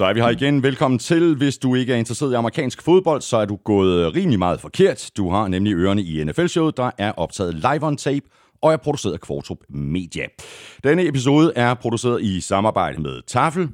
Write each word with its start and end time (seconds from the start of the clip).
Så 0.00 0.06
er 0.06 0.12
vi 0.12 0.20
her 0.20 0.28
igen. 0.28 0.62
Velkommen 0.62 0.98
til. 0.98 1.36
Hvis 1.36 1.58
du 1.58 1.74
ikke 1.74 1.92
er 1.92 1.96
interesseret 1.96 2.32
i 2.32 2.34
amerikansk 2.34 2.82
fodbold, 2.82 3.22
så 3.22 3.36
er 3.36 3.44
du 3.44 3.56
gået 3.56 4.06
øh, 4.06 4.14
rimelig 4.14 4.38
meget 4.38 4.60
forkert. 4.60 5.10
Du 5.16 5.30
har 5.30 5.48
nemlig 5.48 5.74
ørerne 5.74 6.02
i 6.02 6.24
NFL-showet, 6.24 6.76
der 6.76 6.90
er 6.98 7.12
optaget 7.12 7.54
live 7.54 7.82
on 7.82 7.96
tape 7.96 8.26
og 8.62 8.72
er 8.72 8.76
produceret 8.76 9.12
af 9.12 9.20
Kvartrup 9.20 9.58
Media. 9.68 10.26
Denne 10.84 11.08
episode 11.08 11.52
er 11.56 11.74
produceret 11.74 12.22
i 12.22 12.40
samarbejde 12.40 13.02
med 13.02 13.22
Tafel, 13.26 13.68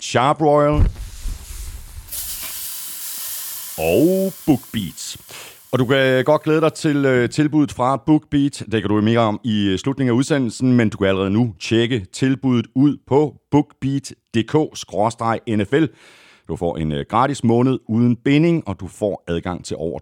Charbroil 0.00 0.84
og 3.78 4.32
BookBeats. 4.46 5.18
Og 5.74 5.80
du 5.80 5.86
kan 5.86 5.96
øh, 5.96 6.24
godt 6.24 6.42
glæde 6.42 6.60
dig 6.60 6.72
til 6.72 7.06
uh, 7.06 7.28
tilbuddet 7.30 7.72
fra 7.72 8.02
BookBeat. 8.06 8.62
Det 8.72 8.82
kan 8.82 8.88
du 8.88 9.00
mere 9.00 9.18
om 9.18 9.40
i 9.44 9.68
øh, 9.68 9.78
slutningen 9.78 10.14
af 10.14 10.18
udsendelsen, 10.18 10.72
men 10.72 10.88
du 10.88 10.98
kan 10.98 11.06
allerede 11.06 11.30
nu 11.30 11.54
tjekke 11.60 12.06
tilbuddet 12.12 12.66
ud 12.74 12.96
på 13.06 13.34
bookbeat.dk-nfl. 13.50 15.86
Du 16.48 16.56
får 16.56 16.76
en 16.76 16.92
gratis 17.08 17.44
måned 17.44 17.78
uden 17.88 18.16
binding, 18.16 18.68
og 18.68 18.80
du 18.80 18.86
får 18.86 19.24
adgang 19.28 19.64
til 19.64 19.76
over 19.76 19.98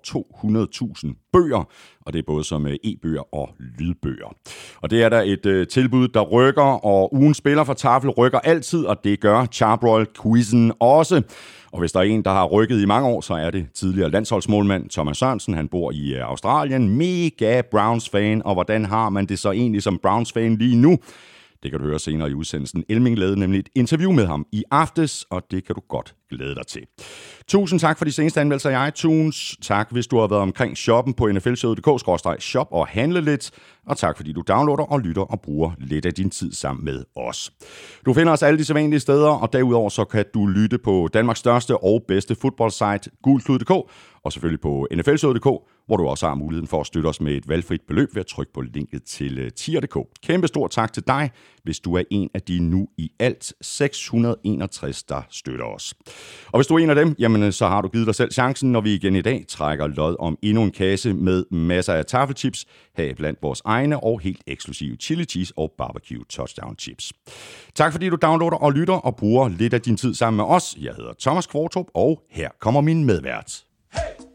200.000 1.06 1.28
bøger, 1.32 1.68
og 2.06 2.12
det 2.12 2.18
er 2.18 2.22
både 2.26 2.44
som 2.44 2.66
e-bøger 2.66 3.34
og 3.34 3.50
lydbøger. 3.78 4.34
Og 4.82 4.90
det 4.90 5.02
er 5.02 5.08
der 5.08 5.20
et 5.20 5.68
tilbud, 5.68 6.08
der 6.08 6.20
rykker, 6.20 6.84
og 6.84 7.14
ugen 7.14 7.34
spiller 7.34 7.64
for 7.64 7.74
Tafel 7.74 8.10
rykker 8.10 8.38
altid, 8.38 8.84
og 8.84 9.04
det 9.04 9.20
gør 9.20 9.46
Charbroil-quizzen 9.52 10.72
også. 10.80 11.22
Og 11.72 11.78
hvis 11.78 11.92
der 11.92 12.00
er 12.00 12.04
en, 12.04 12.22
der 12.22 12.30
har 12.30 12.46
rykket 12.46 12.80
i 12.80 12.84
mange 12.84 13.08
år, 13.08 13.20
så 13.20 13.34
er 13.34 13.50
det 13.50 13.66
tidligere 13.74 14.10
landsholdsmålmand 14.10 14.90
Thomas 14.90 15.16
Sørensen. 15.16 15.54
Han 15.54 15.68
bor 15.68 15.92
i 15.92 16.14
øh, 16.14 16.28
Australien. 16.28 16.88
Mega 16.88 17.62
Browns-fan. 17.70 18.42
Og 18.44 18.54
hvordan 18.54 18.84
har 18.84 19.10
man 19.10 19.26
det 19.26 19.38
så 19.38 19.50
egentlig 19.50 19.82
som 19.82 19.98
Browns-fan 20.02 20.56
lige 20.56 20.76
nu? 20.76 20.98
Det 21.62 21.70
kan 21.70 21.80
du 21.80 21.86
høre 21.86 21.98
senere 21.98 22.30
i 22.30 22.34
udsendelsen. 22.34 22.84
Elming 22.88 23.18
lavede 23.18 23.40
nemlig 23.40 23.58
et 23.58 23.68
interview 23.74 24.12
med 24.12 24.26
ham 24.26 24.46
i 24.52 24.64
aftes, 24.70 25.26
og 25.30 25.42
det 25.50 25.66
kan 25.66 25.74
du 25.74 25.80
godt 25.88 26.14
glæde 26.30 26.54
dig 26.54 26.66
til. 26.66 26.82
Tusind 27.48 27.80
tak 27.80 27.98
for 27.98 28.04
de 28.04 28.12
seneste 28.12 28.40
anmeldelser 28.40 28.84
i 28.84 28.88
iTunes. 28.88 29.56
Tak, 29.62 29.92
hvis 29.92 30.06
du 30.06 30.18
har 30.18 30.26
været 30.26 30.42
omkring 30.42 30.76
shoppen 30.76 31.14
på 31.14 31.32
nflshowet.dk-shop 31.32 32.68
og 32.70 32.86
handle 32.86 33.20
lidt. 33.20 33.50
Og 33.86 33.96
tak, 33.96 34.16
fordi 34.16 34.32
du 34.32 34.42
downloader 34.48 34.92
og 34.92 35.00
lytter 35.00 35.22
og 35.22 35.40
bruger 35.40 35.70
lidt 35.78 36.06
af 36.06 36.14
din 36.14 36.30
tid 36.30 36.52
sammen 36.52 36.84
med 36.84 37.04
os. 37.16 37.52
Du 38.06 38.12
finder 38.12 38.32
os 38.32 38.42
alle 38.42 38.58
de 38.58 38.64
sædvanlige 38.64 39.00
steder, 39.00 39.28
og 39.28 39.52
derudover 39.52 39.88
så 39.88 40.04
kan 40.04 40.24
du 40.34 40.46
lytte 40.46 40.78
på 40.78 41.08
Danmarks 41.14 41.40
største 41.40 41.76
og 41.76 42.04
bedste 42.08 42.34
fodboldsite, 42.34 43.10
gulklud.dk, 43.22 43.70
og 44.24 44.32
selvfølgelig 44.32 44.60
på 44.60 44.86
nflshowet.dk, 44.94 45.46
hvor 45.86 45.96
du 45.96 46.06
også 46.06 46.28
har 46.28 46.34
muligheden 46.34 46.68
for 46.68 46.80
at 46.80 46.86
støtte 46.86 47.06
os 47.06 47.20
med 47.20 47.34
et 47.34 47.48
valgfrit 47.48 47.80
beløb 47.88 48.14
ved 48.14 48.20
at 48.20 48.26
trykke 48.26 48.52
på 48.52 48.60
linket 48.60 49.02
til 49.04 49.38
øh, 49.38 49.50
tier.dk. 49.50 49.96
Kæmpe 50.22 50.48
stor 50.48 50.68
tak 50.68 50.92
til 50.92 51.02
dig, 51.06 51.30
hvis 51.64 51.80
du 51.80 51.94
er 51.94 52.02
en 52.10 52.30
af 52.34 52.42
de 52.42 52.60
nu 52.60 52.88
i 52.98 53.10
alt 53.18 53.52
661, 53.60 55.02
der 55.02 55.22
støtter 55.30 55.64
os. 55.64 55.94
Og 56.46 56.58
hvis 56.58 56.66
du 56.66 56.74
er 56.74 56.78
en 56.78 56.90
af 56.90 56.96
dem, 56.96 57.14
jamen, 57.18 57.42
øh, 57.42 57.52
så 57.52 57.68
har 57.68 57.80
du 57.80 57.88
givet 57.88 58.06
dig 58.06 58.14
selv 58.14 58.32
chancen, 58.32 58.72
når 58.72 58.80
vi 58.80 58.94
igen 58.94 59.16
i 59.16 59.22
dag 59.22 59.44
trækker 59.48 59.86
lod 59.86 60.16
om 60.18 60.38
endnu 60.42 60.62
en 60.62 60.70
kasse 60.70 61.14
med 61.14 61.44
masser 61.50 61.94
af 61.94 62.06
taffelchips, 62.06 62.66
her 62.96 63.14
blandt 63.14 63.38
vores 63.42 63.62
egne 63.64 64.04
og 64.04 64.20
helt 64.20 64.42
eksklusive 64.46 64.96
chili 64.96 65.24
cheese 65.24 65.52
og 65.56 65.72
barbecue 65.78 66.24
touchdown 66.28 66.76
chips. 66.78 67.12
Tak 67.74 67.92
fordi 67.92 68.08
du 68.08 68.16
downloader 68.22 68.56
og 68.56 68.72
lytter 68.72 68.94
og 68.94 69.16
bruger 69.16 69.48
lidt 69.48 69.74
af 69.74 69.80
din 69.80 69.96
tid 69.96 70.14
sammen 70.14 70.36
med 70.36 70.44
os. 70.44 70.76
Jeg 70.80 70.94
hedder 70.96 71.12
Thomas 71.20 71.46
Kvartrup, 71.46 71.86
og 71.94 72.22
her 72.30 72.48
kommer 72.60 72.80
min 72.80 73.04
medvært. 73.04 73.64
Hey! 73.92 74.31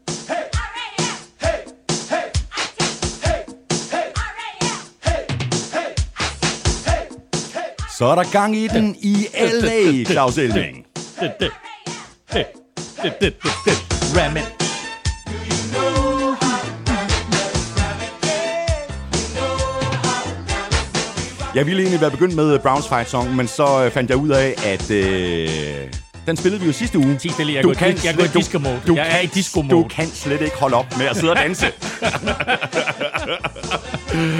Så 7.98 8.04
er 8.04 8.14
der 8.14 8.30
gang 8.32 8.56
i 8.56 8.66
den 8.66 8.96
i 9.00 9.26
LA, 9.34 10.04
Claus 10.04 10.38
Elming. 10.38 10.86
Ram 14.16 14.36
it. 14.36 14.54
Jeg 21.54 21.66
ville 21.66 21.82
egentlig 21.82 22.00
være 22.00 22.10
begyndt 22.10 22.36
med 22.36 22.58
Browns 22.58 22.88
Fight 22.88 23.10
Song, 23.10 23.36
men 23.36 23.48
så 23.48 23.90
fandt 23.92 24.10
jeg 24.10 24.18
ud 24.18 24.28
af, 24.28 24.54
at 24.66 24.90
øh, 24.90 25.92
den 26.28 26.36
spillede 26.36 26.60
vi 26.60 26.66
jo 26.66 26.72
sidste 26.72 26.98
uge. 26.98 27.18
Sidste 27.18 27.54
jeg 27.54 27.62
du 27.62 27.74
kan, 27.74 27.98
jeg 28.04 28.14
går 28.14 28.24
i 28.24 28.28
disco 28.28 28.58
mode. 28.58 28.80
Du, 28.86 28.94
jeg 28.94 29.06
kan, 29.06 29.16
er 29.16 29.20
i 29.20 29.26
disco 29.26 29.62
mode. 29.62 29.82
Du 29.82 29.88
kan 29.88 30.06
slet 30.06 30.40
ikke 30.40 30.56
holde 30.56 30.76
op 30.76 30.98
med 30.98 31.06
at 31.06 31.16
sidde 31.16 31.32
og 31.32 31.36
danse. 31.36 31.66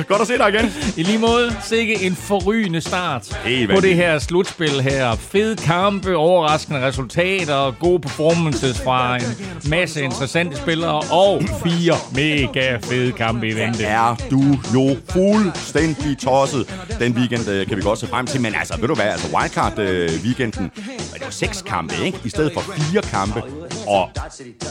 Godt 0.09 0.21
at 0.21 0.27
se 0.27 0.39
dig 0.39 0.49
igen. 0.49 0.73
I 0.97 1.03
lige 1.03 1.19
måde, 1.19 1.57
sikke 1.63 2.03
en 2.03 2.17
forrygende 2.17 2.81
start 2.81 3.41
Helt 3.45 3.71
på 3.75 3.81
det 3.81 3.95
her 3.95 4.19
slutspil 4.19 4.81
her. 4.81 5.15
Fede 5.15 5.57
kampe, 5.57 6.17
overraskende 6.17 6.87
resultater, 6.87 7.71
gode 7.71 8.01
performances 8.01 8.81
fra 8.81 9.17
en 9.17 9.23
masse 9.71 10.03
interessante 10.03 10.57
spillere 10.57 11.03
og 11.11 11.43
fire 11.65 11.95
mega 12.15 12.77
fede 12.77 13.13
kampe 13.13 13.49
i 13.49 13.55
vente. 13.57 13.85
Er 13.85 14.17
du 14.31 14.43
jo 14.75 14.97
fuldstændig 15.11 16.19
tosset. 16.19 16.75
Den 17.01 17.13
weekend 17.13 17.49
øh, 17.49 17.67
kan 17.67 17.77
vi 17.77 17.83
godt 17.83 17.99
se 17.99 18.07
frem 18.07 18.27
til, 18.27 18.41
men 18.41 18.55
altså, 18.55 18.77
ved 18.81 18.89
du 18.89 18.95
hvad, 18.95 19.07
altså 19.07 19.27
wildcard-weekenden, 19.37 20.65
øh, 20.65 21.15
det 21.15 21.25
var 21.25 21.31
seks 21.31 21.63
kampe, 21.63 21.78
ikke? 22.05 22.19
I 22.25 22.29
stedet 22.29 22.53
for 22.53 22.61
fire 22.61 23.03
kampe, 23.03 23.43
og 23.87 24.11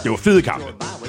det 0.03 0.11
var 0.11 0.17
fede 0.17 0.41
kampe. 0.41 0.65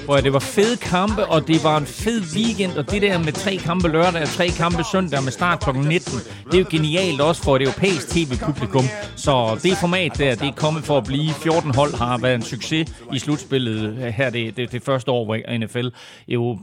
Prøv, 0.06 0.22
det 0.22 0.32
var 0.32 0.38
fede 0.38 0.76
kampe, 0.76 1.26
og 1.26 1.48
det 1.48 1.64
var 1.64 1.76
en 1.78 1.86
fed 1.86 2.22
weekend, 2.36 2.72
og 2.72 2.91
det 2.91 3.03
der 3.03 3.19
med 3.19 3.32
tre 3.32 3.56
kampe 3.56 3.88
lørdag 3.88 4.22
og 4.22 4.28
tre 4.28 4.48
kampe 4.48 4.84
søndag 4.92 5.22
med 5.22 5.32
start 5.32 5.60
kl. 5.60 5.70
19, 5.70 6.12
det 6.47 6.54
er 6.54 6.59
jo 6.59 6.66
genialt 6.70 7.20
også 7.20 7.42
for 7.42 7.56
et 7.56 7.62
europæisk 7.62 8.09
tv-publikum. 8.09 8.84
Så 9.16 9.60
det 9.62 9.76
format 9.81 10.19
der, 10.19 10.34
det 10.34 10.48
er 10.48 10.53
kommet 10.53 10.84
for 10.84 10.98
at 10.98 11.04
blive. 11.04 11.32
14 11.42 11.75
hold 11.75 11.94
har 11.94 12.19
været 12.19 12.34
en 12.34 12.42
succes 12.42 12.92
i 13.12 13.19
slutspillet 13.19 14.12
her 14.12 14.30
det, 14.30 14.56
det, 14.56 14.72
det 14.72 14.82
første 14.82 15.10
år, 15.10 15.25
hvor 15.25 15.59
NFL 15.59 15.88
jo 16.28 16.59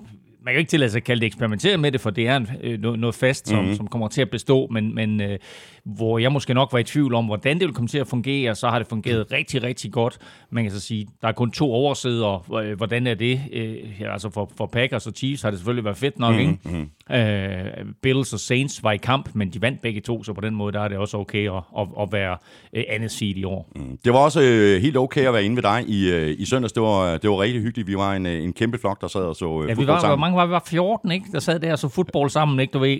man 0.46 0.54
kan 0.54 0.60
ikke 0.60 0.70
tillade 0.70 0.92
sig 0.92 1.00
at 1.00 1.04
kalde 1.04 1.20
det 1.20 1.28
eksperimentere 1.28 1.78
med 1.78 1.92
det, 1.92 2.02
for 2.02 2.10
det 2.10 2.28
er 2.28 2.38
en, 2.38 2.50
øh, 2.64 2.82
noget 2.82 3.16
fast, 3.16 3.48
som, 3.48 3.58
mm-hmm. 3.58 3.76
som 3.76 3.88
kommer 3.88 4.08
til 4.08 4.22
at 4.22 4.30
bestå, 4.30 4.68
men, 4.72 4.96
men 4.96 5.22
øh, 5.22 5.40
hvor 5.86 6.20
jeg 6.20 6.32
måske 6.32 6.54
nok 6.54 6.74
var 6.74 6.80
i 6.80 6.84
tvivl 6.84 7.14
om, 7.14 7.26
hvordan 7.26 7.60
det 7.60 7.68
vil 7.68 7.74
komme 7.74 7.88
til 7.88 7.98
at 7.98 8.08
fungere, 8.08 8.56
så 8.56 8.68
har 8.68 8.80
det 8.80 8.88
fungeret 8.88 9.32
rigtig, 9.32 9.64
rigtig 9.64 9.92
godt. 9.92 10.18
Man 10.50 10.64
kan 10.64 10.72
så 10.72 10.80
sige, 10.80 11.08
der 11.22 11.28
er 11.28 11.32
kun 11.32 11.52
to 11.52 11.74
oversider. 11.74 12.60
Øh, 12.62 12.78
hvordan 12.78 13.08
er 13.08 13.14
det? 13.14 13.42
Øh, 13.54 14.02
altså 14.12 14.30
for, 14.30 14.52
for 14.58 14.66
Packers 14.66 15.08
og 15.08 15.14
Chiefs 15.16 15.42
har 15.42 15.50
det 15.50 15.60
selvfølgelig 15.60 15.86
været 15.86 15.98
fedt 15.98 16.20
nok, 16.20 16.36
mm-hmm. 16.36 16.90
ikke? 17.10 17.80
Øh, 17.80 17.86
Bills 18.02 18.34
og 18.34 18.40
Saints 18.40 18.84
var 18.84 18.92
i 18.92 18.98
kamp, 18.98 19.30
men 19.34 19.50
de 19.50 19.62
vandt 19.62 19.82
begge 19.82 20.02
to, 20.02 20.24
så 20.24 20.34
på 20.34 20.42
den 20.42 20.56
måde 20.56 20.74
der 20.74 20.82
er 20.82 20.88
det 20.88 20.98
også 20.98 21.18
okay 21.18 21.50
at, 21.52 21.64
at, 21.78 21.88
at 22.02 22.12
være 22.12 22.38
øh, 22.74 22.84
andet 22.90 23.12
seed 23.12 23.36
i 23.36 23.44
år. 23.44 23.72
Mm. 23.76 23.98
Det 24.06 24.14
var 24.14 24.20
også 24.20 24.42
øh, 24.42 24.82
helt 24.82 24.98
okay 24.98 25.28
at 25.28 25.34
være 25.34 25.44
inde 25.44 25.56
ved 25.56 25.64
dig 25.64 25.84
i, 25.88 26.12
øh, 26.12 26.36
i 26.40 26.46
søndags. 26.46 26.74
Det 26.74 26.84
var, 26.84 27.18
det 27.18 27.30
var 27.30 27.42
rigtig 27.42 27.62
hyggeligt. 27.62 27.88
Vi 27.88 27.96
var 27.96 28.14
en, 28.14 28.26
en 28.26 28.54
kæmpe 28.54 28.78
flok, 28.78 29.02
der 29.02 29.08
sad 29.08 29.22
og 29.22 29.36
så 29.36 29.62
øh, 29.62 29.70
ja, 29.70 29.74
vi 29.74 29.88
var, 29.88 30.00
sammen. 30.00 30.10
Hvor 30.10 30.28
mange 30.28 30.38
var 30.38 30.46
vi? 30.46 30.52
var 30.52 30.64
14, 30.68 31.12
ikke? 31.12 31.26
Der 31.32 31.40
sad 31.40 31.60
der 31.60 31.72
og 31.72 31.80
så 31.80 31.90
fodbold 31.90 32.30
sammen, 32.30 32.60
ikke? 32.60 32.72
Du 32.72 32.80
ved. 32.80 33.00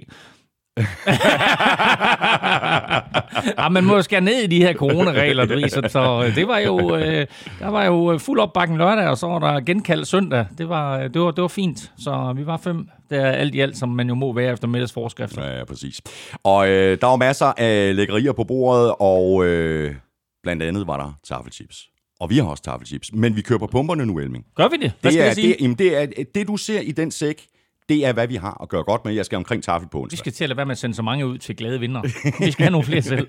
Ja, 3.58 3.70
man 3.76 3.84
må 3.84 4.02
skære 4.02 4.22
ned 4.22 4.44
i 4.44 4.48
de 4.48 4.60
her 4.62 4.74
coronaregler, 4.74 5.46
du 5.46 5.62
så, 5.70 5.82
så 5.90 6.32
det 6.36 6.48
var 6.48 6.58
jo, 6.58 6.96
øh, 6.96 7.28
der 7.60 7.68
var 7.68 7.86
jo 7.86 8.18
fuld 8.18 8.40
opbakning 8.40 8.78
lørdag, 8.78 9.08
og 9.08 9.18
så 9.18 9.28
var 9.28 9.40
der 9.40 9.60
genkaldt 9.60 10.08
søndag. 10.08 10.46
Det 10.58 10.70
var, 10.70 11.08
det 11.08 11.22
var, 11.22 11.32
det 11.32 11.42
var 11.42 11.48
fint, 11.48 11.92
så 11.98 12.34
vi 12.38 12.46
var 12.46 12.58
fem. 12.58 12.90
Det 13.10 13.18
er 13.18 13.26
alt 13.26 13.56
i 13.56 13.60
alt, 13.60 13.78
som 13.78 13.90
man 13.90 14.08
jo 14.08 14.16
må 14.16 14.34
være 14.34 14.54
efter 14.54 14.68
middagsforskrifter. 14.68 15.44
Ja, 15.44 15.58
ja, 15.58 15.64
præcis. 15.64 16.02
Og 16.44 16.70
øh, 16.70 16.98
der 17.02 17.08
var 17.08 17.16
masser 17.16 17.54
af 17.58 17.96
lækkerier 17.96 18.32
på 18.32 18.44
bordet, 18.44 18.94
og 19.00 19.46
øh, 19.46 19.96
blandt 20.44 20.64
andet 20.64 20.88
var 20.88 20.98
der 20.98 21.18
taffelchips. 21.28 21.84
Og 22.20 22.30
vi 22.30 22.38
har 22.38 22.44
også 22.46 22.64
taffelchips, 22.64 23.14
men 23.14 23.36
vi 23.36 23.42
kører 23.42 23.60
på 23.60 23.68
pumperne 23.68 24.06
nu, 24.06 24.20
Elming. 24.20 24.46
Gør 24.56 24.68
vi 24.68 24.78
det? 24.78 24.94
Hvad 25.02 25.12
det 25.12 25.14
skal 25.14 25.22
er, 25.22 25.26
jeg 25.26 25.36
sige? 25.36 25.48
Det, 25.48 25.62
jamen, 25.62 25.78
det, 25.78 26.02
er, 26.02 26.06
det, 26.36 26.48
du 26.48 26.58
ser 26.58 26.80
i 26.80 26.92
den 26.92 27.12
sæk, 27.12 27.46
det 27.90 28.06
er, 28.06 28.14
hvad 28.14 28.28
vi 28.28 28.36
har 28.36 28.62
at 28.62 28.70
gøre 28.70 28.84
godt 28.84 29.06
med. 29.06 29.14
Jeg 29.14 29.26
skal 29.26 29.36
omkring 29.36 29.64
tafel 29.64 29.88
på 29.88 30.02
onsdag. 30.02 30.18
Vi 30.18 30.18
skal 30.18 30.32
til 30.32 30.44
at 30.44 30.50
lade 30.50 30.58
være 30.58 30.66
med 30.66 30.72
at 30.72 30.78
sende 30.78 30.96
så 30.96 31.02
mange 31.02 31.28
ud 31.28 31.38
til 31.38 31.56
glade 31.56 31.80
vinder. 31.80 32.02
vi 32.46 32.52
skal 32.52 32.64
have 32.64 32.72
nogle 32.72 32.86
flere 32.86 33.02
selv. 33.02 33.28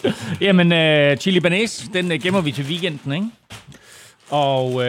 Jamen, 0.40 0.72
uh, 0.72 1.18
chili 1.18 1.40
banæs, 1.40 1.90
den 1.92 2.12
uh, 2.12 2.18
gemmer 2.18 2.40
vi 2.40 2.52
til 2.52 2.64
weekenden, 2.64 3.12
ikke? 3.12 3.26
Og 4.30 4.72
uh, 4.72 4.84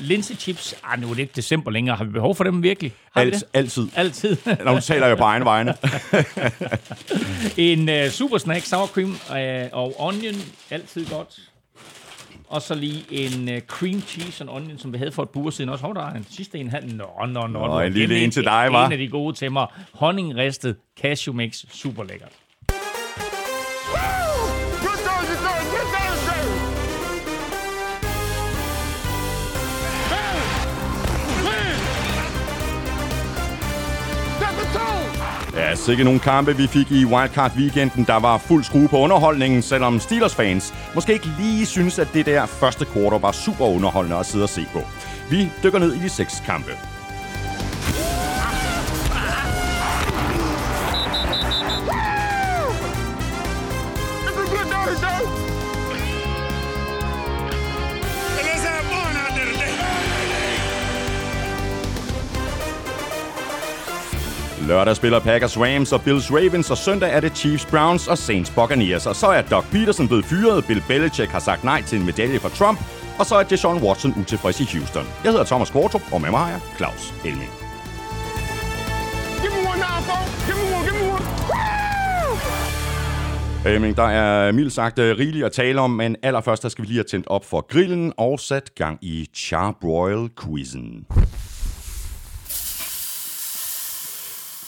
linsechips, 0.00 0.74
ah, 0.84 1.00
nu 1.00 1.10
er 1.10 1.14
det 1.14 1.20
ikke 1.20 1.32
december 1.36 1.70
længere. 1.70 1.96
Har 1.96 2.04
vi 2.04 2.10
behov 2.10 2.34
for 2.34 2.44
dem 2.44 2.62
virkelig? 2.62 2.92
Har 3.12 3.20
Alt, 3.20 3.34
vi 3.34 3.38
det? 3.38 3.44
Altid. 3.52 3.88
Altid. 3.96 4.36
Når 4.64 4.74
du 4.74 4.80
taler 4.80 5.06
jo 5.06 5.16
på 5.16 5.24
egen 5.24 5.44
vegne. 5.44 5.74
en 7.72 8.04
uh, 8.04 8.10
super 8.10 8.38
snack, 8.38 8.64
sour 8.64 8.86
cream 8.86 9.10
uh, 9.10 9.78
og 9.78 9.94
onion, 10.00 10.34
altid 10.70 11.06
godt. 11.06 11.40
Og 12.48 12.62
så 12.62 12.74
lige 12.74 13.04
en 13.10 13.48
uh, 13.48 13.60
cream 13.60 14.00
cheese 14.00 14.44
and 14.44 14.50
onion, 14.50 14.78
som 14.78 14.92
vi 14.92 14.98
havde 14.98 15.12
for 15.12 15.22
et 15.22 15.28
bur 15.28 15.50
siden 15.50 15.70
også. 15.70 15.84
Hov, 15.84 15.94
der 15.94 16.06
er 16.06 16.14
en 16.14 16.26
sidste 16.30 16.58
en 16.58 16.68
halv. 16.68 16.94
Nå, 16.94 17.06
nå, 17.28 17.46
nå. 17.46 17.66
Nå, 17.66 17.80
en 17.80 17.92
lille 17.92 18.24
en 18.24 18.30
til 18.30 18.44
dig, 18.44 18.68
var. 18.70 18.86
En 18.86 18.92
af 18.92 18.98
de 18.98 19.08
gode 19.08 19.36
til 19.36 19.52
mig. 19.52 19.66
Honningristet 19.92 20.76
cashew 21.00 21.34
mix. 21.34 21.64
Super 21.72 22.04
lækkert. 22.04 22.32
Ja, 23.94 24.23
Ja, 35.56 35.74
sikke 35.74 36.04
nogle 36.04 36.20
kampe, 36.20 36.56
vi 36.56 36.66
fik 36.66 36.90
i 36.90 37.04
Wildcard-weekenden. 37.04 38.04
Der 38.06 38.20
var 38.20 38.38
fuld 38.38 38.64
skrue 38.64 38.88
på 38.88 38.98
underholdningen, 38.98 39.62
selvom 39.62 40.00
Steelers-fans 40.00 40.74
måske 40.94 41.12
ikke 41.12 41.28
lige 41.38 41.66
synes, 41.66 41.98
at 41.98 42.08
det 42.14 42.26
der 42.26 42.46
første 42.46 42.86
quarter 42.92 43.18
var 43.18 43.32
super 43.32 43.64
underholdende 43.64 44.16
at 44.16 44.26
sidde 44.26 44.42
og 44.42 44.48
se 44.48 44.66
på. 44.72 44.80
Vi 45.30 45.50
dykker 45.62 45.78
ned 45.78 45.94
i 45.94 45.98
de 45.98 46.08
seks 46.08 46.42
kampe. 46.46 46.70
Lørdag 64.68 64.96
spiller 64.96 65.18
Packers 65.18 65.58
Rams 65.58 65.92
og 65.92 66.02
Bills 66.02 66.32
Ravens, 66.32 66.70
og 66.70 66.78
søndag 66.78 67.12
er 67.12 67.20
det 67.20 67.36
Chiefs 67.36 67.66
Browns 67.66 68.08
og 68.08 68.18
Saints 68.18 68.50
Buccaneers. 68.50 69.06
Og 69.06 69.16
så 69.16 69.26
er 69.26 69.42
Doug 69.42 69.64
Peterson 69.72 70.08
blevet 70.08 70.24
fyret, 70.24 70.64
Bill 70.66 70.82
Belichick 70.88 71.30
har 71.30 71.38
sagt 71.38 71.64
nej 71.64 71.82
til 71.82 71.98
en 71.98 72.06
medalje 72.06 72.38
fra 72.38 72.48
Trump, 72.48 72.78
og 73.18 73.26
så 73.26 73.34
er 73.34 73.42
Deshaun 73.42 73.82
Watson 73.82 74.14
utilfreds 74.20 74.60
i 74.60 74.78
Houston. 74.78 75.06
Jeg 75.24 75.32
hedder 75.32 75.44
Thomas 75.44 75.70
Kortrup, 75.70 76.02
og 76.12 76.20
med 76.20 76.30
mig 76.30 76.40
har 76.40 76.50
jeg 76.50 76.60
Claus 76.76 77.14
Elming. 77.24 77.50
Elming, 83.66 83.96
der 83.96 84.08
er 84.08 84.52
mildt 84.52 84.72
sagt 84.72 84.98
uh, 84.98 85.04
rigeligt 85.04 85.44
at 85.44 85.52
tale 85.52 85.80
om, 85.80 85.90
men 85.90 86.16
allerførst 86.22 86.62
der 86.62 86.68
skal 86.68 86.82
vi 86.82 86.88
lige 86.88 86.98
have 86.98 87.04
tændt 87.04 87.26
op 87.26 87.44
for 87.44 87.66
grillen 87.68 88.12
og 88.16 88.40
sat 88.40 88.74
gang 88.74 88.98
i 89.02 89.28
Charbroil-quizzen. 89.34 91.06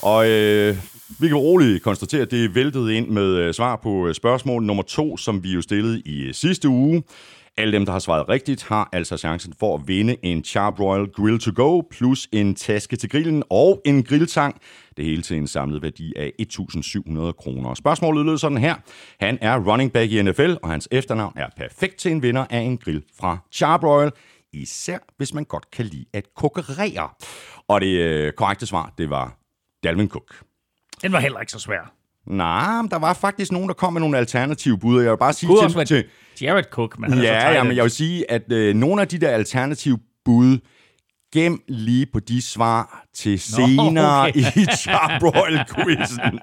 Og 0.07 0.29
øh, 0.29 0.77
vi 1.21 1.29
kan 1.29 1.37
roligt 1.37 1.83
konstatere, 1.83 2.23
at 2.23 2.31
det 2.31 2.45
er 2.45 2.49
væltet 2.49 2.91
ind 2.91 3.09
med 3.09 3.37
øh, 3.37 3.55
svar 3.55 3.77
på 3.77 4.09
øh, 4.09 4.15
spørgsmål 4.15 4.63
nummer 4.63 4.83
to, 4.83 5.17
som 5.17 5.45
vi 5.45 5.53
jo 5.53 5.63
stillede 5.63 6.01
i 6.01 6.23
øh, 6.23 6.35
sidste 6.35 6.69
uge. 6.69 7.03
Alle 7.57 7.73
dem, 7.73 7.85
der 7.85 7.93
har 7.93 7.99
svaret 7.99 8.29
rigtigt, 8.29 8.63
har 8.63 8.89
altså 8.93 9.17
chancen 9.17 9.55
for 9.59 9.75
at 9.75 9.89
vinde 9.89 10.17
en 10.23 10.45
Charbroil 10.45 11.07
Grill 11.07 11.39
to 11.39 11.51
Go, 11.55 11.81
plus 11.91 12.29
en 12.33 12.55
taske 12.55 12.97
til 12.97 13.11
grillen 13.11 13.43
og 13.51 13.83
en 13.85 14.03
grilltang. 14.03 14.61
Det 14.97 15.05
hele 15.05 15.23
til 15.23 15.37
en 15.37 15.47
samlet 15.47 15.83
værdi 15.83 16.13
af 16.17 16.33
1.700 16.43 17.33
kroner. 17.33 17.75
Spørgsmålet 17.75 18.27
lød 18.27 18.39
sådan 18.39 18.59
her. 18.59 18.75
Han 19.21 19.39
er 19.41 19.71
running 19.71 19.93
back 19.93 20.13
i 20.13 20.23
NFL, 20.23 20.55
og 20.63 20.71
hans 20.71 20.89
efternavn 20.91 21.33
er 21.37 21.47
perfekt 21.57 21.97
til 21.97 22.13
en 22.13 22.23
vinder 22.23 22.47
af 22.51 22.59
en 22.59 22.79
grill 22.79 23.03
fra 23.21 23.39
Charbroil. 23.53 24.11
Især 24.53 24.99
hvis 25.17 25.35
man 25.35 25.45
godt 25.45 25.71
kan 25.71 25.85
lide 25.85 26.05
at 26.13 26.25
kokkerere. 26.37 27.09
Og 27.69 27.81
det 27.81 27.99
øh, 27.99 28.33
korrekte 28.33 28.67
svar, 28.67 28.95
det 28.99 29.11
var 29.11 29.46
Dalvin 29.85 30.09
Cook. 30.09 30.35
Den 31.03 31.13
var 31.13 31.21
heller 31.21 31.41
ikke 31.41 31.53
så 31.53 31.59
svær. 31.59 31.93
Nej, 32.27 32.83
men 32.83 32.91
der 32.91 32.99
var 32.99 33.15
faktisk 33.15 33.53
nogen, 33.53 33.69
der 33.69 33.75
kom 33.75 33.93
med 33.93 34.01
nogle 34.01 34.19
alternative 34.19 34.79
bud. 34.79 35.03
Jeg 35.03 35.11
vil 35.11 35.19
bare 35.19 35.33
sige 35.33 35.49
Kunne 35.49 35.85
til, 35.85 35.87
til 35.87 36.05
Jared 36.43 36.65
Cook, 36.71 36.97
så 37.09 37.17
ja, 37.17 37.53
ja, 37.53 37.63
men 37.63 37.77
jeg 37.77 37.83
vil 37.83 37.91
sige, 37.91 38.31
at 38.31 38.53
øh, 38.53 38.75
nogle 38.75 39.03
af 39.03 39.09
de 39.09 39.19
der 39.19 39.29
alternative 39.29 39.99
bud, 40.25 40.59
gem 41.33 41.63
lige 41.69 42.07
på 42.13 42.21
de 42.21 42.43
svar 42.43 43.05
til 43.15 43.39
senere 43.39 44.29
okay. 44.29 44.41
i 44.63 44.67
Charbroil-quizzen. 44.77 46.41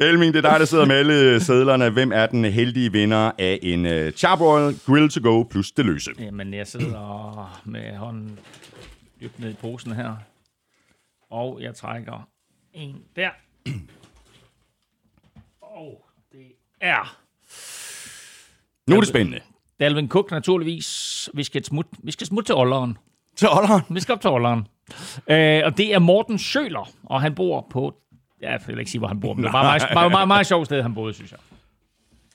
Elming, 0.08 0.34
det 0.34 0.44
er 0.44 0.50
dig, 0.50 0.60
der 0.60 0.66
sidder 0.66 0.84
med 0.86 0.96
alle 0.96 1.40
sædlerne. 1.40 1.90
Hvem 1.90 2.12
er 2.12 2.26
den 2.26 2.44
heldige 2.44 2.92
vinder 2.92 3.30
af 3.38 3.58
en 3.62 3.86
uh, 3.86 4.12
Charbroil 4.16 4.78
Grill 4.86 5.08
to 5.10 5.20
Go 5.22 5.42
plus 5.42 5.72
det 5.72 5.86
løse? 5.86 6.10
Jamen, 6.18 6.54
jeg 6.54 6.66
sidder 6.66 7.60
med 7.64 7.96
hånden 7.96 8.38
dybt 9.20 9.40
ned 9.40 9.50
i 9.50 9.56
posen 9.60 9.92
her. 9.92 10.14
Og 11.30 11.62
jeg 11.62 11.74
trækker 11.74 12.28
en 12.72 13.04
der. 13.16 13.30
Og 15.60 16.04
det 16.32 16.52
er 16.80 17.18
Nu 18.86 18.96
er 18.96 19.00
det 19.00 19.08
spændende. 19.08 19.40
Dalvin 19.80 20.08
Cook 20.08 20.30
naturligvis. 20.30 21.30
Vi 21.34 21.42
skal 21.44 21.64
smutte, 21.64 21.90
vi 22.02 22.10
skal 22.10 22.26
smutte 22.26 22.48
til 22.48 22.54
Olleren. 22.54 22.98
Til 23.36 23.48
Olleren. 23.48 23.82
Vi 23.90 24.00
skal 24.00 24.12
op 24.12 24.20
til 24.20 24.30
Olleren. 24.30 24.66
Øh, 25.30 25.62
og 25.64 25.76
det 25.76 25.94
er 25.94 25.98
Morten 25.98 26.38
Sjøler, 26.38 26.90
og 27.04 27.20
han 27.20 27.34
bor 27.34 27.66
på... 27.70 27.94
Ja, 28.40 28.50
jeg 28.50 28.60
vil 28.66 28.78
ikke 28.78 28.90
sige, 28.90 28.98
hvor 28.98 29.08
han 29.08 29.20
bor, 29.20 29.34
men 29.34 29.44
det 29.44 29.52
var 29.52 29.62
meget, 29.62 29.82
meget, 29.92 30.10
meget, 30.10 30.28
meget 30.28 30.46
sjovt 30.46 30.66
sted, 30.66 30.82
han 30.82 30.94
boede, 30.94 31.14
synes 31.14 31.30
jeg. 31.32 31.38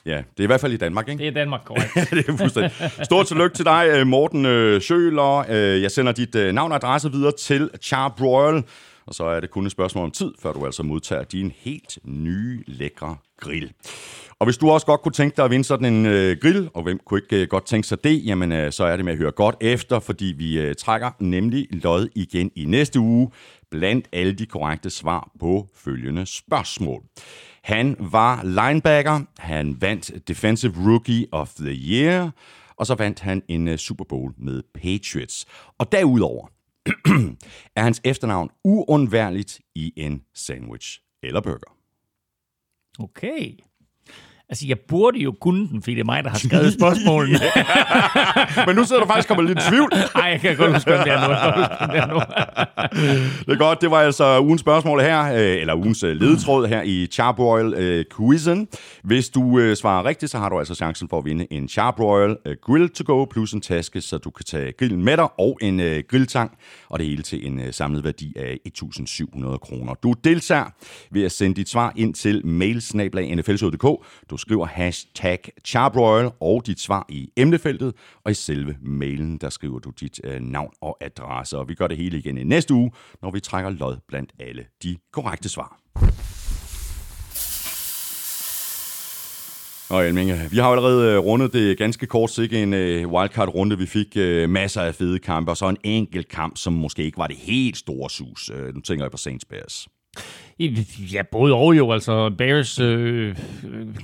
Ja, 0.06 0.18
det 0.18 0.40
er 0.40 0.44
i 0.44 0.46
hvert 0.46 0.62
fald 0.62 0.74
i 0.74 0.78
Danmark, 0.78 1.10
ikke? 1.10 1.20
Det 1.20 1.28
er 1.28 1.32
Danmark, 1.32 1.62
korrekt. 1.66 2.10
det 2.12 2.30
er 2.30 2.38
fuldstændig. 2.38 2.72
Stort 3.04 3.28
tillykke 3.28 3.56
til 3.56 3.66
dig, 3.66 3.90
øh, 3.96 4.08
Morten 4.08 4.46
øh, 4.46 4.82
Sjøler. 4.82 5.46
Øh, 5.50 5.82
Jeg 5.82 5.92
sender 5.92 6.12
dit 6.12 6.36
navn 6.54 6.72
og 6.72 6.76
adresse 6.76 7.12
videre 7.12 7.32
til 7.32 7.70
Charbroil. 7.82 8.64
Og 9.06 9.14
så 9.14 9.24
er 9.24 9.40
det 9.40 9.50
kun 9.52 9.66
et 9.66 9.72
spørgsmål 9.72 10.04
om 10.04 10.12
tid, 10.12 10.32
før 10.42 10.54
du 10.54 10.66
altså 10.66 10.84
modtager 10.84 11.24
din 11.24 11.52
helt 11.58 11.98
nye, 12.06 12.64
lækre 12.68 13.18
grill. 13.40 13.72
Og 14.40 14.46
hvis 14.46 14.58
du 14.58 14.70
også 14.70 14.86
godt 14.86 15.02
kunne 15.02 15.12
tænke 15.12 15.38
dig 15.38 15.46
at 15.46 15.52
vinde 15.52 15.64
sådan 15.66 15.94
en 15.94 16.06
øh, 16.06 16.38
grill, 16.42 16.70
og 16.74 16.84
hvem 16.84 17.00
kunne 17.06 17.20
ikke 17.20 17.42
øh, 17.44 17.48
godt 17.48 17.66
tænke 17.66 17.88
sig 17.88 18.04
det, 18.04 18.26
jamen 18.26 18.52
øh, 18.52 18.72
så 18.72 18.84
er 18.84 18.96
det 18.96 19.06
med 19.06 19.14
at 19.14 19.20
høre 19.20 19.32
godt 19.32 19.56
efter, 19.62 20.00
fordi 20.00 20.26
vi 20.38 20.60
øh, 20.60 20.76
trækker 20.76 21.12
nemlig 21.20 21.68
lod 21.72 22.10
igen 22.16 22.52
i 22.56 22.66
næste 22.66 23.00
uge, 23.00 23.32
blandt 23.72 24.08
alle 24.14 24.34
de 24.34 24.46
korrekte 24.46 24.90
svar 24.90 25.32
på 25.40 25.68
følgende 25.76 26.26
spørgsmål. 26.26 27.02
Han 27.63 27.95
var 28.00 28.44
linebacker, 28.44 29.25
han 29.38 29.81
vandt 29.81 30.27
Defensive 30.27 30.74
Rookie 30.77 31.27
of 31.31 31.54
the 31.54 31.74
Year, 31.74 32.31
og 32.75 32.88
så 32.88 32.95
vandt 32.95 33.19
han 33.19 33.44
en 33.48 33.68
øh, 33.68 33.77
Super 33.77 34.04
Bowl 34.04 34.33
med 34.38 34.63
Patriots. 34.74 35.45
Og 35.77 35.92
derudover 35.92 36.48
er 37.75 37.81
hans 37.81 38.01
efternavn 38.04 38.50
uundværligt 38.63 39.62
i 39.75 39.94
en 39.95 40.24
sandwich 40.33 41.00
eller 41.24 41.42
burger. 41.42 41.77
Okay. 43.00 43.57
Altså, 44.50 44.68
jeg 44.68 44.78
burde 44.88 45.19
jo 45.19 45.36
kunne 45.42 45.68
den, 45.68 45.81
fordi 45.81 45.95
det 45.95 46.01
er 46.01 46.06
mig, 46.06 46.24
der 46.24 46.30
har 46.30 46.38
skrevet 46.38 46.74
spørgsmålene. 46.80 47.40
Men 48.68 48.75
nu 48.75 48.84
sidder 48.84 49.01
du 49.01 49.07
faktisk 49.07 49.28
kommet 49.28 49.45
lidt 49.45 49.60
i 49.60 49.69
tvivl. 49.69 49.90
Nej, 50.16 50.25
jeg 50.25 50.40
kan 50.40 50.57
godt 50.57 50.74
huske, 50.74 50.90
hvem 50.92 51.00
det 51.04 51.12
er 51.13 52.07
nu. 52.07 52.19
Det 53.45 53.54
er 53.54 53.57
godt. 53.57 53.81
Det 53.81 53.92
var 53.92 53.98
altså 53.98 54.42
ugens 54.42 54.62
spørgsmål 54.62 55.01
her, 55.01 55.34
øh, 55.34 55.62
eller 55.62 55.75
ugens 55.75 56.04
øh, 56.04 56.16
ledetråd 56.16 56.68
her 56.68 56.81
i 56.81 57.07
Charbroil 57.12 57.74
øh, 57.74 58.06
quizzen. 58.18 58.68
Hvis 59.04 59.30
du 59.30 59.74
svarer 59.75 60.06
rigtigt, 60.06 60.31
så 60.31 60.38
har 60.38 60.50
du 60.50 60.60
altså 60.60 60.75
chancen 60.75 61.10
for 61.10 61.18
at 61.18 61.25
vinde 61.25 61.48
en 61.51 61.69
Charbroil 61.69 62.38
Grill 62.62 62.89
to 62.89 63.04
go 63.13 63.25
plus 63.25 63.54
en 63.54 63.62
taske, 63.62 64.01
så 64.01 64.18
du 64.18 64.30
kan 64.30 64.46
tage 64.46 64.72
grillen 64.72 65.03
med 65.03 65.18
dig 65.18 65.39
og 65.39 65.58
en 65.62 66.03
grilltang, 66.10 66.51
og 66.89 67.00
det 67.00 67.08
hele 67.08 67.24
til 67.24 67.48
en 67.48 67.74
samlet 67.74 68.03
værdi 68.03 68.34
af 68.38 68.60
1.700 68.84 69.58
kroner. 69.58 69.94
Du 69.94 70.13
deltager 70.24 70.65
ved 71.12 71.24
at 71.24 71.32
sende 71.32 71.56
dit 71.56 71.70
svar 71.70 71.94
ind 71.96 72.13
til 72.13 72.46
mailsnablag.nflshow.dk. 72.46 73.86
Du 74.34 74.38
skriver 74.38 74.66
hashtag 74.66 75.40
Charbroil 75.66 76.30
og 76.40 76.63
dit 76.66 76.80
svar 76.80 77.06
i 77.10 77.30
emnefeltet, 77.38 77.94
og 78.24 78.32
i 78.32 78.34
selve 78.34 78.75
mailen, 78.82 79.38
der 79.38 79.50
skriver 79.50 79.80
du 79.80 79.90
dit 79.90 80.22
øh, 80.24 80.42
navn 80.42 80.74
og 80.82 80.98
adresse. 81.02 81.58
Og 81.58 81.70
vi 81.70 81.74
gør 81.74 81.88
det 81.88 81.98
hele 81.98 82.18
igen 82.18 82.38
i 82.38 82.44
næste 82.44 82.74
uge, 82.74 82.92
når 83.22 83.32
vi 83.32 83.40
trækker 83.40 83.70
lod 83.70 83.98
blandt 84.08 84.32
alle 84.40 84.66
de 84.84 84.98
korrekte 85.12 85.50
svar. 85.50 85.80
Og 89.90 90.08
Elminge, 90.08 90.40
vi 90.52 90.58
har 90.58 90.68
allerede 90.68 91.13
øh, 91.13 91.20
rundet 91.20 91.54
det 91.54 91.78
ganske 91.78 92.06
kort 92.06 92.32
sikke 92.32 92.63
en 92.63 92.74
øh, 92.74 93.08
wildcard-runde. 93.08 93.78
Vi 93.78 93.86
fik 93.86 94.18
øh, 94.18 94.50
masser 94.50 94.82
af 94.82 94.96
fede 94.96 95.20
kampe, 95.20 95.52
og 95.52 95.58
så 95.58 95.70
en 95.70 95.78
enkelt 95.84 96.28
kamp, 96.28 96.58
som 96.58 96.74
måske 96.74 97.04
ikke 97.04 97.18
var 97.18 97.28
det 97.28 97.38
helt 97.38 97.78
store 97.78 98.10
sus. 98.10 98.52
Nu 98.74 98.82
tænker 98.82 99.06
jeg 99.06 99.12
på 99.12 99.18
Saints 99.18 99.46
Bears. 99.46 99.88
Ja, 101.13 101.22
både 101.31 101.53
og 101.53 101.77
jo. 101.77 101.91
Altså, 101.91 102.29
Bears 102.38 102.79
øh, 102.79 103.36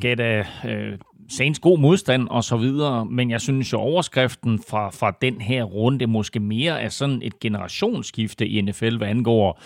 gav 0.01 0.15
da 0.15 0.45
øh, 0.65 0.97
Saints 1.29 1.59
god 1.59 1.79
modstand 1.79 2.27
og 2.27 2.43
så 2.43 2.57
videre, 2.57 3.05
men 3.05 3.31
jeg 3.31 3.41
synes 3.41 3.73
jo, 3.73 3.77
overskriften 3.77 4.59
fra, 4.69 4.89
fra 4.89 5.17
den 5.21 5.41
her 5.41 5.63
runde 5.63 6.07
måske 6.07 6.39
mere 6.39 6.81
er 6.81 6.89
sådan 6.89 7.21
et 7.23 7.39
generationsskifte 7.39 8.47
i 8.47 8.61
NFL, 8.61 8.97
hvad 8.97 9.07
angår 9.07 9.61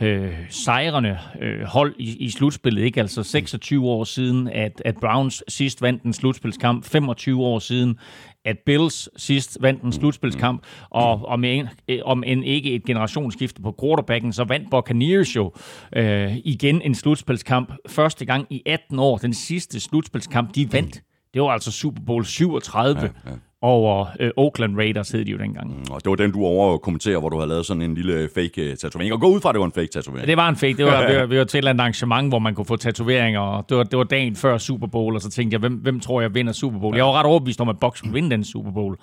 øh, 0.00 0.34
sejrende 0.48 1.18
øh, 1.40 1.62
hold 1.62 1.94
i, 1.98 2.16
i 2.16 2.30
slutspillet. 2.30 2.82
Ikke? 2.82 3.00
Altså 3.00 3.22
26 3.22 3.86
år 3.86 4.04
siden, 4.04 4.48
at, 4.48 4.82
at 4.84 4.96
Browns 5.00 5.42
sidst 5.48 5.82
vandt 5.82 6.02
en 6.02 6.12
slutspilskamp, 6.12 6.84
25 6.84 7.42
år 7.42 7.58
siden, 7.58 7.98
at 8.44 8.56
Bills 8.66 9.08
sidst 9.16 9.58
vandt 9.60 9.82
en 9.82 9.92
slutspilskamp, 9.92 10.66
og 10.90 11.24
om 11.24 11.44
en, 11.44 11.68
om 12.02 12.22
en 12.26 12.44
ikke 12.44 12.74
et 12.74 12.84
generationsskifte 12.84 13.62
på 13.62 13.74
quarterbacken, 13.80 14.32
så 14.32 14.44
vandt 14.44 14.70
Buccaneers 14.70 15.36
jo 15.36 15.52
øh, 15.96 16.36
igen 16.44 16.82
en 16.82 16.94
slutspilskamp. 16.94 17.72
Første 17.88 18.24
gang 18.24 18.46
i 18.50 18.62
18 18.66 18.98
år, 18.98 19.18
den 19.18 19.34
sidste 19.34 19.80
slutspilskamp, 19.80 20.54
de 20.54 20.72
vandt. 20.72 21.02
Det 21.34 21.42
var 21.42 21.48
altså 21.48 21.72
Super 21.72 22.02
Bowl 22.06 22.24
37. 22.24 23.00
Ja, 23.00 23.06
ja. 23.30 23.36
over 23.62 24.06
øh, 24.20 24.30
Oakland 24.36 24.76
Raiders, 24.76 25.10
hed 25.10 25.24
de 25.24 25.30
jo 25.30 25.38
dengang. 25.38 25.70
Mm, 25.70 25.84
og 25.90 26.04
det 26.04 26.10
var 26.10 26.16
den, 26.16 26.32
du 26.32 26.44
over 26.44 26.78
kommenterer, 26.78 27.18
hvor 27.18 27.28
du 27.28 27.36
havde 27.36 27.48
lavet 27.48 27.66
sådan 27.66 27.82
en 27.82 27.94
lille 27.94 28.28
fake 28.34 28.76
tatovering. 28.76 29.12
Og 29.12 29.20
gå 29.20 29.26
ud 29.28 29.40
fra, 29.40 29.48
at 29.48 29.54
det 29.54 29.60
var 29.60 29.66
en 29.66 29.72
fake 29.72 29.88
tatovering. 29.92 30.26
Det 30.26 30.36
var 30.36 30.48
en 30.48 30.56
fake. 30.56 30.74
Det 30.76 30.84
var, 30.86 31.06
vi, 31.10 31.16
var, 31.16 31.26
vi 31.26 31.38
var 31.38 31.44
til 31.44 31.56
et 31.56 31.60
eller 31.60 31.70
andet 31.70 31.80
arrangement, 31.80 32.28
hvor 32.28 32.38
man 32.38 32.54
kunne 32.54 32.64
få 32.64 32.76
tatoveringer. 32.76 33.40
Og 33.40 33.64
det 33.68 33.76
var, 33.76 33.82
det 33.82 33.98
var 33.98 34.04
dagen 34.04 34.36
før 34.36 34.58
Super 34.58 34.86
Bowl, 34.86 35.14
og 35.14 35.20
så 35.20 35.30
tænkte 35.30 35.54
jeg, 35.54 35.60
hvem, 35.60 35.74
hvem 35.74 36.00
tror 36.00 36.20
jeg 36.20 36.34
vinder 36.34 36.52
Super 36.52 36.78
Bowl? 36.78 36.96
Jeg 36.96 37.04
var 37.04 37.12
ret 37.12 37.26
overbevist 37.26 37.60
om, 37.60 37.68
at 37.68 37.78
Bucks 37.80 37.98
skulle 37.98 38.14
vinde 38.14 38.30
den 38.30 38.44
Super 38.44 38.70
Bowl. 38.70 38.96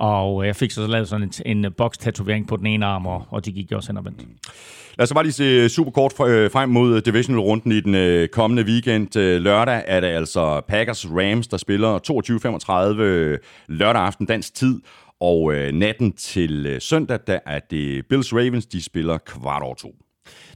Og 0.00 0.42
øh, 0.42 0.46
jeg 0.46 0.56
fik 0.56 0.70
så 0.70 0.86
lavet 0.86 1.08
sådan 1.08 1.32
en, 1.46 1.64
øh, 1.64 1.66
en 1.66 1.72
box-tatovering 1.72 2.48
på 2.48 2.56
den 2.56 2.66
ene 2.66 2.86
arm, 2.86 3.06
og, 3.06 3.24
og 3.30 3.44
de 3.44 3.52
gik 3.52 3.72
også 3.72 3.88
hen 3.88 3.96
og 3.96 4.04
vendt. 4.04 4.18
Mm. 4.18 4.34
Lad 4.98 5.02
os 5.04 5.12
bare 5.14 5.24
lige 5.24 5.32
se 5.32 5.44
øh, 5.44 5.68
super 5.68 5.90
kort 5.90 6.12
frem 6.12 6.68
mod 6.68 7.00
divisional-runden 7.00 7.72
i 7.72 7.80
den 7.80 8.28
kommende 8.32 8.62
weekend. 8.62 9.38
Lørdag 9.38 9.82
er 9.86 10.00
det 10.00 10.06
altså 10.06 10.60
Packers-Rams, 10.72 11.48
der 11.50 11.56
spiller 11.56 11.98
22.35 13.38 13.66
lørdag 13.68 14.02
aften 14.02 14.26
dansk 14.26 14.54
tid. 14.54 14.80
Og 15.20 15.54
natten 15.72 16.12
til 16.12 16.76
søndag, 16.80 17.18
der 17.26 17.38
er 17.46 17.60
det 17.70 18.04
Bills-Ravens, 18.12 18.68
de 18.72 18.82
spiller 18.82 19.18
kvart 19.18 19.62
over 19.62 19.74
to. 19.74 19.94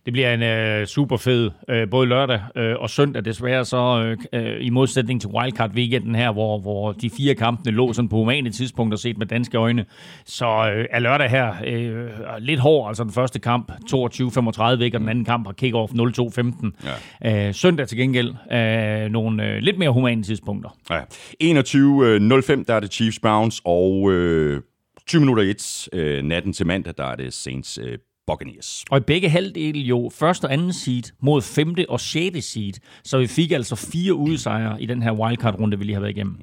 Det 0.04 0.12
bliver 0.12 0.34
en 0.34 0.42
øh, 0.42 0.86
super 0.86 1.16
fed 1.16 1.50
øh, 1.68 1.90
både 1.90 2.08
lørdag 2.08 2.40
øh, 2.56 2.76
og 2.78 2.90
søndag 2.90 3.24
desværre 3.24 3.64
så 3.64 4.16
øh, 4.32 4.56
i 4.60 4.70
modsætning 4.70 5.20
til 5.20 5.30
wildcard 5.30 5.70
weekenden 5.70 6.14
her, 6.14 6.32
hvor, 6.32 6.58
hvor 6.58 6.92
de 6.92 7.10
fire 7.10 7.34
kampene 7.34 7.76
lå 7.76 7.92
sådan 7.92 8.08
på 8.08 8.16
humane 8.16 8.50
tidspunkter 8.50 8.98
set 8.98 9.18
med 9.18 9.26
danske 9.26 9.58
øjne. 9.58 9.84
Så 10.24 10.46
øh, 10.46 10.86
er 10.90 10.98
lørdag 10.98 11.30
her 11.30 11.54
øh, 11.66 12.08
lidt 12.38 12.60
hård, 12.60 12.88
altså 12.88 13.04
den 13.04 13.12
første 13.12 13.38
kamp 13.38 13.72
22-35, 13.72 14.82
ikke, 14.82 14.96
og 14.96 15.00
den 15.00 15.08
anden 15.08 15.24
kamp 15.24 15.46
har 15.46 15.54
kick-off 15.62 15.92
0-2-15. 15.92 16.88
Ja. 17.22 17.48
Øh, 17.48 17.54
søndag 17.54 17.88
til 17.88 17.98
gengæld 17.98 18.34
øh, 18.52 19.10
nogle 19.10 19.48
øh, 19.48 19.58
lidt 19.58 19.78
mere 19.78 19.90
humane 19.90 20.22
tidspunkter. 20.22 20.70
Ja. 20.90 21.00
21-05, 21.00 22.64
der 22.64 22.74
er 22.74 22.80
det 22.80 22.92
Chiefs 22.92 23.18
Browns, 23.20 23.62
og 23.64 24.12
øh, 24.12 24.62
20 25.06 25.20
minutter 25.20 25.42
1 25.42 25.88
øh, 25.92 26.22
natten 26.22 26.52
til 26.52 26.66
mandag, 26.66 26.94
der 26.98 27.04
er 27.04 27.16
det 27.16 27.32
Saints 27.32 27.78
øh, 27.82 27.98
Buccaneers. 28.26 28.84
Og 28.90 28.98
i 28.98 29.00
begge 29.00 29.28
halvdele 29.28 29.78
jo 29.78 30.10
første 30.14 30.44
og 30.44 30.52
anden 30.52 30.72
seed 30.72 31.02
mod 31.22 31.42
femte 31.42 31.90
og 31.90 32.00
sjette 32.00 32.40
seed. 32.42 32.72
Så 33.04 33.18
vi 33.18 33.26
fik 33.26 33.52
altså 33.52 33.76
fire 33.76 34.14
udsejre 34.14 34.82
i 34.82 34.86
den 34.86 35.02
her 35.02 35.12
wildcard-runde, 35.12 35.78
vi 35.78 35.84
lige 35.84 35.94
har 35.94 36.00
været 36.00 36.16
igennem. 36.16 36.36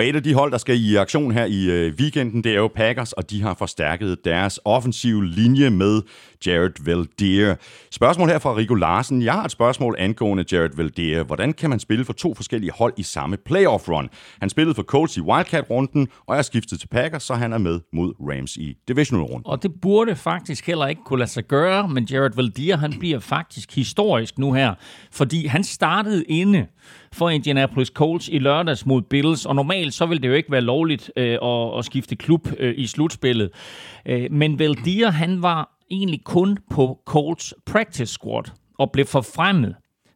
Og 0.00 0.06
et 0.06 0.16
af 0.16 0.22
de 0.22 0.34
hold, 0.34 0.52
der 0.52 0.58
skal 0.58 0.80
i 0.80 0.96
aktion 0.96 1.32
her 1.32 1.44
i 1.44 1.70
øh, 1.70 1.94
weekenden, 2.00 2.44
det 2.44 2.52
er 2.52 2.56
jo 2.56 2.68
Packers, 2.68 3.12
og 3.12 3.30
de 3.30 3.42
har 3.42 3.54
forstærket 3.54 4.24
deres 4.24 4.60
offensive 4.64 5.26
linje 5.26 5.70
med 5.70 6.02
Jared 6.46 6.84
Veldier. 6.84 7.54
Spørgsmål 7.90 8.28
her 8.28 8.38
fra 8.38 8.56
Rico 8.56 8.74
Larsen. 8.74 9.22
Jeg 9.22 9.32
har 9.32 9.44
et 9.44 9.50
spørgsmål 9.50 9.96
angående 9.98 10.44
Jared 10.52 10.76
Veldier. 10.76 11.22
Hvordan 11.22 11.52
kan 11.52 11.70
man 11.70 11.80
spille 11.80 12.04
for 12.04 12.12
to 12.12 12.34
forskellige 12.34 12.72
hold 12.72 12.94
i 12.96 13.02
samme 13.02 13.36
playoff 13.36 13.88
run? 13.88 14.08
Han 14.40 14.50
spillede 14.50 14.74
for 14.74 14.82
Colts 14.82 15.16
i 15.16 15.20
Wildcat-runden, 15.20 16.08
og 16.26 16.36
er 16.36 16.42
skiftet 16.42 16.80
til 16.80 16.88
Packers, 16.88 17.22
så 17.22 17.34
han 17.34 17.52
er 17.52 17.58
med 17.58 17.80
mod 17.92 18.14
Rams 18.20 18.56
i 18.56 18.76
divisional-runden. 18.88 19.46
Og 19.46 19.62
det 19.62 19.80
burde 19.82 20.16
faktisk 20.16 20.66
heller 20.66 20.86
ikke 20.86 21.02
kunne 21.06 21.18
lade 21.18 21.30
sig 21.30 21.44
gøre, 21.44 21.88
men 21.88 22.04
Jared 22.04 22.36
Veldier, 22.36 22.76
han 22.76 22.94
bliver 22.98 23.18
faktisk 23.18 23.74
historisk 23.74 24.38
nu 24.38 24.52
her, 24.52 24.74
fordi 25.12 25.46
han 25.46 25.64
startede 25.64 26.24
inde 26.24 26.66
for 27.14 27.30
Indianapolis 27.30 27.88
Colts 27.88 28.28
i 28.28 28.38
lørdags 28.38 28.86
mod 28.86 29.02
Bills, 29.02 29.46
og 29.46 29.54
normalt 29.54 29.94
så 29.94 30.06
vil 30.06 30.22
det 30.22 30.28
jo 30.28 30.34
ikke 30.34 30.52
være 30.52 30.60
lovligt 30.60 31.12
øh, 31.16 31.38
at, 31.42 31.78
at 31.78 31.84
skifte 31.84 32.16
klub 32.16 32.48
øh, 32.58 32.74
i 32.76 32.86
slutspillet. 32.86 33.50
Øh, 34.06 34.32
men 34.32 34.58
Valdir, 34.58 35.10
han 35.10 35.42
var 35.42 35.76
egentlig 35.90 36.24
kun 36.24 36.58
på 36.70 36.98
Colts 37.06 37.54
practice 37.66 38.12
squad 38.12 38.44
og 38.78 38.92
blev 38.92 39.06
forfremmet 39.06 39.74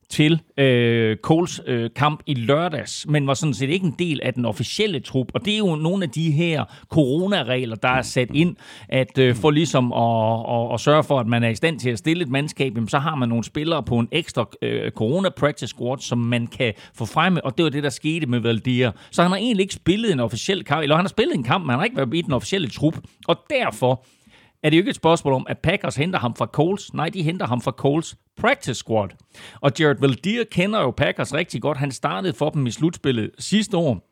til 0.09 0.41
øh, 0.59 1.17
Coles 1.17 1.61
øh, 1.67 1.91
kamp 1.97 2.23
i 2.27 2.35
lørdags, 2.35 3.07
men 3.09 3.27
var 3.27 3.35
sådan 3.35 3.55
set 3.55 3.71
ikke 3.71 3.87
en 3.87 3.95
del 3.99 4.21
af 4.23 4.35
den 4.35 4.45
officielle 4.45 5.01
trup. 5.01 5.27
Og 5.35 5.45
det 5.45 5.55
er 5.55 5.59
jo 5.59 5.75
nogle 5.75 6.05
af 6.05 6.11
de 6.11 6.31
her 6.31 6.65
coronaregler, 6.89 7.77
der 7.77 7.89
er 7.89 8.03
sat 8.03 8.29
ind, 8.35 8.57
at 8.89 9.19
øh, 9.19 9.35
for 9.35 9.51
ligesom 9.51 9.93
at, 9.93 10.57
at, 10.57 10.75
at 10.75 10.81
sørge 10.81 11.05
for, 11.05 11.21
at 11.21 11.27
man 11.27 11.45
er 11.45 11.49
i 11.49 11.55
stand 11.55 11.81
til 11.81 11.91
at 11.91 11.99
stille 11.99 12.23
et 12.23 12.29
mandskab, 12.29 12.73
så 12.89 12.99
har 12.99 13.15
man 13.15 13.29
nogle 13.29 13.45
spillere 13.45 13.83
på 13.83 13.99
en 13.99 14.09
ekstra 14.13 14.49
øh, 14.63 14.91
corona 14.91 15.29
practice 15.29 15.67
squad, 15.67 15.99
som 15.99 16.19
man 16.19 16.47
kan 16.47 16.73
få 16.95 17.05
fremme, 17.05 17.45
og 17.45 17.57
det 17.57 17.65
var 17.65 17.71
det, 17.71 17.83
der 17.83 17.91
skete 17.91 18.27
med 18.27 18.41
Valdir. 18.41 18.91
Så 19.11 19.23
han 19.23 19.31
har 19.31 19.39
egentlig 19.39 19.63
ikke 19.63 19.75
spillet 19.75 20.13
en 20.13 20.21
officiel 20.21 20.65
kamp, 20.65 20.83
eller 20.83 20.97
han 20.97 21.05
har 21.05 21.09
spillet 21.09 21.35
en 21.35 21.43
kamp, 21.43 21.65
men 21.65 21.71
han 21.71 21.79
har 21.79 21.85
ikke 21.85 21.97
været 21.97 22.15
i 22.15 22.23
den 22.23 22.33
officielle 22.33 22.69
trup, 22.69 22.99
og 23.29 23.37
derfor 23.51 24.05
er 24.65 24.71
det 24.71 24.77
jo 24.77 24.81
ikke 24.81 24.91
et 24.91 24.97
spørgsmål 24.97 25.35
om, 25.35 25.47
at 25.49 25.59
Packers 25.59 25.97
henter 25.97 26.19
ham 26.19 26.35
fra 26.35 26.47
Coles. 26.47 26.95
Nej, 26.95 27.09
de 27.09 27.23
henter 27.23 27.47
ham 27.47 27.61
fra 27.61 27.71
Coles 27.71 28.17
practice 28.41 28.75
squad. 28.75 29.09
Og 29.61 29.73
Jared 29.81 30.01
Valdir 30.01 30.45
kender 30.51 30.81
jo 30.81 30.91
Packers 30.91 31.35
rigtig 31.35 31.63
godt. 31.63 31.79
Han 31.79 31.93
startede 31.93 32.33
for 32.33 32.51
dem 32.51 32.67
i 32.67 32.71
slutspillet 32.71 33.31
sidste 33.39 33.77
år. 33.77 34.11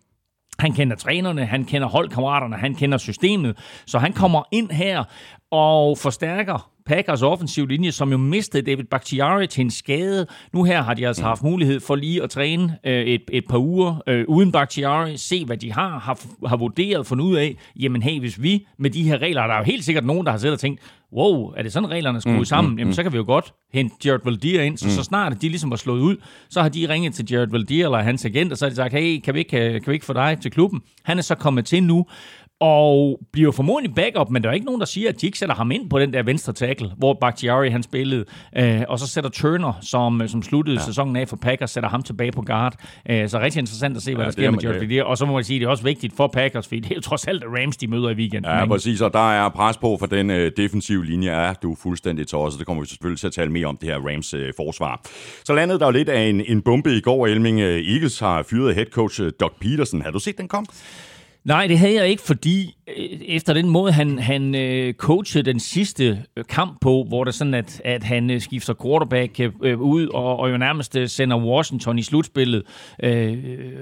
Han 0.58 0.72
kender 0.72 0.96
trænerne, 0.96 1.46
han 1.46 1.64
kender 1.64 1.88
holdkammeraterne, 1.88 2.56
han 2.56 2.74
kender 2.74 2.98
systemet. 2.98 3.58
Så 3.86 3.98
han 3.98 4.12
kommer 4.12 4.42
ind 4.52 4.70
her 4.70 5.04
og 5.50 5.98
forstærker 5.98 6.71
Packers 6.86 7.22
offensiv 7.22 7.66
linje, 7.66 7.92
som 7.92 8.10
jo 8.10 8.16
mistede 8.16 8.70
David 8.70 8.84
Bakhtiari 8.84 9.46
til 9.46 9.60
en 9.60 9.70
skade. 9.70 10.26
Nu 10.52 10.64
her 10.64 10.82
har 10.82 10.94
de 10.94 11.06
altså 11.06 11.22
haft 11.22 11.42
mulighed 11.42 11.80
for 11.80 11.94
lige 11.94 12.22
at 12.22 12.30
træne 12.30 12.78
øh, 12.86 13.04
et, 13.04 13.22
et 13.32 13.44
par 13.48 13.58
uger 13.58 14.02
øh, 14.06 14.24
uden 14.28 14.52
Bakhtiari, 14.52 15.16
se 15.16 15.44
hvad 15.44 15.56
de 15.56 15.72
har, 15.72 15.98
har, 15.98 16.20
har 16.46 16.56
vurderet, 16.56 17.06
fundet 17.06 17.24
ud 17.24 17.36
af, 17.36 17.56
jamen 17.80 18.02
hey, 18.02 18.20
hvis 18.20 18.42
vi 18.42 18.66
med 18.78 18.90
de 18.90 19.02
her 19.02 19.18
regler, 19.18 19.46
der 19.46 19.54
er 19.54 19.58
jo 19.58 19.64
helt 19.64 19.84
sikkert 19.84 20.04
nogen, 20.04 20.26
der 20.26 20.30
har 20.30 20.38
siddet 20.38 20.54
og 20.54 20.60
tænkt, 20.60 20.80
wow, 21.12 21.52
er 21.56 21.62
det 21.62 21.72
sådan 21.72 21.90
reglerne 21.90 22.20
skruet 22.20 22.38
mm, 22.38 22.44
sammen? 22.44 22.72
Mm, 22.72 22.78
jamen, 22.78 22.90
mm. 22.90 22.94
så 22.94 23.02
kan 23.02 23.12
vi 23.12 23.16
jo 23.16 23.24
godt 23.26 23.54
hente 23.72 23.94
Jared 24.04 24.20
Valdir 24.24 24.62
ind. 24.62 24.78
Så, 24.78 24.86
mm. 24.86 24.90
så 24.90 25.02
snart 25.02 25.42
de 25.42 25.48
ligesom 25.48 25.70
var 25.70 25.76
slået 25.76 26.00
ud, 26.00 26.16
så 26.50 26.62
har 26.62 26.68
de 26.68 26.88
ringet 26.88 27.14
til 27.14 27.26
Jared 27.30 27.50
Valdir 27.50 27.84
eller 27.84 27.98
hans 27.98 28.24
agent, 28.24 28.52
og 28.52 28.58
så 28.58 28.64
har 28.64 28.70
de 28.70 28.76
sagt, 28.76 28.94
hey, 28.94 29.20
kan 29.20 29.34
vi 29.34 29.38
ikke, 29.38 29.80
kan 29.80 29.82
vi 29.86 29.92
ikke 29.92 30.06
få 30.06 30.12
dig 30.12 30.38
til 30.42 30.50
klubben? 30.50 30.80
Han 31.02 31.18
er 31.18 31.22
så 31.22 31.34
kommet 31.34 31.64
til 31.64 31.82
nu, 31.82 32.06
og 32.62 33.20
bliver 33.32 33.52
formodentlig 33.52 33.94
backup, 33.94 34.30
men 34.30 34.42
der 34.42 34.48
er 34.48 34.52
ikke 34.52 34.66
nogen, 34.66 34.80
der 34.80 34.86
siger, 34.86 35.08
at 35.08 35.20
de 35.20 35.26
ikke 35.26 35.38
sætter 35.38 35.54
ham 35.54 35.70
ind 35.70 35.90
på 35.90 35.98
den 35.98 36.12
der 36.12 36.22
venstre 36.22 36.52
tackle, 36.52 36.90
hvor 36.96 37.14
Bakhtiari 37.20 37.70
han 37.70 37.82
spillede, 37.82 38.24
øh, 38.56 38.82
og 38.88 38.98
så 38.98 39.06
sætter 39.06 39.30
Turner, 39.30 39.72
som, 39.80 40.28
som 40.28 40.42
sluttede 40.42 40.76
ja. 40.76 40.84
sæsonen 40.84 41.16
af 41.16 41.28
for 41.28 41.36
Packers, 41.36 41.70
sætter 41.70 41.90
ham 41.90 42.02
tilbage 42.02 42.32
på 42.32 42.42
guard. 42.42 42.74
Øh, 43.10 43.28
så 43.28 43.40
rigtig 43.40 43.60
interessant 43.60 43.96
at 43.96 44.02
se, 44.02 44.14
hvad 44.14 44.24
ja, 44.24 44.26
der 44.26 44.32
sker 44.32 44.50
med 44.50 44.58
Jared 44.58 44.78
Villier. 44.78 45.04
Og 45.04 45.18
så 45.18 45.26
må 45.26 45.32
man 45.32 45.44
sige, 45.44 45.56
at 45.56 45.60
det 45.60 45.66
er 45.66 45.70
også 45.70 45.84
vigtigt 45.84 46.16
for 46.16 46.26
Packers, 46.26 46.68
fordi 46.68 46.80
det 46.80 46.90
er 46.90 46.94
jo 46.94 47.00
trods 47.00 47.26
alt 47.26 47.44
Rams, 47.46 47.76
de 47.76 47.86
møder 47.86 48.10
i 48.10 48.14
weekenden. 48.14 48.52
Ja, 48.52 48.66
præcis, 48.66 49.00
og 49.00 49.12
der 49.12 49.32
er 49.32 49.48
pres 49.48 49.76
på 49.76 49.96
for 49.98 50.06
den 50.06 50.30
øh, 50.30 50.52
defensive 50.56 51.04
linje, 51.04 51.30
er 51.30 51.54
du 51.54 51.76
fuldstændig 51.82 52.26
tosset. 52.26 52.58
Det 52.58 52.66
kommer 52.66 52.82
vi 52.82 52.88
selvfølgelig 52.88 53.20
til 53.20 53.26
at 53.26 53.32
tale 53.32 53.52
mere 53.52 53.66
om, 53.66 53.76
det 53.76 53.88
her 53.88 53.98
Rams 53.98 54.34
øh, 54.34 54.52
forsvar. 54.56 55.00
Så 55.44 55.54
landede 55.54 55.78
der 55.78 55.86
jo 55.86 55.92
lidt 55.92 56.08
af 56.08 56.22
en, 56.22 56.40
en 56.46 56.62
bombe 56.62 56.96
i 56.96 57.00
går, 57.00 57.26
Elming. 57.26 57.60
Eagles 57.60 58.18
har 58.20 58.42
fyret 58.42 58.74
head 58.74 58.86
coach 58.86 59.22
øh, 59.22 59.32
Doug 59.40 59.52
Peterson. 59.60 60.02
Har 60.02 60.10
du 60.10 60.18
set 60.18 60.38
den 60.38 60.48
kom? 60.48 60.66
Nej, 61.44 61.66
det 61.66 61.78
havde 61.78 61.94
jeg 61.94 62.08
ikke, 62.08 62.22
fordi 62.22 62.76
øh, 62.96 63.20
efter 63.26 63.54
den 63.54 63.68
måde, 63.68 63.92
han, 63.92 64.18
han 64.18 64.54
øh, 64.54 64.94
coachede 64.94 65.42
den 65.44 65.60
sidste 65.60 66.22
øh, 66.36 66.44
kamp 66.48 66.78
på, 66.80 67.04
hvor 67.08 67.24
det 67.24 67.34
sådan, 67.34 67.54
at, 67.54 67.80
at 67.84 68.02
han 68.02 68.30
øh, 68.30 68.40
skifter 68.40 68.74
quarterback 68.82 69.40
øh, 69.40 69.50
øh 69.62 69.80
ud 69.80 70.06
og, 70.06 70.38
og 70.38 70.50
jo 70.50 70.56
nærmest 70.56 70.98
sender 71.06 71.36
Washington 71.36 71.98
i 71.98 72.02
slutspillet 72.02 72.62
øh, 73.02 73.36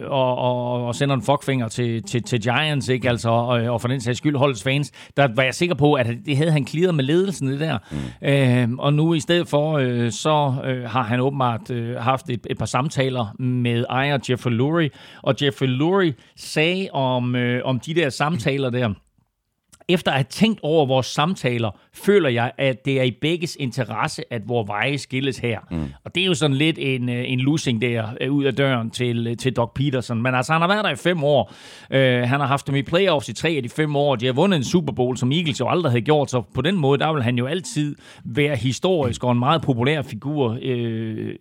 og, 0.06 0.38
og, 0.38 0.86
og 0.86 0.94
sender 0.94 1.14
en 1.14 1.22
fuckfinger 1.22 1.68
til, 1.68 2.02
til, 2.02 2.22
til 2.22 2.40
Giants, 2.40 2.88
ikke? 2.88 3.08
Altså, 3.08 3.28
og, 3.28 3.46
og 3.46 3.80
for 3.80 3.88
den 3.88 4.00
sags 4.00 4.18
skyld 4.18 4.36
holdets 4.36 4.62
fans, 4.62 4.92
der 5.16 5.28
var 5.34 5.42
jeg 5.42 5.54
sikker 5.54 5.74
på, 5.74 5.94
at 5.94 6.06
det 6.26 6.36
havde 6.36 6.50
han 6.50 6.64
klidret 6.64 6.94
med 6.94 7.04
ledelsen 7.04 7.48
det 7.48 7.60
der. 7.60 7.78
Øh, 8.22 8.68
og 8.78 8.94
nu 8.94 9.14
i 9.14 9.20
stedet 9.20 9.48
for, 9.48 9.78
øh, 9.78 10.10
så 10.10 10.54
øh, 10.64 10.84
har 10.84 11.02
han 11.02 11.20
åbenbart 11.20 11.70
øh, 11.70 11.96
haft 11.96 12.30
et, 12.30 12.46
et 12.50 12.58
par 12.58 12.66
samtaler 12.66 13.34
med 13.38 13.84
ejer 13.90 14.18
Jeffrey 14.30 14.52
Lurie, 14.52 14.90
og 15.22 15.34
Jeffrey 15.42 15.68
Lurie 15.68 16.14
sagde 16.36 16.88
om... 16.92 17.36
Øh, 17.36 17.49
øh, 17.50 17.60
om 17.64 17.80
de 17.80 17.94
der 17.94 18.10
samtaler 18.10 18.70
der. 18.70 18.94
Efter 19.88 20.10
at 20.10 20.16
have 20.16 20.26
tænkt 20.30 20.60
over 20.62 20.86
vores 20.86 21.06
samtaler, 21.06 21.70
føler 21.94 22.28
jeg, 22.28 22.52
at 22.58 22.84
det 22.84 23.00
er 23.00 23.02
i 23.02 23.10
begges 23.20 23.56
interesse, 23.60 24.22
at 24.32 24.42
vores 24.48 24.68
veje 24.68 24.98
skilles 24.98 25.38
her. 25.38 25.58
Mm. 25.70 25.84
Og 26.04 26.14
det 26.14 26.22
er 26.22 26.26
jo 26.26 26.34
sådan 26.34 26.56
lidt 26.56 26.78
en, 26.78 27.08
øh, 27.08 27.24
en 27.26 27.40
losing 27.40 27.82
der, 27.82 28.08
øh, 28.20 28.32
ud 28.32 28.44
af 28.44 28.54
døren 28.54 28.90
til, 28.90 29.26
øh, 29.26 29.36
til 29.36 29.56
Doc 29.56 29.70
Peterson. 29.74 30.22
Men 30.22 30.34
altså, 30.34 30.52
han 30.52 30.60
har 30.60 30.68
været 30.68 30.84
der 30.84 30.90
i 30.90 30.96
fem 30.96 31.24
år. 31.24 31.52
Uh, 31.90 31.96
han 31.96 32.40
har 32.40 32.46
haft 32.46 32.66
dem 32.66 32.74
i 32.74 32.82
playoffs 32.82 33.28
i 33.28 33.32
tre 33.32 33.48
af 33.48 33.62
de 33.62 33.68
fem 33.68 33.96
år. 33.96 34.16
De 34.16 34.26
har 34.26 34.32
vundet 34.32 34.56
en 34.56 34.64
Super 34.64 34.92
Bowl, 34.92 35.16
som 35.16 35.32
Eagles 35.32 35.60
jo 35.60 35.68
aldrig 35.68 35.92
havde 35.92 36.04
gjort. 36.04 36.30
Så 36.30 36.42
på 36.54 36.62
den 36.62 36.76
måde, 36.76 36.98
der 36.98 37.12
vil 37.12 37.22
han 37.22 37.38
jo 37.38 37.46
altid 37.46 37.96
være 38.24 38.56
historisk 38.56 39.24
og 39.24 39.32
en 39.32 39.38
meget 39.38 39.62
populær 39.62 40.02
figur 40.02 40.48
uh, 40.48 40.58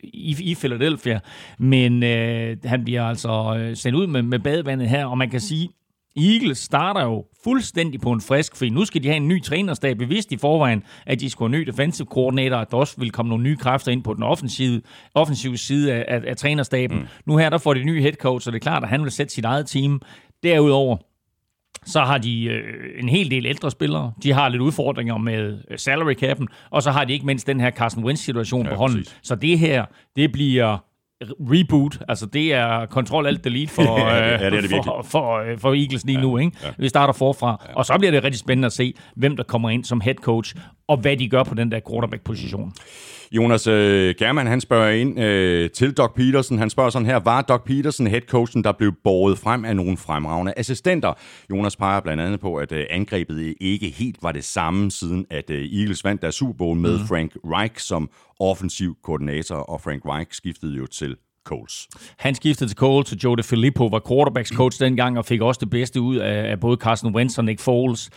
i, 0.04 0.36
i 0.40 0.56
Philadelphia. 0.60 1.20
Men 1.60 2.04
uh, 2.04 2.70
han 2.70 2.84
bliver 2.84 3.04
altså 3.04 3.72
sendt 3.74 3.98
ud 3.98 4.08
med, 4.08 4.22
med 4.22 4.40
badevandet 4.40 4.90
her, 4.90 5.06
og 5.06 5.18
man 5.18 5.30
kan 5.30 5.40
sige, 5.40 5.70
Eagles 6.18 6.58
starter 6.58 7.04
jo 7.04 7.26
fuldstændig 7.44 8.02
på 8.02 8.12
en 8.12 8.22
frisk, 8.22 8.56
for 8.56 8.66
nu 8.66 8.86
skal 8.86 9.04
de 9.04 9.08
have 9.08 9.18
en 9.18 9.28
ny 9.28 9.44
trænerstab. 9.44 10.00
Vi 10.00 10.06
vidste 10.06 10.36
i 10.36 10.38
forvejen, 10.38 10.84
at 11.06 11.20
de 11.20 11.30
skulle 11.30 11.52
have 11.52 11.58
en 11.58 11.62
ny 11.62 11.72
defensive 11.72 12.06
koordinator, 12.06 12.58
at 12.58 12.72
der 12.72 12.78
også 12.78 12.96
ville 12.98 13.12
komme 13.12 13.30
nogle 13.30 13.44
nye 13.44 13.58
kræfter 13.58 13.92
ind 13.92 14.04
på 14.04 14.14
den 14.14 14.24
offensive, 14.24 14.82
offensive 15.16 15.58
side 15.58 15.94
af, 15.94 16.06
af, 16.08 16.22
af 16.28 16.38
trænerstaben. 16.38 16.98
Mm. 16.98 17.08
Nu 17.26 17.38
her, 17.38 17.50
der 17.50 17.58
får 17.58 17.74
de 17.74 17.84
nye 17.84 18.02
head 18.02 18.14
coach, 18.14 18.44
så 18.44 18.52
det 18.52 18.56
er 18.56 18.60
klart, 18.60 18.84
at 18.84 18.90
han 18.90 19.04
vil 19.04 19.12
sætte 19.12 19.34
sit 19.34 19.46
eget 19.46 19.68
team. 19.68 20.02
Derudover, 20.44 20.98
så 21.86 22.00
har 22.00 22.18
de 22.18 22.44
øh, 22.44 22.64
en 23.04 23.10
hel 23.10 23.32
del 23.32 23.46
ældre 23.46 23.72
spillere. 23.72 24.14
De 24.24 24.34
har 24.34 24.50
lidt 24.50 24.62
udfordringer 24.62 25.18
med 25.18 25.60
øh, 25.72 25.78
salary 25.78 26.14
cap'en, 26.24 26.46
og 26.70 26.84
så 26.84 26.92
har 26.92 27.06
de 27.06 27.14
ikke 27.14 27.26
mindst 27.26 27.48
den 27.48 27.60
her 27.60 27.72
Carson 27.72 28.04
Wentz 28.04 28.22
situation 28.22 28.66
ja, 28.66 28.70
på 28.72 28.76
hånden. 28.76 29.00
Præcis. 29.00 29.18
Så 29.24 29.36
det 29.36 29.60
her, 29.60 29.86
det 30.16 30.32
bliver 30.32 30.78
reboot. 31.22 32.00
Altså, 32.08 32.26
det 32.26 32.54
er 32.54 32.86
kontrol 32.86 33.28
alt 33.28 33.44
delete 33.44 33.72
for, 33.72 34.00
ja, 34.00 34.34
det 34.34 34.44
er 34.44 34.62
det 34.62 34.70
for, 34.70 34.84
for, 34.84 35.02
for, 35.04 35.44
for 35.58 35.74
Eagles 35.74 36.06
lige 36.06 36.18
ja, 36.18 36.24
nu. 36.24 36.38
Ikke? 36.38 36.58
Ja. 36.64 36.70
Vi 36.78 36.90
starter 36.90 37.14
forfra. 37.14 37.66
Ja. 37.70 37.74
Og 37.76 37.86
så 37.86 37.98
bliver 37.98 38.12
det 38.12 38.24
rigtig 38.24 38.40
spændende 38.40 38.66
at 38.66 38.74
se, 38.74 38.94
hvem 39.16 39.38
der 39.38 39.44
kommer 39.44 39.70
ind 39.70 39.84
som 39.84 40.02
head 40.02 40.16
coach, 40.16 40.56
og 40.88 40.98
hvad 40.98 41.18
de 41.18 41.30
gør 41.30 41.44
på 41.44 41.56
den 41.56 41.72
der 41.72 41.80
quarterback-position. 41.90 42.74
Jonas 43.32 43.68
øh, 43.68 44.16
German, 44.20 44.48
han 44.48 44.62
spørger 44.62 44.90
ind 44.90 45.20
øh, 45.20 45.70
til 45.70 45.94
Doc 45.94 46.14
Peterson. 46.16 46.58
Han 46.58 46.70
spørger 46.70 46.90
sådan 46.90 47.06
her, 47.06 47.20
var 47.20 47.42
Doc 47.42 47.64
Peterson 47.66 48.08
headcoachen, 48.08 48.64
der 48.64 48.72
blev 48.72 48.94
båret 49.04 49.38
frem 49.38 49.66
af 49.66 49.76
nogle 49.76 49.98
fremragende 49.98 50.54
assistenter? 50.58 51.14
Jonas 51.50 51.76
peger 51.76 52.00
blandt 52.00 52.24
andet 52.24 52.40
på, 52.40 52.56
at 52.56 52.72
øh, 52.72 52.86
angrebet 52.90 53.56
ikke 53.62 53.90
helt 53.90 54.18
var 54.22 54.32
det 54.32 54.44
samme, 54.44 54.92
siden 54.92 55.26
at 55.30 55.50
øh, 55.50 55.66
Eagles 55.66 56.04
vandt 56.04 56.22
der 56.22 56.32
Super 56.32 56.54
Bowl 56.54 56.78
med 56.78 57.00
mm. 57.00 57.06
Frank 57.08 57.32
Reich 57.46 57.86
som 57.86 58.10
offensiv 58.40 58.96
koordinator, 59.04 59.56
og 59.56 59.82
Frank 59.82 60.02
Reich 60.06 60.32
skiftede 60.32 60.76
jo 60.76 60.86
til 60.86 61.16
Coles. 61.46 61.88
Han 62.18 62.36
skiftede 62.36 62.70
til 62.70 62.78
Coles, 62.78 63.12
og 63.12 63.18
Joe 63.24 63.38
DeFilippo 63.38 63.86
var 63.86 64.02
quarterbacks 64.10 64.50
coach 64.50 64.80
dengang, 64.80 65.18
og 65.18 65.26
fik 65.26 65.42
også 65.42 65.60
det 65.60 65.70
bedste 65.70 66.02
ud 66.02 66.16
af, 66.16 66.52
af 66.52 66.60
både 66.60 66.78
Carson 66.78 67.16
Wentz 67.16 67.38
og 67.38 67.46
Nick 67.46 67.60
Foles. 67.60 68.10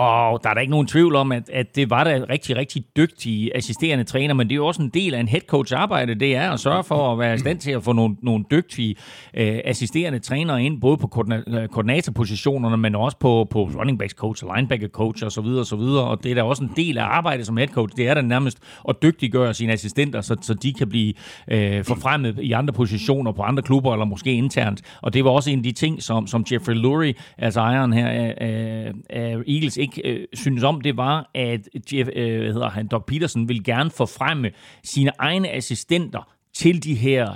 Og 0.00 0.40
der 0.44 0.50
er 0.50 0.54
da 0.54 0.60
ikke 0.60 0.70
nogen 0.70 0.86
tvivl 0.86 1.16
om, 1.16 1.32
at, 1.32 1.50
at 1.52 1.76
det 1.76 1.90
var 1.90 2.04
da 2.04 2.24
rigtig, 2.30 2.56
rigtig 2.56 2.84
dygtige 2.96 3.56
assisterende 3.56 4.04
træner, 4.04 4.34
men 4.34 4.48
det 4.48 4.52
er 4.52 4.56
jo 4.56 4.66
også 4.66 4.82
en 4.82 4.88
del 4.88 5.14
af 5.14 5.20
en 5.20 5.28
head 5.28 5.40
coach 5.40 5.74
arbejde, 5.76 6.14
det 6.14 6.36
er 6.36 6.50
at 6.50 6.60
sørge 6.60 6.84
for 6.84 7.12
at 7.12 7.18
være 7.18 7.34
i 7.34 7.38
stand 7.38 7.58
til 7.58 7.70
at 7.70 7.82
få 7.82 7.92
nogle, 7.92 8.16
nogle 8.22 8.44
dygtige 8.50 8.96
øh, 9.34 9.60
assisterende 9.64 10.18
trænere 10.18 10.62
ind, 10.64 10.80
både 10.80 10.96
på 10.96 11.06
koordina- 11.06 11.58
øh, 11.58 11.68
koordinatorpositionerne, 11.68 12.76
men 12.76 12.94
også 12.94 13.16
på, 13.18 13.46
på 13.50 13.70
running 13.78 13.98
backs 13.98 14.14
coach, 14.14 14.44
linebacker 14.54 14.88
coach 14.88 15.24
osv. 15.24 15.38
Og, 15.38 15.78
videre. 15.78 16.04
og 16.04 16.24
det 16.24 16.30
er 16.30 16.34
da 16.34 16.42
også 16.42 16.64
en 16.64 16.72
del 16.76 16.98
af 16.98 17.04
arbejdet 17.04 17.46
som 17.46 17.56
head 17.56 17.68
coach, 17.68 17.96
det 17.96 18.08
er 18.08 18.14
da 18.14 18.20
nærmest 18.20 18.58
at 18.88 18.96
dygtiggøre 19.02 19.54
sine 19.54 19.72
assistenter, 19.72 20.20
så, 20.20 20.36
så 20.42 20.54
de 20.54 20.72
kan 20.72 20.88
blive 20.88 21.14
øh, 21.48 21.84
forfremmet 21.84 22.38
i 22.42 22.52
andre 22.52 22.74
positioner 22.74 23.32
på 23.32 23.42
andre 23.42 23.62
klubber, 23.62 23.92
eller 23.92 24.04
måske 24.04 24.32
internt. 24.32 24.82
Og 25.02 25.14
det 25.14 25.24
var 25.24 25.30
også 25.30 25.50
en 25.50 25.58
af 25.58 25.62
de 25.62 25.72
ting, 25.72 26.02
som, 26.02 26.26
som 26.26 26.44
Jeffrey 26.52 26.74
Lurie, 26.74 27.14
altså 27.38 27.60
ejeren 27.60 27.92
her 27.92 28.08
af, 28.08 28.34
af, 28.36 28.92
af 29.10 29.36
Eagles, 29.48 29.76
ikke 29.76 29.89
øh, 30.04 30.26
synes 30.34 30.62
om, 30.62 30.80
det 30.80 30.96
var, 30.96 31.30
at 31.34 31.60
Jeff, 31.92 32.10
øh, 32.16 32.42
hedder 32.42 32.70
han, 32.70 32.86
Doc 32.86 33.04
Peterson 33.06 33.48
ville 33.48 33.62
gerne 33.64 33.90
forfremme 33.90 34.50
sine 34.84 35.12
egne 35.18 35.50
assistenter 35.50 36.28
til 36.54 36.84
de 36.84 36.94
her 36.94 37.28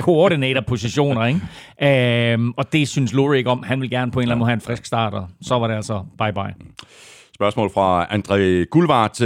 koordinatorpositioner, 0.00 1.26
ikke? 1.26 1.40
Øhm, 2.32 2.50
og 2.56 2.72
det 2.72 2.88
synes 2.88 3.12
Lurie 3.12 3.38
ikke 3.38 3.50
om. 3.50 3.62
Han 3.62 3.80
vil 3.80 3.90
gerne 3.90 4.12
på 4.12 4.18
en 4.18 4.22
eller 4.22 4.34
anden 4.34 4.38
måde 4.38 4.48
have 4.48 4.54
en 4.54 4.60
frisk 4.60 4.84
starter. 4.84 5.26
Så 5.42 5.58
var 5.58 5.66
det 5.66 5.74
altså 5.74 6.04
bye-bye. 6.22 6.74
Spørgsmål 7.34 7.70
fra 7.74 8.04
André 8.04 8.64
Gulvart. 8.64 9.16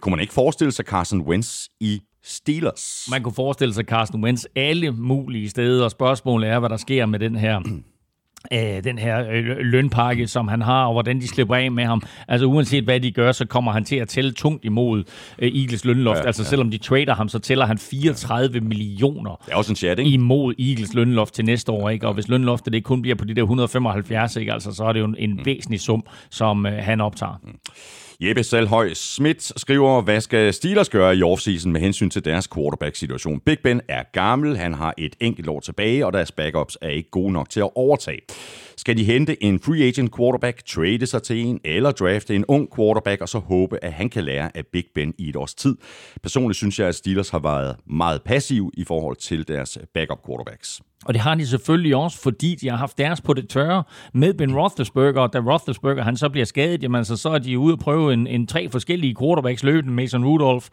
Kunne 0.00 0.10
man 0.10 0.20
ikke 0.20 0.32
forestille 0.32 0.72
sig 0.72 0.84
Carson 0.84 1.20
Wentz 1.20 1.68
i 1.80 2.00
Steelers? 2.24 3.08
Man 3.10 3.22
kunne 3.22 3.34
forestille 3.34 3.74
sig 3.74 3.84
Carson 3.84 4.24
Wentz 4.24 4.44
alle 4.56 4.90
mulige 4.90 5.50
steder, 5.50 5.84
og 5.84 5.90
spørgsmålet 5.90 6.50
er, 6.50 6.58
hvad 6.58 6.68
der 6.68 6.76
sker 6.76 7.06
med 7.06 7.18
den 7.18 7.36
her 7.36 7.60
øh, 8.52 8.84
den 8.84 8.98
her 8.98 9.24
øh, 9.30 9.56
lønpakke, 9.58 10.26
som 10.26 10.48
han 10.48 10.62
har, 10.62 10.84
og 10.84 10.92
hvordan 10.92 11.20
de 11.20 11.28
slipper 11.28 11.54
af 11.54 11.70
med 11.70 11.84
ham. 11.84 12.02
Altså 12.28 12.46
uanset 12.46 12.84
hvad 12.84 13.00
de 13.00 13.10
gør, 13.10 13.32
så 13.32 13.46
kommer 13.46 13.72
han 13.72 13.84
til 13.84 13.96
at 13.96 14.08
tælle 14.08 14.32
tungt 14.32 14.64
imod 14.64 15.04
øh, 15.38 15.48
Eagles 15.48 15.84
lønloft. 15.84 16.18
Ja, 16.18 16.26
altså 16.26 16.42
ja. 16.42 16.48
selvom 16.48 16.70
de 16.70 16.78
trader 16.78 17.14
ham, 17.14 17.28
så 17.28 17.38
tæller 17.38 17.66
han 17.66 17.78
34 17.78 18.54
ja. 18.54 18.60
millioner 18.60 19.42
det 19.46 19.52
er 19.52 19.56
også 19.56 19.72
en 19.72 19.76
chat, 19.76 19.98
ikke? 19.98 20.10
imod 20.10 20.54
Eagles 20.58 20.94
lønloft 20.94 21.34
til 21.34 21.44
næste 21.44 21.72
år. 21.72 21.90
Ikke? 21.90 22.08
Og 22.08 22.14
hvis 22.14 22.28
lønloftet 22.28 22.72
det 22.72 22.84
kun 22.84 23.02
bliver 23.02 23.14
på 23.14 23.24
de 23.24 23.34
der 23.34 23.42
175, 23.42 24.36
ikke? 24.36 24.52
Altså, 24.52 24.72
så 24.72 24.84
er 24.84 24.92
det 24.92 25.00
jo 25.00 25.04
en, 25.04 25.16
en 25.18 25.32
mm. 25.32 25.46
væsentlig 25.46 25.80
sum, 25.80 26.04
som 26.30 26.66
øh, 26.66 26.72
han 26.72 27.00
optager. 27.00 27.40
Mm. 27.42 27.58
Jeppe 28.24 28.42
Salhøj 28.42 28.94
Schmidt 28.94 29.52
skriver, 29.60 30.02
hvad 30.02 30.20
skal 30.20 30.54
Steelers 30.54 30.88
gøre 30.88 31.16
i 31.16 31.22
offseason 31.22 31.72
med 31.72 31.80
hensyn 31.80 32.10
til 32.10 32.24
deres 32.24 32.48
quarterback-situation? 32.54 33.40
Big 33.40 33.58
Ben 33.64 33.80
er 33.88 34.02
gammel, 34.12 34.56
han 34.56 34.74
har 34.74 34.94
et 34.98 35.16
enkelt 35.20 35.48
år 35.48 35.60
tilbage, 35.60 36.06
og 36.06 36.12
deres 36.12 36.32
backups 36.32 36.78
er 36.82 36.88
ikke 36.88 37.10
gode 37.10 37.32
nok 37.32 37.50
til 37.50 37.60
at 37.60 37.70
overtage. 37.74 38.20
Skal 38.76 38.96
de 38.96 39.04
hente 39.04 39.42
en 39.42 39.60
free 39.60 39.82
agent 39.82 40.16
quarterback, 40.16 40.64
trade 40.66 41.06
sig 41.06 41.22
til 41.22 41.38
en, 41.38 41.60
eller 41.64 41.90
drafte 41.90 42.34
en 42.34 42.44
ung 42.44 42.68
quarterback, 42.76 43.20
og 43.20 43.28
så 43.28 43.38
håbe, 43.38 43.84
at 43.84 43.92
han 43.92 44.08
kan 44.08 44.24
lære 44.24 44.56
af 44.56 44.66
Big 44.66 44.84
Ben 44.94 45.14
i 45.18 45.28
et 45.28 45.36
års 45.36 45.54
tid? 45.54 45.76
Personligt 46.22 46.56
synes 46.56 46.78
jeg, 46.78 46.88
at 46.88 46.94
Steelers 46.94 47.30
har 47.30 47.38
været 47.38 47.76
meget 47.86 48.22
passiv 48.22 48.70
i 48.74 48.84
forhold 48.84 49.16
til 49.16 49.48
deres 49.48 49.78
backup 49.94 50.26
quarterbacks. 50.26 50.80
Og 51.04 51.14
det 51.14 51.22
har 51.22 51.34
de 51.34 51.46
selvfølgelig 51.46 51.96
også, 51.96 52.22
fordi 52.22 52.54
de 52.54 52.68
har 52.68 52.76
haft 52.76 52.98
deres 52.98 53.20
på 53.20 53.34
det 53.34 53.48
tørre 53.48 53.82
med 54.12 54.34
Ben 54.34 54.56
Roethlisberger, 54.56 55.20
og 55.20 55.32
da 55.32 55.38
Roethlisberger 55.38 56.02
han 56.02 56.16
så 56.16 56.28
bliver 56.28 56.44
skadet, 56.44 56.82
jamen 56.82 57.04
så, 57.04 57.16
så 57.16 57.28
er 57.28 57.38
de 57.38 57.58
ude 57.58 57.74
og 57.74 57.78
prøve 57.78 58.12
en, 58.12 58.26
en 58.26 58.46
tre 58.46 58.68
forskellige 58.68 59.16
quarterbacks 59.20 59.62
løbende, 59.62 59.94
Mason 59.94 60.24
Rudolph 60.24 60.66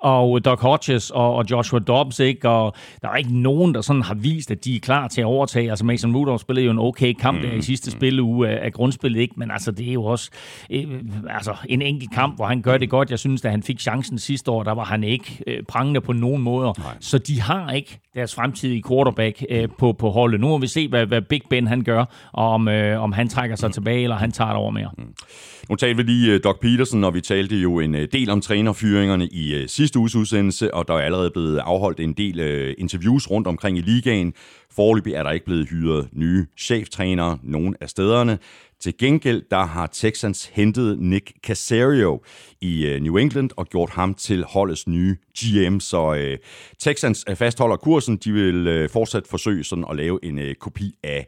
og 0.00 0.44
Doc 0.44 0.60
Hodges 0.60 1.10
og, 1.10 1.34
og 1.34 1.44
Joshua 1.50 1.80
Dobbs, 1.80 2.20
ikke? 2.20 2.48
og 2.48 2.74
der 3.02 3.08
er 3.08 3.16
ikke 3.16 3.38
nogen, 3.38 3.74
der 3.74 3.80
sådan 3.80 4.02
har 4.02 4.14
vist, 4.14 4.50
at 4.50 4.64
de 4.64 4.76
er 4.76 4.80
klar 4.80 5.08
til 5.08 5.20
at 5.20 5.24
overtage. 5.24 5.70
Altså 5.70 5.84
Mason 5.84 6.16
Rudolph 6.16 6.40
spillede 6.40 6.66
jo 6.66 6.72
en 6.72 6.78
okay 6.78 7.12
kamp 7.12 7.42
der 7.42 7.52
i 7.52 7.62
sidste 7.62 7.90
spilleuge 7.90 8.48
af, 8.48 8.64
af 8.64 8.72
grundspillet, 8.72 9.20
ikke? 9.20 9.34
men 9.36 9.50
altså 9.50 9.70
det 9.70 9.88
er 9.88 9.92
jo 9.92 10.04
også 10.04 10.30
øh, 10.70 10.84
altså, 11.30 11.54
en 11.68 11.82
enkelt 11.82 12.12
kamp, 12.12 12.36
hvor 12.36 12.46
han 12.46 12.62
gør 12.62 12.78
det 12.78 12.90
godt. 12.90 13.10
Jeg 13.10 13.18
synes, 13.18 13.40
da 13.40 13.50
han 13.50 13.62
fik 13.62 13.80
chancen 13.80 14.18
sidste 14.18 14.50
år, 14.50 14.62
der 14.62 14.72
var 14.72 14.84
han 14.84 15.04
ikke 15.04 15.42
øh, 15.46 15.62
prangende 15.68 16.00
på 16.00 16.12
nogen 16.12 16.42
måder. 16.42 16.72
Nej. 16.78 16.96
Så 17.00 17.18
de 17.18 17.40
har 17.40 17.72
ikke 17.72 18.00
deres 18.14 18.34
fremtidige 18.34 18.82
quarterback 18.88 19.44
øh, 19.50 19.68
på, 19.78 19.92
på 19.92 20.10
holdet. 20.10 20.40
Nu 20.40 20.48
må 20.48 20.58
vi 20.58 20.66
se, 20.66 20.88
hvad, 20.88 21.06
hvad 21.06 21.22
Big 21.22 21.42
Ben 21.50 21.66
han 21.66 21.82
gør, 21.82 22.04
og 22.32 22.48
om, 22.48 22.68
øh, 22.68 23.02
om 23.02 23.12
han 23.12 23.28
trækker 23.28 23.56
sig 23.56 23.72
tilbage, 23.72 24.02
eller 24.02 24.16
han 24.16 24.32
tager 24.32 24.50
det 24.50 24.56
over 24.56 24.70
mere. 24.70 24.90
Mm. 24.98 25.14
Nu 25.68 25.76
talte 25.76 25.96
vi 25.96 26.02
lige 26.02 26.34
uh, 26.34 26.40
Doc 26.44 26.60
Peterson, 26.60 27.04
og 27.04 27.14
vi 27.14 27.20
talte 27.20 27.56
jo 27.56 27.78
en 27.78 27.94
uh, 27.94 28.00
del 28.12 28.30
om 28.30 28.40
trænerfyringerne 28.40 29.26
i 29.26 29.62
uh, 29.62 29.66
sidste 29.66 29.87
uges 29.96 30.16
udsendelse, 30.16 30.74
og 30.74 30.88
der 30.88 30.94
er 30.94 30.98
allerede 30.98 31.30
blevet 31.30 31.58
afholdt 31.58 32.00
en 32.00 32.12
del 32.12 32.40
øh, 32.40 32.74
interviews 32.78 33.30
rundt 33.30 33.46
omkring 33.46 33.78
i 33.78 33.80
ligaen. 33.80 34.32
Forløbig 34.70 35.12
er 35.12 35.22
der 35.22 35.30
ikke 35.30 35.46
blevet 35.46 35.68
hyret 35.68 36.08
nye 36.12 36.46
cheftrænere 36.58 37.38
nogen 37.42 37.76
af 37.80 37.88
stederne. 37.88 38.38
Til 38.80 38.98
gengæld 38.98 39.42
der 39.50 39.64
har 39.64 39.86
Texans 39.86 40.46
hentet 40.46 40.98
Nick 40.98 41.32
Casario 41.46 42.22
i 42.60 42.86
øh, 42.86 43.00
New 43.00 43.16
England 43.16 43.50
og 43.56 43.66
gjort 43.66 43.90
ham 43.90 44.14
til 44.14 44.44
holdets 44.44 44.88
nye 44.88 45.16
GM. 45.38 45.80
Så 45.80 46.14
øh, 46.14 46.38
Texans 46.78 47.24
øh, 47.28 47.36
fastholder 47.36 47.76
kursen. 47.76 48.16
De 48.16 48.32
vil 48.32 48.66
øh, 48.66 48.90
fortsat 48.90 49.26
forsøge 49.26 49.64
sådan 49.64 49.84
at 49.90 49.96
lave 49.96 50.18
en 50.22 50.38
øh, 50.38 50.54
kopi 50.54 50.94
af 51.02 51.26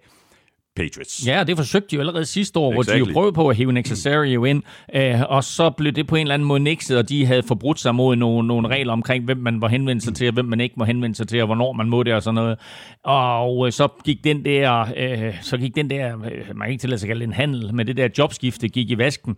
Patriots. 0.76 1.26
Ja, 1.26 1.44
det 1.44 1.56
forsøgte 1.56 1.88
de 1.90 1.94
jo 1.94 2.00
allerede 2.00 2.24
sidste 2.24 2.58
år, 2.58 2.72
exactly. 2.72 2.98
hvor 2.98 3.04
de 3.04 3.08
jo 3.08 3.12
prøvede 3.12 3.32
på 3.32 3.48
at 3.48 3.56
hive 3.56 3.72
Nick 3.72 3.88
Casario 3.88 4.44
ind, 4.44 4.62
øh, 4.94 5.20
og 5.28 5.44
så 5.44 5.70
blev 5.70 5.92
det 5.92 6.06
på 6.06 6.16
en 6.16 6.20
eller 6.20 6.34
anden 6.34 6.48
måde 6.48 6.60
nixet, 6.60 6.98
og 6.98 7.08
de 7.08 7.26
havde 7.26 7.42
forbrudt 7.42 7.80
sig 7.80 7.94
mod 7.94 8.16
nogle, 8.16 8.48
nogle 8.48 8.68
regler 8.68 8.92
omkring, 8.92 9.24
hvem 9.24 9.36
man 9.36 9.58
må 9.58 9.68
henvende 9.68 10.02
sig 10.02 10.14
til, 10.14 10.26
og 10.26 10.34
hvem 10.34 10.44
man 10.44 10.60
ikke 10.60 10.74
må 10.78 10.84
henvende 10.84 11.16
sig 11.16 11.28
til, 11.28 11.40
og 11.40 11.46
hvornår 11.46 11.72
man 11.72 11.88
må 11.88 12.02
det 12.02 12.14
og 12.14 12.22
sådan 12.22 12.34
noget. 12.34 12.58
Og 13.04 13.66
øh, 13.66 13.72
så 13.72 13.88
gik 14.04 14.24
den 14.24 14.44
der, 14.44 14.86
øh, 14.96 15.34
så 15.42 15.56
gik 15.56 15.76
den 15.76 15.90
der, 15.90 16.06
øh, 16.06 16.56
man 16.56 16.66
kan 16.66 16.70
ikke 16.70 16.80
tillade 16.80 16.98
sig 16.98 17.06
at 17.06 17.08
kalde 17.08 17.20
det 17.20 17.26
en 17.26 17.34
handel, 17.34 17.74
men 17.74 17.86
det 17.86 17.96
der 17.96 18.08
jobskifte 18.18 18.68
gik 18.68 18.90
i 18.90 18.98
vasken. 18.98 19.36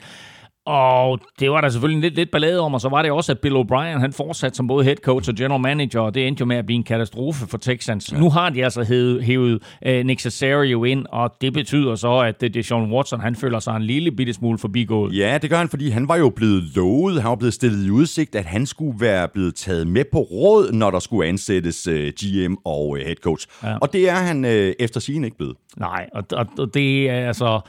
Og 0.67 1.19
det 1.41 1.51
var 1.51 1.61
der 1.61 1.69
selvfølgelig 1.69 2.03
lidt, 2.03 2.15
lidt 2.15 2.31
ballade 2.31 2.61
om, 2.61 2.75
og 2.75 2.81
så 2.81 2.89
var 2.89 3.03
det 3.03 3.11
også, 3.11 3.33
at 3.33 3.39
Bill 3.39 3.57
O'Brien 3.57 3.99
han 3.99 4.13
fortsatte 4.13 4.57
som 4.57 4.67
både 4.67 4.85
head 4.85 4.97
coach 4.97 5.31
og 5.31 5.37
general 5.37 5.61
manager, 5.61 6.01
og 6.01 6.15
det 6.15 6.27
endte 6.27 6.41
jo 6.41 6.47
med 6.47 6.57
at 6.57 6.67
blive 6.67 6.77
en 6.77 6.85
katastrofe 6.85 7.47
for 7.47 7.59
Texans. 7.59 8.13
Ja. 8.13 8.19
Nu 8.19 8.31
har 8.31 8.51
de 8.51 8.65
altså 8.65 8.83
hævet, 8.83 9.25
hævet 9.25 9.63
uh, 9.87 9.93
Nick 9.93 10.23
Casario 10.23 10.85
ind, 10.85 11.07
og 11.09 11.31
det 11.41 11.53
betyder 11.53 11.95
så, 11.95 12.19
at 12.19 12.41
det, 12.41 12.55
det 12.55 12.67
Sean 12.67 12.93
Watson 12.93 13.21
han 13.21 13.37
føler 13.37 13.59
sig 13.59 13.77
en 13.77 13.83
lille 13.83 14.13
bitte 14.13 14.33
smule 14.33 14.59
forbigået. 14.59 15.19
Ja, 15.19 15.39
det 15.43 15.51
gør 15.51 15.57
han, 15.57 15.69
fordi 15.69 15.91
han 15.91 16.09
var 16.09 16.17
jo 16.17 16.29
blevet 16.37 16.63
lovet, 16.75 17.23
han 17.23 17.29
var 17.29 17.37
blevet 17.37 17.55
stillet 17.55 17.87
i 17.87 17.91
udsigt, 17.91 18.35
at 18.35 18.45
han 18.45 18.67
skulle 18.67 19.01
være 19.01 19.29
blevet 19.29 19.55
taget 19.55 19.87
med 19.87 20.05
på 20.13 20.19
råd, 20.19 20.73
når 20.73 20.91
der 20.91 20.99
skulle 20.99 21.29
ansættes 21.29 21.89
uh, 21.89 21.95
øh, 21.95 22.13
GM 22.21 22.55
og 22.65 22.89
uh, 22.89 22.99
head 22.99 23.17
coach. 23.23 23.47
Ja. 23.63 23.77
Og 23.79 23.93
det 23.93 24.09
er 24.09 24.15
han 24.15 24.45
uh, 24.45 24.51
efter 24.51 25.01
sin 25.01 25.25
ikke 25.25 25.37
blevet. 25.37 25.57
Nej, 25.77 26.09
og, 26.15 26.25
og, 26.33 26.47
og 26.59 26.75
det 26.75 27.11
er 27.11 27.27
altså 27.29 27.61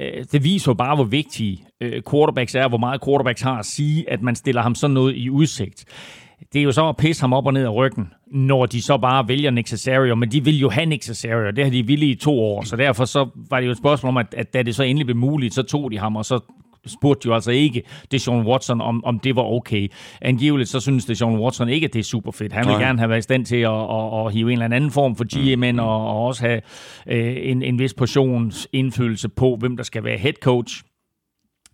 Øh, 0.00 0.24
det 0.32 0.44
viser 0.44 0.70
jo 0.70 0.74
bare, 0.74 0.94
hvor 0.94 1.04
vigtige 1.04 1.64
øh, 1.80 2.02
quarterbacks 2.10 2.54
er, 2.54 2.68
hvor 2.68 2.78
meget 2.78 3.04
quarterbacks 3.04 3.40
har 3.40 3.58
at 3.58 3.66
sige, 3.66 4.10
at 4.10 4.22
man 4.22 4.36
stiller 4.36 4.62
ham 4.62 4.74
sådan 4.74 4.94
noget 4.94 5.16
i 5.16 5.30
udsigt. 5.30 5.84
Det 6.52 6.58
er 6.58 6.62
jo 6.62 6.72
så 6.72 6.88
at 6.88 6.96
pisse 6.96 7.22
ham 7.22 7.32
op 7.32 7.46
og 7.46 7.52
ned 7.52 7.64
af 7.64 7.74
ryggen, 7.74 8.12
når 8.26 8.66
de 8.66 8.82
så 8.82 8.98
bare 8.98 9.28
vælger 9.28 9.50
Nick 9.50 9.68
Cesario, 9.68 10.14
men 10.14 10.32
de 10.32 10.44
vil 10.44 10.58
jo 10.58 10.70
have 10.70 10.86
Nick 10.86 11.04
Cesario, 11.04 11.50
det 11.50 11.64
har 11.64 11.70
de 11.70 11.86
ville 11.86 12.06
i 12.06 12.14
to 12.14 12.40
år, 12.40 12.64
så 12.64 12.76
derfor 12.76 13.04
så 13.04 13.28
var 13.50 13.60
det 13.60 13.66
jo 13.66 13.72
et 13.72 13.78
spørgsmål 13.78 14.08
om, 14.08 14.16
at, 14.16 14.34
at 14.36 14.54
da 14.54 14.62
det 14.62 14.74
så 14.74 14.82
endelig 14.82 15.06
blev 15.06 15.16
muligt, 15.16 15.54
så 15.54 15.62
tog 15.62 15.90
de 15.90 15.98
ham, 15.98 16.16
og 16.16 16.24
så 16.24 16.40
spurgte 16.86 17.26
jo 17.26 17.34
altså 17.34 17.50
ikke 17.50 17.82
Deshaun 18.10 18.46
Watson, 18.46 18.80
om, 18.80 19.04
om 19.04 19.18
det 19.18 19.36
var 19.36 19.42
okay. 19.42 19.88
Angiveligt 20.22 20.68
så 20.70 20.80
synes 20.80 21.04
Deshaun 21.04 21.38
Watson 21.38 21.68
ikke, 21.68 21.84
at 21.84 21.92
det 21.92 21.98
er 21.98 22.04
super 22.04 22.32
fedt. 22.32 22.52
Han 22.52 22.66
vil 22.66 22.72
Nej. 22.72 22.82
gerne 22.82 22.98
have 22.98 23.08
været 23.08 23.18
i 23.18 23.22
stand 23.22 23.46
til 23.46 23.56
at, 23.56 23.70
at, 23.70 24.26
at 24.26 24.32
hive 24.32 24.52
en 24.52 24.62
eller 24.62 24.76
anden 24.76 24.90
form 24.90 25.16
for 25.16 25.24
GM 25.24 25.74
mm. 25.74 25.78
og, 25.78 26.06
og 26.06 26.26
også 26.26 26.42
have 26.42 26.60
øh, 27.06 27.36
en, 27.38 27.62
en 27.62 27.78
vis 27.78 27.94
portions 27.94 28.68
indflydelse 28.72 29.28
på, 29.28 29.56
hvem 29.60 29.76
der 29.76 29.84
skal 29.84 30.04
være 30.04 30.18
head 30.18 30.34
coach. 30.42 30.82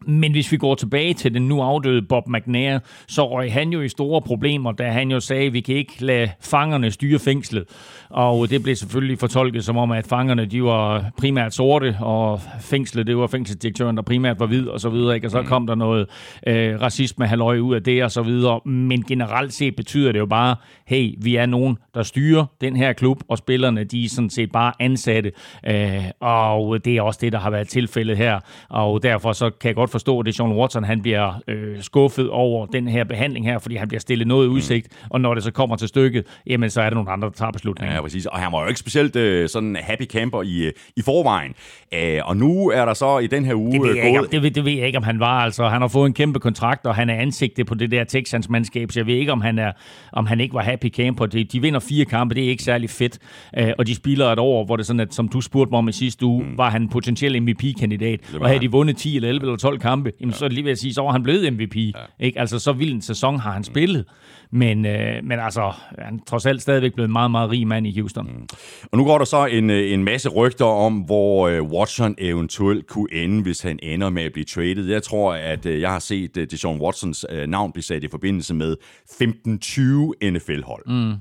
Men 0.06 0.32
hvis 0.32 0.52
vi 0.52 0.56
går 0.56 0.74
tilbage 0.74 1.14
til 1.14 1.34
den 1.34 1.48
nu 1.48 1.62
afdøde 1.62 2.02
Bob 2.02 2.28
McNair, 2.28 2.78
så 3.08 3.28
røg 3.30 3.52
han 3.52 3.70
jo 3.70 3.80
i 3.80 3.88
store 3.88 4.20
problemer, 4.22 4.72
da 4.72 4.90
han 4.90 5.10
jo 5.10 5.20
sagde, 5.20 5.46
at 5.46 5.52
vi 5.52 5.60
kan 5.60 5.74
ikke 5.74 6.04
lade 6.04 6.30
fangerne 6.40 6.90
styre 6.90 7.18
fængslet. 7.18 7.64
Og 8.10 8.50
det 8.50 8.62
blev 8.62 8.76
selvfølgelig 8.76 9.18
fortolket 9.18 9.64
som 9.64 9.76
om, 9.76 9.90
at 9.90 10.06
fangerne 10.06 10.44
de 10.44 10.62
var 10.62 11.04
primært 11.18 11.54
sorte, 11.54 11.96
og 12.00 12.40
fængslet 12.60 13.06
det 13.06 13.16
var 13.16 13.26
fængselsdirektøren, 13.26 13.96
der 13.96 14.02
primært 14.02 14.40
var 14.40 14.46
hvid 14.46 14.68
og 14.68 14.80
så 14.80 14.88
videre. 14.88 15.14
Ikke? 15.14 15.26
Og 15.26 15.30
så 15.30 15.40
mm. 15.40 15.46
kom 15.46 15.66
der 15.66 15.74
noget 15.74 16.06
øh, 16.46 16.80
racisme 16.80 17.26
halvøje 17.26 17.62
ud 17.62 17.74
af 17.74 17.82
det 17.82 18.04
og 18.04 18.10
så 18.10 18.22
videre. 18.22 18.60
Men 18.64 19.02
generelt 19.02 19.52
set 19.52 19.76
betyder 19.76 20.12
det 20.12 20.18
jo 20.18 20.26
bare, 20.26 20.56
hey, 20.86 21.14
vi 21.18 21.36
er 21.36 21.46
nogen, 21.46 21.78
der 21.94 22.02
styrer 22.02 22.44
den 22.60 22.76
her 22.76 22.92
klub, 22.92 23.22
og 23.28 23.38
spillerne 23.38 23.84
de 23.84 24.04
er 24.04 24.08
sådan 24.08 24.30
set 24.30 24.52
bare 24.52 24.72
ansatte. 24.80 25.32
Øh, 25.66 26.04
og 26.20 26.84
det 26.84 26.96
er 26.96 27.02
også 27.02 27.18
det, 27.22 27.32
der 27.32 27.38
har 27.38 27.50
været 27.50 27.68
tilfældet 27.68 28.16
her. 28.16 28.40
Og 28.68 29.02
derfor 29.02 29.32
så 29.32 29.50
kan 29.50 29.68
jeg 29.68 29.74
godt 29.74 29.90
forstå, 29.96 30.20
at 30.20 30.26
det 30.26 30.34
Sean 30.34 30.52
Watson 30.52 30.84
han 30.84 31.02
bliver 31.02 31.42
øh, 31.48 31.82
skuffet 31.82 32.30
over 32.30 32.66
den 32.66 32.88
her 32.88 33.04
behandling 33.04 33.46
her, 33.46 33.58
fordi 33.58 33.76
han 33.76 33.88
bliver 33.88 34.00
stillet 34.00 34.26
noget 34.26 34.46
udsigt, 34.46 34.88
mm. 34.90 35.08
og 35.10 35.20
når 35.20 35.34
det 35.34 35.42
så 35.42 35.50
kommer 35.50 35.76
til 35.76 35.88
stykket, 35.88 36.24
jamen 36.46 36.70
så 36.70 36.80
er 36.80 36.90
der 36.90 36.94
nogle 36.94 37.10
andre, 37.10 37.28
der 37.28 37.34
tager 37.34 37.52
beslutningen. 37.52 37.94
Ja, 37.94 38.02
præcis. 38.02 38.26
Og 38.26 38.38
han 38.38 38.52
var 38.52 38.62
jo 38.62 38.68
ikke 38.68 38.80
specielt 38.80 39.16
øh, 39.16 39.48
sådan 39.48 39.76
happy 39.80 40.04
camper 40.04 40.42
i, 40.42 40.64
øh, 40.64 40.72
i 40.96 41.02
forvejen. 41.02 41.54
Æh, 41.92 42.20
og 42.24 42.36
nu 42.36 42.70
er 42.70 42.84
der 42.84 42.94
så 42.94 43.18
i 43.18 43.26
den 43.26 43.44
her 43.44 43.54
uge 43.54 43.72
det 43.72 43.82
ved, 43.82 43.94
jeg 43.96 44.02
gået... 44.02 44.22
ikke, 44.22 44.32
det, 44.32 44.42
ved, 44.42 44.50
det 44.50 44.64
ved 44.64 44.72
jeg 44.72 44.86
ikke, 44.86 44.98
om 44.98 45.04
han 45.04 45.20
var. 45.20 45.40
Altså, 45.40 45.68
han 45.68 45.80
har 45.80 45.88
fået 45.88 46.06
en 46.06 46.14
kæmpe 46.14 46.40
kontrakt, 46.40 46.86
og 46.86 46.94
han 46.94 47.10
er 47.10 47.14
ansigtet 47.14 47.66
på 47.66 47.74
det 47.74 47.90
der 47.90 48.04
Texans-mandskab, 48.04 48.92
så 48.92 49.00
jeg 49.00 49.06
ved 49.06 49.14
ikke, 49.14 49.32
om 49.32 49.40
han, 49.40 49.58
er, 49.58 49.72
om 50.12 50.26
han 50.26 50.40
ikke 50.40 50.54
var 50.54 50.62
happy 50.62 50.90
camper. 50.90 51.26
De, 51.26 51.44
de 51.44 51.60
vinder 51.60 51.80
fire 51.80 52.04
kampe, 52.04 52.34
det 52.34 52.44
er 52.44 52.48
ikke 52.48 52.62
særlig 52.62 52.90
fedt. 52.90 53.18
Æh, 53.56 53.72
og 53.78 53.86
de 53.86 53.94
spiller 53.94 54.26
et 54.26 54.38
år, 54.38 54.64
hvor 54.64 54.76
det 54.76 54.86
sådan, 54.86 55.00
at 55.00 55.14
som 55.14 55.28
du 55.28 55.40
spurgte 55.40 55.70
mig 55.70 55.78
om 55.78 55.88
i 55.88 55.92
sidste 55.92 56.26
uge, 56.26 56.44
mm. 56.44 56.58
var 56.58 56.70
han 56.70 56.88
potentiel 56.88 57.42
MVP-kandidat. 57.42 58.20
Og 58.40 58.48
havde 58.48 58.60
de 58.60 58.70
vundet 58.70 58.96
10 58.96 59.16
eller 59.16 59.28
11 59.28 59.46
eller 59.46 59.56
12 59.56 59.78
kampe, 59.88 60.12
jamen, 60.20 60.32
ja. 60.32 60.38
så 60.38 60.48
lige 60.48 60.64
ved 60.64 60.72
at 60.72 60.78
sige, 60.78 60.94
så 60.94 61.02
var 61.02 61.12
han 61.12 61.22
blevet 61.22 61.52
MVP. 61.52 61.76
Ja. 61.76 61.90
Ikke? 62.20 62.40
Altså, 62.40 62.58
så 62.58 62.72
vild 62.72 62.92
en 62.92 63.02
sæson 63.02 63.38
har 63.38 63.52
han 63.52 63.64
spillet. 63.64 64.04
Men, 64.52 64.86
øh, 64.86 65.24
men 65.24 65.38
altså, 65.40 65.72
han 65.98 66.14
er 66.14 66.18
trods 66.26 66.46
alt 66.46 66.62
stadigvæk 66.62 66.94
blevet 66.94 67.08
en 67.08 67.12
meget, 67.12 67.30
meget 67.30 67.50
rig 67.50 67.66
mand 67.66 67.86
i 67.86 68.00
Houston. 68.00 68.26
Mm. 68.26 68.48
Og 68.92 68.98
nu 68.98 69.04
går 69.04 69.18
der 69.18 69.24
så 69.24 69.46
en, 69.46 69.70
øh, 69.70 69.92
en 69.92 70.04
masse 70.04 70.28
rygter 70.28 70.64
om, 70.64 70.98
hvor 70.98 71.48
øh, 71.48 71.62
Watson 71.62 72.14
eventuelt 72.18 72.86
kunne 72.86 73.12
ende, 73.12 73.42
hvis 73.42 73.60
han 73.60 73.78
ender 73.82 74.10
med 74.10 74.22
at 74.22 74.32
blive 74.32 74.44
traded. 74.44 74.88
Jeg 74.88 75.02
tror, 75.02 75.34
at 75.34 75.66
øh, 75.66 75.80
jeg 75.80 75.90
har 75.90 75.98
set 75.98 76.36
øh, 76.36 76.46
Deshaun 76.50 76.80
Watsons 76.80 77.26
øh, 77.30 77.46
navn 77.46 77.72
blive 77.72 77.84
sat 77.84 78.04
i 78.04 78.08
forbindelse 78.08 78.54
med 78.54 78.76
15-20 79.10 80.30
NFL-hold. 80.30 80.82
Mm. 80.86 81.14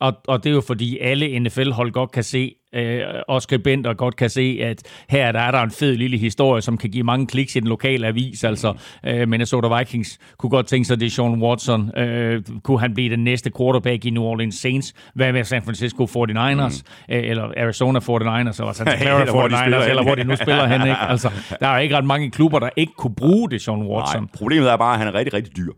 Og, 0.00 0.12
og 0.28 0.44
det 0.44 0.50
er 0.50 0.54
jo 0.54 0.60
fordi 0.60 0.98
alle 0.98 1.38
NFL-hold 1.38 1.92
godt 1.92 2.12
kan 2.12 2.24
se, 2.24 2.54
øh, 2.76 3.00
og 3.28 3.42
skribenter 3.42 3.94
godt 3.94 4.16
kan 4.16 4.30
se, 4.30 4.58
at 4.62 4.82
her 5.08 5.32
der 5.32 5.40
er 5.40 5.50
der 5.50 5.62
en 5.62 5.70
fed 5.70 5.96
lille 5.96 6.18
historie, 6.18 6.62
som 6.62 6.78
kan 6.78 6.90
give 6.90 7.04
mange 7.04 7.26
kliks 7.26 7.56
i 7.56 7.60
den 7.60 7.68
lokale 7.68 8.06
avis. 8.06 8.44
Altså 8.44 8.74
øh, 9.06 9.28
Minnesota 9.28 9.78
Vikings 9.78 10.18
kunne 10.38 10.50
godt 10.50 10.66
tænke 10.66 10.84
sig, 10.84 10.94
at 10.94 11.00
det 11.00 11.06
er 11.06 11.10
Sean 11.10 11.42
Watson. 11.42 11.98
Øh, 11.98 12.42
kunne 12.62 12.80
han 12.80 12.94
blive 12.94 13.10
den 13.10 13.24
næste 13.24 13.50
quarterback 13.58 14.04
i 14.04 14.10
New 14.10 14.22
Orleans 14.22 14.54
Saints? 14.54 14.94
Hvad 15.14 15.32
med 15.32 15.44
San 15.44 15.62
Francisco 15.62 16.04
49ers? 16.04 16.82
Mm. 17.08 17.14
Øh, 17.14 17.24
eller 17.24 17.52
Arizona 17.56 17.98
49ers? 17.98 18.60
Eller 18.60 18.72
Santa 18.72 18.96
Clara 19.02 19.24
49ers? 19.24 19.88
Eller 19.88 20.02
hvor 20.02 20.14
de 20.14 20.24
nu 20.24 20.36
spiller 20.36 20.66
hen. 20.66 20.80
Ikke? 20.80 20.96
Altså, 21.00 21.30
der 21.60 21.68
er 21.68 21.78
ikke 21.78 21.96
ret 21.96 22.04
mange 22.04 22.30
klubber, 22.30 22.58
der 22.58 22.68
ikke 22.76 22.92
kunne 22.98 23.14
bruge 23.14 23.50
det, 23.50 23.62
Sean 23.62 23.82
Watson. 23.82 24.22
Nej, 24.22 24.30
problemet 24.34 24.70
er 24.70 24.76
bare, 24.76 24.92
at 24.92 24.98
han 24.98 25.08
er 25.08 25.14
rigtig, 25.14 25.34
rigtig 25.34 25.56
dyr. 25.56 25.72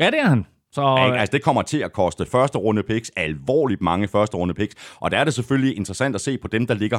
Ja, 0.00 0.06
det 0.06 0.20
er 0.20 0.28
han. 0.28 0.46
Så, 0.74 1.04
ikke? 1.06 1.18
Altså, 1.18 1.32
det 1.32 1.42
kommer 1.42 1.62
til 1.62 1.78
at 1.78 1.92
koste 1.92 2.26
første 2.26 2.58
runde 2.58 2.82
picks, 2.82 3.10
alvorligt 3.16 3.82
mange 3.82 4.08
første 4.08 4.36
runde 4.36 4.54
picks, 4.54 4.74
og 5.00 5.10
der 5.10 5.18
er 5.18 5.24
det 5.24 5.34
selvfølgelig 5.34 5.76
interessant 5.76 6.14
at 6.14 6.20
se 6.20 6.38
på 6.38 6.48
dem, 6.48 6.66
der 6.66 6.74
ligger 6.74 6.98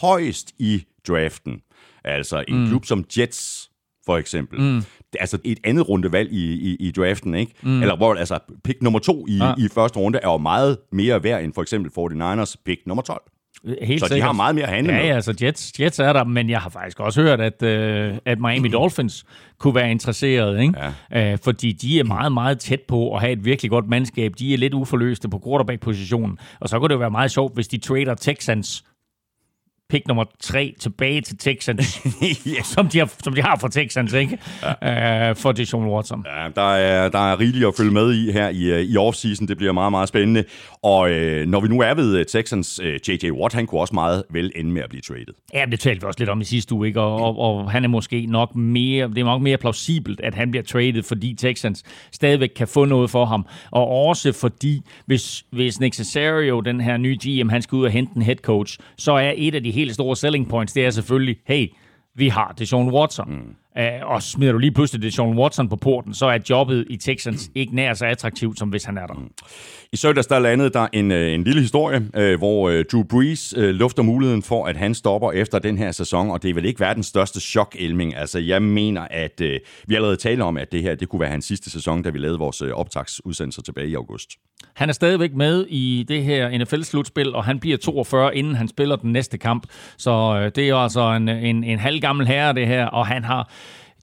højst 0.00 0.52
i 0.58 0.84
draften. 1.08 1.60
Altså 2.04 2.44
en 2.48 2.60
mm. 2.60 2.68
klub 2.68 2.84
som 2.84 3.04
Jets, 3.18 3.70
for 4.06 4.16
eksempel. 4.16 4.60
Mm. 4.60 4.82
Altså 5.20 5.38
et 5.44 5.58
andet 5.64 5.88
rundevalg 5.88 6.32
i, 6.32 6.52
i, 6.52 6.76
i 6.80 6.90
draften, 6.90 7.34
ikke? 7.34 7.52
Mm. 7.62 7.80
Eller 7.80 7.96
hvor 7.96 8.14
altså 8.14 8.38
pick 8.64 8.82
nummer 8.82 8.98
to 8.98 9.26
i, 9.28 9.36
ja. 9.36 9.54
i 9.58 9.68
første 9.68 9.98
runde 9.98 10.18
er 10.22 10.28
jo 10.28 10.36
meget 10.36 10.78
mere 10.92 11.22
værd 11.22 11.44
end 11.44 11.52
for 11.54 11.62
eksempel 11.62 11.90
49ers 11.98 12.54
pick 12.64 12.86
nummer 12.86 13.02
12. 13.02 13.22
Helt 13.64 14.00
så 14.00 14.06
sikkert. 14.06 14.10
de 14.10 14.20
har 14.22 14.32
meget 14.32 14.54
mere 14.54 14.64
at 14.64 14.72
handle 14.72 14.92
ja, 14.92 14.98
med. 14.98 15.08
Ja, 15.08 15.14
altså 15.14 15.34
Jets, 15.42 15.72
Jets 15.80 15.98
er 15.98 16.12
der, 16.12 16.24
men 16.24 16.50
jeg 16.50 16.60
har 16.60 16.70
faktisk 16.70 17.00
også 17.00 17.22
hørt, 17.22 17.40
at, 17.40 17.62
øh, 17.62 18.14
at 18.24 18.40
Miami 18.40 18.68
Dolphins 18.68 19.24
kunne 19.58 19.74
være 19.74 19.90
interesseret, 19.90 20.60
ikke? 20.60 20.74
Ja. 21.10 21.32
Øh, 21.32 21.38
fordi 21.44 21.72
de 21.72 22.00
er 22.00 22.04
meget, 22.04 22.32
meget 22.32 22.58
tæt 22.58 22.80
på 22.88 23.14
at 23.14 23.20
have 23.20 23.32
et 23.32 23.44
virkelig 23.44 23.70
godt 23.70 23.88
mandskab. 23.88 24.32
De 24.38 24.54
er 24.54 24.58
lidt 24.58 24.74
uforløste 24.74 25.28
på 25.28 25.40
quarterback-positionen, 25.46 26.38
og 26.60 26.68
så 26.68 26.78
kunne 26.78 26.88
det 26.88 26.94
jo 26.94 26.98
være 26.98 27.10
meget 27.10 27.30
sjovt, 27.30 27.54
hvis 27.54 27.68
de 27.68 27.78
trader 27.78 28.14
Texans 28.14 28.84
pick 29.88 30.08
nummer 30.08 30.24
tre 30.40 30.74
tilbage 30.80 31.20
til 31.20 31.38
Texans, 31.38 31.94
yeah. 32.48 32.64
som, 32.64 32.88
de 32.88 32.98
har, 32.98 33.12
som 33.24 33.34
de 33.34 33.42
har 33.42 33.58
fra 33.60 33.68
Texans, 33.68 34.12
ikke? 34.12 34.38
Ja. 34.82 35.30
Uh, 35.30 35.36
for 35.36 35.52
Deshaun 35.52 35.88
Watson. 35.88 36.24
Ja, 36.26 36.48
der 36.56 36.74
er, 36.74 37.08
der 37.08 37.32
er 37.32 37.40
rigeligt 37.40 37.66
at 37.66 37.74
følge 37.76 37.90
med 37.90 38.14
i 38.14 38.32
her 38.32 38.48
i, 38.48 38.64
øh, 38.64 38.80
i 38.80 38.96
offseason. 38.96 39.48
Det 39.48 39.56
bliver 39.56 39.72
meget, 39.72 39.90
meget 39.90 40.08
spændende. 40.08 40.44
Og 40.82 41.00
uh, 41.00 41.48
når 41.48 41.60
vi 41.60 41.68
nu 41.68 41.80
er 41.80 41.94
ved 41.94 42.24
Texans, 42.24 42.80
uh, 42.80 42.86
J.J. 42.86 43.30
Watt, 43.30 43.54
han 43.54 43.66
kunne 43.66 43.80
også 43.80 43.94
meget 43.94 44.22
vel 44.30 44.52
ende 44.56 44.70
med 44.70 44.82
at 44.82 44.88
blive 44.88 45.02
traded. 45.02 45.34
Ja, 45.54 45.64
det 45.70 45.80
talte 45.80 46.00
vi 46.00 46.06
også 46.06 46.20
lidt 46.20 46.30
om 46.30 46.40
i 46.40 46.44
sidste 46.44 46.74
uge, 46.74 46.86
ikke? 46.86 47.00
Og, 47.00 47.22
og, 47.22 47.38
og 47.38 47.70
han 47.70 47.84
er 47.84 47.88
måske 47.88 48.26
nok 48.26 48.56
mere, 48.56 49.08
det 49.08 49.18
er 49.18 49.24
nok 49.24 49.42
mere 49.42 49.56
plausibelt, 49.56 50.20
at 50.20 50.34
han 50.34 50.50
bliver 50.50 50.64
traded, 50.64 51.02
fordi 51.02 51.34
Texans 51.34 51.82
stadigvæk 52.12 52.50
kan 52.56 52.68
få 52.68 52.84
noget 52.84 53.10
for 53.10 53.24
ham. 53.24 53.46
Og 53.70 53.88
også 53.88 54.32
fordi, 54.32 54.82
hvis, 55.06 55.44
hvis 55.50 55.80
Nick 55.80 55.94
Cesario, 55.94 56.60
den 56.60 56.80
her 56.80 56.96
nye 56.96 57.18
GM, 57.24 57.48
han 57.48 57.62
skal 57.62 57.76
ud 57.76 57.84
og 57.84 57.90
hente 57.90 58.12
en 58.16 58.22
head 58.22 58.36
coach, 58.36 58.78
så 58.96 59.12
er 59.12 59.32
et 59.36 59.54
af 59.54 59.62
de 59.62 59.75
helt 59.76 59.94
store 59.94 60.16
selling 60.16 60.48
points, 60.48 60.72
det 60.72 60.84
er 60.86 60.90
selvfølgelig, 60.90 61.36
hey, 61.46 61.68
vi 62.14 62.28
har 62.28 62.54
Deshaun 62.58 62.90
Watson. 62.92 63.30
Mm. 63.30 63.54
Uh, 63.76 64.10
og 64.10 64.22
smider 64.22 64.52
du 64.52 64.58
lige 64.58 64.70
pludselig 64.70 65.02
Deshaun 65.02 65.38
Watson 65.38 65.68
på 65.68 65.76
porten, 65.76 66.14
så 66.14 66.26
er 66.26 66.38
jobbet 66.50 66.86
i 66.90 66.96
Texans 66.96 67.50
ikke 67.54 67.74
nær 67.74 67.94
så 67.94 68.06
attraktivt, 68.06 68.58
som 68.58 68.68
hvis 68.68 68.84
han 68.84 68.98
er 68.98 69.06
der. 69.06 69.14
Mm. 69.14 69.30
I 69.92 69.96
søndags 69.96 70.26
der 70.26 70.38
landede 70.38 70.70
der 70.70 70.86
en, 70.92 71.10
øh, 71.10 71.34
en 71.34 71.44
lille 71.44 71.60
historie, 71.60 71.98
uh, 71.98 72.38
hvor 72.38 72.82
Drew 72.92 73.02
Brees 73.02 73.54
lufter 73.56 74.02
muligheden 74.02 74.42
for, 74.42 74.66
at 74.66 74.76
han 74.76 74.94
stopper 74.94 75.32
efter 75.32 75.58
den 75.58 75.78
her 75.78 75.92
sæson, 75.92 76.30
og 76.30 76.42
det 76.42 76.50
er 76.50 76.54
vel 76.54 76.64
ikke 76.64 76.80
verdens 76.80 77.06
største 77.06 77.40
chok, 77.40 77.76
Elming. 77.78 78.16
Altså, 78.16 78.38
jeg 78.38 78.62
mener, 78.62 79.06
at 79.10 79.40
vi 79.86 79.94
allerede 79.94 80.16
talte 80.16 80.42
om, 80.42 80.56
at 80.56 80.72
det 80.72 80.82
her 80.82 80.94
det 80.94 81.08
kunne 81.08 81.20
være 81.20 81.30
hans 81.30 81.44
sidste 81.44 81.70
sæson, 81.70 82.02
da 82.02 82.10
vi 82.10 82.18
lavede 82.18 82.38
vores 82.38 82.62
optagsudsendelser 82.62 83.62
tilbage 83.62 83.88
i 83.88 83.94
august. 83.94 84.30
Han 84.74 84.88
er 84.88 84.92
stadigvæk 84.92 85.34
med 85.34 85.66
i 85.68 86.04
det 86.08 86.24
her 86.24 86.58
NFL-slutspil, 86.58 87.34
og 87.34 87.44
han 87.44 87.58
bliver 87.58 87.76
42, 87.76 88.36
inden 88.36 88.54
han 88.54 88.68
spiller 88.68 88.96
den 88.96 89.12
næste 89.12 89.38
kamp. 89.38 89.66
Så 89.96 90.40
det 90.54 90.64
er 90.64 90.68
jo 90.68 90.82
altså 90.82 91.12
en, 91.12 91.28
en, 91.28 91.64
en 91.64 91.78
halvgammel 91.78 92.26
herre, 92.26 92.52
det 92.52 92.66
her, 92.66 92.86
og 92.86 93.06
han 93.06 93.24
har 93.24 93.50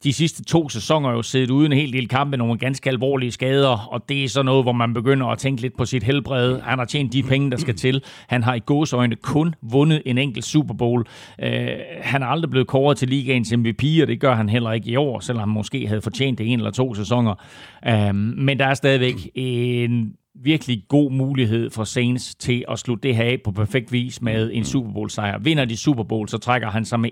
de 0.03 0.13
sidste 0.13 0.43
to 0.43 0.69
sæsoner 0.69 1.11
jo 1.11 1.21
siddet 1.21 1.49
uden 1.49 1.71
en 1.71 1.77
hel 1.77 1.93
del 1.93 2.07
kampe, 2.07 2.37
nogle 2.37 2.57
ganske 2.57 2.89
alvorlige 2.89 3.31
skader, 3.31 3.87
og 3.91 4.09
det 4.09 4.23
er 4.23 4.29
så 4.29 4.43
noget, 4.43 4.63
hvor 4.63 4.71
man 4.71 4.93
begynder 4.93 5.27
at 5.27 5.37
tænke 5.37 5.61
lidt 5.61 5.77
på 5.77 5.85
sit 5.85 6.03
helbred. 6.03 6.59
Han 6.59 6.79
har 6.79 6.85
tjent 6.85 7.13
de 7.13 7.23
penge, 7.23 7.51
der 7.51 7.57
skal 7.57 7.75
til. 7.75 8.03
Han 8.27 8.43
har 8.43 8.53
i 8.53 8.59
gåsøjne 8.59 9.15
kun 9.15 9.55
vundet 9.61 10.01
en 10.05 10.17
enkelt 10.17 10.45
Super 10.45 10.73
Bowl. 10.73 11.05
Øh, 11.39 11.67
han 12.01 12.23
er 12.23 12.27
aldrig 12.27 12.49
blevet 12.49 12.67
kåret 12.67 12.97
til 12.97 13.07
ligaens 13.07 13.53
MVP, 13.57 13.83
og 14.01 14.07
det 14.07 14.19
gør 14.19 14.35
han 14.35 14.49
heller 14.49 14.71
ikke 14.71 14.89
i 14.89 14.95
år, 14.95 15.19
selvom 15.19 15.39
han 15.39 15.49
måske 15.49 15.87
havde 15.87 16.01
fortjent 16.01 16.37
det 16.37 16.51
en 16.51 16.59
eller 16.59 16.71
to 16.71 16.95
sæsoner. 16.95 17.35
Øh, 17.87 18.15
men 18.15 18.59
der 18.59 18.65
er 18.65 18.73
stadigvæk 18.73 19.29
en 19.35 20.13
virkelig 20.35 20.83
god 20.87 21.11
mulighed 21.11 21.69
for 21.69 21.83
Saints 21.83 22.35
til 22.35 22.65
at 22.69 22.79
slutte 22.79 23.07
det 23.07 23.15
her 23.15 23.23
af 23.23 23.37
på 23.43 23.51
perfekt 23.51 23.91
vis 23.91 24.21
med 24.21 24.49
en 24.53 24.65
Super 24.65 24.93
Bowl 24.93 25.09
sejr. 25.09 25.39
Vinder 25.39 25.65
de 25.65 25.77
Super 25.77 26.03
Bowl, 26.03 26.29
så 26.29 26.37
trækker 26.37 26.69
han 26.69 26.85
sig 26.85 26.99
med 26.99 27.09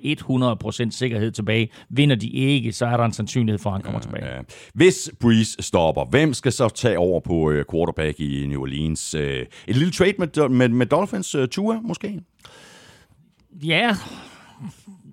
100% 0.88 0.92
sikkerhed 0.92 1.32
tilbage. 1.32 1.70
Vinder 1.90 2.16
de 2.16 2.30
ikke, 2.30 2.74
så 2.74 2.86
er 2.86 2.98
der 2.98 3.06
en 3.06 3.14
sandsynlighed 3.14 3.60
for, 3.60 3.70
at 3.70 3.74
han 3.74 3.82
kommer 3.82 4.00
ja, 4.00 4.02
tilbage. 4.02 4.36
Ja. 4.36 4.42
Hvis 4.74 5.12
Breeze 5.20 5.58
stopper, 5.60 6.06
hvem 6.06 6.34
skal 6.34 6.52
så 6.52 6.70
tage 6.70 7.00
over 7.00 7.20
på 7.20 7.34
uh, 7.34 7.56
quarterback 7.72 8.20
i 8.20 8.48
New 8.48 8.62
Orleans? 8.62 9.16
Uh, 9.16 9.22
et 9.22 9.48
lille 9.68 9.92
trade 9.92 10.14
med, 10.18 10.50
med, 10.50 10.70
med 10.70 10.86
Dolphins 10.86 11.36
uh, 11.36 11.46
Tua 11.46 11.80
måske? 11.80 12.22
Ja, 13.64 13.96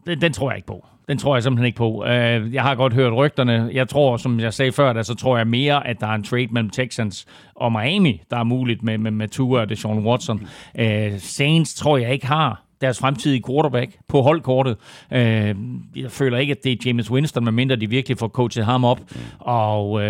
den, 0.07 0.21
den 0.21 0.33
tror 0.33 0.51
jeg 0.51 0.57
ikke 0.57 0.67
på. 0.67 0.87
Den 1.09 1.19
tror 1.19 1.37
jeg 1.37 1.43
simpelthen 1.43 1.67
ikke 1.67 1.77
på. 1.77 2.03
Uh, 2.03 2.55
jeg 2.55 2.63
har 2.63 2.75
godt 2.75 2.93
hørt 2.93 3.13
rygterne. 3.13 3.71
Jeg 3.73 3.89
tror, 3.89 4.17
som 4.17 4.41
jeg 4.41 4.55
sagde 4.55 4.73
før, 4.73 4.93
da, 4.93 5.03
så 5.03 5.15
tror 5.15 5.37
jeg 5.37 5.47
mere, 5.47 5.87
at 5.87 6.01
der 6.01 6.07
er 6.07 6.15
en 6.15 6.23
trade 6.23 6.49
mellem 6.51 6.71
Texans 6.71 7.27
og 7.55 7.73
Miami, 7.73 8.23
der 8.31 8.37
er 8.37 8.45
muligt 8.45 8.83
med, 8.83 8.99
med, 8.99 9.11
med 9.11 9.29
Tua 9.29 9.61
og 9.61 9.69
Deshaun 9.69 10.07
Watson. 10.07 10.49
Uh, 10.79 10.85
Saints 11.19 11.75
tror 11.75 11.99
jeg 11.99 12.13
ikke 12.13 12.27
har 12.27 12.63
deres 12.81 12.99
fremtidige 12.99 13.43
quarterback 13.49 13.91
på 14.09 14.23
holdkortet. 14.23 14.77
Uh, 15.11 15.19
jeg 15.97 16.11
føler 16.11 16.39
ikke, 16.39 16.51
at 16.51 16.65
det 16.65 16.73
er 16.73 16.77
James 16.87 17.11
Winston, 17.11 17.45
medmindre 17.45 17.77
de 17.77 17.91
virkelig 17.91 18.19
får 18.19 18.29
coachet 18.29 18.65
ham 18.65 18.85
op. 18.85 19.01
Og... 19.39 19.91
Uh, 19.91 20.03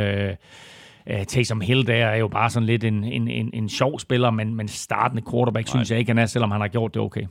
Uh, 1.10 1.24
Taysom 1.24 1.60
Hill 1.60 1.86
der 1.86 1.94
er 1.94 2.16
jo 2.16 2.28
bare 2.28 2.50
sådan 2.50 2.66
lidt 2.66 2.84
en, 2.84 3.04
en, 3.04 3.28
en, 3.28 3.50
en 3.52 3.68
sjov 3.68 4.00
spiller, 4.00 4.30
men, 4.30 4.54
men 4.54 4.68
startende 4.68 5.22
quarterback 5.30 5.66
Nej. 5.66 5.70
synes 5.70 5.90
jeg 5.90 5.98
ikke, 5.98 6.10
han 6.10 6.18
er, 6.18 6.26
selvom 6.26 6.50
han 6.50 6.60
har 6.60 6.68
gjort 6.68 6.94
det 6.94 7.02
okay. 7.02 7.22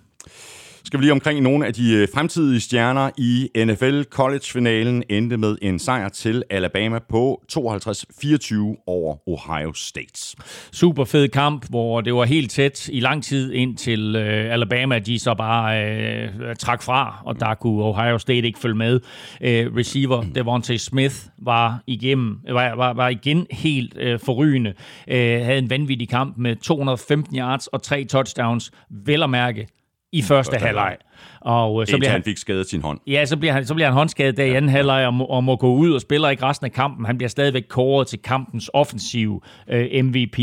Skal 0.88 1.00
vi 1.00 1.04
lige 1.04 1.12
omkring 1.12 1.42
nogle 1.42 1.66
af 1.66 1.74
de 1.74 1.94
øh, 1.94 2.08
fremtidige 2.14 2.60
stjerner 2.60 3.10
i 3.18 3.50
NFL 3.66 4.02
College-finalen 4.04 5.04
endte 5.10 5.38
med 5.38 5.58
en 5.62 5.80
sejr 5.80 6.10
til 6.10 6.44
Alabama 6.50 7.00
på 7.10 7.44
52-24 7.54 8.84
over 8.88 9.30
Ohio 9.30 9.74
State. 9.74 10.36
Super 10.72 11.06
fed 11.06 11.28
kamp, 11.28 11.66
hvor 11.70 12.02
det 12.02 12.14
var 12.14 12.26
helt 12.26 12.52
tæt 12.52 12.90
i 12.94 13.00
lang 13.00 13.24
tid 13.24 13.52
ind 13.52 13.78
til 13.78 14.16
øh, 14.16 14.54
Alabama. 14.54 15.00
De 15.00 15.20
så 15.20 15.34
bare 15.34 15.86
øh, 15.86 16.56
trak 16.60 16.84
fra, 16.84 17.22
og 17.26 17.40
der 17.40 17.54
kunne 17.54 17.84
Ohio 17.84 18.18
State 18.18 18.48
ikke 18.48 18.60
følge 18.60 18.76
med. 18.76 19.00
Øh, 19.42 19.76
receiver 19.76 20.24
Devontae 20.36 20.78
Smith 20.78 21.16
var, 21.38 21.84
igennem, 21.88 22.40
var, 22.50 22.76
var, 22.76 22.94
var 22.94 23.10
igen 23.10 23.48
helt 23.52 23.98
øh, 23.98 24.20
forrygende. 24.20 24.74
Øh, 25.08 25.42
havde 25.42 25.58
en 25.58 25.70
vanvittig 25.70 26.10
kamp 26.10 26.38
med 26.38 26.56
215 26.56 27.38
yards 27.38 27.68
og 27.68 27.82
tre 27.82 28.04
touchdowns. 28.04 28.72
Vel 29.06 29.24
at 29.24 29.30
mærke 29.30 29.68
i 30.12 30.22
første, 30.22 30.52
første 30.52 30.66
halvleg. 30.66 30.98
Og 31.42 31.82
øh, 31.82 31.88
så 31.88 31.98
bliver 31.98 32.10
han, 32.10 32.16
han 32.16 32.24
fik 32.24 32.38
skadet 32.38 32.70
sin 32.70 32.82
hånd. 32.82 33.00
Ja, 33.08 33.26
så 33.26 33.38
bliver 33.38 33.54
han, 33.54 33.66
så 33.66 33.74
bliver 33.74 33.88
han 33.88 33.94
håndskadet 33.94 34.38
der 34.38 34.44
i 34.44 34.54
anden 34.54 34.70
halvleg 34.72 35.06
og, 35.06 35.14
må, 35.14 35.26
og 35.26 35.44
må 35.44 35.56
gå 35.56 35.74
ud 35.74 35.94
og 35.94 36.02
spiller 36.02 36.30
ikke 36.30 36.46
resten 36.46 36.66
af 36.66 36.72
kampen. 36.72 37.06
Han 37.06 37.18
bliver 37.18 37.30
stadigvæk 37.30 37.64
kåret 37.70 38.08
til 38.08 38.20
kampens 38.20 38.70
offensiv 38.74 39.44
øh, 39.70 40.04
MVP. 40.04 40.40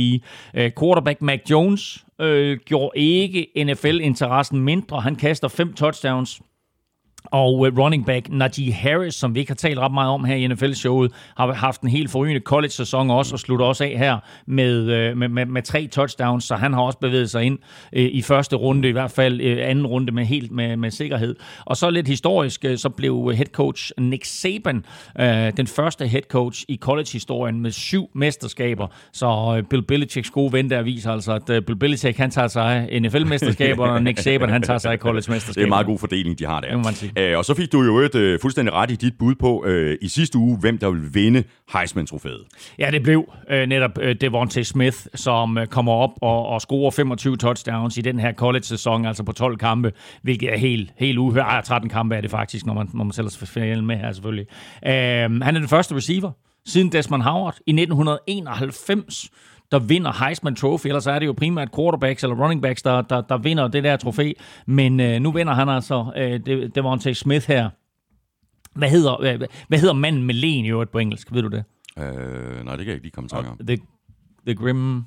Øh, 0.55 0.71
quarterback 0.79 1.23
Mac 1.23 1.41
Jones 1.51 2.05
øh, 2.21 2.59
gjorde 2.67 2.99
ikke 2.99 3.47
NFL-interessen 3.57 4.61
mindre. 4.61 5.01
Han 5.01 5.17
kaster 5.17 5.49
fem 5.49 5.73
touchdowns 5.73 6.41
og 7.25 7.55
uh, 7.55 7.79
running 7.79 8.07
back 8.07 8.29
Najee 8.31 8.73
Harris, 8.73 9.15
som 9.15 9.35
vi 9.35 9.41
ikke 9.41 9.51
har 9.51 9.55
talt 9.55 9.79
ret 9.79 9.93
meget 9.93 10.11
om 10.11 10.25
her 10.25 10.35
i 10.35 10.47
NFL-showet, 10.47 11.13
har 11.37 11.53
haft 11.53 11.81
en 11.81 11.89
helt 11.89 12.11
forrygende 12.11 12.41
college-sæson 12.41 13.11
også, 13.11 13.35
og 13.35 13.39
slutter 13.39 13.67
også 13.67 13.85
af 13.85 13.99
her 13.99 14.19
med, 14.47 14.81
uh, 14.81 15.19
med, 15.19 15.29
med, 15.29 15.47
med 15.47 15.63
tre 15.63 15.87
touchdowns, 15.87 16.45
så 16.45 16.55
han 16.55 16.73
har 16.73 16.81
også 16.81 16.99
bevæget 16.99 17.31
sig 17.31 17.45
ind 17.45 17.59
uh, 17.97 18.03
i 18.03 18.23
første 18.23 18.57
runde, 18.57 18.89
i 18.89 18.93
hvert 18.93 19.11
fald 19.11 19.41
anden 19.41 19.87
runde 19.87 20.13
med 20.13 20.25
helt 20.25 20.51
med, 20.51 20.77
med 20.77 20.91
sikkerhed. 20.91 21.37
Og 21.65 21.77
så 21.77 21.91
lidt 21.91 22.09
historisk, 22.09 22.65
så 22.77 22.89
blev 22.89 23.33
head 23.35 23.47
coach 23.47 23.93
Nick 23.99 24.25
Saban 24.25 24.85
den 25.57 25.67
første 25.67 26.07
head 26.07 26.23
coach 26.23 26.65
i 26.69 26.77
college-historien 26.77 27.61
med 27.61 27.71
syv 27.71 28.11
mesterskaber. 28.15 28.87
Så 29.13 29.63
Bill 29.71 29.83
Belichicks 29.83 30.31
gode 30.31 30.53
ven 30.53 30.71
der 30.71 30.83
viser 30.83 31.13
altså, 31.13 31.33
at 31.33 31.65
Bill 31.65 31.77
Belichick 31.79 32.19
han 32.19 32.31
tager 32.31 32.49
sig 32.49 32.89
NFL-mesterskaber, 33.01 33.87
og 33.87 34.03
Nick 34.03 34.19
Saban 34.19 34.49
han 34.49 34.63
tager 34.63 34.79
sig 34.79 34.99
college-mesterskaber. 34.99 35.53
Det 35.53 35.61
er 35.61 35.65
en 35.65 35.69
meget 35.69 35.87
god 35.87 35.99
fordeling, 35.99 36.39
de 36.39 36.47
har 36.47 36.61
der. 36.61 36.69
Det 36.69 36.77
må 36.77 36.83
man 36.83 36.95
sige. 36.95 37.13
Øh, 37.19 37.39
og 37.39 37.45
så 37.45 37.55
fik 37.55 37.73
du 37.73 37.83
jo 37.83 37.99
et 37.99 38.15
øh, 38.15 38.41
fuldstændig 38.41 38.75
ret 38.75 38.91
i 38.91 38.95
dit 38.95 39.15
bud 39.19 39.35
på 39.35 39.65
øh, 39.67 39.99
i 40.03 40.09
sidste 40.09 40.39
uge, 40.39 40.59
hvem 40.59 40.79
der 40.79 40.91
ville 40.91 41.09
vinde 41.13 41.45
Heisman-trofæet. 41.73 42.45
Ja, 42.79 42.91
det 42.91 43.03
blev 43.03 43.33
øh, 43.51 43.67
netop 43.67 43.99
øh, 44.01 44.17
Devontae 44.21 44.65
Smith, 44.65 44.97
som 45.15 45.59
øh, 45.59 45.67
kommer 45.67 45.93
op 45.93 46.11
og, 46.23 46.47
og 46.47 46.61
scorer 46.61 46.91
25 46.91 47.37
touchdowns 47.37 47.97
i 47.97 48.01
den 48.01 48.19
her 48.19 48.33
college-sæson, 48.33 49.05
altså 49.05 49.23
på 49.23 49.33
12 49.33 49.57
kampe, 49.57 49.93
hvilket 50.23 50.53
er 50.53 50.57
helt, 50.57 50.93
helt 50.97 51.19
uhørt. 51.19 51.47
Ej, 51.47 51.61
13 51.61 51.91
kampe 51.91 52.15
er 52.15 52.21
det 52.21 52.31
faktisk, 52.31 52.67
når 52.67 52.75
man, 52.75 52.89
når 52.95 53.05
man 53.05 53.13
tæller 53.13 53.47
finalen 53.47 53.87
med 53.87 53.97
her 53.97 54.13
selvfølgelig. 54.13 54.47
Øh, 54.87 54.93
han 54.93 55.43
er 55.43 55.59
den 55.59 55.69
første 55.69 55.95
receiver 55.95 56.31
siden 56.67 56.93
Desmond 56.93 57.23
Howard 57.23 57.57
i 57.67 57.71
1991 57.71 59.31
der 59.75 59.81
vinder 59.81 60.25
Heisman 60.25 60.55
Trophy. 60.55 60.87
Ellers 60.87 61.07
er 61.07 61.19
det 61.19 61.27
jo 61.27 61.33
primært 61.33 61.69
quarterbacks 61.77 62.23
eller 62.23 62.37
running 62.37 62.63
backs, 62.63 62.83
der, 62.83 63.03
der, 63.03 63.21
der 63.21 63.39
vinder 63.39 63.69
det 63.69 63.85
der 63.85 63.97
trofæ. 63.97 64.33
Men 64.67 65.01
øh, 65.01 65.21
nu 65.21 65.33
vinder 65.33 65.55
han 65.55 65.69
altså 65.69 66.13
øh, 66.17 66.41
det, 66.47 67.07
en 67.07 67.15
Smith 67.15 67.47
her. 67.49 67.71
Hvad 68.75 68.89
hedder, 68.89 69.21
øh, 69.21 69.41
hvad 69.69 69.79
hedder 69.79 69.95
manden 69.95 70.23
med 70.23 70.35
len 70.35 70.65
i 70.65 70.69
øvrigt 70.69 70.91
på 70.91 70.99
engelsk? 70.99 71.33
Ved 71.33 71.43
du 71.43 71.49
det? 71.49 71.65
Øh, 71.99 72.65
nej, 72.65 72.77
det 72.77 72.85
kan 72.85 72.87
jeg 72.87 72.95
ikke 72.95 73.03
lige 73.03 73.11
komme 73.11 73.29
til 73.29 73.39
om. 73.39 73.59
The, 73.67 73.79
the 74.47 74.55
Grim... 74.55 75.05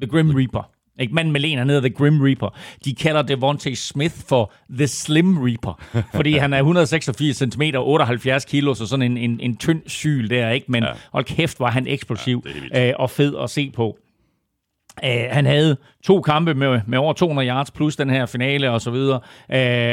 The 0.00 0.10
Grim 0.10 0.30
Reaper. 0.30 0.70
Ikke? 1.00 1.14
Manden 1.14 1.32
med 1.32 1.40
len, 1.40 1.58
hedder 1.58 1.80
The 1.80 1.90
Grim 1.90 2.20
Reaper. 2.20 2.58
De 2.84 2.94
kalder 2.94 3.22
Devontae 3.22 3.76
Smith 3.76 4.14
for 4.28 4.52
The 4.70 4.86
Slim 4.86 5.38
Reaper, 5.38 5.80
fordi 6.14 6.32
han 6.32 6.52
er 6.52 6.58
186 6.58 7.36
cm, 7.36 7.62
78 7.78 8.44
kilo, 8.44 8.74
så 8.74 8.86
sådan 8.86 9.12
en, 9.12 9.16
en, 9.18 9.40
en 9.40 9.56
tynd 9.56 9.82
syl 9.86 10.30
der, 10.30 10.50
ikke? 10.50 10.66
Men 10.68 10.82
ja. 10.82 10.88
hold 11.12 11.24
kæft, 11.24 11.60
var 11.60 11.70
han 11.70 11.86
eksplosiv 11.86 12.46
ja, 12.72 12.88
øh, 12.88 12.94
og 12.98 13.10
fed 13.10 13.34
at 13.42 13.50
se 13.50 13.70
på. 13.70 13.98
Uh, 15.02 15.30
han 15.30 15.46
havde 15.46 15.76
to 16.04 16.20
kampe 16.20 16.54
med, 16.54 16.80
med 16.86 16.98
over 16.98 17.12
200 17.12 17.48
yards 17.48 17.70
plus 17.70 17.96
den 17.96 18.10
her 18.10 18.26
finale 18.26 18.70
og 18.70 18.80
så 18.80 18.90
videre, 18.90 19.20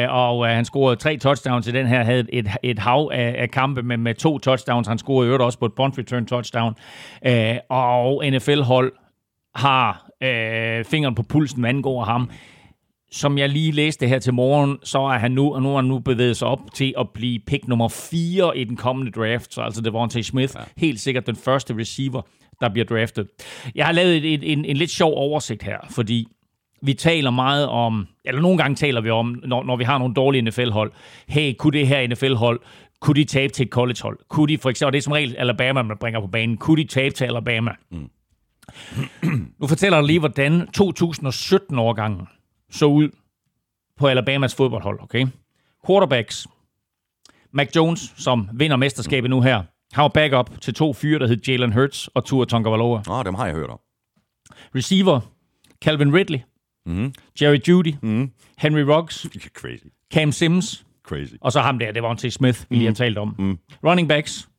uh, 0.07 0.15
og 0.15 0.37
uh, 0.37 0.45
han 0.45 0.65
scorede 0.65 0.95
tre 0.95 1.17
touchdowns 1.17 1.67
i 1.67 1.71
den 1.71 1.87
her, 1.87 2.03
havde 2.03 2.25
et, 2.29 2.47
et 2.63 2.79
hav 2.79 3.09
af, 3.13 3.35
af 3.37 3.51
kampe 3.51 3.83
med, 3.83 3.97
med 3.97 4.15
to 4.15 4.39
touchdowns. 4.39 4.87
Han 4.87 4.97
scorede 4.97 5.25
i 5.25 5.27
øvrigt 5.27 5.43
også 5.43 5.59
på 5.59 5.65
et 5.65 5.73
punt 5.73 5.97
return 5.97 6.25
touchdown. 6.25 6.75
Uh, 7.27 7.55
og 7.69 8.23
NFL-hold 8.31 8.93
har 9.55 10.02
øh, 10.23 10.85
fingeren 10.85 11.15
på 11.15 11.23
pulsen, 11.23 11.59
hvad 11.59 11.69
angår 11.69 12.03
ham. 12.03 12.29
Som 13.11 13.37
jeg 13.37 13.49
lige 13.49 13.71
læste 13.71 14.07
her 14.07 14.19
til 14.19 14.33
morgen, 14.33 14.77
så 14.83 14.99
er 14.99 15.17
han 15.17 15.31
nu, 15.31 15.53
og 15.53 15.61
nu 15.61 15.71
er 15.71 15.75
han 15.75 15.85
nu 15.85 15.99
bevæget 15.99 16.37
sig 16.37 16.47
op 16.47 16.59
til 16.73 16.93
at 16.99 17.09
blive 17.09 17.39
pick 17.47 17.67
nummer 17.67 17.87
4 17.87 18.57
i 18.57 18.63
den 18.63 18.75
kommende 18.75 19.11
draft. 19.11 19.53
Så 19.53 19.61
altså 19.61 19.81
Devontae 19.81 20.23
Smith, 20.23 20.53
ja. 20.55 20.63
helt 20.77 20.99
sikkert 20.99 21.27
den 21.27 21.35
første 21.35 21.77
receiver, 21.77 22.21
der 22.61 22.69
bliver 22.69 22.85
draftet. 22.85 23.27
Jeg 23.75 23.85
har 23.85 23.93
lavet 23.93 24.17
et, 24.17 24.33
et, 24.33 24.51
en, 24.51 24.65
en 24.65 24.77
lidt 24.77 24.89
sjov 24.89 25.13
oversigt 25.15 25.63
her, 25.63 25.77
fordi 25.89 26.27
vi 26.81 26.93
taler 26.93 27.31
meget 27.31 27.67
om, 27.67 28.07
eller 28.25 28.41
nogle 28.41 28.57
gange 28.57 28.75
taler 28.75 29.01
vi 29.01 29.09
om, 29.09 29.41
når, 29.45 29.63
når 29.63 29.75
vi 29.75 29.83
har 29.83 29.97
nogle 29.97 30.13
dårlige 30.13 30.41
NFL-hold, 30.41 30.91
hey, 31.27 31.53
kunne 31.57 31.79
det 31.79 31.87
her 31.87 32.07
NFL-hold, 32.07 32.59
kunne 33.01 33.15
de 33.15 33.23
tabe 33.23 33.53
til 33.53 33.65
et 33.65 33.71
college-hold? 33.71 34.19
Kunne 34.29 34.47
de 34.47 34.57
for 34.57 34.69
eksempel, 34.69 34.87
og 34.87 34.93
det 34.93 34.97
er 34.97 35.01
som 35.01 35.13
regel 35.13 35.35
Alabama, 35.37 35.81
man 35.81 35.97
bringer 35.97 36.19
på 36.19 36.27
banen, 36.27 36.57
kunne 36.57 36.83
de 36.83 36.87
tabe 36.87 37.15
til 37.15 37.25
Alabama? 37.25 37.71
Mm. 37.91 38.09
Nu 39.59 39.67
fortæller 39.67 39.97
jeg 39.97 40.05
lige, 40.05 40.19
hvordan 40.19 40.61
2017-årgangen 40.77 42.27
så 42.71 42.85
ud 42.85 43.09
på 43.97 44.07
Alabamas 44.07 44.55
fodboldhold, 44.55 44.99
okay? 45.01 45.27
Quarterbacks. 45.87 46.47
Mac 47.51 47.75
Jones, 47.75 48.13
som 48.17 48.49
vinder 48.53 48.77
mesterskabet 48.77 49.29
nu 49.29 49.41
her, 49.41 49.63
har 49.93 50.07
backup 50.07 50.61
til 50.61 50.73
to 50.73 50.93
fyre, 50.93 51.19
der 51.19 51.27
hedder 51.27 51.51
Jalen 51.51 51.73
Hurts 51.73 52.07
og 52.07 52.25
Tua 52.25 52.45
Tagovailoa. 52.45 53.01
Ah, 53.07 53.19
oh, 53.19 53.25
dem 53.25 53.35
har 53.35 53.45
jeg 53.45 53.55
hørt 53.55 53.69
om. 53.69 53.79
Receiver, 54.75 55.19
Calvin 55.81 56.13
Ridley. 56.13 56.39
Mm. 56.85 57.13
Jerry 57.41 57.59
Judy. 57.67 57.93
Mm. 58.01 58.31
Henry 58.57 58.81
Ruggs. 58.81 59.27
Crazy. 59.59 59.85
Cam 60.13 60.31
Sims. 60.31 60.85
Crazy. 61.03 61.33
Og 61.41 61.51
så 61.51 61.61
ham 61.61 61.79
der, 61.79 61.91
det 61.91 62.03
var 62.03 62.13
til 62.13 62.31
Smith, 62.31 62.59
vi 62.69 62.75
lige 62.75 62.87
har 62.87 62.93
talt 62.93 63.17
om. 63.17 63.35
Mm. 63.39 63.59
Running 63.83 64.09
backs, 64.09 64.49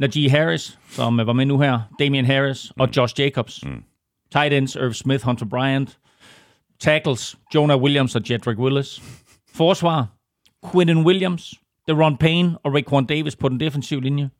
Najee 0.00 0.30
Harris, 0.30 0.78
som 0.88 1.16
var 1.16 1.32
med 1.32 1.46
nu 1.46 1.58
her, 1.58 1.80
Damian 1.98 2.24
Harris 2.24 2.70
og 2.70 2.88
mm. 2.88 2.92
Josh 2.96 3.20
Jacobs. 3.20 3.64
Mm. 3.64 3.82
Tight 4.32 4.52
ends, 4.52 4.74
Irv 4.74 4.92
Smith, 4.92 5.24
Hunter 5.24 5.46
Bryant. 5.46 5.98
Tackles, 6.80 7.36
Jonah 7.54 7.82
Williams 7.82 8.16
og 8.16 8.22
Jedrick 8.30 8.58
Willis. 8.58 9.02
Forsvar, 9.54 10.06
Quinton 10.72 11.06
Williams, 11.06 11.54
Deron 11.88 12.16
Payne 12.16 12.58
og 12.58 12.74
Raekwon 12.74 13.06
Davis 13.06 13.36
på 13.36 13.48
den 13.48 13.60
defensive 13.60 14.00
linje. 14.00 14.30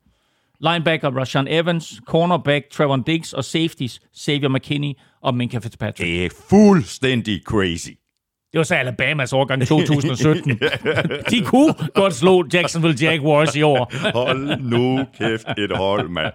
Linebacker 0.61 1.11
Rashan 1.11 1.49
Evans, 1.49 2.01
cornerback 2.07 2.71
Trevor 2.71 2.97
Diggs 2.97 3.33
og 3.33 3.45
safeties 3.45 4.01
Xavier 4.19 4.49
McKinney 4.49 4.93
og 5.23 5.35
Minka 5.35 5.59
Fitzpatrick. 5.59 5.99
Det 5.99 6.25
er 6.25 6.31
fuldstændig 6.51 7.43
crazy. 7.45 7.91
Det 8.53 8.59
var 8.59 8.63
så 8.63 8.75
Alabamas 8.75 9.33
årgang 9.33 9.67
2017. 9.69 10.61
De 11.31 11.45
kunne 11.45 11.75
godt 11.95 12.15
slå 12.15 12.45
Jacksonville 12.53 12.97
Jaguars 13.01 13.57
i 13.57 13.63
år. 13.63 13.93
hold 14.19 14.61
nu 14.61 15.05
kæft 15.19 15.47
et 15.59 15.77
hold, 15.77 16.09
mand. 16.09 16.33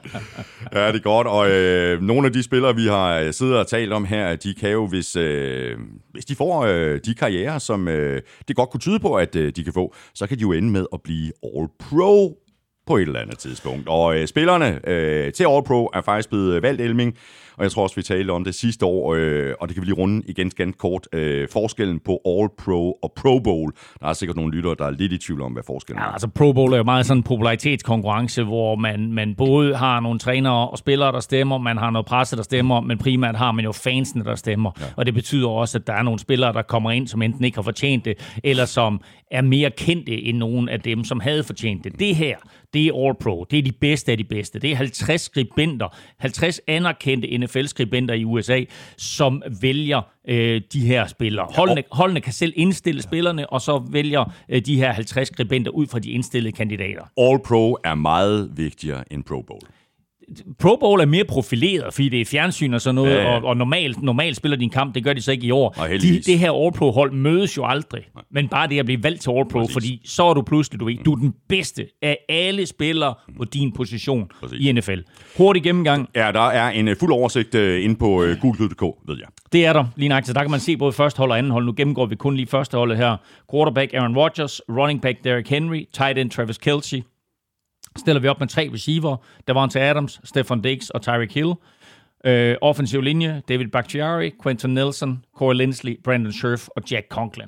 Ja, 0.73 0.87
det 0.87 0.95
er 0.95 0.99
godt. 0.99 1.27
Og 1.27 1.49
øh, 1.51 2.01
nogle 2.01 2.27
af 2.27 2.33
de 2.33 2.43
spillere, 2.43 2.75
vi 2.75 2.87
har 2.87 3.19
øh, 3.19 3.33
siddet 3.33 3.57
og 3.57 3.67
talt 3.67 3.93
om 3.93 4.05
her, 4.05 4.35
de 4.35 4.53
kan 4.53 4.71
jo, 4.71 4.87
hvis, 4.87 5.15
øh, 5.15 5.77
hvis 6.11 6.25
de 6.25 6.35
får 6.35 6.65
øh, 6.65 6.99
de 7.05 7.13
karriere, 7.15 7.59
som 7.59 7.87
øh, 7.87 8.21
det 8.47 8.55
godt 8.55 8.69
kunne 8.69 8.81
tyde 8.81 8.99
på, 8.99 9.13
at 9.13 9.35
øh, 9.35 9.51
de 9.55 9.63
kan 9.63 9.73
få, 9.73 9.95
så 10.13 10.27
kan 10.27 10.37
de 10.37 10.41
jo 10.41 10.51
ende 10.51 10.69
med 10.71 10.85
at 10.93 10.99
blive 11.03 11.31
All-Pro 11.45 12.41
på 12.87 12.97
et 12.97 13.01
eller 13.01 13.19
andet 13.19 13.37
tidspunkt. 13.37 13.87
Og 13.87 14.17
øh, 14.17 14.27
spillerne 14.27 14.89
øh, 14.89 15.33
til 15.33 15.43
All-Pro 15.43 15.89
er 15.93 16.01
faktisk 16.05 16.29
blevet 16.29 16.61
valgt, 16.61 16.81
Elming. 16.81 17.17
Og 17.57 17.63
jeg 17.63 17.71
tror 17.71 17.83
også, 17.83 17.95
vi 17.95 18.03
talte 18.03 18.31
om 18.31 18.43
det 18.43 18.55
sidste 18.55 18.85
år, 18.85 19.13
øh, 19.13 19.53
og 19.59 19.67
det 19.67 19.75
kan 19.75 19.81
vi 19.81 19.85
lige 19.85 19.95
runde 19.95 20.23
igen 20.27 20.49
ganske 20.49 20.77
kort. 20.77 21.07
Øh, 21.13 21.47
forskellen 21.53 21.99
på 21.99 22.21
All-Pro 22.25 22.99
og 23.03 23.13
Pro 23.15 23.39
Bowl. 23.39 23.71
Der 23.99 24.07
er 24.07 24.13
sikkert 24.13 24.35
nogle 24.35 24.55
lyttere, 24.55 24.75
der 24.79 24.85
er 24.85 24.91
lidt 24.91 25.11
i 25.13 25.17
tvivl 25.17 25.41
om, 25.41 25.51
hvad 25.51 25.63
forskellen 25.67 26.01
er. 26.01 26.05
Ja, 26.05 26.11
altså 26.11 26.27
Pro 26.27 26.53
Bowl 26.53 26.73
er 26.73 26.77
jo 26.77 26.83
meget 26.83 27.05
sådan 27.05 27.19
en 27.19 27.23
popularitetskonkurrence, 27.23 28.43
hvor 28.43 28.75
man, 28.75 29.13
man 29.13 29.35
både 29.35 29.75
har 29.75 29.99
nogle 29.99 30.19
trænere 30.19 30.69
og 30.69 30.77
spillere, 30.77 31.11
der 31.11 31.19
stemmer, 31.19 31.57
man 31.57 31.77
har 31.77 31.89
noget 31.89 32.05
presse, 32.05 32.35
der 32.35 32.43
stemmer, 32.43 32.81
men 32.81 32.97
primært 32.97 33.35
har 33.35 33.51
man 33.51 33.65
jo 33.65 33.71
fansene, 33.71 34.23
der 34.23 34.35
stemmer. 34.35 34.71
Ja. 34.79 34.85
Og 34.95 35.05
det 35.05 35.13
betyder 35.13 35.47
også, 35.47 35.77
at 35.77 35.87
der 35.87 35.93
er 35.93 36.03
nogle 36.03 36.19
spillere, 36.19 36.53
der 36.53 36.61
kommer 36.61 36.91
ind, 36.91 37.07
som 37.07 37.21
enten 37.21 37.43
ikke 37.43 37.57
har 37.57 37.63
fortjent 37.63 38.05
det, 38.05 38.39
eller 38.43 38.65
som 38.65 39.01
er 39.31 39.41
mere 39.41 39.71
kendte 39.71 40.21
end 40.21 40.37
nogen 40.37 40.69
af 40.69 40.79
dem, 40.79 41.03
som 41.03 41.19
havde 41.19 41.43
fortjent 41.43 41.83
det. 41.83 41.99
Det 41.99 42.15
her, 42.15 42.35
det 42.75 42.87
er 42.87 43.05
All 43.05 43.15
Pro. 43.15 43.45
Det 43.51 43.59
er 43.59 43.63
de 43.63 43.71
bedste 43.71 44.11
af 44.11 44.17
de 44.17 44.23
bedste. 44.23 44.59
Det 44.59 44.71
er 44.71 44.75
50 44.75 45.21
skribenter, 45.21 45.97
50 46.17 46.61
anerkendte 46.67 47.37
NFL-skribenter 47.37 48.13
i 48.13 48.23
USA, 48.23 48.63
som 48.97 49.43
vælger 49.61 50.01
øh, 50.27 50.61
de 50.73 50.79
her 50.79 51.07
spillere. 51.07 51.47
Holdene, 51.55 51.83
holdene 51.91 52.21
kan 52.21 52.33
selv 52.33 52.53
indstille 52.55 53.01
spillerne, 53.01 53.49
og 53.49 53.61
så 53.61 53.87
vælger 53.91 54.33
øh, 54.49 54.61
de 54.61 54.75
her 54.75 54.91
50 54.91 55.27
skribenter 55.27 55.71
ud 55.71 55.87
fra 55.87 55.99
de 55.99 56.11
indstillede 56.11 56.51
kandidater. 56.55 57.01
All 57.17 57.39
Pro 57.45 57.77
er 57.83 57.95
meget 57.95 58.51
vigtigere 58.57 59.13
end 59.13 59.23
Pro 59.23 59.41
Bowl 59.41 59.61
Pro 60.59 60.75
Bowl 60.75 61.01
er 61.01 61.05
mere 61.05 61.23
profileret, 61.23 61.93
fordi 61.93 62.09
det 62.09 62.21
er 62.21 62.25
fjernsyn 62.25 62.73
og 62.73 62.81
sådan 62.81 62.95
noget, 62.95 63.11
Ja, 63.11 63.21
ja. 63.21 63.35
og, 63.35 63.43
og 63.43 63.57
normalt, 63.57 64.01
normalt 64.03 64.35
spiller 64.35 64.57
din 64.57 64.69
kamp, 64.69 64.95
det 64.95 65.03
gør 65.03 65.13
de 65.13 65.21
så 65.21 65.31
ikke 65.31 65.47
i 65.47 65.51
år. 65.51 65.73
Nej, 65.77 65.87
de, 65.87 66.19
det 66.25 66.39
her 66.39 66.51
All-Pro-hold 66.65 67.11
mødes 67.11 67.57
jo 67.57 67.65
aldrig, 67.65 68.01
men 68.31 68.47
bare 68.47 68.67
det 68.67 68.79
at 68.79 68.85
blive 68.85 69.03
valgt 69.03 69.21
til 69.21 69.29
All-Pro, 69.29 69.59
Præcis. 69.59 69.73
fordi 69.73 70.01
så 70.05 70.23
er 70.25 70.33
du 70.33 70.41
pludselig, 70.41 70.79
du 70.79 70.85
ved, 70.85 70.95
du 71.05 71.11
er 71.11 71.15
den 71.15 71.33
bedste 71.49 71.85
af 72.01 72.17
alle 72.29 72.65
spillere 72.65 73.13
på 73.37 73.43
din 73.43 73.71
position 73.73 74.27
Præcis. 74.39 74.59
i 74.67 74.71
NFL. 74.71 74.99
Hurtig 75.37 75.63
gennemgang, 75.63 76.09
Ja, 76.15 76.31
der 76.31 76.47
er 76.47 76.69
en 76.69 76.87
øh, 76.87 76.95
fuld 76.99 77.11
oversigt 77.11 77.55
øh, 77.55 77.83
inde 77.83 77.95
på 77.95 78.23
øh, 78.23 78.37
google.dk, 78.41 78.81
ved 79.07 79.17
jeg. 79.19 79.27
Det 79.53 79.65
er 79.65 79.73
der 79.73 79.85
lige 79.95 80.09
nøjagtigt. 80.09 80.35
Der 80.35 80.41
kan 80.41 80.51
man 80.51 80.59
se 80.59 80.77
både 80.77 80.93
første 80.93 81.17
hold 81.17 81.31
og 81.31 81.37
anden 81.37 81.51
hold. 81.51 81.65
Nu 81.65 81.73
gennemgår 81.77 82.05
vi 82.05 82.15
kun 82.15 82.35
lige 82.35 82.47
første 82.47 82.77
holdet 82.77 82.97
her. 82.97 83.17
Quarterback 83.51 83.93
Aaron 83.93 84.17
Rodgers, 84.17 84.61
running 84.69 85.01
back 85.01 85.23
Derrick 85.23 85.49
Henry, 85.49 85.83
tight 85.93 86.17
end 86.17 86.29
Travis 86.31 86.57
Kelce. 86.57 87.03
Stiller 87.97 88.21
vi 88.21 88.27
op 88.27 88.39
med 88.39 88.47
tre 88.47 88.69
receiver. 88.73 89.17
Davante 89.47 89.81
Adams, 89.81 90.21
Stefan 90.23 90.61
Diggs 90.61 90.89
og 90.89 91.01
Tyreek 91.01 91.33
Hill. 91.33 91.53
Øh, 92.25 92.55
offensiv 92.61 93.01
linje, 93.01 93.41
David 93.49 93.67
Bakhtiari, 93.67 94.31
Quentin 94.43 94.73
Nelson, 94.73 95.23
Corey 95.35 95.55
Lindsley, 95.55 95.99
Brandon 96.03 96.31
Scherf 96.31 96.67
og 96.75 96.83
Jack 96.91 97.07
Conklin. 97.09 97.47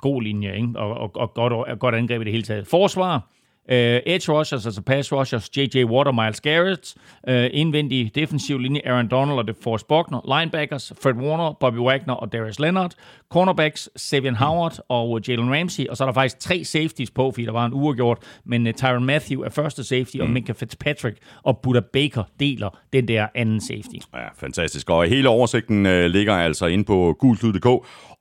God 0.00 0.22
linje, 0.22 0.56
ikke? 0.56 0.68
Og, 0.76 0.94
og, 0.94 1.10
og 1.14 1.34
godt, 1.34 1.52
og 1.52 1.78
godt 1.78 1.94
angreb 1.94 2.20
i 2.20 2.24
det 2.24 2.32
hele 2.32 2.42
taget. 2.42 2.66
Forsvar, 2.66 3.28
Øh, 3.70 4.00
edge 4.06 4.32
rushers, 4.32 4.66
altså 4.66 4.82
pass 4.82 5.12
rushers, 5.12 5.56
J.J. 5.56 5.84
Watt 5.84 6.08
og 6.08 6.14
Miles 6.14 6.40
Garrett. 6.40 6.94
Øh, 7.28 7.50
indvendig 7.52 8.14
defensiv 8.14 8.58
linje, 8.58 8.80
Aaron 8.84 9.08
Donald 9.08 9.38
og 9.38 9.48
DeForest 9.48 9.88
Buckner. 9.88 10.38
Linebackers, 10.38 10.92
Fred 11.02 11.14
Warner, 11.14 11.56
Bobby 11.60 11.78
Wagner 11.78 12.14
og 12.14 12.32
Darius 12.32 12.58
Leonard. 12.58 12.92
Cornerbacks, 13.32 13.88
Savian 13.96 14.34
Howard 14.34 14.78
og 14.88 15.20
Jalen 15.28 15.54
Ramsey. 15.54 15.86
Og 15.86 15.96
så 15.96 16.04
er 16.04 16.06
der 16.06 16.12
faktisk 16.12 16.38
tre 16.38 16.64
safeties 16.64 17.10
på, 17.10 17.30
fordi 17.30 17.44
der 17.44 17.52
var 17.52 17.66
en 17.66 17.72
uafgjort. 17.72 18.18
Men 18.44 18.66
uh, 18.66 18.72
Tyron 18.72 19.04
Matthew 19.04 19.40
er 19.40 19.48
første 19.48 19.84
safety, 19.84 20.16
og 20.16 20.30
Minka 20.30 20.52
Fitzpatrick 20.52 21.16
og 21.42 21.58
Buda 21.62 21.80
Baker 21.92 22.22
deler 22.40 22.78
den 22.92 23.08
der 23.08 23.26
anden 23.34 23.60
safety. 23.60 23.96
Ja, 24.14 24.28
fantastisk. 24.38 24.90
Og 24.90 25.06
hele 25.06 25.28
oversigten 25.28 25.86
øh, 25.86 26.10
ligger 26.10 26.34
altså 26.34 26.66
inde 26.66 26.84
på 26.84 27.16
gulslyd.dk. 27.18 27.66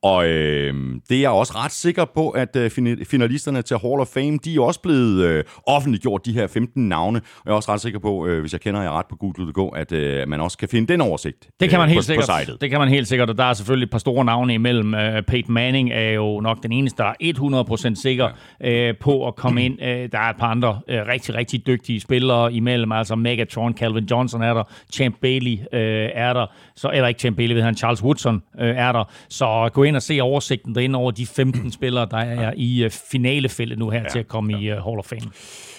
Og 0.05 0.27
øh, 0.27 0.73
det 1.09 1.17
er 1.17 1.21
jeg 1.21 1.29
også 1.29 1.53
ret 1.55 1.71
sikker 1.71 2.05
på, 2.05 2.29
at 2.29 2.55
øh, 2.55 2.71
fina- 2.71 3.03
finalisterne 3.03 3.61
til 3.61 3.77
Hall 3.77 3.99
of 3.99 4.07
Fame, 4.07 4.37
de 4.45 4.55
er 4.55 4.61
også 4.61 4.81
blevet 4.81 5.23
øh, 5.25 5.43
offentliggjort, 5.67 6.25
de 6.25 6.33
her 6.33 6.47
15 6.47 6.89
navne. 6.89 7.19
Og 7.19 7.41
jeg 7.45 7.51
er 7.51 7.55
også 7.55 7.71
ret 7.71 7.81
sikker 7.81 7.99
på, 7.99 8.27
øh, 8.27 8.41
hvis 8.41 8.53
jeg 8.53 8.61
kender 8.61 8.81
jer 8.81 8.99
ret 8.99 9.05
på 9.09 9.15
gulslyd.dk, 9.15 9.59
at 9.75 9.91
øh, 9.91 10.27
man 10.27 10.41
også 10.41 10.57
kan 10.57 10.69
finde 10.69 10.93
den 10.93 11.01
oversigt 11.01 11.47
Det 11.59 11.69
kan 11.69 11.79
man 11.79 11.87
øh, 11.87 11.89
helt 11.89 11.99
på, 11.99 12.03
sikkert. 12.03 12.27
på 12.29 12.33
sitet. 12.39 12.61
Det 12.61 12.69
kan 12.69 12.79
man 12.79 12.89
helt 12.89 13.07
sikkert, 13.07 13.29
og 13.29 13.37
der 13.37 13.43
er 13.43 13.53
selvfølgelig 13.53 13.85
et 13.85 13.91
par 13.91 13.97
store 13.97 14.25
navne 14.25 14.53
imellem. 14.53 14.93
Uh, 14.93 15.21
Peyton 15.27 15.53
Manning 15.53 15.91
er 15.91 16.11
jo 16.11 16.39
nok 16.39 16.63
den 16.63 16.71
eneste, 16.71 17.03
der 17.03 17.09
er 17.09 17.93
100% 17.93 18.01
sikker 18.01 18.29
ja. 18.61 18.89
uh, 18.89 18.97
på 19.01 19.27
at 19.27 19.35
komme 19.35 19.65
ind. 19.65 19.73
Uh, 19.81 19.87
der 19.87 20.19
er 20.19 20.29
et 20.29 20.37
par 20.39 20.47
andre 20.47 20.69
uh, 20.69 20.95
rigtig, 21.07 21.35
rigtig 21.35 21.67
dygtige 21.67 21.99
spillere 21.99 22.53
imellem. 22.53 22.91
Altså 22.91 23.15
Megatron, 23.15 23.73
Calvin 23.77 24.05
Johnson 24.05 24.41
er 24.41 24.53
der, 24.53 24.63
Champ 24.93 25.15
Bailey 25.21 25.53
uh, 25.53 25.79
er 26.13 26.33
der, 26.33 26.45
så, 26.75 26.89
eller 26.93 27.07
ikke 27.07 27.19
Champ 27.19 27.37
Bailey, 27.37 27.55
ved 27.55 27.63
han, 27.63 27.77
Charles 27.77 28.03
Woodson 28.03 28.35
uh, 28.35 28.65
er 28.65 28.91
der. 28.91 29.11
Så 29.29 29.69
gå 29.73 29.83
ind 29.83 29.94
og 29.95 30.01
se 30.01 30.21
oversigten 30.21 30.75
derinde 30.75 30.99
over 30.99 31.11
de 31.11 31.25
15 31.25 31.71
spillere, 31.77 32.07
der 32.11 32.17
er 32.17 32.53
i 32.57 32.85
uh, 32.85 32.91
finalefældet 33.11 33.79
nu 33.79 33.89
her 33.89 34.01
ja. 34.01 34.09
til 34.09 34.19
at 34.19 34.27
komme 34.27 34.53
i 34.53 34.71
uh, 34.71 34.77
Hall 34.77 34.99
of 34.99 35.05
Fame. 35.05 35.31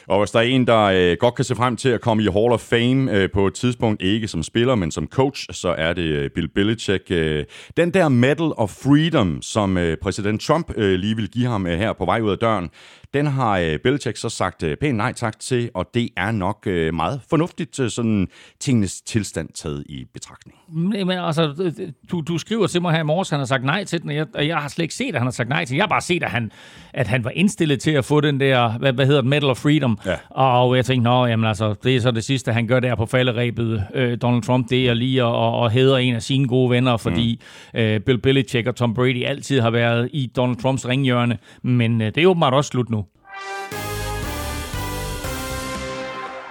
Og 0.09 0.19
hvis 0.19 0.31
der 0.31 0.39
er 0.39 0.45
en, 0.45 0.67
der 0.67 0.83
øh, 0.83 1.17
godt 1.21 1.35
kan 1.35 1.45
se 1.45 1.55
frem 1.55 1.77
til 1.77 1.89
at 1.89 2.01
komme 2.01 2.23
i 2.23 2.27
Hall 2.27 2.53
of 2.53 2.61
Fame 2.61 3.13
øh, 3.13 3.31
på 3.31 3.47
et 3.47 3.55
tidspunkt, 3.55 4.03
ikke 4.03 4.29
som 4.29 4.43
spiller, 4.43 4.75
men 4.75 4.91
som 4.91 5.07
coach, 5.07 5.47
så 5.53 5.75
er 5.79 5.93
det 5.93 6.03
øh, 6.03 6.31
Bill 6.31 6.49
Belichick. 6.49 7.11
Øh, 7.11 7.45
den 7.77 7.91
der 7.91 8.09
Medal 8.09 8.53
of 8.57 8.71
Freedom, 8.71 9.43
som 9.43 9.79
øh, 9.79 9.97
præsident 9.97 10.41
Trump 10.41 10.73
øh, 10.77 10.99
lige 10.99 11.17
vil 11.17 11.31
give 11.31 11.47
ham 11.47 11.67
øh, 11.67 11.79
her 11.79 11.93
på 11.93 12.05
vej 12.05 12.21
ud 12.21 12.31
af 12.31 12.39
døren, 12.39 12.71
den 13.17 13.27
har 13.27 13.59
øh, 13.59 13.79
Belichick 13.79 14.17
så 14.17 14.29
sagt 14.29 14.63
øh, 14.63 14.77
pænt 14.77 14.97
nej 14.97 15.13
tak 15.13 15.41
til, 15.41 15.71
og 15.75 15.87
det 15.95 16.09
er 16.17 16.31
nok 16.31 16.67
øh, 16.67 16.95
meget 16.95 17.21
fornuftigt, 17.31 17.81
øh, 17.81 17.91
sådan 17.91 18.29
tingenes 18.61 19.01
tilstand 19.01 19.49
taget 19.55 19.85
i 19.89 20.05
betragtning. 20.15 20.59
Men 20.97 21.11
altså, 21.11 21.73
du, 22.11 22.21
du 22.21 22.39
skriver 22.39 22.67
til 22.67 22.83
mig 22.83 22.93
her 22.93 23.01
i 23.01 23.05
morges, 23.05 23.31
han 23.31 23.39
har 23.39 23.47
sagt 23.47 23.65
nej 23.65 23.85
til 23.85 24.03
den, 24.03 24.11
og 24.11 24.17
jeg, 24.17 24.27
og 24.35 24.49
jeg 24.49 24.57
har 24.57 24.69
slet 24.69 24.83
ikke 24.83 24.95
set, 24.95 25.09
at 25.09 25.15
han 25.15 25.27
har 25.27 25.31
sagt 25.31 25.49
nej 25.49 25.65
til 25.65 25.73
den. 25.73 25.77
Jeg 25.77 25.83
har 25.83 25.89
bare 25.89 26.01
set, 26.01 26.23
at 26.23 26.31
han, 26.31 26.51
at 26.93 27.07
han 27.07 27.25
var 27.25 27.31
indstillet 27.31 27.81
til 27.81 27.91
at 27.91 28.05
få 28.05 28.21
den 28.21 28.41
der, 28.41 28.79
hvad, 28.79 28.93
hvad 28.93 29.07
hedder 29.07 29.21
det, 29.21 29.31
Medal 29.31 29.51
of 29.51 29.57
Freedom. 29.57 29.99
Ja. 30.07 30.17
Og 30.31 30.77
jeg 30.77 30.85
tænkte, 30.85 31.05
nå, 31.05 31.27
jamen 31.27 31.47
altså, 31.47 31.75
det 31.85 31.97
er 31.97 32.01
så 32.01 32.11
det 32.11 32.25
sidste, 32.25 32.53
han 32.53 32.67
gør 32.67 32.81
der 32.81 32.95
på 32.95 33.07
falderæbet, 33.07 33.85
øh, 33.95 34.19
Donald 34.23 34.43
Trump, 34.43 34.71
det 34.71 34.89
er 34.89 34.95
lige 34.95 35.23
at, 35.23 35.29
at, 35.29 35.65
at 35.65 35.73
hædre 35.73 36.05
en 36.05 36.15
af 36.15 36.23
sine 36.23 36.49
gode 36.49 36.71
venner, 36.71 36.97
fordi 36.97 37.41
mm. 37.75 37.81
øh, 37.81 38.01
Bill 38.01 38.19
Belichick 38.19 38.67
og 38.67 38.77
Tom 38.77 38.95
Brady 38.95 39.25
altid 39.25 39.61
har 39.61 39.71
været 39.71 40.09
i 40.13 40.31
Donald 40.37 40.57
Trumps 40.57 40.89
ringhjørne. 40.89 41.39
Men 41.63 42.01
øh, 42.01 42.15
det 42.15 42.23
er 42.23 42.27
åbenbart 42.27 42.55
også 42.55 42.69
slut 42.69 42.91
nu. 42.91 43.06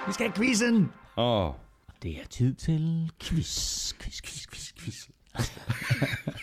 Vi 0.06 0.12
skal 0.12 0.26
have 0.26 0.36
quizzen! 0.36 0.92
Åh, 1.16 1.46
oh. 1.46 1.54
Det 2.02 2.10
er 2.10 2.26
tid 2.30 2.54
til 2.54 3.10
quiz, 3.22 3.92
quiz, 4.00 4.20
quiz, 4.22 4.46
quiz, 4.46 4.72
quiz. 4.78 5.08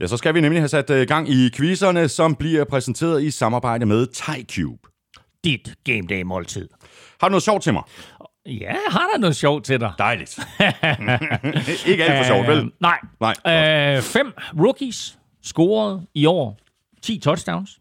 Ja, 0.00 0.06
så 0.06 0.16
skal 0.16 0.34
vi 0.34 0.40
nemlig 0.40 0.60
have 0.62 0.68
sat 0.68 0.90
øh, 0.90 1.08
gang 1.08 1.28
i 1.28 1.50
quizerne, 1.54 2.08
som 2.08 2.34
bliver 2.36 2.64
præsenteret 2.64 3.22
i 3.22 3.30
samarbejde 3.30 3.86
med 3.86 4.06
TyCube. 4.06 4.88
Dit 5.44 5.74
game 5.84 6.02
day 6.08 6.22
måltid. 6.22 6.68
Har 7.20 7.28
du 7.28 7.30
noget 7.30 7.42
sjovt 7.42 7.62
til 7.62 7.72
mig? 7.72 7.82
Ja, 8.46 8.76
har 8.88 9.08
der 9.12 9.18
noget 9.18 9.36
sjovt 9.36 9.64
til 9.64 9.80
dig? 9.80 9.92
Dejligt. 9.98 10.38
ikke 11.90 12.04
alt 12.04 12.18
for 12.18 12.34
sjovt, 12.34 12.48
vel? 12.48 12.58
Øh, 12.58 12.70
nej. 12.80 12.98
Nej. 13.20 13.96
Øh, 13.96 14.02
fem 14.02 14.32
rookies 14.58 15.18
scorede 15.42 16.06
i 16.14 16.26
år 16.26 16.58
10 17.02 17.18
touchdowns. 17.18 17.80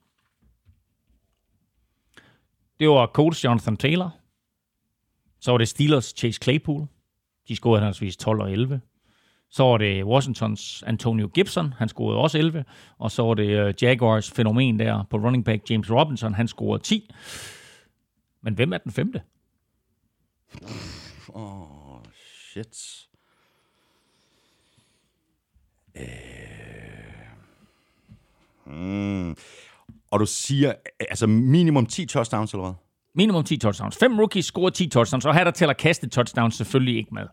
Det 2.79 2.89
var 2.89 3.05
Colts 3.13 3.43
Jonathan 3.43 3.77
Taylor. 3.77 4.22
Så 5.43 5.51
var 5.51 5.57
det 5.57 5.67
Steelers 5.67 6.13
Chase 6.17 6.39
Claypool. 6.43 6.87
De 7.47 7.55
scorede 7.55 7.79
henholdsvis 7.79 8.17
12 8.17 8.41
og 8.41 8.51
11. 8.51 8.81
Så 9.49 9.63
var 9.63 9.77
det 9.77 10.03
Washingtons 10.03 10.83
Antonio 10.87 11.27
Gibson. 11.27 11.73
Han 11.73 11.89
scorede 11.89 12.19
også 12.19 12.37
11. 12.37 12.65
Og 12.97 13.11
så 13.11 13.23
var 13.23 13.33
det 13.33 13.47
øh, 13.47 13.73
Jaguars 13.81 14.31
fænomen 14.31 14.79
der 14.79 15.03
på 15.09 15.17
running 15.17 15.45
back 15.45 15.69
James 15.69 15.91
Robinson. 15.91 16.33
Han 16.33 16.47
scorede 16.47 16.83
10. 16.83 17.09
Men 18.41 18.53
hvem 18.53 18.73
er 18.73 18.77
den 18.77 18.91
femte? 18.91 19.21
Oh 21.29 22.01
Shit. 22.51 23.07
Øh. 25.95 26.03
Mm. 28.65 29.35
Og 30.11 30.19
du 30.19 30.25
siger, 30.25 30.73
altså 30.99 31.27
minimum 31.27 31.85
10 31.85 32.05
touchdowns, 32.05 32.53
eller 32.53 32.63
hvad? 32.63 32.82
Minimum 33.15 33.43
10 33.43 33.57
touchdowns. 33.57 33.97
Fem 33.97 34.19
rookies 34.19 34.45
scorede 34.45 34.75
10 34.75 34.87
touchdowns, 34.89 35.25
og 35.25 35.35
her 35.35 35.43
der 35.43 35.51
tæller 35.51 35.73
kastet 35.73 36.11
touchdowns 36.11 36.55
selvfølgelig 36.55 36.97
ikke 36.97 37.09
med. 37.13 37.23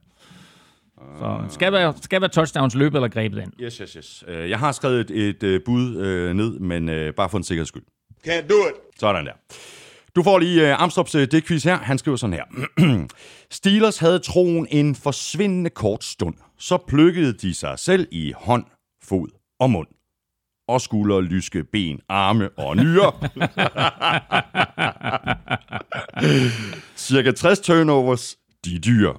Så 1.18 1.54
skal 1.54 1.72
være, 1.72 1.94
skal 2.02 2.20
være 2.20 2.30
touchdowns 2.30 2.74
løbet 2.74 2.96
eller 2.98 3.08
grebet 3.08 3.42
ind. 3.42 3.52
Yes, 3.60 3.76
yes, 3.76 3.92
yes. 3.92 4.24
Øh, 4.28 4.50
Jeg 4.50 4.58
har 4.58 4.72
skrevet 4.72 5.10
et, 5.10 5.28
et 5.28 5.42
øh, 5.42 5.60
bud 5.64 5.96
øh, 5.96 6.34
ned, 6.34 6.58
men 6.58 6.88
øh, 6.88 7.14
bare 7.14 7.28
for 7.28 7.38
en 7.38 7.44
sikkerheds 7.44 7.68
skyld. 7.68 7.82
Can't 8.28 8.46
do 8.48 8.54
it. 8.54 9.00
Sådan 9.00 9.26
der. 9.26 9.32
Du 10.16 10.22
får 10.22 10.38
lige 10.38 10.74
Amstrops 10.74 11.14
uh, 11.14 11.20
det 11.22 11.44
quiz 11.46 11.64
her. 11.64 11.76
Han 11.78 11.98
skriver 11.98 12.16
sådan 12.16 12.34
her. 12.34 12.44
Steelers 13.50 13.98
havde 13.98 14.18
troen 14.18 14.66
en 14.70 14.94
forsvindende 14.94 15.70
kort 15.70 16.04
stund. 16.04 16.34
Så 16.58 16.78
plukkede 16.88 17.32
de 17.32 17.54
sig 17.54 17.78
selv 17.78 18.08
i 18.10 18.32
hånd, 18.36 18.64
fod 19.04 19.28
og 19.60 19.70
mund. 19.70 19.88
Og 20.70 20.80
skulder, 20.80 21.20
lyske, 21.20 21.64
ben, 21.64 22.00
arme 22.08 22.48
og 22.58 22.76
nyrer. 22.76 23.10
Cirka 26.96 27.30
60 27.30 27.60
turnovers, 27.60 28.36
de 28.64 28.78
dyre. 28.78 29.14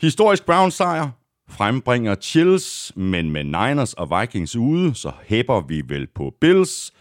Historisk 0.00 0.46
Browns 0.46 0.74
sejr 0.74 1.10
frembringer 1.50 2.14
chills, 2.14 2.92
men 2.96 3.30
med 3.30 3.44
Niners 3.44 3.94
og 3.94 4.20
Vikings 4.20 4.56
ude, 4.56 4.94
så 4.94 5.12
hæpper 5.26 5.60
vi 5.60 5.82
vel 5.88 6.06
på 6.14 6.34
Bills. 6.40 6.92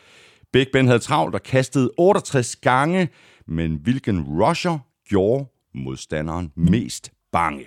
Big 0.53 0.67
Ben 0.73 0.87
havde 0.87 0.99
travlt 0.99 1.35
og 1.35 1.43
kastede 1.43 1.91
68 1.97 2.55
gange, 2.55 3.09
men 3.47 3.79
hvilken 3.83 4.21
rusher 4.21 4.77
gjorde 5.09 5.45
modstanderen 5.75 6.51
mest 6.55 7.11
bange? 7.31 7.65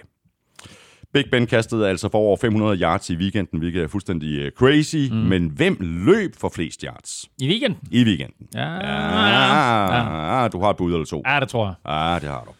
Big 1.15 1.25
Ben 1.33 1.47
kastede 1.47 1.89
altså 1.89 2.09
for 2.09 2.19
over 2.19 2.37
500 2.37 2.79
yards 2.81 3.11
i 3.11 3.17
weekenden, 3.17 3.59
hvilket 3.59 3.83
er 3.83 3.89
fuldstændig 3.89 4.39
øh, 4.39 4.51
crazy. 4.53 4.97
Mm. 5.11 5.17
Men 5.17 5.49
hvem 5.57 5.77
løb 5.81 6.35
for 6.41 6.49
flest 6.55 6.81
yards 6.83 7.25
I 7.39 7.49
weekenden? 7.49 7.79
i 7.91 8.05
weekenden? 8.05 8.47
Ja, 8.55 8.79
Ah, 8.79 10.45
ah, 10.45 10.53
du 10.53 10.61
har 10.61 10.71
et 10.71 10.77
bud 10.77 10.93
eller 10.93 11.07
to. 11.07 11.23
ja 11.27 11.41
det 11.41 11.49
tror 11.49 11.67
jeg. 11.67 11.75
Ah, 11.93 12.21
det 12.21 12.29
har 12.29 12.45
du. 12.47 12.51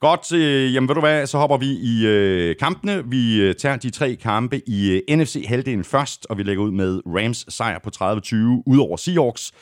Godt, 0.00 0.32
øh, 0.32 0.74
jamen 0.74 0.88
ved 0.88 0.94
du 0.94 1.00
hvad, 1.00 1.26
så 1.26 1.38
hopper 1.38 1.56
vi 1.56 1.66
i 1.66 2.06
øh, 2.06 2.56
kampene. 2.56 3.02
Vi 3.10 3.40
øh, 3.40 3.54
tager 3.54 3.76
de 3.76 3.90
tre 3.90 4.14
kampe 4.14 4.60
i 4.68 4.90
øh, 4.90 5.16
NFC-halvdelen 5.18 5.84
først, 5.84 6.26
og 6.30 6.38
vi 6.38 6.42
lægger 6.42 6.62
ud 6.62 6.70
med 6.70 7.00
Rams 7.06 7.44
sejr 7.48 7.78
på 7.84 7.90
30-20 7.96 8.36
ud 8.66 8.78
over 8.78 8.96
Seahawks. 8.96 9.52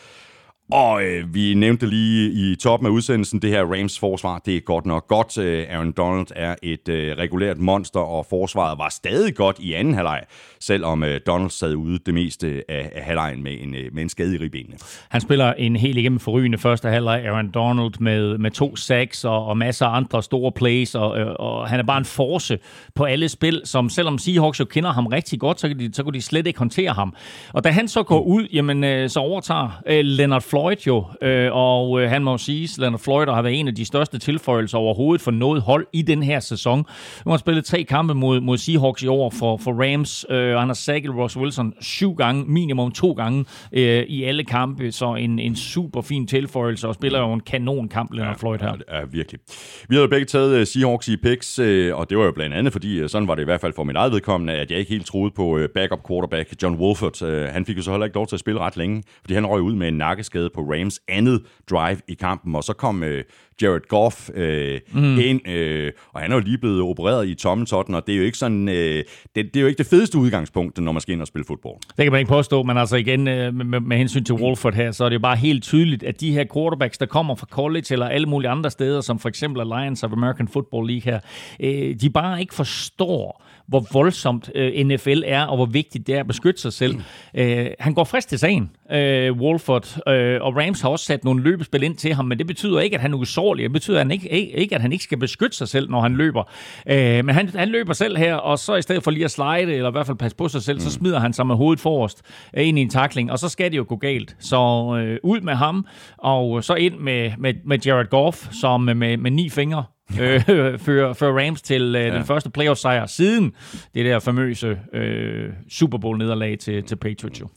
Og 0.73 1.03
øh, 1.05 1.35
vi 1.35 1.55
nævnte 1.55 1.87
lige 1.87 2.31
i 2.31 2.57
toppen 2.57 2.87
af 2.87 2.91
udsendelsen, 2.91 3.43
det 3.43 3.51
her 3.51 3.65
Rams 3.65 3.99
forsvar, 3.99 4.39
det 4.47 4.57
er 4.57 4.61
godt 4.61 4.87
nok 4.87 5.09
godt. 5.09 5.39
Øh, 5.39 5.67
Aaron 5.71 5.93
Donald 5.93 6.27
er 6.37 6.55
et 6.63 6.89
øh, 6.89 7.17
regulært 7.19 7.59
monster, 7.59 8.01
og 8.01 8.27
forsvaret 8.31 8.79
var 8.79 8.89
stadig 8.89 9.35
godt 9.35 9.57
i 9.59 9.73
anden 9.73 9.95
halvleg, 9.95 10.23
selvom 10.61 11.05
øh, 11.05 11.21
Donald 11.27 11.51
sad 11.51 11.75
ude 11.75 11.99
det 12.07 12.15
meste 12.15 12.63
af, 12.69 12.91
af 12.95 13.03
halvlejen 13.03 13.43
med 13.43 13.53
en, 13.61 13.75
øh, 13.75 13.95
med 13.95 14.03
en 14.03 14.09
skade 14.09 14.35
i 14.35 14.39
ribbenene. 14.39 14.77
Han 15.09 15.21
spiller 15.21 15.53
en 15.53 15.77
helt 15.77 15.99
igennem 15.99 16.19
forrygende 16.21 16.59
første 16.59 16.89
halvleg, 16.89 17.25
Aaron 17.27 17.51
Donald, 17.51 17.93
med, 18.01 18.39
med 18.39 18.51
to 18.51 18.77
sacks 18.77 19.25
og, 19.25 19.47
og 19.47 19.57
masser 19.57 19.87
af 19.87 19.97
andre 19.97 20.23
store 20.23 20.53
plays, 20.53 20.95
og, 20.95 21.19
øh, 21.19 21.27
og 21.39 21.69
han 21.69 21.81
er 21.81 21.85
bare 21.85 21.99
en 21.99 22.05
force 22.05 22.59
på 22.95 23.05
alle 23.05 23.29
spil, 23.29 23.63
som 23.65 23.89
selvom 23.89 24.19
Seahawks 24.19 24.61
jo 24.61 24.65
kender 24.65 24.93
ham 24.93 25.07
rigtig 25.07 25.41
godt, 25.41 25.61
så, 25.61 25.69
kan 25.69 25.79
de, 25.79 25.95
så 25.95 26.03
kunne 26.03 26.15
de 26.15 26.23
slet 26.23 26.47
ikke 26.47 26.59
håndtere 26.59 26.93
ham. 26.93 27.15
Og 27.53 27.65
da 27.65 27.71
han 27.71 27.89
så 27.89 28.03
går 28.03 28.21
ud, 28.21 28.47
jamen, 28.53 28.85
øh, 28.85 29.09
så 29.09 29.21
overtager 29.21 29.83
øh, 29.87 30.05
Leonard 30.05 30.43
Floyd 30.43 30.60
jo, 30.87 31.05
øh, 31.23 31.49
og 31.53 32.03
øh, 32.03 32.11
han 32.11 32.25
må 32.25 32.39
sige, 32.39 32.65
at 32.65 32.79
Leonard 32.79 33.01
Floyd 33.01 33.27
har 33.27 33.43
været 33.43 33.61
en 33.61 33.69
af 33.69 33.75
de 33.75 33.85
største 33.85 34.19
tilføjelser 34.19 34.79
overhovedet 34.79 35.23
for 35.23 35.31
noget 35.31 35.63
hold 35.63 35.87
i 35.93 36.03
den 36.03 36.23
her 36.23 36.41
sæson. 36.41 36.79
Nu 36.79 36.85
har 37.25 37.31
han 37.31 37.39
spillet 37.39 37.65
tre 37.65 37.83
kampe 37.83 38.15
mod, 38.15 38.41
mod 38.41 38.59
Seahawks 38.59 39.03
i 39.03 39.07
år 39.07 39.31
for, 39.31 39.57
for 39.57 39.73
Rams, 39.73 40.27
øh, 40.31 40.55
og 40.55 40.61
han 40.61 40.69
har 40.69 40.75
sækket 40.75 41.15
Ross 41.15 41.37
Wilson 41.37 41.73
syv 41.81 42.15
gange, 42.15 42.45
minimum 42.45 42.93
to 42.93 43.13
gange 43.13 43.45
øh, 43.73 44.03
i 44.03 44.25
alle 44.25 44.45
kampe, 44.45 44.93
så 44.93 45.15
en, 45.15 45.39
en 45.39 45.57
super 45.57 46.01
fin 46.01 46.27
tilføjelse, 46.27 46.89
og 46.89 46.95
spiller 46.95 47.19
jo 47.19 47.33
en 47.33 47.41
kanon 47.41 47.89
kamp, 47.89 48.13
Leonard 48.13 48.35
ja, 48.35 48.41
Floyd 48.41 48.59
her. 48.59 48.77
Ja, 48.89 48.99
ja, 48.99 49.05
virkelig. 49.11 49.41
Vi 49.89 49.95
havde 49.97 50.09
begge 50.09 50.27
taget 50.27 50.69
Seahawks 50.69 51.09
i 51.09 51.17
picks, 51.17 51.59
og 51.59 52.11
det 52.11 52.19
var 52.19 52.25
jo 52.25 52.33
blandt 52.33 52.55
andet, 52.55 52.73
fordi 52.73 53.09
sådan 53.09 53.29
var 53.29 53.35
det 53.35 53.43
i 53.43 53.45
hvert 53.45 53.61
fald 53.61 53.73
for 53.77 53.85
min 53.85 53.97
eget 53.97 54.13
vedkommende, 54.13 54.53
at 54.53 54.71
jeg 54.71 54.79
ikke 54.79 54.91
helt 54.91 55.07
troede 55.07 55.33
på 55.37 55.61
backup 55.75 56.09
quarterback 56.09 56.63
John 56.63 56.77
Wolford. 56.77 57.51
Han 57.53 57.65
fik 57.65 57.77
jo 57.77 57.83
så 57.83 57.91
heller 57.91 58.05
ikke 58.05 58.17
lov 58.17 58.27
til 58.27 58.37
at 58.37 58.41
spille 58.41 58.61
ret 58.61 58.77
længe, 58.77 59.03
fordi 59.21 59.35
han 59.35 59.47
røg 59.47 59.63
ud 59.63 59.75
med 59.75 59.89
en 59.89 59.95
nakkeskade 59.95 60.50
på 60.55 60.61
Rams 60.61 61.01
andet 61.09 61.47
drive 61.71 62.01
i 62.09 62.15
kampen, 62.15 62.55
og 62.55 62.65
så 62.65 62.73
kom 62.73 63.03
øh, 63.03 63.25
Jared 63.63 63.89
Goff 63.89 64.31
øh, 64.35 64.81
mm. 64.93 65.19
ind, 65.19 65.49
øh, 65.49 65.93
og 66.13 66.21
han 66.21 66.31
er 66.31 66.37
jo 66.37 66.41
lige 66.41 66.59
blevet 66.59 66.83
opereret 66.83 67.29
i 67.29 67.35
tommetotten, 67.35 67.95
og 67.95 68.07
det 68.07 68.13
er 68.13 68.17
jo 68.19 68.25
ikke 68.25 68.39
sådan, 68.39 68.69
øh, 68.69 68.75
det, 68.75 69.05
det 69.35 69.57
er 69.57 69.61
jo 69.61 69.67
ikke 69.67 69.79
det 69.79 69.87
fedeste 69.87 70.19
udgangspunkt, 70.19 70.79
når 70.79 70.93
man 70.93 71.01
skal 71.01 71.13
ind 71.13 71.21
og 71.21 71.27
spille 71.27 71.45
fodbold. 71.45 71.77
Det 71.97 72.05
kan 72.05 72.13
man 72.13 72.19
ikke 72.19 72.29
påstå, 72.29 72.63
men 72.63 72.77
altså 72.77 72.97
igen, 72.97 73.29
øh, 73.29 73.55
med, 73.55 73.81
med 73.81 73.97
hensyn 73.97 74.25
til 74.25 74.35
Wolford 74.35 74.75
her, 74.75 74.91
så 74.91 75.05
er 75.05 75.09
det 75.09 75.15
jo 75.15 75.21
bare 75.21 75.37
helt 75.37 75.63
tydeligt, 75.63 76.03
at 76.03 76.21
de 76.21 76.33
her 76.33 76.45
quarterbacks, 76.55 76.99
der 76.99 77.07
kommer 77.07 77.35
fra 77.35 77.47
college 77.51 77.87
eller 77.91 78.07
alle 78.07 78.27
mulige 78.27 78.51
andre 78.51 78.71
steder, 78.71 79.01
som 79.01 79.19
for 79.19 79.29
eksempel 79.29 79.61
Alliance 79.61 80.07
of 80.07 80.13
American 80.13 80.49
Football 80.49 80.87
League 80.87 81.13
her, 81.13 81.21
øh, 81.61 81.95
de 82.01 82.11
bare 82.11 82.41
ikke 82.41 82.55
forstår, 82.55 83.45
hvor 83.71 83.87
voldsomt 83.93 84.51
øh, 84.55 84.87
NFL 84.87 85.23
er, 85.27 85.43
og 85.43 85.57
hvor 85.57 85.67
vigtigt 85.67 86.07
det 86.07 86.15
er 86.15 86.21
at 86.21 86.27
beskytte 86.27 86.61
sig 86.61 86.73
selv. 86.73 86.95
Øh, 87.35 87.67
han 87.79 87.95
går 87.95 88.05
frisk 88.05 88.29
til 88.29 88.39
sagen, 88.39 88.71
øh, 88.93 89.33
Wolford, 89.33 90.09
øh, 90.09 90.43
og 90.43 90.57
Rams 90.57 90.81
har 90.81 90.89
også 90.89 91.05
sat 91.05 91.25
nogle 91.25 91.43
løbespil 91.43 91.83
ind 91.83 91.97
til 91.97 92.15
ham, 92.15 92.25
men 92.25 92.39
det 92.39 92.47
betyder 92.47 92.81
ikke, 92.81 92.97
at 92.97 93.01
han 93.01 93.13
er 93.13 93.17
usårlig. 93.51 93.63
Det 93.63 93.73
betyder 93.73 93.99
han 93.99 94.11
ikke, 94.11 94.29
ikke, 94.59 94.75
at 94.75 94.81
han 94.81 94.93
ikke 94.93 95.05
skal 95.05 95.19
beskytte 95.19 95.57
sig 95.57 95.69
selv, 95.69 95.91
når 95.91 96.01
han 96.01 96.15
løber. 96.17 96.43
Øh, 96.87 97.25
men 97.25 97.29
han, 97.29 97.49
han 97.49 97.69
løber 97.69 97.93
selv 97.93 98.17
her, 98.17 98.35
og 98.35 98.59
så 98.59 98.75
i 98.75 98.83
stedet 98.83 99.03
for 99.05 99.11
lige 99.11 99.25
at 99.25 99.31
slide, 99.31 99.75
eller 99.75 99.89
i 99.89 99.91
hvert 99.91 100.07
fald 100.07 100.17
passe 100.17 100.37
på 100.37 100.49
sig 100.49 100.63
selv, 100.63 100.77
mm. 100.77 100.81
så 100.81 100.91
smider 100.91 101.21
han 101.21 101.33
sig 101.33 101.47
med 101.47 101.57
hovedet 101.57 101.81
forrest 101.81 102.23
øh, 102.57 102.69
ind 102.69 102.79
i 102.79 102.83
en 102.83 102.91
takling, 102.91 103.33
og 103.33 103.39
så 103.39 103.49
skal 103.49 103.71
det 103.71 103.77
jo 103.77 103.85
gå 103.89 103.97
galt. 103.97 104.37
Så 104.39 104.57
øh, 105.01 105.19
ud 105.23 105.41
med 105.41 105.55
ham, 105.55 105.87
og 106.19 106.65
så 106.65 106.75
ind 106.75 106.99
med, 106.99 107.33
med, 107.39 107.55
med 107.65 107.79
Jared 107.87 108.07
Goff, 108.07 108.47
som 108.53 108.81
med, 108.81 109.17
med 109.17 109.31
ni 109.31 109.49
fingre 109.49 109.85
øh, 110.21 110.41
fører, 110.87 111.13
fører 111.13 111.47
Rams 111.47 111.63
til 111.63 111.83
øh, 111.83 112.07
ja. 112.07 112.15
den 112.15 112.25
første 112.25 112.51
playoff-sejr 112.51 113.07
siden 113.07 113.53
det 113.95 114.05
der 114.05 114.19
famøse 114.19 114.79
øh, 114.93 115.49
Super 115.71 115.99
Bowl-nederlag 115.99 116.59
til, 116.59 116.83
til 116.83 116.97
Patriots. 116.97 117.41
Jo. 117.41 117.49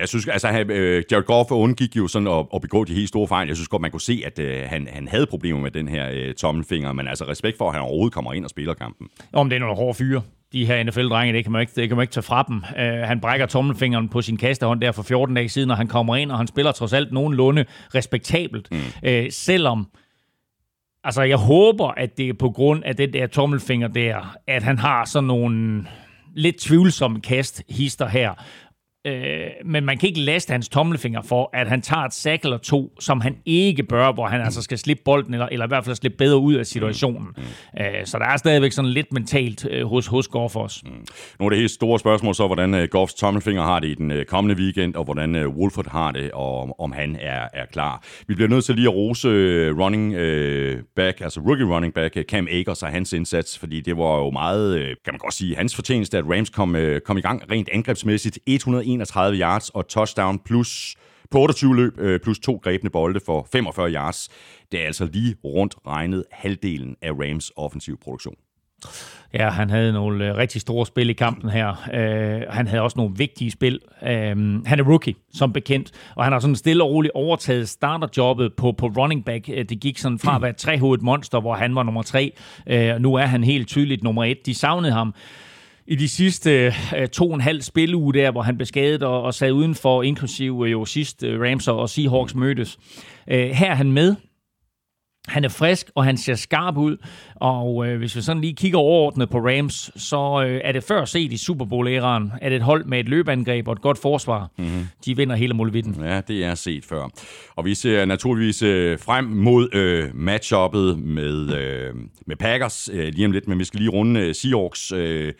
Jeg 0.00 0.08
synes, 0.08 0.28
altså, 0.28 0.64
øh, 0.68 1.02
Jared 1.10 1.24
Goff 1.24 1.50
undgik 1.50 1.96
jo 1.96 2.08
sådan 2.08 2.28
at, 2.28 2.46
at 2.54 2.60
begå 2.60 2.84
de 2.84 2.94
helt 2.94 3.08
store 3.08 3.28
fejl. 3.28 3.46
Jeg 3.48 3.56
synes 3.56 3.68
godt, 3.68 3.82
man 3.82 3.90
kunne 3.90 4.00
se, 4.00 4.22
at 4.26 4.38
øh, 4.38 4.62
han, 4.66 4.88
han 4.92 5.08
havde 5.08 5.26
problemer 5.26 5.60
med 5.60 5.70
den 5.70 5.88
her 5.88 6.10
øh, 6.12 6.34
tommelfinger, 6.34 6.92
men 6.92 7.08
altså 7.08 7.24
respekt 7.28 7.58
for, 7.58 7.68
at 7.68 7.74
han 7.74 7.82
overhovedet 7.82 8.14
kommer 8.14 8.32
ind 8.32 8.44
og 8.44 8.50
spiller 8.50 8.74
kampen. 8.74 9.08
Om 9.32 9.48
det 9.48 9.56
er 9.56 9.60
nogle 9.60 9.76
hårde 9.76 9.94
fyre 9.94 10.22
de 10.52 10.66
her 10.66 10.82
NFL-drenge, 10.82 11.32
det 11.32 11.44
kan 11.44 11.52
man 11.52 11.60
ikke, 11.60 11.72
det 11.76 11.88
kan 11.88 11.96
man 11.96 12.02
ikke 12.02 12.12
tage 12.12 12.22
fra 12.22 12.44
dem. 12.48 12.56
Uh, 12.56 13.08
han 13.08 13.20
brækker 13.20 13.46
tommelfingeren 13.46 14.08
på 14.08 14.22
sin 14.22 14.36
kastehånd 14.36 14.80
der 14.80 14.92
for 14.92 15.02
14 15.02 15.34
dage 15.34 15.48
siden, 15.48 15.70
og 15.70 15.76
han 15.76 15.86
kommer 15.86 16.16
ind, 16.16 16.30
og 16.30 16.38
han 16.38 16.46
spiller 16.46 16.72
trods 16.72 16.92
alt 16.92 17.12
nogenlunde 17.12 17.64
respektabelt. 17.94 18.68
Mm. 18.70 18.78
Uh, 19.08 19.26
selvom 19.30 19.88
Altså, 21.06 21.22
jeg 21.22 21.36
håber, 21.36 21.88
at 21.88 22.18
det 22.18 22.28
er 22.28 22.32
på 22.32 22.50
grund 22.50 22.84
af 22.84 22.96
den 22.96 23.12
der 23.12 23.26
tommelfinger 23.26 23.88
der, 23.88 24.36
at 24.46 24.62
han 24.62 24.78
har 24.78 25.04
sådan 25.04 25.26
nogle 25.26 25.86
lidt 26.34 26.56
tvivlsomme 26.56 27.20
kast 27.20 27.62
hister 27.68 28.08
her. 28.08 28.34
Øh, 29.06 29.46
men 29.64 29.84
man 29.84 29.98
kan 29.98 30.08
ikke 30.08 30.20
laste 30.20 30.50
hans 30.50 30.68
tommelfinger 30.68 31.22
for, 31.22 31.50
at 31.52 31.68
han 31.68 31.82
tager 31.82 32.02
et 32.02 32.14
sack 32.14 32.44
eller 32.44 32.58
to, 32.58 32.92
som 33.00 33.20
han 33.20 33.36
ikke 33.44 33.82
bør, 33.82 34.12
hvor 34.12 34.26
han 34.26 34.40
altså 34.40 34.62
skal 34.62 34.78
slippe 34.78 35.02
bolden, 35.04 35.34
eller, 35.34 35.46
eller 35.46 35.66
i 35.66 35.68
hvert 35.68 35.84
fald 35.84 35.96
slippe 35.96 36.18
bedre 36.18 36.38
ud 36.38 36.54
af 36.54 36.66
situationen. 36.66 37.28
Mm. 37.36 37.42
Øh, 37.80 38.06
så 38.06 38.18
der 38.18 38.24
er 38.24 38.36
stadigvæk 38.36 38.72
sådan 38.72 38.90
lidt 38.90 39.12
mentalt 39.12 39.66
øh, 39.70 39.86
hos, 39.86 40.06
hos 40.06 40.28
Goff 40.28 40.56
også. 40.56 40.80
Mm. 40.84 40.90
Nu 41.40 41.46
er 41.46 41.50
det 41.50 41.58
helt 41.58 41.70
store 41.70 41.98
spørgsmål 41.98 42.34
så, 42.34 42.46
hvordan 42.46 42.74
uh, 42.74 42.82
Goffs 42.82 43.14
tommelfinger 43.14 43.62
har 43.62 43.80
det 43.80 43.88
i 43.88 43.94
den 43.94 44.10
uh, 44.10 44.22
kommende 44.28 44.62
weekend, 44.62 44.94
og 44.94 45.04
hvordan 45.04 45.34
uh, 45.34 45.56
Wolford 45.56 45.90
har 45.90 46.10
det, 46.10 46.30
og 46.30 46.60
om, 46.60 46.72
om 46.78 46.92
han 46.92 47.16
er, 47.20 47.48
er 47.52 47.66
klar. 47.72 48.04
Vi 48.28 48.34
bliver 48.34 48.48
nødt 48.48 48.64
til 48.64 48.74
lige 48.74 48.88
at 48.88 48.94
rose 48.94 49.28
uh, 49.28 49.78
running 49.78 50.14
uh, 50.14 50.82
back, 50.96 51.20
altså 51.20 51.40
rookie 51.40 51.66
running 51.66 51.94
back, 51.94 52.16
uh, 52.16 52.22
Cam 52.22 52.48
Akers 52.50 52.82
og 52.82 52.88
hans 52.88 53.12
indsats, 53.12 53.58
fordi 53.58 53.80
det 53.80 53.96
var 53.96 54.16
jo 54.18 54.30
meget, 54.30 54.74
uh, 54.74 54.80
kan 54.80 55.12
man 55.12 55.18
godt 55.18 55.34
sige, 55.34 55.56
hans 55.56 55.74
fortjeneste, 55.74 56.18
at 56.18 56.24
Rams 56.24 56.50
kom, 56.50 56.74
uh, 56.74 56.98
kom 57.04 57.16
i 57.16 57.20
gang 57.20 57.42
rent 57.50 57.68
angrebsmæssigt. 57.72 58.38
101 58.46 58.95
31 58.96 59.36
yards 59.36 59.70
og 59.70 59.88
touchdown 59.88 60.38
plus 60.38 60.96
på 61.30 61.38
28 61.38 61.76
løb 61.76 61.98
øh, 61.98 62.20
plus 62.20 62.38
to 62.38 62.60
grebne 62.62 62.90
bolde 62.90 63.20
for 63.26 63.48
45 63.52 63.90
yards. 63.90 64.28
Det 64.72 64.80
er 64.82 64.86
altså 64.86 65.04
lige 65.12 65.36
rundt 65.44 65.74
regnet 65.86 66.24
halvdelen 66.32 66.96
af 67.02 67.10
Rams 67.10 67.52
offensiv 67.56 67.98
produktion. 68.00 68.34
Ja, 69.34 69.50
han 69.50 69.70
havde 69.70 69.92
nogle 69.92 70.28
øh, 70.28 70.36
rigtig 70.36 70.60
store 70.60 70.86
spil 70.86 71.10
i 71.10 71.12
kampen 71.12 71.50
her. 71.50 71.68
Uh, 71.68 72.54
han 72.54 72.66
havde 72.66 72.82
også 72.82 72.94
nogle 72.96 73.14
vigtige 73.16 73.50
spil. 73.50 73.80
Uh, 74.02 74.08
han 74.66 74.78
er 74.78 74.82
rookie, 74.82 75.14
som 75.34 75.52
bekendt, 75.52 75.90
og 76.14 76.24
han 76.24 76.32
har 76.32 76.40
sådan 76.40 76.56
stille 76.56 76.84
og 76.84 76.90
roligt 76.90 77.12
overtaget 77.14 77.68
starterjobbet 77.68 78.52
på, 78.56 78.72
på 78.72 78.86
running 78.86 79.24
back. 79.24 79.48
Uh, 79.48 79.54
det 79.54 79.80
gik 79.80 79.98
sådan 79.98 80.18
fra 80.18 80.36
at 80.36 80.42
være 80.42 80.50
et 80.50 80.56
trehovedet 80.56 81.02
monster, 81.02 81.40
hvor 81.40 81.54
han 81.54 81.74
var 81.74 81.82
nummer 81.82 82.02
tre. 82.02 82.32
Uh, 82.70 83.02
nu 83.02 83.14
er 83.14 83.26
han 83.26 83.44
helt 83.44 83.68
tydeligt 83.68 84.02
nummer 84.02 84.24
et. 84.24 84.46
De 84.46 84.54
savnede 84.54 84.92
ham 84.92 85.14
i 85.88 85.94
de 85.94 86.08
sidste 86.08 86.74
øh, 86.96 87.08
to 87.08 87.28
og 87.28 87.34
en 87.34 87.40
halv 87.40 87.62
spiluge 87.62 88.14
der, 88.14 88.30
hvor 88.30 88.42
han 88.42 88.56
blev 88.56 88.66
skadet 88.66 89.02
og, 89.02 89.22
og 89.22 89.34
sad 89.34 89.52
udenfor, 89.52 90.02
inklusive 90.02 90.66
øh, 90.66 90.72
jo 90.72 90.84
sidst 90.84 91.22
øh, 91.22 91.40
Rams 91.40 91.68
og 91.68 91.90
Seahawks 91.90 92.34
mødtes. 92.34 92.78
Øh, 93.30 93.50
her 93.50 93.70
er 93.70 93.74
han 93.74 93.92
med. 93.92 94.14
Han 95.28 95.44
er 95.44 95.48
frisk, 95.48 95.90
og 95.94 96.04
han 96.04 96.16
ser 96.16 96.34
skarp 96.34 96.76
ud. 96.76 96.96
Og 97.34 97.86
øh, 97.86 97.98
hvis 97.98 98.16
vi 98.16 98.20
sådan 98.20 98.40
lige 98.40 98.54
kigger 98.54 98.78
overordnet 98.78 99.30
på 99.30 99.38
Rams, 99.38 99.90
så 99.96 100.44
øh, 100.46 100.60
er 100.64 100.72
det 100.72 100.84
før 100.84 101.04
set 101.04 101.32
i 101.32 101.36
Super 101.36 101.64
Bowl-æraen, 101.64 102.32
at 102.40 102.52
et 102.52 102.62
hold 102.62 102.84
med 102.84 103.00
et 103.00 103.08
løbeangreb 103.08 103.68
og 103.68 103.72
et 103.72 103.80
godt 103.80 103.98
forsvar, 103.98 104.50
mm-hmm. 104.58 104.86
de 105.04 105.16
vinder 105.16 105.36
hele 105.36 105.54
muligheden. 105.54 106.04
Ja, 106.04 106.20
det 106.20 106.44
er 106.44 106.54
set 106.54 106.84
før. 106.84 107.08
Og 107.56 107.64
vi 107.64 107.74
ser 107.74 108.04
naturligvis 108.04 108.62
øh, 108.62 108.98
frem 108.98 109.24
mod 109.24 109.74
øh, 109.74 110.10
matchuppet 110.14 110.98
med, 110.98 111.54
øh, 111.58 111.94
med 112.26 112.36
Packers 112.36 112.88
øh, 112.92 113.12
lige 113.12 113.26
om 113.26 113.32
lidt, 113.32 113.48
men 113.48 113.58
vi 113.58 113.64
skal 113.64 113.80
lige 113.80 113.90
runde 113.90 114.20
øh, 114.20 114.34
Seahawks. 114.34 114.92
Øh, 114.92 115.32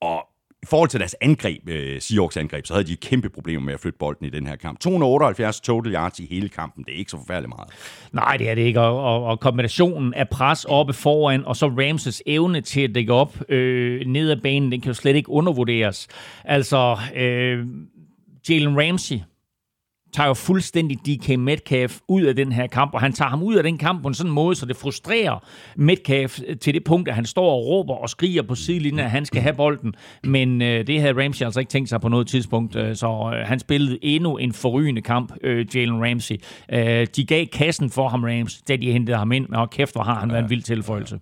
og 0.00 0.24
i 0.62 0.66
forhold 0.66 0.88
til 0.88 1.00
deres 1.00 1.16
angreb, 1.20 1.68
øh, 1.68 2.00
Seahawks 2.00 2.36
angreb, 2.36 2.66
så 2.66 2.74
havde 2.74 2.86
de 2.86 2.96
kæmpe 2.96 3.28
problemer 3.28 3.64
med 3.64 3.74
at 3.74 3.80
flytte 3.80 3.98
bolden 3.98 4.26
i 4.26 4.30
den 4.30 4.46
her 4.46 4.56
kamp. 4.56 4.80
278 4.80 5.60
total 5.60 5.94
yards 5.94 6.20
i 6.20 6.26
hele 6.30 6.48
kampen, 6.48 6.84
det 6.84 6.94
er 6.94 6.98
ikke 6.98 7.10
så 7.10 7.16
forfærdeligt 7.16 7.48
meget. 7.56 7.70
Nej, 8.12 8.36
det 8.36 8.50
er 8.50 8.54
det 8.54 8.62
ikke, 8.62 8.80
og, 8.80 9.00
og, 9.00 9.24
og 9.24 9.40
kombinationen 9.40 10.14
af 10.14 10.28
pres 10.28 10.64
oppe 10.64 10.92
foran, 10.92 11.44
og 11.44 11.56
så 11.56 11.66
Ramses 11.66 12.22
evne 12.26 12.60
til 12.60 12.80
at 12.80 12.94
dække 12.94 13.12
op 13.12 13.50
øh, 13.50 14.06
ned 14.06 14.30
ad 14.30 14.36
banen, 14.42 14.72
den 14.72 14.80
kan 14.80 14.88
jo 14.88 14.94
slet 14.94 15.16
ikke 15.16 15.30
undervurderes. 15.30 16.08
Altså, 16.44 16.96
øh, 17.14 17.66
Jalen 18.48 18.80
Ramsey, 18.80 19.16
tager 20.12 20.26
jo 20.26 20.34
fuldstændig 20.34 20.98
DK 20.98 21.38
Metcalf 21.38 21.98
ud 22.08 22.22
af 22.22 22.36
den 22.36 22.52
her 22.52 22.66
kamp, 22.66 22.94
og 22.94 23.00
han 23.00 23.12
tager 23.12 23.28
ham 23.28 23.42
ud 23.42 23.54
af 23.54 23.62
den 23.62 23.78
kamp 23.78 24.02
på 24.02 24.08
en 24.08 24.14
sådan 24.14 24.32
måde, 24.32 24.56
så 24.56 24.66
det 24.66 24.76
frustrerer 24.76 25.44
Metcalf 25.76 26.40
til 26.60 26.74
det 26.74 26.84
punkt, 26.84 27.08
at 27.08 27.14
han 27.14 27.24
står 27.24 27.50
og 27.50 27.66
råber 27.66 27.94
og 27.94 28.10
skriger 28.10 28.42
på 28.42 28.54
sidelinjen, 28.54 28.98
at 29.00 29.10
han 29.10 29.24
skal 29.24 29.42
have 29.42 29.54
bolden. 29.54 29.94
Men 30.24 30.62
øh, 30.62 30.86
det 30.86 31.00
havde 31.00 31.24
Ramsey 31.24 31.44
altså 31.44 31.60
ikke 31.60 31.70
tænkt 31.70 31.88
sig 31.88 32.00
på 32.00 32.08
noget 32.08 32.26
tidspunkt, 32.26 32.76
øh, 32.76 32.96
så 32.96 33.32
øh, 33.34 33.46
han 33.46 33.58
spillede 33.58 33.98
endnu 34.02 34.36
en 34.36 34.52
forrygende 34.52 35.02
kamp, 35.02 35.32
øh, 35.42 35.76
Jalen 35.76 36.04
Ramsey. 36.04 36.36
Øh, 36.72 37.06
de 37.16 37.24
gav 37.24 37.46
kassen 37.46 37.90
for 37.90 38.08
ham, 38.08 38.24
Rams, 38.24 38.62
da 38.68 38.76
de 38.76 38.92
hentede 38.92 39.16
ham 39.16 39.32
ind, 39.32 39.48
og 39.48 39.70
kæft, 39.70 39.92
hvor 39.92 40.02
har 40.02 40.14
han 40.14 40.32
været 40.32 40.42
en 40.42 40.50
vild 40.50 40.62
tilføjelse. 40.62 41.18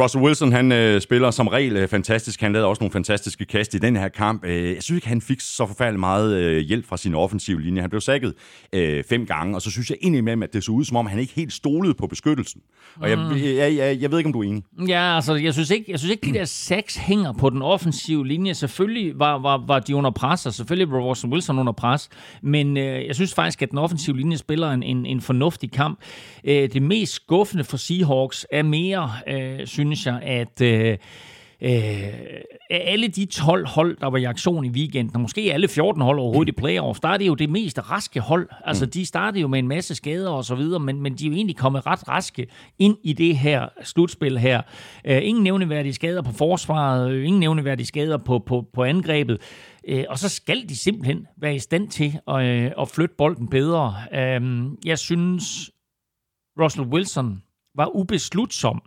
Russell 0.00 0.24
Wilson, 0.24 0.52
han 0.52 0.72
øh, 0.72 1.00
spiller 1.00 1.30
som 1.30 1.48
regel 1.48 1.76
øh, 1.76 1.88
fantastisk. 1.88 2.40
Han 2.40 2.52
lavede 2.52 2.68
også 2.68 2.80
nogle 2.80 2.92
fantastiske 2.92 3.44
kast 3.44 3.74
i 3.74 3.78
den 3.78 3.96
her 3.96 4.08
kamp. 4.08 4.44
Øh, 4.44 4.74
jeg 4.74 4.82
synes 4.82 4.96
ikke, 4.96 5.08
han 5.08 5.20
fik 5.20 5.40
så 5.40 5.66
forfærdeligt 5.66 6.00
meget 6.00 6.36
øh, 6.36 6.58
hjælp 6.58 6.86
fra 6.86 6.96
sin 6.96 7.14
offensive 7.14 7.60
linje. 7.60 7.80
Han 7.80 7.90
blev 7.90 8.00
sækket 8.00 8.34
øh, 8.72 9.04
fem 9.04 9.26
gange, 9.26 9.54
og 9.54 9.62
så 9.62 9.70
synes 9.70 9.90
jeg 9.90 9.98
indimellem, 10.00 10.42
at 10.42 10.52
det 10.52 10.64
så 10.64 10.72
ud, 10.72 10.84
som 10.84 10.96
om 10.96 11.06
han 11.06 11.18
ikke 11.18 11.32
helt 11.32 11.52
stolede 11.52 11.94
på 11.94 12.06
beskyttelsen. 12.06 12.60
Og 12.96 13.10
jeg, 13.10 13.18
mm. 13.18 13.36
jeg, 13.36 13.56
jeg, 13.56 13.76
jeg, 13.76 14.00
jeg 14.00 14.10
ved 14.10 14.18
ikke, 14.18 14.28
om 14.28 14.32
du 14.32 14.40
er 14.40 14.44
enig. 14.44 14.62
Ja, 14.88 15.14
altså, 15.14 15.34
jeg 15.34 15.52
synes 15.52 15.70
ikke, 15.70 15.84
jeg 15.88 15.98
synes 15.98 16.10
ikke 16.10 16.26
de 16.26 16.38
der 16.38 16.44
seks 16.44 16.96
hænger 16.96 17.32
på 17.32 17.50
den 17.50 17.62
offensive 17.62 18.26
linje. 18.26 18.54
Selvfølgelig 18.54 19.18
var, 19.18 19.38
var, 19.38 19.64
var 19.66 19.78
de 19.78 19.96
under 19.96 20.10
pres, 20.10 20.46
og 20.46 20.54
selvfølgelig 20.54 20.90
var 20.90 21.00
Russell 21.00 21.32
Wilson 21.32 21.58
under 21.58 21.72
pres, 21.72 22.08
men 22.42 22.76
øh, 22.76 23.06
jeg 23.06 23.14
synes 23.14 23.34
faktisk, 23.34 23.62
at 23.62 23.70
den 23.70 23.78
offensive 23.78 24.16
linje 24.16 24.36
spiller 24.36 24.70
en, 24.70 24.82
en, 24.82 25.06
en 25.06 25.20
fornuftig 25.20 25.72
kamp. 25.72 25.98
Øh, 26.44 26.68
det 26.72 26.82
mest 26.82 27.12
skuffende 27.12 27.64
for 27.64 27.76
Seahawks 27.76 28.46
er 28.52 28.62
mere, 28.62 29.10
øh, 29.28 29.66
synes 29.66 29.81
jeg, 30.06 30.22
at... 30.22 30.60
Øh, 30.60 30.98
øh, 31.62 32.12
alle 32.70 33.08
de 33.08 33.24
12 33.24 33.66
hold, 33.66 33.96
der 34.00 34.06
var 34.06 34.18
i 34.18 34.24
aktion 34.24 34.64
i 34.64 34.68
weekenden, 34.68 35.16
og 35.16 35.20
måske 35.20 35.52
alle 35.52 35.68
14 35.68 36.02
hold 36.02 36.18
overhovedet 36.18 36.52
i 36.52 36.56
playoffs, 36.56 37.00
der 37.00 37.08
er 37.08 37.16
det 37.16 37.26
jo 37.26 37.34
det 37.34 37.50
mest 37.50 37.90
raske 37.90 38.20
hold. 38.20 38.48
Altså, 38.64 38.86
de 38.86 39.06
startede 39.06 39.40
jo 39.40 39.48
med 39.48 39.58
en 39.58 39.68
masse 39.68 39.94
skader 39.94 40.30
og 40.30 40.44
så 40.44 40.54
videre, 40.54 40.80
men, 40.80 41.02
men 41.02 41.14
de 41.14 41.24
er 41.24 41.28
jo 41.28 41.34
egentlig 41.34 41.56
kommet 41.56 41.86
ret 41.86 42.08
raske 42.08 42.46
ind 42.78 42.96
i 43.02 43.12
det 43.12 43.36
her 43.36 43.68
slutspil 43.82 44.38
her. 44.38 44.62
Øh, 45.04 45.20
ingen 45.22 45.44
nævneværdige 45.44 45.94
skader 45.94 46.22
på 46.22 46.32
forsvaret, 46.32 47.22
ingen 47.22 47.40
nævneværdige 47.40 47.86
skader 47.86 48.18
på, 48.18 48.38
på, 48.38 48.64
på 48.74 48.84
angrebet. 48.84 49.40
Øh, 49.88 50.04
og 50.08 50.18
så 50.18 50.28
skal 50.28 50.68
de 50.68 50.76
simpelthen 50.76 51.26
være 51.40 51.54
i 51.54 51.58
stand 51.58 51.88
til 51.88 52.18
at, 52.28 52.44
øh, 52.44 52.70
at 52.80 52.88
flytte 52.88 53.14
bolden 53.18 53.48
bedre. 53.48 53.94
Øh, 54.14 54.64
jeg 54.84 54.98
synes, 54.98 55.70
Russell 56.60 56.86
Wilson 56.86 57.42
var 57.74 57.96
ubeslutsom 57.96 58.82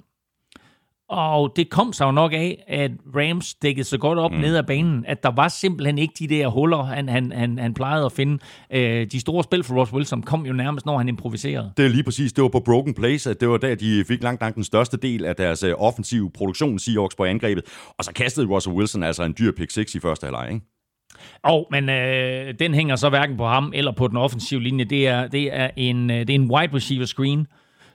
og 1.10 1.54
det 1.56 1.70
kom 1.70 1.94
sig 1.94 2.06
jo 2.06 2.12
nok 2.12 2.34
af, 2.34 2.64
at 2.68 2.92
Rams 3.16 3.54
dækkede 3.54 3.84
så 3.84 3.98
godt 3.98 4.20
op 4.20 4.32
mm. 4.32 4.38
ned 4.38 4.58
ad 4.58 4.64
banen, 4.64 5.06
at 5.06 5.24
der 5.24 5.32
var 5.36 5.48
simpelthen 5.48 5.98
ikke 5.98 6.14
de 6.20 6.28
der 6.28 6.48
huller, 6.48 6.84
han, 6.84 7.10
han, 7.10 7.32
han, 7.32 7.60
han 7.60 7.74
plejede 7.74 8.06
at 8.06 8.12
finde. 8.12 8.40
Øh, 8.72 9.08
de 9.12 9.20
store 9.20 9.44
spil 9.44 9.64
for 9.64 9.76
Ross 9.76 9.94
Wilson 9.94 10.24
kom 10.24 10.46
jo 10.46 10.54
nærmest, 10.54 10.86
når 10.86 10.98
han 10.98 11.08
improviserede. 11.08 11.72
Det 11.78 11.86
er 11.86 11.90
lige 11.90 12.04
præcis. 12.04 12.34
Det 12.34 12.42
var 12.42 12.50
på 12.50 12.60
Broken 12.60 12.94
Place, 12.94 13.30
at 13.30 13.42
det 13.42 13.50
var 13.50 13.58
der, 13.58 13.76
de 13.76 14.06
fik 14.08 14.24
langt, 14.24 14.42
langt 14.42 14.56
den 14.56 14.64
største 14.64 14.98
del 14.98 15.26
af 15.26 15.36
deres 15.36 15.64
øh, 15.64 15.74
offensive 15.78 16.32
produktion, 16.32 16.80
Seahawks 16.80 17.16
på 17.16 17.24
angrebet. 17.24 17.64
Og 17.98 18.04
så 18.06 18.14
kastede 18.14 18.48
Russell 18.48 18.76
Wilson 18.76 19.04
altså 19.04 19.24
en 19.24 19.36
dyr 19.40 19.52
pick 19.58 19.72
6 19.72 19.96
i 19.96 20.00
første 20.00 20.26
halvleg, 20.26 20.50
ikke? 20.54 20.66
Og, 21.44 21.68
men 21.72 21.90
øh, 21.90 22.54
den 22.60 22.74
hænger 22.74 22.96
så 22.96 23.10
hverken 23.10 23.38
på 23.38 23.46
ham 23.46 23.72
eller 23.76 23.92
på 23.92 24.08
den 24.08 24.18
offensive 24.18 24.62
linje. 24.62 24.84
Det 24.84 25.08
er, 25.08 25.28
det 25.28 25.56
er, 25.56 25.70
en, 25.76 26.12
øh, 26.12 26.20
det 26.20 26.30
er 26.30 26.36
en 26.36 26.52
wide 26.52 26.76
receiver 26.76 27.06
screen, 27.06 27.48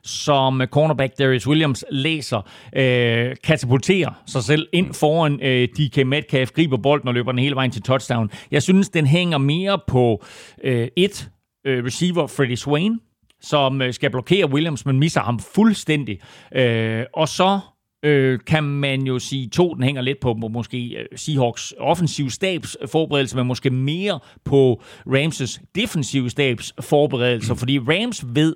som 0.05 0.63
cornerback 0.71 1.19
Darius 1.19 1.47
Williams 1.47 1.85
læser, 1.91 2.49
øh, 2.77 3.37
katapulterer 3.45 4.23
sig 4.27 4.45
selv 4.45 4.69
ind 4.73 4.95
foran 4.95 5.41
øh, 5.43 5.69
DK 5.69 6.07
Metcalf, 6.07 6.51
griber 6.51 6.77
bolden 6.77 7.09
og 7.09 7.15
løber 7.15 7.33
den 7.33 7.39
hele 7.39 7.55
vejen 7.55 7.71
til 7.71 7.83
touchdown. 7.83 8.31
Jeg 8.51 8.63
synes, 8.63 8.89
den 8.89 9.07
hænger 9.07 9.39
mere 9.39 9.79
på 9.87 10.25
øh, 10.65 10.89
et 10.97 11.31
øh, 11.67 11.85
receiver, 11.85 12.27
Freddie 12.27 12.57
Swain, 12.57 13.01
som 13.41 13.83
øh, 13.83 13.93
skal 13.95 14.11
blokere 14.11 14.51
Williams, 14.51 14.87
men 14.87 14.99
misser 14.99 15.21
ham 15.21 15.39
fuldstændig. 15.39 16.21
Øh, 16.55 17.05
og 17.15 17.29
så 17.29 17.61
øh, 18.05 18.39
kan 18.47 18.65
man 18.65 19.03
jo 19.03 19.19
sige, 19.19 19.49
to, 19.49 19.75
den 19.75 19.83
hænger 19.83 20.03
lidt 20.03 20.21
på 20.21 20.35
måske 20.35 20.87
øh, 20.89 21.19
Seahawks 21.19 21.75
offensiv 21.79 22.31
stabs 22.31 22.77
forberedelse, 22.87 23.37
men 23.37 23.47
måske 23.47 23.71
mere 23.71 24.21
på 24.45 24.83
Ramses 25.07 25.61
defensiv 25.75 26.31
stabs 26.31 26.75
forberedelser, 26.81 27.55
fordi 27.55 27.79
Rams 27.79 28.25
ved, 28.35 28.55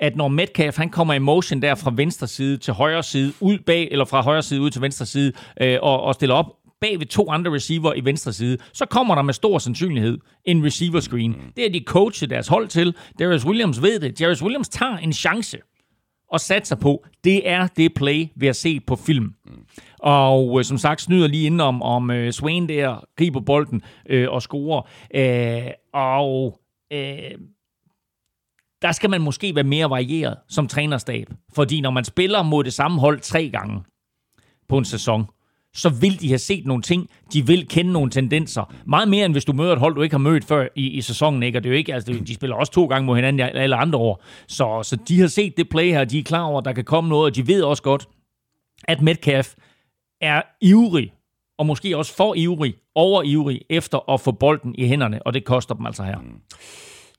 at 0.00 0.16
når 0.16 0.28
Metcalf 0.28 0.76
han 0.76 0.88
kommer 0.88 1.14
i 1.14 1.18
motion 1.18 1.62
der 1.62 1.74
fra 1.74 1.92
venstre 1.94 2.26
side 2.26 2.56
til 2.56 2.74
højre 2.74 3.02
side, 3.02 3.32
ud 3.40 3.58
bag, 3.58 3.88
eller 3.90 4.04
fra 4.04 4.20
højre 4.20 4.42
side 4.42 4.60
ud 4.60 4.70
til 4.70 4.82
venstre 4.82 5.06
side, 5.06 5.32
øh, 5.60 5.78
og, 5.82 6.02
og 6.02 6.14
stiller 6.14 6.34
op 6.34 6.46
bag 6.80 6.98
ved 6.98 7.06
to 7.06 7.30
andre 7.30 7.54
receiver 7.54 7.94
i 7.94 8.04
venstre 8.04 8.32
side, 8.32 8.58
så 8.72 8.86
kommer 8.86 9.14
der 9.14 9.22
med 9.22 9.34
stor 9.34 9.58
sandsynlighed 9.58 10.18
en 10.44 10.64
receiver 10.64 11.00
screen. 11.00 11.36
Det 11.56 11.66
er 11.66 11.70
de 11.70 11.84
coachet 11.86 12.30
deres 12.30 12.48
hold 12.48 12.68
til. 12.68 12.94
Darius 13.18 13.46
Williams 13.46 13.82
ved 13.82 14.00
det. 14.00 14.18
Darius 14.18 14.42
Williams 14.42 14.68
tager 14.68 14.96
en 14.96 15.12
chance 15.12 15.58
og 16.30 16.40
satser 16.40 16.76
på, 16.76 17.04
det 17.24 17.48
er 17.48 17.66
det 17.66 17.94
play, 17.94 18.26
vi 18.36 18.46
har 18.46 18.52
set 18.52 18.86
på 18.86 18.96
film. 18.96 19.34
Og 19.98 20.58
øh, 20.58 20.64
som 20.64 20.78
sagt, 20.78 21.00
snyder 21.00 21.26
lige 21.26 21.46
inden 21.46 21.60
om, 21.60 21.82
om 21.82 22.10
øh, 22.10 22.32
Swain 22.32 22.68
der, 22.68 23.04
griber 23.16 23.40
bolden 23.40 23.82
øh, 24.08 24.30
og 24.30 24.42
scorer. 24.42 24.88
Øh, 25.14 25.70
og 25.92 26.60
øh, 26.92 27.30
der 28.82 28.92
skal 28.92 29.10
man 29.10 29.20
måske 29.20 29.54
være 29.54 29.64
mere 29.64 29.90
varieret 29.90 30.36
som 30.48 30.68
trænerstab. 30.68 31.26
Fordi 31.54 31.80
når 31.80 31.90
man 31.90 32.04
spiller 32.04 32.42
mod 32.42 32.64
det 32.64 32.72
samme 32.72 33.00
hold 33.00 33.20
tre 33.20 33.50
gange 33.50 33.80
på 34.68 34.78
en 34.78 34.84
sæson, 34.84 35.26
så 35.74 35.88
vil 35.88 36.20
de 36.20 36.28
have 36.28 36.38
set 36.38 36.66
nogle 36.66 36.82
ting, 36.82 37.08
de 37.32 37.46
vil 37.46 37.68
kende 37.68 37.92
nogle 37.92 38.10
tendenser. 38.10 38.74
Meget 38.86 39.08
mere 39.08 39.24
end 39.24 39.34
hvis 39.34 39.44
du 39.44 39.52
møder 39.52 39.72
et 39.72 39.78
hold, 39.78 39.94
du 39.94 40.02
ikke 40.02 40.14
har 40.14 40.18
mødt 40.18 40.44
før 40.44 40.68
i, 40.76 40.88
i 40.88 41.00
sæsonen. 41.00 41.42
Ikke? 41.42 41.58
Og 41.58 41.64
det 41.64 41.68
er 41.68 41.72
jo 41.72 41.78
ikke, 41.78 41.94
altså, 41.94 42.12
de 42.26 42.34
spiller 42.34 42.56
også 42.56 42.72
to 42.72 42.86
gange 42.86 43.06
mod 43.06 43.16
hinanden 43.16 43.40
alle 43.40 43.76
andre 43.76 43.98
år. 43.98 44.24
Så, 44.48 44.82
så 44.82 44.96
de 45.08 45.20
har 45.20 45.26
set 45.26 45.56
det 45.56 45.68
play 45.68 45.90
her, 45.90 46.04
de 46.04 46.18
er 46.18 46.22
klar 46.22 46.42
over, 46.42 46.58
at 46.58 46.64
der 46.64 46.72
kan 46.72 46.84
komme 46.84 47.10
noget, 47.10 47.24
og 47.30 47.36
de 47.36 47.46
ved 47.46 47.62
også 47.62 47.82
godt, 47.82 48.08
at 48.84 49.02
Metcalf 49.02 49.54
er 50.20 50.42
ivrig, 50.60 51.12
og 51.58 51.66
måske 51.66 51.96
også 51.96 52.16
for 52.16 52.34
ivrig, 52.34 52.74
over 52.94 53.22
ivrig, 53.22 53.60
efter 53.70 54.10
at 54.10 54.20
få 54.20 54.32
bolden 54.32 54.74
i 54.78 54.86
hænderne, 54.86 55.22
og 55.26 55.34
det 55.34 55.44
koster 55.44 55.74
dem 55.74 55.86
altså 55.86 56.02
her. 56.02 56.18
Mm. 56.18 56.40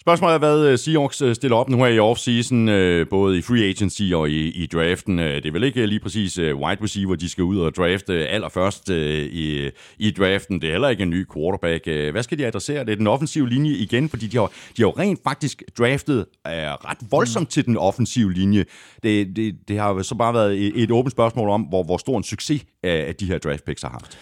Spørgsmålet 0.02 0.34
er, 0.34 0.39
hvad 0.39 0.68
øh, 0.68 0.78
Seahawks 0.78 1.22
øh, 1.22 1.36
stiller 1.36 1.58
op 1.58 1.70
nu 1.70 1.78
her 1.78 1.88
i 1.88 1.99
offseason, 1.99 2.70
øh, 2.70 3.08
både 3.10 3.38
i 3.38 3.41
free 3.41 3.64
agency 3.64 4.02
og 4.14 4.30
i, 4.30 4.49
i 4.49 4.66
draften. 4.66 5.18
Det 5.18 5.45
er 5.45 5.52
vel 5.52 5.64
ikke 5.64 5.86
lige 5.86 5.99
præcis 5.99 6.39
wide 6.39 6.84
receiver, 6.84 7.16
de 7.16 7.30
skal 7.30 7.43
ud 7.43 7.60
og 7.60 7.76
drafte 7.76 8.28
allerførst 8.28 8.89
i, 8.89 9.70
i 9.97 10.12
draften. 10.12 10.62
Det 10.62 10.68
er 10.68 10.72
heller 10.72 10.89
ikke 10.89 11.04
en 11.04 11.10
ny 11.10 11.26
quarterback. 11.34 11.86
Hvad 12.12 12.24
skal 12.24 12.38
de 12.38 12.45
adressere? 12.45 12.86
Det 12.86 12.91
er 12.91 12.95
den 12.95 13.08
offensive 13.08 13.49
linje 13.49 13.72
igen, 13.72 14.10
fordi 14.10 14.28
de 14.28 14.38
har, 14.38 14.45
de 14.47 14.82
har 14.82 14.88
jo 14.88 14.93
rent 14.97 15.20
faktisk 15.24 15.64
draftet 15.78 16.26
ret 16.45 16.97
voldsomt 17.12 17.49
til 17.49 17.66
den 17.66 17.78
offensive 17.78 18.34
linje. 18.34 18.66
Det, 19.04 19.36
det, 19.36 19.56
det 19.68 19.80
har 19.80 20.02
så 20.02 20.16
bare 20.16 20.34
været 20.34 20.68
et, 20.68 20.84
et 20.84 20.91
åbent 20.91 21.12
spørgsmål 21.12 21.49
om, 21.49 21.62
hvor, 21.62 21.84
hvor 21.84 21.97
stor 21.97 22.18
en 22.18 22.24
succes 22.24 22.66
at 22.84 23.20
de 23.20 23.26
her 23.26 23.38
draft 23.38 23.66
picks 23.66 23.82
har 23.82 23.89
haft 23.89 24.20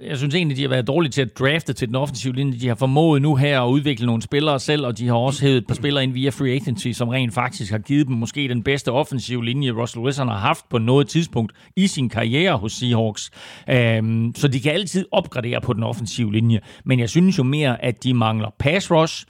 jeg 0.00 0.18
synes 0.18 0.34
egentlig, 0.34 0.56
de 0.56 0.62
har 0.62 0.68
været 0.68 0.86
dårlige 0.86 1.10
til 1.10 1.22
at 1.22 1.38
drafte 1.38 1.72
til 1.72 1.88
den 1.88 1.96
offensive 1.96 2.34
linje. 2.34 2.60
De 2.60 2.68
har 2.68 2.74
formået 2.74 3.22
nu 3.22 3.36
her 3.36 3.60
at 3.60 3.68
udvikle 3.70 4.06
nogle 4.06 4.22
spillere 4.22 4.60
selv, 4.60 4.86
og 4.86 4.98
de 4.98 5.06
har 5.06 5.14
også 5.14 5.42
hævet 5.42 5.56
et 5.56 5.66
par 5.66 5.74
spillere 5.74 6.04
ind 6.04 6.12
via 6.12 6.30
free 6.30 6.52
agency, 6.52 6.88
som 6.88 7.08
rent 7.08 7.34
faktisk 7.34 7.72
har 7.72 7.78
givet 7.78 8.06
dem 8.06 8.16
måske 8.16 8.48
den 8.48 8.62
bedste 8.62 8.92
offensive 8.92 9.44
linje, 9.44 9.70
Russell 9.70 10.04
Wilson 10.04 10.28
har 10.28 10.38
haft 10.38 10.68
på 10.68 10.78
noget 10.78 11.08
tidspunkt 11.08 11.52
i 11.76 11.86
sin 11.86 12.08
karriere 12.08 12.56
hos 12.56 12.72
Seahawks. 12.72 13.30
Øhm, 13.70 14.32
så 14.36 14.48
de 14.48 14.60
kan 14.60 14.72
altid 14.72 15.06
opgradere 15.12 15.60
på 15.60 15.72
den 15.72 15.82
offensive 15.82 16.32
linje. 16.32 16.60
Men 16.84 17.00
jeg 17.00 17.10
synes 17.10 17.38
jo 17.38 17.42
mere, 17.42 17.84
at 17.84 18.04
de 18.04 18.14
mangler 18.14 18.48
pass 18.58 18.90
rush, 18.90 19.26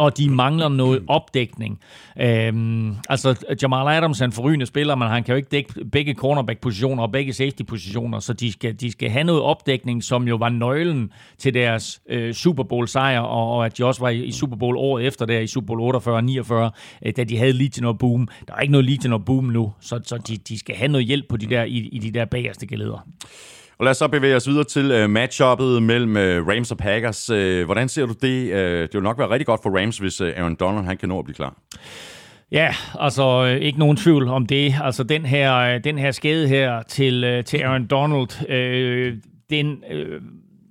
og 0.00 0.16
de 0.16 0.30
mangler 0.30 0.68
noget 0.68 1.02
opdækning. 1.06 1.80
Øhm, 2.20 2.96
altså, 3.08 3.44
Jamal 3.62 3.96
Adams 3.96 4.20
er 4.20 4.24
en 4.24 4.32
forrygende 4.32 4.66
spiller, 4.66 4.94
men 4.94 5.08
han 5.08 5.24
kan 5.24 5.32
jo 5.32 5.36
ikke 5.36 5.48
dække 5.48 5.84
begge 5.92 6.14
cornerback-positioner 6.14 7.02
og 7.02 7.12
begge 7.12 7.32
safety-positioner, 7.32 8.20
så 8.20 8.32
de 8.32 8.52
skal, 8.52 8.74
de 8.80 8.90
skal 8.90 9.10
have 9.10 9.24
noget 9.24 9.42
opdækning, 9.42 10.04
som 10.04 10.28
jo 10.28 10.36
var 10.36 10.48
nøglen 10.48 11.12
til 11.38 11.54
deres 11.54 12.00
øh, 12.08 12.34
Super 12.34 12.62
Bowl-sejr, 12.62 13.20
og, 13.20 13.56
og 13.56 13.66
at 13.66 13.78
de 13.78 13.84
også 13.84 14.00
var 14.00 14.08
i, 14.08 14.24
i 14.24 14.32
Super 14.32 14.56
Bowl 14.56 14.76
året 14.76 15.06
efter 15.06 15.26
der, 15.26 15.38
i 15.38 15.46
Super 15.46 15.66
Bowl 15.66 15.80
48 15.80 16.16
og 16.16 16.24
49, 16.24 16.70
øh, 17.06 17.12
da 17.16 17.24
de 17.24 17.38
havde 17.38 17.52
Legion 17.52 17.86
og 17.86 17.98
Boom. 17.98 18.28
Der 18.48 18.54
er 18.54 18.60
ikke 18.60 18.72
noget 18.72 18.84
Legion 18.84 19.12
og 19.12 19.24
Boom 19.24 19.44
nu, 19.44 19.72
så, 19.80 20.00
så 20.04 20.18
de, 20.18 20.36
de 20.36 20.58
skal 20.58 20.76
have 20.76 20.88
noget 20.88 21.06
hjælp 21.06 21.28
på 21.28 21.36
de 21.36 21.46
der, 21.46 21.64
i, 21.64 21.88
i 21.92 21.98
de 21.98 22.10
der 22.10 22.24
bagerste 22.24 22.66
geleder. 22.66 23.06
Og 23.80 23.84
lad 23.84 23.90
os 23.90 23.96
så 23.96 24.08
bevæge 24.08 24.36
os 24.36 24.48
videre 24.48 24.64
til 24.64 25.04
uh, 25.04 25.10
matchuppet 25.10 25.82
mellem 25.82 26.10
uh, 26.10 26.48
Rams 26.48 26.70
og 26.70 26.78
Packers. 26.78 27.30
Uh, 27.30 27.64
hvordan 27.64 27.88
ser 27.88 28.06
du 28.06 28.14
det? 28.22 28.52
Uh, 28.52 28.58
det 28.58 28.94
vil 28.94 29.02
nok 29.02 29.18
være 29.18 29.30
rigtig 29.30 29.46
godt 29.46 29.60
for 29.62 29.78
Rams, 29.78 29.98
hvis 29.98 30.20
uh, 30.20 30.28
Aaron 30.28 30.54
Donald 30.54 30.84
han 30.84 30.96
kan 30.96 31.08
nå 31.08 31.18
at 31.18 31.24
blive 31.24 31.34
klar. 31.34 31.56
Ja, 32.52 32.74
altså 32.98 33.44
ikke 33.44 33.78
nogen 33.78 33.96
tvivl 33.96 34.28
om 34.28 34.46
det. 34.46 34.74
Altså 34.82 35.02
den 35.02 35.26
her, 35.26 35.78
den 35.78 35.98
her 35.98 36.10
skade 36.10 36.48
her 36.48 36.82
til, 36.82 37.42
til 37.46 37.56
Aaron 37.58 37.86
Donald, 37.86 38.48
øh, 38.48 39.16
den 39.50 39.84
øh, 39.90 40.20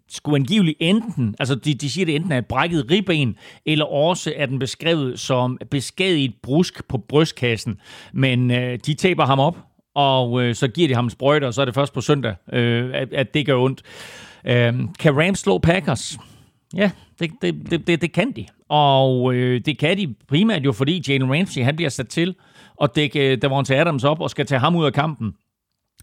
skulle 0.09 0.35
angiveligt 0.35 0.77
enten, 0.79 1.35
altså 1.39 1.55
de, 1.55 1.73
de 1.73 1.89
siger 1.89 2.05
det 2.05 2.15
enten 2.15 2.31
er 2.31 2.37
et 2.37 2.45
brækket 2.45 2.91
ribben, 2.91 3.35
eller 3.65 3.85
også 3.85 4.33
er 4.35 4.45
den 4.45 4.59
beskrevet 4.59 5.19
som 5.19 5.57
beskadiget 5.71 6.33
brusk 6.43 6.87
på 6.87 6.97
brystkassen. 6.97 7.77
Men 8.13 8.51
øh, 8.51 8.79
de 8.85 8.93
taber 8.93 9.25
ham 9.25 9.39
op, 9.39 9.57
og 9.99 10.43
øh, 10.43 10.55
så 10.55 10.67
giver 10.67 10.87
de 10.87 10.95
ham 10.95 11.09
sprøjter, 11.09 11.47
og 11.47 11.53
så 11.53 11.61
er 11.61 11.65
det 11.65 11.73
først 11.73 11.93
på 11.93 12.01
søndag, 12.01 12.35
øh, 12.53 12.91
at, 12.93 13.13
at 13.13 13.33
det 13.33 13.45
gør 13.45 13.55
ondt. 13.55 13.81
Øh, 14.45 14.73
kan 14.99 15.17
Rams 15.17 15.39
slå 15.39 15.57
Packers? 15.57 16.17
Ja, 16.75 16.91
det, 17.19 17.31
det, 17.41 17.71
det, 17.71 17.87
det, 17.87 18.01
det 18.01 18.13
kan 18.13 18.31
de. 18.31 18.45
Og 18.69 19.33
øh, 19.33 19.61
det 19.65 19.77
kan 19.77 19.97
de 19.97 20.15
primært 20.27 20.65
jo, 20.65 20.71
fordi 20.71 21.03
Jalen 21.07 21.33
Ramsey 21.33 21.63
han 21.63 21.75
bliver 21.75 21.89
sat 21.89 22.07
til 22.07 22.35
at 22.81 22.89
dække 22.95 23.31
øh, 23.31 23.41
Davante 23.41 23.75
Adams 23.75 24.03
op 24.03 24.21
og 24.21 24.29
skal 24.29 24.45
tage 24.45 24.59
ham 24.59 24.75
ud 24.75 24.85
af 24.85 24.93
kampen. 24.93 25.33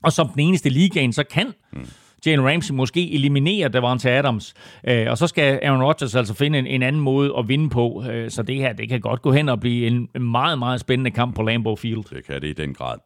Og 0.03 0.12
som 0.12 0.28
den 0.28 0.40
eneste 0.40 0.68
ligaen, 0.68 1.12
så 1.12 1.24
kan 1.24 1.53
mm. 1.72 1.88
Jalen 2.27 2.47
Ramsey 2.47 2.74
måske 2.74 3.14
eliminerer 3.14 3.68
Davante 3.68 4.11
Adams, 4.11 4.55
øh, 4.89 5.07
og 5.11 5.18
så 5.18 5.27
skal 5.27 5.61
Aaron 5.62 5.83
Rodgers 5.83 6.14
altså 6.14 6.35
finde 6.35 6.59
en, 6.59 6.66
en 6.66 6.83
anden 6.83 7.03
måde 7.03 7.33
at 7.39 7.49
vinde 7.49 7.70
på. 7.70 8.05
Øh, 8.11 8.31
så 8.31 8.43
det 8.43 8.57
her, 8.57 8.72
det 8.72 8.89
kan 8.89 9.01
godt 9.01 9.22
gå 9.22 9.33
hen 9.33 9.49
og 9.49 9.61
blive 9.61 9.87
en 9.87 10.09
meget, 10.20 10.59
meget 10.59 10.81
spændende 10.81 11.11
kamp 11.11 11.37
på 11.37 11.43
Lambeau 11.43 11.77
Field. 11.77 12.05
Det 12.16 12.27
kan 12.27 12.43
det 12.43 12.49
i 12.49 12.53
den 12.53 12.74
grad. 12.74 12.99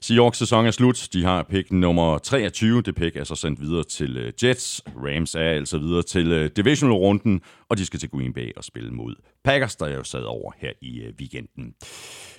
Seahawks 0.00 0.38
sæson 0.38 0.66
er 0.66 0.70
slut. 0.70 1.08
De 1.12 1.24
har 1.24 1.42
pick 1.42 1.72
nummer 1.72 2.18
23. 2.18 2.82
Det 2.82 2.94
pick 2.94 3.16
er 3.16 3.24
så 3.24 3.34
sendt 3.34 3.60
videre 3.60 3.84
til 3.84 4.16
øh, 4.16 4.32
Jets. 4.44 4.82
Rams 4.96 5.34
er 5.34 5.40
altså 5.40 5.78
videre 5.78 6.02
til 6.02 6.32
øh, 6.32 6.50
divisional-runden, 6.56 7.40
og 7.68 7.78
de 7.78 7.86
skal 7.86 8.00
til 8.00 8.10
Green 8.10 8.32
Bay 8.32 8.50
og 8.56 8.64
spille 8.64 8.90
mod 8.90 9.14
Packers, 9.44 9.76
der 9.76 9.88
jo 9.88 10.04
sad 10.04 10.22
over 10.22 10.52
her 10.58 10.70
i 10.80 11.00
øh, 11.00 11.12
weekenden. 11.20 11.74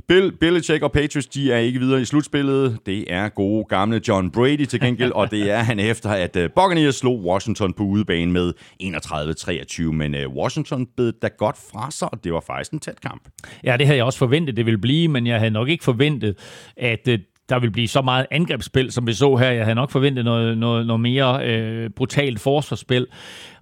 Bill, 0.08 0.32
Belichick 0.38 0.84
og 0.84 0.92
Patriots, 0.92 1.28
de 1.28 1.52
er 1.52 1.58
ikke 1.58 1.80
videre 1.80 2.02
i 2.02 2.06
slutspillet. 2.06 2.80
Det 2.86 3.14
er 3.14 3.30
gode 3.30 3.66
gamle 3.70 4.02
John 4.08 4.32
Brady 4.32 4.66
til 4.66 4.80
gengæld, 4.80 5.12
og 5.12 5.32
det 5.32 5.52
er 5.52 5.60
han 5.60 5.80
efter, 5.80 6.10
at 6.10 6.36
øh, 6.36 6.50
Buccaneers 6.56 6.96
slog 6.96 7.24
Washington 7.24 7.74
på 7.74 7.84
udebane 7.84 8.32
med 8.32 8.54
31-23. 8.84 9.92
Men 9.92 10.16
øh, 10.16 10.30
Washington 10.30 10.88
bed 10.98 11.14
da 11.22 11.30
godt 11.38 11.58
fra 11.72 11.92
sig, 11.92 12.14
og 12.14 12.24
det 12.24 12.34
var 12.34 12.40
faktisk 12.40 12.72
en 12.72 12.80
tæt 12.80 13.02
kamp. 13.02 13.30
Ja, 13.64 13.78
det 13.78 13.86
havde 13.86 13.98
jeg 13.98 14.06
også 14.06 14.20
forventet, 14.20 14.58
det 14.58 14.66
ville 14.66 14.78
blive, 14.78 15.08
men 15.08 15.28
jeg 15.28 15.40
havde 15.40 15.52
nok 15.52 15.70
ikke 15.70 15.84
forventet, 15.84 16.38
at 16.78 17.08
øh, 17.08 17.20
der 17.50 17.60
vil 17.60 17.72
blive 17.72 17.88
så 17.88 18.02
meget 18.02 18.26
angrebsspil, 18.32 18.92
som 18.92 19.08
vi 19.08 19.14
så 19.14 19.36
her. 19.36 19.52
Jeg 19.52 19.64
havde 19.64 19.76
nok 19.76 19.92
forventet 19.92 20.26
noget, 20.26 20.58
noget, 20.58 20.88
noget 20.88 21.00
mere 21.00 21.48
øh, 21.48 21.90
brutalt 21.90 22.40
forsvarsspil. 22.40 23.08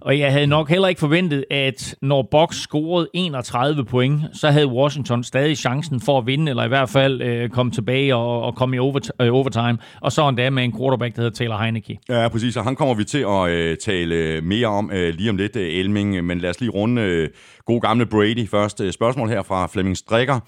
Og 0.00 0.18
jeg 0.18 0.32
havde 0.32 0.46
nok 0.46 0.68
heller 0.68 0.88
ikke 0.88 0.98
forventet, 0.98 1.44
at 1.50 1.94
når 2.02 2.28
Box 2.30 2.54
scorede 2.54 3.08
31 3.14 3.84
point, 3.84 4.22
så 4.32 4.50
havde 4.50 4.66
Washington 4.66 5.24
stadig 5.24 5.58
chancen 5.58 6.00
for 6.00 6.18
at 6.18 6.26
vinde, 6.26 6.50
eller 6.50 6.64
i 6.64 6.68
hvert 6.68 6.88
fald 6.88 7.22
øh, 7.22 7.48
komme 7.48 7.72
tilbage 7.72 8.14
og, 8.14 8.42
og 8.42 8.54
komme 8.54 8.76
i 8.76 8.78
over, 8.78 9.10
øh, 9.20 9.34
overtime. 9.34 9.78
Og 10.00 10.12
så 10.12 10.28
endda 10.28 10.50
med 10.50 10.64
en 10.64 10.78
quarterback, 10.78 11.16
der 11.16 11.22
hedder 11.22 11.34
Taylor 11.34 11.56
Heineke. 11.56 11.98
Ja, 12.08 12.28
præcis. 12.28 12.56
Og 12.56 12.64
han 12.64 12.76
kommer 12.76 12.94
vi 12.94 13.04
til 13.04 13.18
at 13.28 13.48
øh, 13.48 13.76
tale 13.76 14.14
øh, 14.14 14.42
mere 14.42 14.66
om 14.66 14.90
øh, 14.92 15.14
lige 15.14 15.30
om 15.30 15.36
lidt, 15.36 15.56
øh, 15.56 15.78
Elming. 15.78 16.24
Men 16.24 16.38
lad 16.38 16.50
os 16.50 16.60
lige 16.60 16.70
runde 16.70 17.02
øh, 17.02 17.28
god 17.66 17.80
gamle 17.80 18.06
Brady 18.06 18.48
først. 18.48 18.80
Øh, 18.80 18.92
spørgsmål 18.92 19.28
her 19.28 19.42
fra 19.42 19.66
Flemming 19.66 19.96
Strikker. 19.96 20.40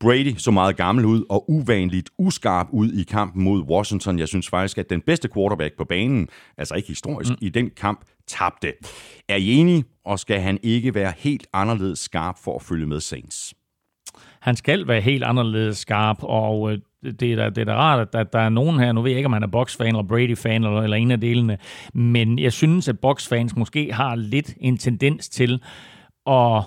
Brady 0.00 0.34
så 0.38 0.50
meget 0.50 0.76
gammel 0.76 1.04
ud 1.04 1.24
og 1.28 1.50
uvanligt 1.50 2.10
uskarp 2.18 2.66
ud 2.70 2.92
i 2.92 3.02
kampen 3.02 3.44
mod 3.44 3.62
Washington. 3.62 4.18
Jeg 4.18 4.28
synes 4.28 4.48
faktisk, 4.48 4.78
at 4.78 4.90
den 4.90 5.00
bedste 5.00 5.28
quarterback 5.34 5.76
på 5.76 5.84
banen, 5.84 6.28
altså 6.58 6.74
ikke 6.74 6.88
historisk, 6.88 7.30
mm. 7.30 7.36
i 7.40 7.48
den 7.48 7.70
kamp 7.70 8.04
tabte. 8.26 8.72
Er 9.28 9.36
I 9.36 9.52
enige, 9.52 9.84
og 10.04 10.18
skal 10.18 10.40
han 10.40 10.58
ikke 10.62 10.94
være 10.94 11.12
helt 11.16 11.46
anderledes 11.52 11.98
skarp 11.98 12.38
for 12.44 12.56
at 12.56 12.62
følge 12.62 12.86
med 12.86 13.00
Saints? 13.00 13.54
Han 14.40 14.56
skal 14.56 14.88
være 14.88 15.00
helt 15.00 15.24
anderledes 15.24 15.78
skarp, 15.78 16.16
og 16.22 16.72
øh, 16.72 16.78
det 17.20 17.32
er 17.32 17.36
da, 17.36 17.48
det 17.48 17.58
er 17.58 17.64
da 17.64 17.74
rart, 17.74 18.14
at 18.14 18.32
der, 18.32 18.38
er 18.38 18.48
nogen 18.48 18.78
her, 18.78 18.92
nu 18.92 19.02
ved 19.02 19.10
jeg 19.10 19.18
ikke, 19.18 19.26
om 19.26 19.32
han 19.32 19.42
er 19.42 19.46
boxfan 19.46 19.86
eller 19.86 20.02
Brady-fan 20.02 20.64
eller, 20.64 20.82
eller 20.82 20.96
en 20.96 21.10
af 21.10 21.20
delene, 21.20 21.58
men 21.94 22.38
jeg 22.38 22.52
synes, 22.52 22.88
at 22.88 22.98
boxfans 22.98 23.56
måske 23.56 23.92
har 23.92 24.14
lidt 24.14 24.54
en 24.60 24.78
tendens 24.78 25.28
til 25.28 25.62
at 26.26 26.62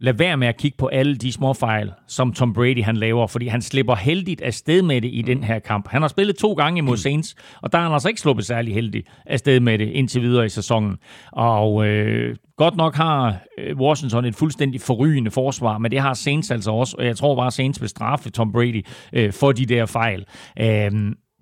lad 0.00 0.12
være 0.12 0.36
med 0.36 0.48
at 0.48 0.56
kigge 0.56 0.76
på 0.78 0.86
alle 0.86 1.16
de 1.16 1.32
små 1.32 1.52
fejl, 1.52 1.92
som 2.06 2.32
Tom 2.32 2.52
Brady 2.52 2.82
han 2.82 2.96
laver, 2.96 3.26
fordi 3.26 3.46
han 3.46 3.62
slipper 3.62 3.94
heldigt 3.94 4.40
afsted 4.40 4.82
med 4.82 5.00
det 5.00 5.10
i 5.12 5.22
den 5.22 5.44
her 5.44 5.58
kamp. 5.58 5.88
Han 5.88 6.02
har 6.02 6.08
spillet 6.08 6.36
to 6.36 6.52
gange 6.52 6.78
imod 6.78 6.96
Saints, 6.96 7.34
og 7.62 7.72
der 7.72 7.78
har 7.78 7.84
han 7.84 7.92
altså 7.92 8.08
ikke 8.08 8.20
sluppet 8.20 8.46
særlig 8.46 8.74
heldigt 8.74 9.08
afsted 9.26 9.60
med 9.60 9.78
det 9.78 9.88
indtil 9.88 10.22
videre 10.22 10.46
i 10.46 10.48
sæsonen. 10.48 10.96
Og 11.32 11.86
øh, 11.86 12.36
godt 12.56 12.76
nok 12.76 12.94
har 12.94 13.38
øh, 13.58 13.76
Washington 13.76 14.24
et 14.24 14.34
fuldstændig 14.34 14.80
forrygende 14.80 15.30
forsvar, 15.30 15.78
men 15.78 15.90
det 15.90 16.00
har 16.00 16.14
Saints 16.14 16.50
altså 16.50 16.70
også, 16.70 16.96
og 16.98 17.06
jeg 17.06 17.16
tror 17.16 17.36
bare, 17.36 17.50
Saints 17.50 17.80
vil 17.80 17.88
straffe 17.88 18.30
Tom 18.30 18.52
Brady 18.52 18.86
øh, 19.12 19.32
for 19.32 19.52
de 19.52 19.66
der 19.66 19.86
fejl. 19.86 20.24
Øh, 20.60 20.90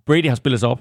Brady 0.07 0.29
har 0.29 0.35
spillet 0.35 0.61
sig 0.61 0.69
op 0.69 0.81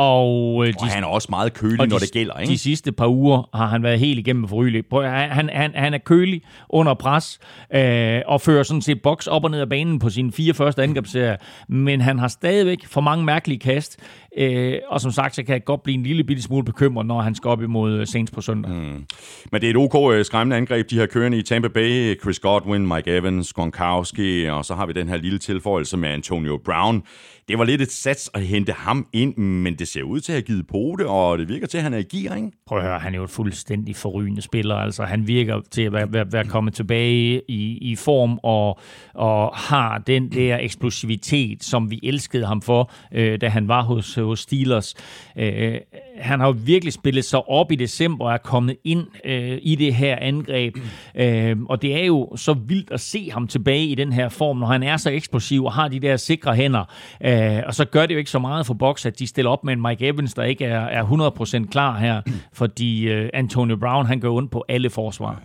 og, 0.00 0.66
øh, 0.66 0.72
de, 0.72 0.76
og 0.80 0.86
han 0.86 1.02
er 1.02 1.08
også 1.08 1.26
meget 1.30 1.54
kølig, 1.54 1.76
når 1.78 1.84
de, 1.84 2.00
det 2.00 2.12
gælder. 2.12 2.38
Ikke? 2.38 2.52
De 2.52 2.58
sidste 2.58 2.92
par 2.92 3.06
uger 3.06 3.48
har 3.54 3.66
han 3.66 3.82
været 3.82 3.98
helt 3.98 4.18
igennem 4.18 4.48
forrygelig. 4.48 4.84
Han, 4.92 5.48
han, 5.52 5.70
han 5.74 5.94
er 5.94 5.98
kølig 5.98 6.42
under 6.68 6.94
pres, 6.94 7.38
øh, 7.74 8.20
og 8.26 8.40
fører 8.40 8.62
sådan 8.62 8.82
set 8.82 9.02
boks 9.02 9.26
op 9.26 9.44
og 9.44 9.50
ned 9.50 9.60
af 9.60 9.68
banen 9.68 9.98
på 9.98 10.10
sine 10.10 10.32
fire 10.32 10.54
første 10.54 10.82
angrebsserier. 10.82 11.36
Men 11.68 12.00
han 12.00 12.18
har 12.18 12.28
stadigvæk 12.28 12.86
for 12.86 13.00
mange 13.00 13.24
mærkelige 13.24 13.58
kast. 13.58 13.98
Øh, 14.38 14.74
og 14.88 15.00
som 15.00 15.10
sagt, 15.10 15.34
så 15.34 15.42
kan 15.42 15.52
jeg 15.52 15.64
godt 15.64 15.82
blive 15.82 15.94
en 15.94 16.02
lille 16.02 16.24
bitte 16.24 16.42
smule 16.42 16.64
bekymret, 16.64 17.06
når 17.06 17.20
han 17.20 17.34
skal 17.34 17.48
op 17.48 17.62
imod 17.62 17.92
øh, 17.92 18.06
Saints 18.06 18.32
på 18.32 18.40
søndag. 18.40 18.72
Mm. 18.72 19.04
Men 19.52 19.60
det 19.60 19.64
er 19.64 19.70
et 19.70 19.76
ok 19.76 20.12
øh, 20.14 20.24
skræmmende 20.24 20.56
angreb, 20.56 20.90
de 20.90 20.96
her 20.96 21.06
kørende 21.06 21.38
i 21.38 21.42
Tampa 21.42 21.68
Bay. 21.68 22.20
Chris 22.20 22.38
Godwin, 22.38 22.86
Mike 22.86 23.16
Evans, 23.16 23.52
Gronkowski, 23.52 24.44
og 24.44 24.64
så 24.64 24.74
har 24.74 24.86
vi 24.86 24.92
den 24.92 25.08
her 25.08 25.16
lille 25.16 25.38
tilføjelse 25.38 25.96
med 25.96 26.08
Antonio 26.08 26.60
Brown. 26.64 27.02
Det 27.48 27.58
var 27.58 27.64
lidt 27.64 27.82
et 27.82 27.92
sats 27.92 28.30
at 28.34 28.42
hente 28.42 28.72
ham 28.72 29.06
ind, 29.12 29.36
men 29.36 29.74
det 29.74 29.88
ser 29.88 30.02
ud 30.02 30.20
til 30.20 30.32
at 30.32 30.34
have 30.34 30.42
givet 30.42 30.66
på 30.66 30.96
det, 30.98 31.06
og 31.06 31.38
det 31.38 31.48
virker 31.48 31.66
til, 31.66 31.78
at 31.78 31.84
han 31.84 31.94
er 31.94 31.98
i 31.98 32.02
gear, 32.02 32.36
ikke? 32.36 32.50
Prøv 32.66 32.78
at 32.78 32.84
høre, 32.84 32.98
han 32.98 33.14
er 33.14 33.18
jo 33.18 33.24
et 33.24 33.30
fuldstændig 33.30 33.96
forrygende 33.96 34.42
spiller. 34.42 34.74
Altså, 34.74 35.02
han 35.02 35.26
virker 35.26 35.60
til 35.70 35.82
at 35.82 35.92
være, 35.92 36.12
være, 36.12 36.32
være 36.32 36.44
kommet 36.44 36.74
tilbage 36.74 37.42
i, 37.48 37.78
i 37.78 37.96
form 37.96 38.38
og, 38.42 38.80
og 39.14 39.56
har 39.56 39.98
den 39.98 40.32
der 40.32 40.58
eksplosivitet, 40.60 41.64
som 41.64 41.90
vi 41.90 42.00
elskede 42.02 42.46
ham 42.46 42.62
for, 42.62 42.92
øh, 43.14 43.40
da 43.40 43.48
han 43.48 43.68
var 43.68 43.82
hos, 43.82 44.18
hos 44.24 44.40
Steelers. 44.40 44.94
Øh, 45.38 45.74
han 46.18 46.40
har 46.40 46.46
jo 46.46 46.54
virkelig 46.64 46.92
spillet 46.92 47.24
sig 47.24 47.48
op 47.48 47.72
i 47.72 47.76
december 47.76 48.24
og 48.24 48.32
er 48.32 48.38
kommet 48.38 48.76
ind 48.84 49.06
øh, 49.24 49.58
i 49.62 49.74
det 49.74 49.94
her 49.94 50.16
angreb. 50.20 50.76
Øh, 51.14 51.56
og 51.68 51.82
det 51.82 51.96
er 52.02 52.04
jo 52.04 52.36
så 52.36 52.52
vildt 52.52 52.90
at 52.90 53.00
se 53.00 53.30
ham 53.30 53.46
tilbage 53.46 53.86
i 53.86 53.94
den 53.94 54.12
her 54.12 54.28
form, 54.28 54.56
når 54.56 54.66
han 54.66 54.82
er 54.82 54.96
så 54.96 55.10
eksplosiv 55.10 55.64
og 55.64 55.72
har 55.72 55.88
de 55.88 56.00
der 56.00 56.16
sikre 56.16 56.54
hænder. 56.54 56.84
Øh, 57.24 57.62
og 57.66 57.74
så 57.74 57.84
gør 57.84 58.06
det 58.06 58.14
jo 58.14 58.18
ikke 58.18 58.30
så 58.30 58.38
meget 58.38 58.66
for 58.66 58.74
Box, 58.74 59.06
at 59.06 59.18
de 59.18 59.26
stiller 59.26 59.50
op 59.50 59.64
med 59.64 59.72
en 59.72 59.82
Mike 59.82 60.06
Evans, 60.06 60.34
der 60.34 60.42
ikke 60.42 60.64
er, 60.64 60.80
er 60.80 61.62
100% 61.64 61.70
klar 61.70 61.98
her, 61.98 62.22
fordi 62.52 63.08
øh, 63.08 63.30
Antonio 63.34 63.76
Brown, 63.76 64.06
han 64.06 64.20
går 64.20 64.36
ondt 64.36 64.50
på 64.50 64.64
alle 64.68 64.90
forsvar. 64.90 65.42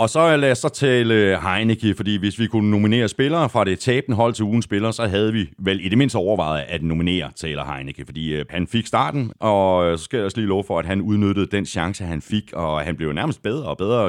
Og 0.00 0.10
så 0.10 0.36
lad 0.36 0.52
os 0.52 0.58
så 0.58 0.68
tale 0.68 1.14
øh, 1.14 1.42
Heineke, 1.42 1.94
fordi 1.94 2.18
hvis 2.18 2.38
vi 2.38 2.46
kunne 2.46 2.70
nominere 2.70 3.08
spillere 3.08 3.48
fra 3.48 3.64
det 3.64 3.78
tabende 3.78 4.16
hold 4.16 4.34
til 4.34 4.44
ugens 4.44 4.64
spiller, 4.64 4.90
så 4.90 5.06
havde 5.06 5.32
vi 5.32 5.48
vel 5.58 5.84
i 5.84 5.88
det 5.88 5.98
mindste 5.98 6.16
overvejet 6.16 6.64
at 6.68 6.82
nominere 6.82 7.30
Taylor 7.36 7.74
Heineke, 7.74 8.04
fordi 8.04 8.34
øh, 8.34 8.44
han 8.50 8.66
fik 8.66 8.86
starten, 8.86 9.32
og 9.40 9.86
øh, 9.86 9.98
så 9.98 10.04
skal 10.04 10.16
jeg 10.16 10.24
også 10.24 10.36
lige 10.36 10.48
love 10.48 10.64
for, 10.64 10.78
at 10.78 10.86
han 10.86 11.00
udnyttede 11.00 11.46
den 11.46 11.66
chance, 11.66 12.04
han 12.04 12.22
fik, 12.22 12.52
og 12.52 12.80
han 12.80 12.96
blev 12.96 13.12
nærmest 13.12 13.42
bedre 13.42 13.68
og 13.68 13.76
bedre, 13.78 14.06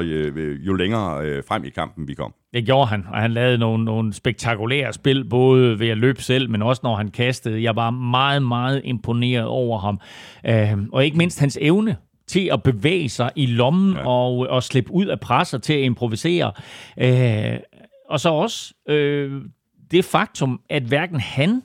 jo 0.66 0.74
længere 0.74 1.42
frem 1.48 1.64
i 1.64 1.70
kampen 1.70 2.08
vi 2.08 2.14
kom. 2.14 2.34
Det 2.54 2.66
gjorde 2.66 2.86
han, 2.86 3.04
og 3.12 3.20
han 3.20 3.32
lavede 3.32 3.58
nogle, 3.58 3.84
nogle 3.84 4.12
spektakulære 4.12 4.92
spil, 4.92 5.24
både 5.24 5.78
ved 5.78 5.88
at 5.88 5.98
løbe 5.98 6.22
selv, 6.22 6.50
men 6.50 6.62
også 6.62 6.80
når 6.84 6.96
han 6.96 7.08
kastede. 7.08 7.62
Jeg 7.62 7.76
var 7.76 7.90
meget, 7.90 8.42
meget 8.42 8.80
imponeret 8.84 9.46
over 9.46 9.78
ham. 9.78 10.00
Øhm, 10.46 10.88
og 10.92 11.04
ikke 11.04 11.16
mindst 11.16 11.40
hans 11.40 11.58
evne 11.60 11.96
til 12.30 12.50
at 12.52 12.62
bevæge 12.62 13.08
sig 13.08 13.30
i 13.36 13.46
lommen 13.46 13.94
ja. 13.94 14.06
og, 14.06 14.38
og 14.38 14.62
slippe 14.62 14.92
ud 14.92 15.06
af 15.06 15.20
presser 15.20 15.58
til 15.58 15.72
at 15.72 15.80
improvisere. 15.80 16.52
Øh, 16.98 17.58
og 18.08 18.20
så 18.20 18.28
også 18.28 18.74
øh, 18.88 19.42
det 19.90 20.04
faktum, 20.04 20.60
at 20.68 20.82
hverken 20.82 21.20
han 21.20 21.62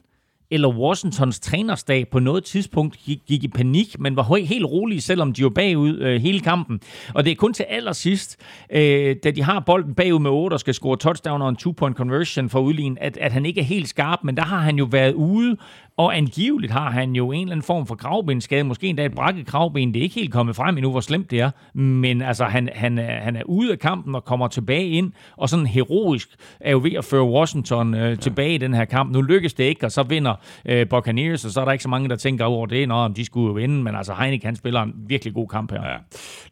eller 0.51 0.69
Washingtons 0.69 1.39
trænerstab 1.39 2.07
på 2.11 2.19
noget 2.19 2.43
tidspunkt 2.43 2.97
gik, 2.97 3.19
gik 3.27 3.43
i 3.43 3.47
panik, 3.47 3.99
men 3.99 4.15
var 4.15 4.35
helt 4.35 4.65
rolige, 4.65 5.01
selvom 5.01 5.33
de 5.33 5.43
var 5.43 5.49
bagud 5.49 5.99
øh, 5.99 6.21
hele 6.21 6.39
kampen. 6.39 6.79
Og 7.13 7.25
det 7.25 7.31
er 7.31 7.35
kun 7.35 7.53
til 7.53 7.63
allersidst, 7.63 8.37
øh, 8.69 9.15
da 9.23 9.31
de 9.31 9.43
har 9.43 9.59
bolden 9.59 9.95
bagud 9.95 10.19
med 10.19 10.31
8 10.31 10.53
og 10.53 10.59
skal 10.59 10.73
score 10.73 10.97
touchdown 10.97 11.41
og 11.41 11.49
en 11.49 11.55
two-point 11.55 11.95
conversion 11.95 12.49
for 12.49 12.59
udlign, 12.59 12.97
at, 13.01 13.17
at 13.17 13.31
han 13.31 13.45
ikke 13.45 13.61
er 13.61 13.65
helt 13.65 13.89
skarp, 13.89 14.19
men 14.23 14.37
der 14.37 14.43
har 14.43 14.59
han 14.59 14.77
jo 14.77 14.87
været 14.91 15.13
ude 15.13 15.57
og 15.97 16.17
angiveligt 16.17 16.71
har 16.71 16.91
han 16.91 17.15
jo 17.15 17.31
en 17.31 17.41
eller 17.41 17.51
anden 17.51 17.63
form 17.63 17.87
for 17.87 17.95
kravbenskade, 17.95 18.63
måske 18.63 18.87
endda 18.87 19.05
et 19.05 19.15
brækket 19.15 19.47
kravben. 19.47 19.93
Det 19.93 19.99
er 19.99 20.03
ikke 20.03 20.15
helt 20.15 20.33
kommet 20.33 20.55
frem 20.55 20.77
endnu, 20.77 20.91
hvor 20.91 20.99
slemt 20.99 21.31
det 21.31 21.39
er. 21.39 21.51
Men 21.77 22.21
altså, 22.21 22.45
han, 22.45 22.69
han, 22.73 22.97
er, 22.99 23.19
han 23.19 23.35
er 23.35 23.43
ude 23.45 23.71
af 23.71 23.79
kampen 23.79 24.15
og 24.15 24.25
kommer 24.25 24.47
tilbage 24.47 24.89
ind, 24.89 25.11
og 25.37 25.49
sådan 25.49 25.65
heroisk 25.65 26.29
er 26.59 26.71
jo 26.71 26.79
ved 26.83 26.93
at 26.93 27.05
føre 27.05 27.23
Washington 27.23 27.93
øh, 27.93 28.09
ja. 28.09 28.15
tilbage 28.15 28.55
i 28.55 28.57
den 28.57 28.73
her 28.73 28.85
kamp. 28.85 29.13
Nu 29.13 29.21
lykkes 29.21 29.53
det 29.53 29.63
ikke, 29.63 29.85
og 29.85 29.91
så 29.91 30.03
vinder 30.03 30.33
øh, 30.65 30.87
Buccaneers, 30.89 31.45
og 31.45 31.51
så 31.51 31.61
er 31.61 31.65
der 31.65 31.71
ikke 31.71 31.83
så 31.83 31.89
mange, 31.89 32.09
der 32.09 32.15
tænker 32.15 32.45
over 32.45 32.65
det, 32.65 32.87
når 32.87 33.07
de 33.07 33.25
skulle 33.25 33.47
jo 33.47 33.53
vinde. 33.53 33.83
Men 33.83 33.95
altså, 33.95 34.13
Heineken 34.13 34.45
han 34.45 34.55
spiller 34.55 34.81
en 34.81 34.93
virkelig 35.07 35.33
god 35.33 35.47
kamp 35.47 35.71
her. 35.71 35.87
Ja. 35.87 35.95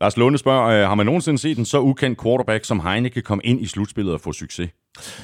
Lars 0.02 0.18
Lunde 0.18 0.38
spørger, 0.38 0.66
øh, 0.66 0.88
har 0.88 0.96
man 0.96 1.06
nogensinde 1.06 1.39
set 1.39 1.58
en 1.58 1.66
så 1.66 1.80
ukendt 1.80 2.22
quarterback 2.24 2.66
som 2.66 2.80
Heineken 2.80 3.22
komme 3.24 3.41
ind 3.44 3.62
i 3.62 3.66
slutspillet 3.66 4.14
og 4.14 4.22
få 4.22 4.34
succes? 4.34 4.70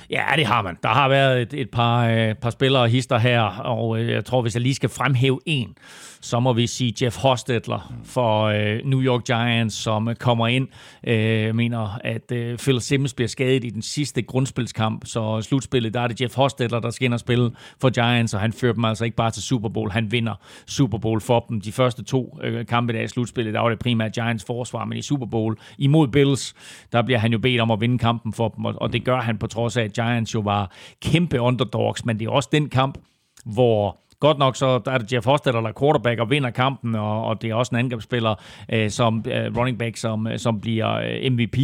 Ja, 0.10 0.26
det 0.36 0.46
har 0.46 0.62
man. 0.62 0.78
Der 0.84 0.90
har 0.90 1.10
været 1.10 1.42
et, 1.42 1.54
et 1.54 1.70
par, 1.72 2.08
øh, 2.08 2.36
par 2.36 2.50
spillere 2.50 2.82
og 2.84 2.90
hister 2.90 3.18
her, 3.18 3.42
og 3.42 4.00
øh, 4.00 4.10
jeg 4.10 4.26
tror, 4.26 4.42
hvis 4.42 4.56
jeg 4.56 4.62
lige 4.62 4.76
skal 4.76 4.90
fremhæve 4.90 5.40
en, 5.46 5.76
så 6.22 6.40
må 6.40 6.54
vi 6.54 6.68
sige 6.68 6.94
Jeff 7.02 7.18
Hostetler 7.18 7.94
for 8.04 8.44
øh, 8.44 8.80
New 8.86 9.02
York 9.02 9.24
Giants, 9.24 9.76
som 9.76 10.08
øh, 10.08 10.16
kommer 10.16 10.48
ind. 10.48 10.68
Øh, 11.08 11.56
mener, 11.56 12.00
at 12.04 12.32
øh, 12.32 12.58
Phil 12.58 12.82
Simmons 12.82 13.14
bliver 13.14 13.28
skadet 13.28 13.64
i 13.64 13.70
den 13.70 13.82
sidste 13.82 14.22
grundspilskamp, 14.22 15.06
så 15.06 15.42
slutspillet, 15.42 15.94
der 15.94 16.00
er 16.02 16.08
det 16.08 16.22
Jeff 16.22 16.36
Hostetler, 16.36 16.80
der 16.80 16.90
skal 16.90 17.06
ind 17.06 17.14
og 17.14 17.20
spille 17.20 17.52
for 17.82 17.90
Giants, 17.90 18.34
og 18.34 18.40
han 18.40 18.54
fører 18.54 18.74
dem 18.74 18.86
altså 18.86 19.06
ikke 19.06 19.18
bare 19.18 19.32
til 19.32 19.44
Super 19.44 19.70
Bowl, 19.70 19.92
han 19.92 20.12
vinder 20.12 20.34
Super 20.66 20.98
Bowl 20.98 21.22
for 21.22 21.46
dem. 21.50 21.62
De 21.62 21.72
første 21.72 22.04
to 22.04 22.40
øh, 22.44 22.66
kampe 22.66 22.94
der 22.94 23.02
i 23.02 23.08
slutspillet, 23.08 23.54
der 23.54 23.60
var 23.60 23.70
det 23.70 23.80
primært 23.80 24.14
Giants 24.14 24.46
forsvar, 24.46 24.86
men 24.86 24.98
i 24.98 25.02
Super 25.02 25.26
Bowl 25.26 25.58
imod 25.78 26.08
Bills, 26.08 26.54
der 26.92 27.02
bliver 27.02 27.20
han 27.20 27.32
jo 27.32 27.40
bedt 27.40 27.62
om 27.62 27.72
at 27.72 27.82
vinde 27.82 27.98
kampen 27.98 28.34
for 28.34 28.50
dem, 28.50 28.66
og, 28.66 28.74
og 28.78 28.94
det 28.94 29.06
gør 29.06 29.22
han 29.22 29.38
på 29.38 29.48
trods 29.48 29.78
af, 29.78 29.84
at 29.84 29.94
Giants 29.94 30.34
jo 30.34 30.40
var 30.40 30.72
kæmpe 31.02 31.40
underdogs, 31.40 32.06
men 32.06 32.20
det 32.20 32.26
er 32.26 32.32
også 32.32 32.50
den 32.52 32.70
kamp, 32.70 32.98
hvor 33.46 33.98
Godt 34.20 34.38
nok 34.38 34.56
så 34.56 34.80
der 34.80 34.92
er 34.92 34.98
det 34.98 35.14
Jeff 35.14 35.26
Hostetler, 35.26 35.62
der 35.62 35.70
er 35.70 35.80
quarterback 35.80 36.20
og 36.20 36.30
vinder 36.30 36.50
kampen, 36.50 36.96
og, 36.96 37.26
og 37.26 37.42
det 37.42 37.50
er 37.50 37.56
også 37.56 37.76
en 37.76 37.80
angrebsspiller, 37.80 38.36
øh, 38.74 38.90
som 38.90 39.26
øh, 39.28 39.58
running 39.58 39.80
back, 39.80 39.98
som, 39.98 40.28
som 40.38 40.62
bliver 40.62 40.94
øh, 40.94 41.32
MVP. 41.32 41.58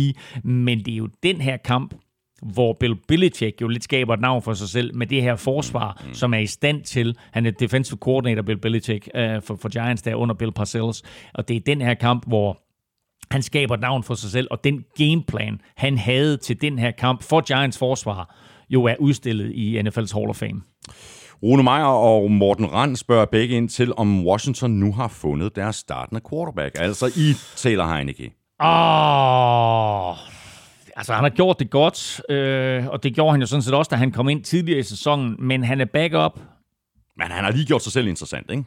Men 0.43 0.79
det 0.79 0.93
er 0.93 0.97
jo 0.97 1.09
den 1.23 1.41
her 1.41 1.57
kamp, 1.57 1.93
hvor 2.41 2.73
Bill 2.79 2.95
Belichick 3.07 3.61
jo 3.61 3.67
lidt 3.67 3.83
skaber 3.83 4.13
et 4.13 4.19
navn 4.19 4.41
for 4.41 4.53
sig 4.53 4.69
selv 4.69 4.95
med 4.95 5.07
det 5.07 5.21
her 5.21 5.35
forsvar, 5.35 6.01
mm. 6.07 6.13
som 6.13 6.33
er 6.33 6.37
i 6.37 6.45
stand 6.45 6.83
til, 6.83 7.17
han 7.31 7.45
er 7.45 7.51
defensive 7.51 7.97
coordinator, 7.97 8.41
Bill 8.41 8.59
Belichick, 8.59 9.09
uh, 9.15 9.21
for, 9.21 9.55
for 9.55 9.69
Giants 9.69 10.01
der 10.01 10.15
under 10.15 10.35
Bill 10.35 10.51
Parcells, 10.51 11.03
og 11.33 11.47
det 11.47 11.55
er 11.55 11.59
den 11.59 11.81
her 11.81 11.93
kamp, 11.93 12.27
hvor 12.27 12.61
han 13.31 13.41
skaber 13.41 13.73
et 13.73 13.81
navn 13.81 14.03
for 14.03 14.13
sig 14.13 14.31
selv, 14.31 14.47
og 14.51 14.63
den 14.63 14.85
gameplan, 14.97 15.61
han 15.75 15.97
havde 15.97 16.37
til 16.37 16.61
den 16.61 16.79
her 16.79 16.91
kamp 16.91 17.23
for 17.23 17.41
Giants 17.41 17.77
forsvar, 17.77 18.35
jo 18.69 18.83
er 18.83 18.95
udstillet 18.99 19.51
i 19.51 19.79
NFL's 19.79 20.13
Hall 20.13 20.29
of 20.29 20.35
Fame. 20.35 20.61
Rune 21.43 21.63
Meyer 21.63 21.85
og 21.85 22.31
Morten 22.31 22.73
Rand 22.73 22.95
spørger 22.95 23.25
begge 23.25 23.55
ind 23.57 23.69
til, 23.69 23.93
om 23.97 24.27
Washington 24.27 24.71
nu 24.71 24.93
har 24.93 25.07
fundet 25.07 25.55
deres 25.55 25.75
startende 25.75 26.21
quarterback, 26.29 26.75
altså 26.79 27.05
i 27.05 27.33
Taylor 27.55 27.95
Heineke. 27.95 28.33
Åh, 28.61 30.09
oh, 30.09 30.17
altså 30.95 31.13
han 31.13 31.23
har 31.23 31.29
gjort 31.29 31.59
det 31.59 31.69
godt, 31.69 32.21
øh, 32.29 32.87
og 32.87 33.03
det 33.03 33.15
gjorde 33.15 33.31
han 33.31 33.41
jo 33.41 33.47
sådan 33.47 33.61
set 33.61 33.73
også, 33.73 33.89
da 33.89 33.95
han 33.95 34.11
kom 34.11 34.29
ind 34.29 34.43
tidligere 34.43 34.79
i 34.79 34.83
sæsonen, 34.83 35.35
men 35.39 35.63
han 35.63 35.81
er 35.81 35.85
backup. 35.85 36.39
Men 37.17 37.27
han 37.27 37.43
har 37.43 37.51
lige 37.51 37.65
gjort 37.65 37.83
sig 37.83 37.91
selv 37.91 38.07
interessant, 38.07 38.51
ikke? 38.51 38.63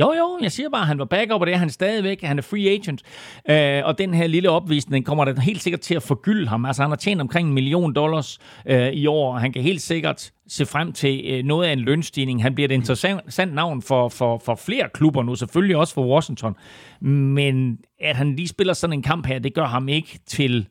Jo, 0.00 0.12
jo, 0.12 0.38
jeg 0.42 0.52
siger 0.52 0.68
bare, 0.68 0.80
at 0.80 0.86
han 0.86 0.98
var 0.98 1.04
backup, 1.04 1.40
og 1.40 1.46
det 1.46 1.54
er 1.54 1.58
han 1.58 1.70
stadigvæk. 1.70 2.22
Han 2.22 2.38
er 2.38 2.42
free 2.42 2.70
agent. 2.70 3.02
Øh, 3.50 3.82
og 3.84 3.98
den 3.98 4.14
her 4.14 4.26
lille 4.26 4.50
opvisning 4.50 5.06
kommer 5.06 5.24
der 5.24 5.40
helt 5.40 5.62
sikkert 5.62 5.80
til 5.80 5.94
at 5.94 6.02
forgylde 6.02 6.48
ham. 6.48 6.64
Altså, 6.64 6.82
han 6.82 6.90
har 6.90 6.96
tjent 6.96 7.20
omkring 7.20 7.48
en 7.48 7.54
million 7.54 7.92
dollars 7.92 8.38
øh, 8.66 8.88
i 8.88 9.06
år, 9.06 9.34
og 9.34 9.40
han 9.40 9.52
kan 9.52 9.62
helt 9.62 9.82
sikkert 9.82 10.32
se 10.48 10.66
frem 10.66 10.92
til 10.92 11.24
øh, 11.26 11.44
noget 11.44 11.68
af 11.68 11.72
en 11.72 11.78
lønstigning. 11.78 12.42
Han 12.42 12.54
bliver 12.54 12.68
et 12.68 12.72
interessant 12.72 13.54
navn 13.54 13.82
for, 13.82 14.08
for, 14.08 14.38
for 14.44 14.54
flere 14.54 14.88
klubber 14.94 15.22
nu, 15.22 15.34
selvfølgelig 15.34 15.76
også 15.76 15.94
for 15.94 16.06
Washington. 16.06 16.56
Men 17.00 17.78
at 18.00 18.16
han 18.16 18.36
lige 18.36 18.48
spiller 18.48 18.74
sådan 18.74 18.92
en 18.92 19.02
kamp 19.02 19.26
her, 19.26 19.38
det 19.38 19.54
gør 19.54 19.66
ham 19.66 19.88
ikke 19.88 20.18
til 20.26 20.66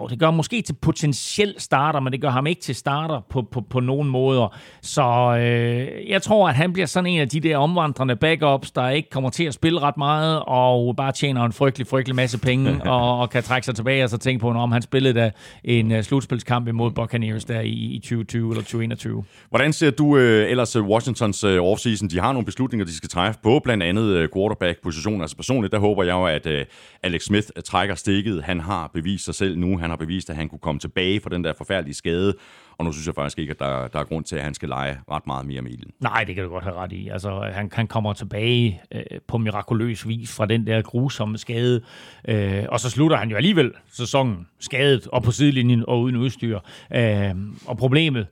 jo, 0.00 0.06
det 0.06 0.18
gør 0.18 0.30
måske 0.30 0.62
til 0.62 0.72
potentiel 0.72 1.54
starter, 1.58 2.00
men 2.00 2.12
det 2.12 2.20
gør 2.20 2.30
ham 2.30 2.46
ikke 2.46 2.60
til 2.60 2.74
starter 2.74 3.20
på, 3.30 3.42
på, 3.42 3.60
på 3.60 3.80
nogen 3.80 4.08
måder. 4.08 4.56
Så 4.82 5.36
øh, 5.40 6.10
jeg 6.10 6.22
tror, 6.22 6.48
at 6.48 6.54
han 6.54 6.72
bliver 6.72 6.86
sådan 6.86 7.06
en 7.06 7.20
af 7.20 7.28
de 7.28 7.40
der 7.40 7.56
omvandrende 7.56 8.16
backups, 8.16 8.70
der 8.70 8.88
ikke 8.88 9.10
kommer 9.10 9.30
til 9.30 9.44
at 9.44 9.54
spille 9.54 9.80
ret 9.80 9.96
meget, 9.96 10.42
og 10.46 10.96
bare 10.96 11.12
tjener 11.12 11.44
en 11.44 11.52
frygtelig, 11.52 11.86
frygtelig 11.86 12.16
masse 12.16 12.38
penge, 12.38 12.80
og, 12.92 13.18
og 13.20 13.30
kan 13.30 13.42
trække 13.42 13.64
sig 13.64 13.74
tilbage 13.74 14.04
og 14.04 14.10
så 14.10 14.18
tænke 14.18 14.40
på, 14.40 14.50
om 14.50 14.72
han 14.72 14.82
spillede 14.82 15.14
da 15.14 15.30
en 15.64 15.92
uh, 15.92 16.00
slutspilskamp 16.00 16.68
imod 16.68 16.90
Buccaneers 16.90 17.44
der 17.44 17.60
i, 17.60 17.68
i 17.68 17.98
2020 17.98 18.50
eller 18.50 18.62
2021. 18.62 19.24
Hvordan 19.48 19.72
ser 19.72 19.90
du 19.90 20.16
øh, 20.16 20.50
ellers 20.50 20.76
øh, 20.76 20.82
Washingtons 20.82 21.44
øh, 21.44 21.62
offseason? 21.62 22.08
De 22.08 22.20
har 22.20 22.32
nogle 22.32 22.46
beslutninger, 22.46 22.86
de 22.86 22.96
skal 22.96 23.08
træffe 23.08 23.40
på, 23.42 23.60
blandt 23.64 23.82
andet 23.82 24.04
øh, 24.04 24.28
quarterback-position. 24.34 25.20
Altså 25.20 25.36
personligt, 25.36 25.72
der 25.72 25.78
håber 25.78 26.02
jeg 26.02 26.12
jo, 26.12 26.26
at 26.26 26.46
øh, 26.46 26.64
Alex 27.02 27.22
Smith 27.22 27.48
trækker 27.64 27.94
stikket. 27.94 28.42
Han 28.42 28.60
har 28.60 28.90
bevist 28.94 29.24
sig 29.24 29.34
selv 29.34 29.58
nu. 29.58 29.78
Han 29.86 29.90
har 29.90 29.96
bevist, 29.96 30.30
at 30.30 30.36
han 30.36 30.48
kunne 30.48 30.58
komme 30.58 30.78
tilbage 30.78 31.20
fra 31.20 31.30
den 31.30 31.44
der 31.44 31.52
forfærdelige 31.52 31.94
skade. 31.94 32.34
Og 32.78 32.84
nu 32.84 32.92
synes 32.92 33.06
jeg 33.06 33.14
faktisk 33.14 33.38
ikke, 33.38 33.50
at 33.50 33.58
der, 33.58 33.88
der 33.88 33.98
er 33.98 34.04
grund 34.04 34.24
til, 34.24 34.36
at 34.36 34.42
han 34.42 34.54
skal 34.54 34.68
lege 34.68 34.98
ret 35.10 35.26
meget 35.26 35.46
mere 35.46 35.62
med 35.62 35.70
ilden. 35.70 35.90
Nej, 36.00 36.24
det 36.24 36.34
kan 36.34 36.44
du 36.44 36.50
godt 36.50 36.64
have 36.64 36.76
ret 36.76 36.92
i. 36.92 37.08
Altså, 37.08 37.50
han, 37.52 37.70
han 37.72 37.86
kommer 37.86 38.12
tilbage 38.12 38.80
øh, 38.92 39.02
på 39.28 39.38
mirakuløs 39.38 40.08
vis 40.08 40.36
fra 40.36 40.46
den 40.46 40.66
der 40.66 40.82
grusomme 40.82 41.38
skade. 41.38 41.80
Øh, 42.28 42.64
og 42.68 42.80
så 42.80 42.90
slutter 42.90 43.16
han 43.16 43.30
jo 43.30 43.36
alligevel 43.36 43.72
sæsonen 43.92 44.46
skadet 44.60 45.06
og 45.06 45.22
på 45.22 45.30
sidelinjen 45.30 45.84
og 45.88 46.00
uden 46.00 46.16
udstyr. 46.16 46.58
Øh, 46.94 47.34
og 47.66 47.76
problemet 47.76 48.26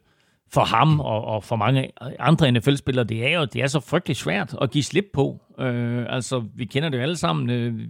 for 0.52 0.64
ham 0.64 1.00
og, 1.00 1.24
og 1.24 1.44
for 1.44 1.56
mange 1.56 1.90
andre 2.18 2.52
NFL-spillere, 2.52 3.04
det 3.04 3.26
er 3.26 3.38
jo, 3.38 3.44
det 3.44 3.62
er 3.62 3.66
så 3.66 3.80
frygtelig 3.80 4.16
svært 4.16 4.54
at 4.60 4.70
give 4.70 4.84
slip 4.84 5.06
på. 5.12 5.40
Øh, 5.58 6.06
altså, 6.08 6.44
vi 6.54 6.64
kender 6.64 6.88
det 6.88 6.98
jo 6.98 7.02
alle 7.02 7.16
sammen. 7.16 7.50
Øh, 7.50 7.80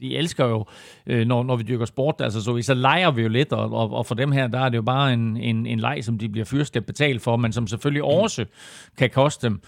vi 0.00 0.16
elsker 0.16 0.44
jo, 0.44 0.64
øh, 1.06 1.26
når, 1.26 1.42
når 1.42 1.56
vi 1.56 1.62
dyrker 1.62 1.84
sport, 1.84 2.14
altså 2.20 2.42
så, 2.42 2.62
så 2.62 2.74
leger 2.74 3.10
vi 3.10 3.22
jo 3.22 3.28
lidt, 3.28 3.52
og, 3.52 3.72
og, 3.72 3.92
og 3.92 4.06
for 4.06 4.14
dem 4.14 4.32
her, 4.32 4.46
der 4.46 4.60
er 4.60 4.68
det 4.68 4.76
jo 4.76 4.82
bare 4.82 5.12
en, 5.12 5.36
en, 5.36 5.66
en 5.66 5.80
leg, 5.80 6.04
som 6.04 6.18
de 6.18 6.28
bliver 6.28 6.44
fyrst 6.44 6.76
at 6.76 6.86
betale 6.86 7.20
for, 7.20 7.36
men 7.36 7.52
som 7.52 7.66
selvfølgelig 7.66 8.02
også 8.02 8.44
kan 8.98 9.10
koste 9.10 9.46
dem 9.46 9.60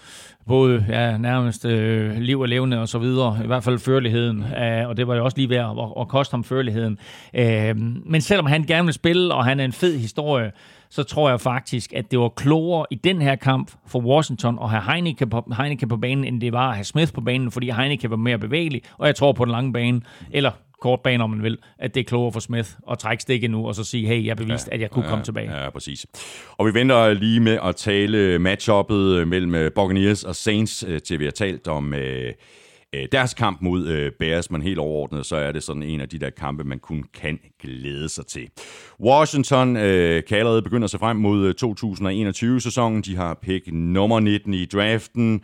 både 0.47 0.85
ja, 0.89 1.17
nærmest 1.17 1.65
øh, 1.65 2.17
liv 2.17 2.39
og 2.39 2.47
levende 2.47 2.81
og 2.81 2.89
så 2.89 2.99
videre, 2.99 3.39
i 3.43 3.47
hvert 3.47 3.63
fald 3.63 3.79
førligheden, 3.79 4.43
øh, 4.43 4.87
og 4.89 4.97
det 4.97 5.07
var 5.07 5.15
jo 5.15 5.25
også 5.25 5.37
lige 5.37 5.49
ved 5.49 5.57
at, 5.57 5.65
at, 5.65 6.01
at 6.01 6.07
koste 6.07 6.33
ham 6.33 6.43
førligheden. 6.43 6.97
Øh, 7.33 7.75
men 8.05 8.21
selvom 8.21 8.45
han 8.45 8.63
gerne 8.63 8.85
vil 8.85 8.93
spille, 8.93 9.33
og 9.33 9.45
han 9.45 9.59
er 9.59 9.65
en 9.65 9.73
fed 9.73 9.97
historie, 9.97 10.51
så 10.89 11.03
tror 11.03 11.29
jeg 11.29 11.41
faktisk, 11.41 11.93
at 11.93 12.11
det 12.11 12.19
var 12.19 12.29
klogere 12.29 12.85
i 12.91 12.95
den 12.95 13.21
her 13.21 13.35
kamp 13.35 13.71
for 13.87 13.99
Washington 13.99 14.59
at 14.63 14.69
have 14.69 14.83
Heineke 14.83 15.27
på, 15.27 15.53
Heineke 15.57 15.87
på 15.87 15.97
banen, 15.97 16.23
end 16.23 16.41
det 16.41 16.53
var 16.53 16.69
at 16.69 16.75
have 16.75 16.83
Smith 16.83 17.13
på 17.13 17.21
banen, 17.21 17.51
fordi 17.51 17.69
Heineke 17.69 18.09
var 18.09 18.15
mere 18.15 18.37
bevægelig, 18.37 18.81
og 18.97 19.07
jeg 19.07 19.15
tror 19.15 19.31
på 19.31 19.45
den 19.45 19.51
lange 19.51 19.73
bane, 19.73 20.01
eller 20.31 20.51
kort 20.81 20.99
bane, 21.01 21.23
om 21.23 21.29
man 21.29 21.43
vil, 21.43 21.57
at 21.79 21.95
det 21.95 21.99
er 21.99 22.03
klogere 22.03 22.33
for 22.33 22.39
Smith 22.39 22.69
at 22.91 22.99
trække 22.99 23.21
stikket 23.21 23.51
nu, 23.51 23.67
og 23.67 23.75
så 23.75 23.83
sige, 23.83 24.07
hey, 24.07 24.25
jeg 24.25 24.37
bevist, 24.37 24.67
ja, 24.67 24.73
at 24.73 24.81
jeg 24.81 24.89
kunne 24.89 25.05
ja, 25.05 25.09
komme 25.09 25.25
tilbage. 25.25 25.63
Ja, 25.63 25.69
præcis. 25.69 26.05
Og 26.57 26.65
vi 26.65 26.73
venter 26.73 27.13
lige 27.13 27.39
med 27.39 27.59
at 27.63 27.75
tale 27.75 28.39
matchuppet 28.39 29.27
mellem 29.27 29.71
Buccaneers 29.75 30.23
og 30.23 30.35
Saints, 30.35 30.85
øh, 30.87 31.01
til 31.01 31.19
vi 31.19 31.23
har 31.23 31.31
talt 31.31 31.67
om 31.67 31.93
øh, 31.93 32.33
øh, 32.95 33.07
deres 33.11 33.33
kamp 33.33 33.61
mod 33.61 33.87
øh, 33.87 34.11
Bears, 34.19 34.51
men 34.51 34.61
helt 34.61 34.79
overordnet, 34.79 35.25
så 35.25 35.35
er 35.35 35.51
det 35.51 35.63
sådan 35.63 35.83
en 35.83 36.01
af 36.01 36.09
de 36.09 36.19
der 36.19 36.29
kampe, 36.29 36.63
man 36.63 36.79
kun 36.79 37.03
kan 37.13 37.39
glæde 37.61 38.09
sig 38.09 38.25
til. 38.25 38.49
Washington 38.99 39.77
øh, 39.77 40.23
kan 40.23 40.37
allerede 40.37 40.61
begynde 40.61 40.83
at 40.83 40.89
se 40.89 40.99
frem 40.99 41.17
mod 41.17 41.45
øh, 41.45 41.53
2021-sæsonen. 41.63 43.01
De 43.01 43.15
har 43.15 43.33
pick 43.33 43.67
nummer 43.71 44.19
19 44.19 44.53
i 44.53 44.65
draften. 44.65 45.41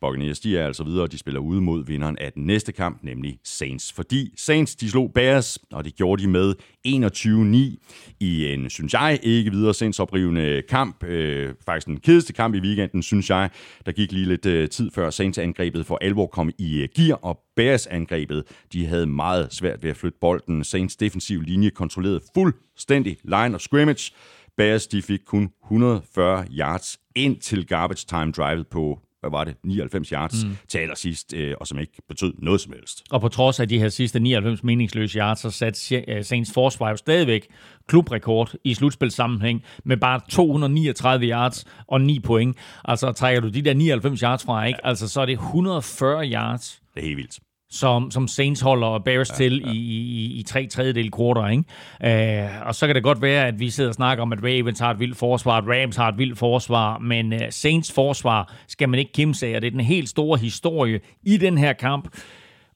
Buccaneers, 0.00 0.40
de 0.40 0.58
er 0.58 0.66
altså 0.66 0.84
videre, 0.84 1.02
og 1.02 1.12
de 1.12 1.18
spiller 1.18 1.40
ude 1.40 1.60
mod 1.60 1.84
vinderen 1.84 2.18
af 2.18 2.32
den 2.32 2.44
næste 2.44 2.72
kamp, 2.72 2.98
nemlig 3.02 3.38
Saints. 3.44 3.92
Fordi 3.92 4.34
Saints, 4.36 4.76
de 4.76 4.90
slog 4.90 5.12
Bears, 5.14 5.58
og 5.72 5.84
det 5.84 5.94
gjorde 5.94 6.22
de 6.22 6.28
med 6.28 6.54
21-9 6.86 8.16
i 8.20 8.52
en, 8.52 8.70
synes 8.70 8.92
jeg, 8.92 9.18
ikke 9.22 9.50
videre 9.50 9.74
sindsoprivende 9.74 10.62
kamp. 10.68 11.04
Øh, 11.04 11.54
faktisk 11.66 11.86
den 11.86 12.00
kedeligste 12.00 12.32
kamp 12.32 12.54
i 12.54 12.60
weekenden, 12.60 13.02
synes 13.02 13.30
jeg. 13.30 13.50
Der 13.86 13.92
gik 13.92 14.12
lige 14.12 14.26
lidt 14.26 14.46
øh, 14.46 14.68
tid 14.68 14.90
før 14.94 15.10
Saints-angrebet 15.10 15.86
for 15.86 15.98
alvor 16.00 16.26
kom 16.26 16.50
i 16.58 16.82
øh, 16.82 16.88
gear, 16.96 17.16
og 17.16 17.40
Bears-angrebet, 17.56 18.44
de 18.72 18.86
havde 18.86 19.06
meget 19.06 19.52
svært 19.52 19.82
ved 19.82 19.90
at 19.90 19.96
flytte 19.96 20.18
bolden. 20.20 20.64
Saints 20.64 20.96
defensiv 20.96 21.40
linje 21.40 21.70
kontrollerede 21.70 22.20
fuldstændig 22.34 23.16
line 23.24 23.54
of 23.54 23.60
scrimmage. 23.60 24.12
Bears 24.56 24.86
de 24.86 25.02
fik 25.02 25.20
kun 25.26 25.50
140 25.64 26.46
yards 26.58 26.98
ind 27.16 27.36
til 27.40 27.66
garbage 27.66 28.06
time 28.08 28.32
drivet 28.32 28.66
på 28.66 28.98
hvad 29.20 29.30
var 29.30 29.44
det, 29.44 29.54
99 29.64 30.08
yards 30.08 30.44
mm. 30.44 30.56
til 30.68 30.78
allersidst, 30.78 31.34
øh, 31.34 31.54
og 31.60 31.66
som 31.66 31.78
ikke 31.78 32.02
betød 32.08 32.32
noget 32.38 32.60
som 32.60 32.72
helst. 32.72 33.02
Og 33.10 33.20
på 33.20 33.28
trods 33.28 33.60
af 33.60 33.68
de 33.68 33.78
her 33.78 33.88
sidste 33.88 34.20
99 34.20 34.64
meningsløse 34.64 35.18
yards, 35.18 35.40
så 35.40 35.50
satte 35.50 36.04
øh, 36.08 36.24
Saints 36.24 36.52
forsvar 36.52 36.90
jo 36.90 36.96
stadigvæk 36.96 37.48
klubrekord 37.86 38.54
i 38.64 38.74
slutspilssammenhæng 38.74 39.64
med 39.84 39.96
bare 39.96 40.20
239 40.28 41.26
yards 41.26 41.64
og 41.86 42.00
9 42.00 42.20
point. 42.20 42.56
Altså 42.84 43.12
trækker 43.12 43.40
du 43.40 43.48
de 43.48 43.62
der 43.62 43.74
99 43.74 44.20
yards 44.20 44.44
fra, 44.44 44.64
ikke? 44.64 44.86
Altså 44.86 45.08
så 45.08 45.20
er 45.20 45.26
det 45.26 45.32
140 45.32 46.30
yards. 46.32 46.82
Det 46.94 47.00
er 47.00 47.04
helt 47.04 47.16
vildt 47.16 47.38
som, 47.70 48.10
som 48.10 48.28
Saints 48.28 48.60
holder 48.60 48.98
Bears 48.98 49.30
ja, 49.30 49.34
til 49.34 49.62
ja. 49.64 49.72
I, 49.72 49.76
i, 49.76 50.38
i 50.38 50.42
tre 50.42 50.66
tredjedel 50.66 51.12
quarter. 51.16 51.48
Ikke? 51.48 52.44
Uh, 52.60 52.66
og 52.66 52.74
så 52.74 52.86
kan 52.86 52.94
det 52.94 53.02
godt 53.02 53.22
være, 53.22 53.46
at 53.46 53.60
vi 53.60 53.70
sidder 53.70 53.90
og 53.90 53.94
snakker 53.94 54.22
om, 54.22 54.32
at 54.32 54.38
Ravens 54.42 54.78
har 54.78 54.90
et 54.90 55.00
vildt 55.00 55.16
forsvar, 55.16 55.58
at 55.58 55.64
Rams 55.66 55.96
har 55.96 56.08
et 56.08 56.18
vildt 56.18 56.38
forsvar, 56.38 56.98
men 56.98 57.32
uh, 57.32 57.38
Saints 57.50 57.92
forsvar 57.92 58.54
skal 58.68 58.88
man 58.88 58.98
ikke 58.98 59.12
kimse 59.12 59.46
af, 59.46 59.60
det 59.60 59.66
er 59.66 59.70
den 59.70 59.80
helt 59.80 60.08
store 60.08 60.38
historie 60.38 61.00
i 61.22 61.36
den 61.36 61.58
her 61.58 61.72
kamp 61.72 62.08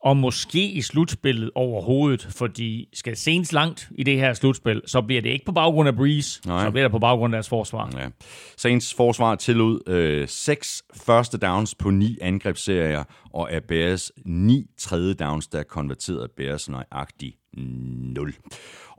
og 0.04 0.16
måske 0.16 0.70
i 0.70 0.82
slutspillet 0.82 1.50
overhovedet, 1.54 2.28
fordi 2.30 2.88
skal 2.92 3.16
Saints 3.16 3.52
langt 3.52 3.88
i 3.98 4.02
det 4.02 4.18
her 4.18 4.34
slutspil, 4.34 4.82
så 4.86 5.02
bliver 5.02 5.22
det 5.22 5.30
ikke 5.30 5.44
på 5.44 5.52
baggrund 5.52 5.88
af 5.88 5.96
Breeze, 5.96 6.40
Nej. 6.46 6.64
så 6.64 6.70
bliver 6.70 6.84
det 6.84 6.92
på 6.92 6.98
baggrund 6.98 7.34
af 7.34 7.36
deres 7.36 7.48
forsvar. 7.48 7.90
Ja. 7.98 8.08
Saints 8.56 8.94
forsvar 8.94 9.34
tillod 9.34 9.88
øh, 9.88 10.28
seks 10.28 10.82
første 10.94 11.38
downs 11.38 11.74
på 11.74 11.90
ni 11.90 12.18
angrebsserier, 12.20 13.04
og 13.32 13.52
af 13.52 13.64
Bears 13.64 14.12
ni 14.26 14.66
tredje 14.78 15.14
downs, 15.14 15.46
der 15.46 15.62
konverterede 15.62 16.28
Bears 16.36 16.68
nøjagtigt 16.68 17.36
0. 17.54 18.34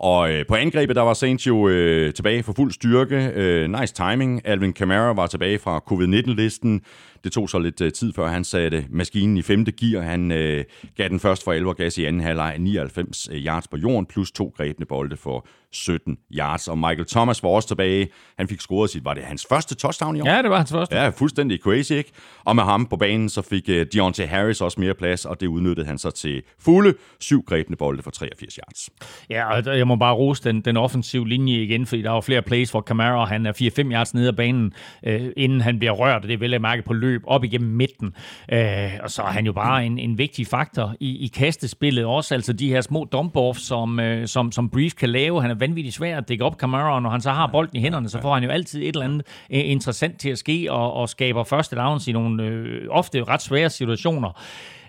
Og 0.03 0.33
øh, 0.33 0.45
på 0.45 0.55
angrebet, 0.55 0.95
der 0.95 1.01
var 1.01 1.13
Saints 1.13 1.47
jo 1.47 1.67
øh, 1.67 2.13
tilbage 2.13 2.43
for 2.43 2.53
fuld 2.53 2.71
styrke. 2.71 3.31
Øh, 3.35 3.79
nice 3.79 3.93
timing. 3.93 4.47
Alvin 4.47 4.73
Kamara 4.73 5.13
var 5.13 5.27
tilbage 5.27 5.59
fra 5.59 5.79
covid-19-listen. 5.79 6.81
Det 7.23 7.31
tog 7.31 7.49
så 7.49 7.59
lidt 7.59 7.81
øh, 7.81 7.91
tid, 7.91 8.13
før 8.13 8.27
han 8.27 8.43
satte 8.43 8.85
maskinen 8.89 9.37
i 9.37 9.41
femte 9.41 9.71
gear. 9.71 10.01
Han 10.01 10.31
øh, 10.31 10.65
gav 10.97 11.09
den 11.09 11.19
først 11.19 11.43
for 11.43 11.51
alvor 11.51 11.73
gas 11.73 11.97
i 11.97 12.05
anden 12.05 12.21
halvleg 12.21 12.55
99 12.59 13.29
øh, 13.31 13.45
yards 13.45 13.67
på 13.67 13.77
jorden, 13.77 14.05
plus 14.05 14.31
to 14.31 14.53
grebne 14.57 14.85
bolde 14.85 15.17
for 15.17 15.47
17 15.73 16.17
yards. 16.33 16.67
Og 16.67 16.77
Michael 16.77 17.05
Thomas 17.05 17.43
var 17.43 17.49
også 17.49 17.67
tilbage. 17.67 18.07
Han 18.37 18.47
fik 18.47 18.61
scoret 18.61 18.89
sit, 18.89 19.05
var 19.05 19.13
det 19.13 19.23
hans 19.23 19.45
første 19.49 19.75
touchdown 19.75 20.15
i 20.15 20.21
år? 20.21 20.27
Ja, 20.27 20.41
det 20.41 20.49
var 20.49 20.57
hans 20.57 20.71
første. 20.71 20.95
Ja, 20.95 21.09
fuldstændig 21.09 21.59
crazy, 21.59 21.91
ikke? 21.91 22.11
Og 22.43 22.55
med 22.55 22.63
ham 22.63 22.85
på 22.85 22.97
banen, 22.97 23.29
så 23.29 23.41
fik 23.41 23.63
uh, 23.69 23.75
Deontay 23.93 24.27
Harris 24.27 24.61
også 24.61 24.79
mere 24.79 24.93
plads, 24.93 25.25
og 25.25 25.41
det 25.41 25.47
udnyttede 25.47 25.87
han 25.87 25.97
så 25.97 26.11
til 26.11 26.41
fulde 26.59 26.93
syv 27.19 27.43
grebne 27.45 27.75
bolde 27.75 28.03
for 28.03 28.11
83 28.11 28.55
yards. 28.55 28.89
Ja, 29.29 29.55
og 29.55 29.77
jeg 29.77 29.87
må 29.87 29.95
bare 29.95 30.13
rose 30.13 30.43
den, 30.43 30.61
den 30.61 30.77
offensive 30.77 31.27
linje 31.27 31.61
igen, 31.61 31.85
fordi 31.85 32.01
der 32.01 32.09
var 32.09 32.21
flere 32.21 32.41
plays, 32.41 32.71
hvor 32.71 32.81
Camara 32.81 33.25
han 33.25 33.45
er 33.45 33.51
4-5 33.51 33.91
yards 33.93 34.13
nede 34.13 34.27
af 34.27 34.35
banen, 34.35 34.73
øh, 35.05 35.21
inden 35.37 35.61
han 35.61 35.79
bliver 35.79 35.91
rørt, 35.91 36.21
og 36.21 36.27
det 36.27 36.33
er 36.33 36.37
vel 36.37 36.53
at 36.53 36.61
mærke 36.61 36.81
på 36.81 36.93
løb 36.93 37.21
op 37.27 37.43
igennem 37.43 37.71
midten. 37.71 38.15
Øh, 38.53 38.91
og 39.03 39.11
så 39.11 39.21
er 39.21 39.31
han 39.31 39.45
jo 39.45 39.53
bare 39.53 39.85
en, 39.85 39.99
en 39.99 40.17
vigtig 40.17 40.47
faktor 40.47 40.95
i, 40.99 41.25
i 41.25 41.27
kastespillet 41.27 42.05
også, 42.05 42.33
altså 42.33 42.53
de 42.53 42.69
her 42.69 42.81
små 42.81 43.05
dump 43.11 43.33
som, 43.57 43.99
øh, 43.99 44.27
som, 44.27 44.51
som 44.51 44.69
Brief 44.69 44.93
kan 44.93 45.09
lave. 45.09 45.41
Han 45.41 45.51
er 45.51 45.55
vanvittigt 45.67 45.95
svær 45.95 46.17
at 46.17 46.27
dække 46.27 46.45
op 46.45 46.55
Camara, 46.55 46.95
og 46.95 47.01
når 47.01 47.09
han 47.09 47.21
så 47.21 47.31
har 47.31 47.47
bolden 47.47 47.77
i 47.77 47.81
hænderne, 47.81 48.09
så 48.09 48.21
får 48.21 48.33
han 48.33 48.43
jo 48.43 48.49
altid 48.49 48.81
et 48.81 48.87
eller 48.87 49.05
andet 49.05 49.27
øh, 49.49 49.61
interessant 49.65 50.19
til 50.19 50.29
at 50.29 50.37
ske, 50.37 50.67
og, 50.71 50.93
og 50.93 51.09
skaber 51.09 51.43
første 51.43 51.75
downs 51.75 52.07
i 52.07 52.11
nogle 52.11 52.43
øh, 52.43 52.87
ofte 52.89 53.23
ret 53.23 53.41
svære 53.41 53.69
situationer. 53.69 54.41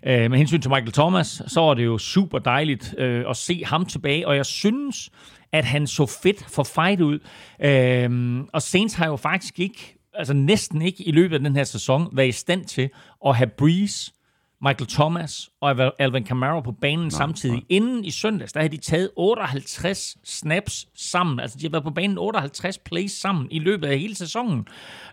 Øh, 0.07 0.31
med 0.31 0.39
hensyn 0.39 0.61
til 0.61 0.71
Michael 0.71 0.93
Thomas, 0.93 1.43
så 1.47 1.61
er 1.61 1.75
det 1.75 1.85
jo 1.85 1.99
super 1.99 2.39
dejligt 2.39 2.95
øh, 2.99 3.25
at 3.31 3.37
se 3.37 3.63
ham 3.67 3.87
tilbage, 3.87 4.29
og 4.29 4.37
jeg 4.37 4.47
synes, 4.47 5.11
at 5.53 5.65
han 5.65 5.87
så 5.87 6.07
fedt 6.23 6.45
for 6.55 6.63
fight 6.63 7.01
ud. 7.01 7.19
Øh, 7.61 8.41
og 8.53 8.63
Saints 8.63 8.95
har 8.95 9.07
jo 9.07 9.17
faktisk 9.17 9.61
ikke, 9.61 9.97
altså 10.15 10.35
næsten 10.35 10.83
ikke 10.83 11.09
i 11.09 11.13
løbet 11.13 11.35
af 11.35 11.41
den 11.41 11.57
her 11.57 11.65
sæson, 11.65 12.09
været 12.13 12.29
i 12.29 12.33
stand 12.33 12.65
til 12.65 12.91
at 13.27 13.37
have 13.37 13.51
Breeze 13.59 14.13
Michael 14.65 14.89
Thomas 14.89 15.51
og 15.61 15.93
Alvin 15.99 16.25
Kamara 16.25 16.61
på 16.61 16.73
banen 16.73 17.05
nej, 17.05 17.11
samtidig. 17.11 17.55
Nej. 17.55 17.65
Inden 17.69 18.05
i 18.05 18.11
søndags, 18.11 18.53
der 18.53 18.61
havde 18.61 18.77
de 18.77 18.81
taget 18.81 19.11
58 19.17 20.17
snaps 20.25 20.87
sammen. 20.97 21.41
Altså, 21.41 21.59
de 21.59 21.65
har 21.65 21.71
været 21.71 21.85
på 21.85 21.91
banen 21.91 22.19
58 22.19 22.79
plays 22.79 23.13
sammen 23.13 23.49
i 23.51 23.59
løbet 23.59 23.87
af 23.87 23.99
hele 23.99 24.15
sæsonen. 24.15 24.67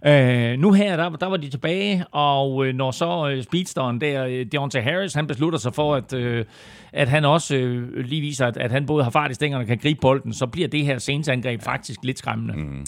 Øh, 0.05 0.59
nu 0.59 0.71
her, 0.71 0.97
der, 0.97 1.09
der 1.09 1.25
var 1.25 1.37
de 1.37 1.49
tilbage, 1.49 2.05
og 2.11 2.65
øh, 2.65 2.75
når 2.75 2.91
så 2.91 3.29
øh, 3.29 3.43
speedsteren 3.43 4.01
der, 4.01 4.25
øh, 4.25 4.45
Deontay 4.51 4.83
Harris, 4.83 5.13
han 5.13 5.27
beslutter 5.27 5.59
sig 5.59 5.73
for, 5.73 5.95
at, 5.95 6.13
øh, 6.13 6.45
at 6.93 7.09
han 7.09 7.25
også 7.25 7.55
øh, 7.55 8.05
lige 8.05 8.21
viser, 8.21 8.47
at, 8.47 8.57
at 8.57 8.71
han 8.71 8.85
både 8.85 9.03
har 9.03 9.11
fart 9.11 9.31
i 9.31 9.33
stængerne 9.33 9.63
og 9.63 9.67
kan 9.67 9.77
gribe 9.77 9.99
bolden, 10.01 10.33
så 10.33 10.47
bliver 10.47 10.67
det 10.67 10.85
her 10.85 10.97
sensangreb 10.99 11.61
faktisk 11.61 11.99
lidt 12.03 12.17
skræmmende. 12.17 12.53
Mm. 12.53 12.85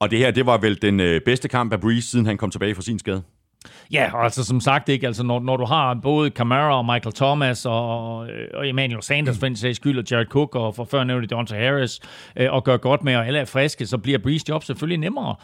Og 0.00 0.10
det 0.10 0.18
her, 0.18 0.30
det 0.30 0.46
var 0.46 0.58
vel 0.58 0.82
den 0.82 1.00
øh, 1.00 1.20
bedste 1.20 1.48
kamp 1.48 1.72
af 1.72 1.80
Breeze, 1.80 2.08
siden 2.08 2.26
han 2.26 2.36
kom 2.36 2.50
tilbage 2.50 2.74
fra 2.74 2.82
sin 2.82 2.98
skade? 2.98 3.22
Ja, 3.92 4.24
altså 4.24 4.44
som 4.44 4.60
sagt 4.60 4.88
ikke, 4.88 5.06
altså 5.06 5.22
når, 5.22 5.40
når 5.40 5.56
du 5.56 5.64
har 5.64 5.94
både 5.94 6.30
Camara 6.30 6.78
og 6.78 6.84
Michael 6.84 7.14
Thomas 7.14 7.66
og, 7.66 8.18
og 8.54 8.68
Emmanuel 8.68 9.02
Sanders 9.02 9.38
for 9.38 9.46
en 9.46 9.56
sags 9.56 9.76
skyld, 9.76 9.98
og 9.98 10.04
Jared 10.10 10.26
Cook 10.26 10.54
og 10.54 10.74
for 10.74 10.84
før 10.84 11.04
nævnte 11.04 11.28
Deontay 11.28 11.56
Harris, 11.56 12.00
øh, 12.36 12.52
og 12.52 12.64
gør 12.64 12.76
godt 12.76 13.04
med, 13.04 13.16
og 13.16 13.26
alle 13.26 13.38
er 13.38 13.44
friske, 13.44 13.86
så 13.86 13.98
bliver 13.98 14.18
Breeze 14.18 14.44
job 14.48 14.64
selvfølgelig 14.64 14.98
nemmere. 14.98 15.34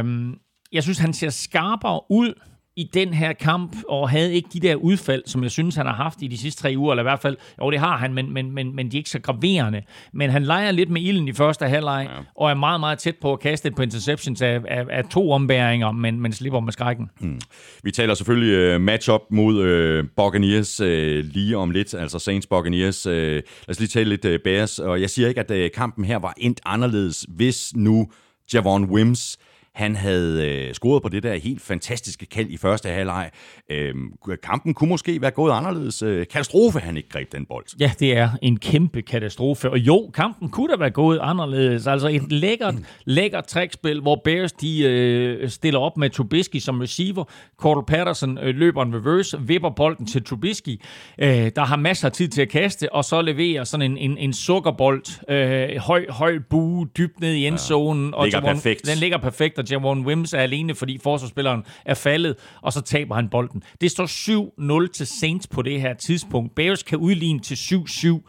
Um, 0.00 0.38
jeg 0.72 0.82
synes, 0.82 0.98
han 0.98 1.12
ser 1.12 1.30
skarpere 1.30 2.00
ud 2.10 2.34
i 2.76 2.90
den 2.94 3.14
her 3.14 3.32
kamp, 3.32 3.76
og 3.88 4.10
havde 4.10 4.34
ikke 4.34 4.48
de 4.52 4.60
der 4.60 4.74
udfald, 4.74 5.22
som 5.26 5.42
jeg 5.42 5.50
synes, 5.50 5.74
han 5.74 5.86
har 5.86 5.94
haft 5.94 6.22
i 6.22 6.26
de 6.26 6.38
sidste 6.38 6.62
tre 6.62 6.74
uger, 6.76 6.92
eller 6.92 7.02
i 7.02 7.08
hvert 7.08 7.20
fald, 7.20 7.36
jo 7.62 7.70
det 7.70 7.78
har 7.78 7.96
han, 7.96 8.14
men, 8.14 8.32
men, 8.32 8.50
men, 8.50 8.76
men 8.76 8.90
de 8.90 8.96
er 8.96 8.98
ikke 8.98 9.10
så 9.10 9.20
graverende. 9.20 9.82
Men 10.12 10.30
han 10.30 10.42
leger 10.42 10.70
lidt 10.70 10.90
med 10.90 11.02
ilden 11.02 11.28
i 11.28 11.32
første 11.32 11.68
halvleg, 11.68 12.08
ja. 12.10 12.22
og 12.34 12.50
er 12.50 12.54
meget, 12.54 12.80
meget 12.80 12.98
tæt 12.98 13.16
på 13.22 13.32
at 13.32 13.40
kaste 13.40 13.70
på 13.70 13.82
interceptions 13.82 14.42
af, 14.42 14.60
af, 14.68 14.84
af 14.90 15.04
to 15.04 15.30
ombæringer, 15.30 15.92
men, 15.92 16.20
men 16.20 16.32
slipper 16.32 16.60
med 16.60 16.72
skrækken. 16.72 17.10
Hmm. 17.20 17.40
Vi 17.82 17.90
taler 17.90 18.14
selvfølgelig 18.14 18.74
uh, 18.74 18.80
matchup 18.80 19.22
mod 19.30 19.54
uh, 19.54 20.04
Buccaneers 20.16 20.80
uh, 20.80 20.86
lige 21.34 21.56
om 21.56 21.70
lidt, 21.70 21.94
altså 21.94 22.18
Saints 22.18 22.46
Buccaneers. 22.46 23.06
Uh, 23.06 23.12
lad 23.12 23.42
os 23.68 23.78
lige 23.78 23.88
tale 23.88 24.08
lidt 24.08 24.24
uh, 24.24 24.34
Bears, 24.44 24.78
og 24.78 25.00
jeg 25.00 25.10
siger 25.10 25.28
ikke, 25.28 25.40
at 25.40 25.50
uh, 25.50 25.66
kampen 25.74 26.04
her 26.04 26.18
var 26.18 26.34
endt 26.38 26.60
anderledes, 26.64 27.26
hvis 27.28 27.72
nu 27.76 28.08
Javon 28.54 28.84
Wims 28.84 29.38
han 29.76 29.96
havde 29.96 30.50
øh, 30.50 30.74
scoret 30.74 31.02
på 31.02 31.08
det 31.08 31.22
der 31.22 31.34
helt 31.34 31.62
fantastiske 31.62 32.26
kald 32.26 32.50
i 32.50 32.56
første 32.56 32.88
halvleg. 32.88 33.30
Øh, 33.70 33.94
kampen 34.42 34.74
kunne 34.74 34.88
måske 34.88 35.20
være 35.20 35.30
gået 35.30 35.52
anderledes. 35.52 36.02
Øh, 36.02 36.26
katastrofe, 36.26 36.78
han 36.78 36.96
ikke 36.96 37.08
greb 37.08 37.32
den 37.32 37.46
bold. 37.46 37.64
Ja, 37.80 37.92
det 38.00 38.16
er 38.16 38.30
en 38.42 38.58
kæmpe 38.58 39.02
katastrofe. 39.02 39.70
Og 39.70 39.78
jo, 39.78 40.10
kampen 40.14 40.48
kunne 40.48 40.72
da 40.72 40.78
være 40.78 40.90
gået 40.90 41.18
anderledes. 41.22 41.86
Altså 41.86 42.08
et 42.08 42.32
lækkert, 42.32 42.74
lækkert 43.04 43.46
trækspil, 43.46 44.00
hvor 44.00 44.20
Bears 44.24 44.52
de 44.52 44.82
øh, 44.82 45.48
stiller 45.48 45.80
op 45.80 45.96
med 45.96 46.10
Trubisky 46.10 46.56
som 46.56 46.80
receiver. 46.80 47.24
Cordell 47.56 47.86
Patterson 47.86 48.38
øh, 48.38 48.54
løber 48.54 48.82
en 48.82 48.94
reverse, 48.94 49.38
vipper 49.40 49.70
bolden 49.70 50.06
til 50.06 50.24
Trubisky, 50.24 50.80
øh, 51.18 51.50
der 51.56 51.64
har 51.64 51.76
masser 51.76 52.08
af 52.08 52.12
tid 52.12 52.28
til 52.28 52.42
at 52.42 52.48
kaste, 52.48 52.92
og 52.92 53.04
så 53.04 53.22
leverer 53.22 53.64
sådan 53.64 53.90
en, 53.90 53.98
en, 53.98 54.18
en 54.18 54.32
sukkerbold, 54.32 55.30
øh, 55.30 55.76
høj, 55.76 56.06
høj 56.08 56.38
bue, 56.50 56.88
dybt 56.98 57.20
ned 57.20 57.32
i 57.32 57.46
endzonen. 57.46 58.10
Ja, 58.10 58.16
og 58.16 58.24
ligger 58.24 58.40
perfekt. 58.40 58.86
Den 58.86 58.98
ligger 58.98 59.18
perfekt, 59.18 59.58
og 59.58 59.65
Javon 59.70 60.06
Wims 60.06 60.32
er 60.32 60.38
alene, 60.38 60.74
fordi 60.74 60.98
forsvarsspilleren 60.98 61.64
er 61.84 61.94
faldet, 61.94 62.36
og 62.62 62.72
så 62.72 62.80
taber 62.80 63.14
han 63.14 63.28
bolden. 63.28 63.62
Det 63.80 63.90
står 63.90 64.84
7-0 64.86 64.92
til 64.92 65.06
Saints 65.06 65.46
på 65.46 65.62
det 65.62 65.80
her 65.80 65.94
tidspunkt. 65.94 66.54
Bears 66.54 66.82
kan 66.82 66.98
udligne 66.98 67.40
til 67.40 67.54
7-7. 67.54 68.20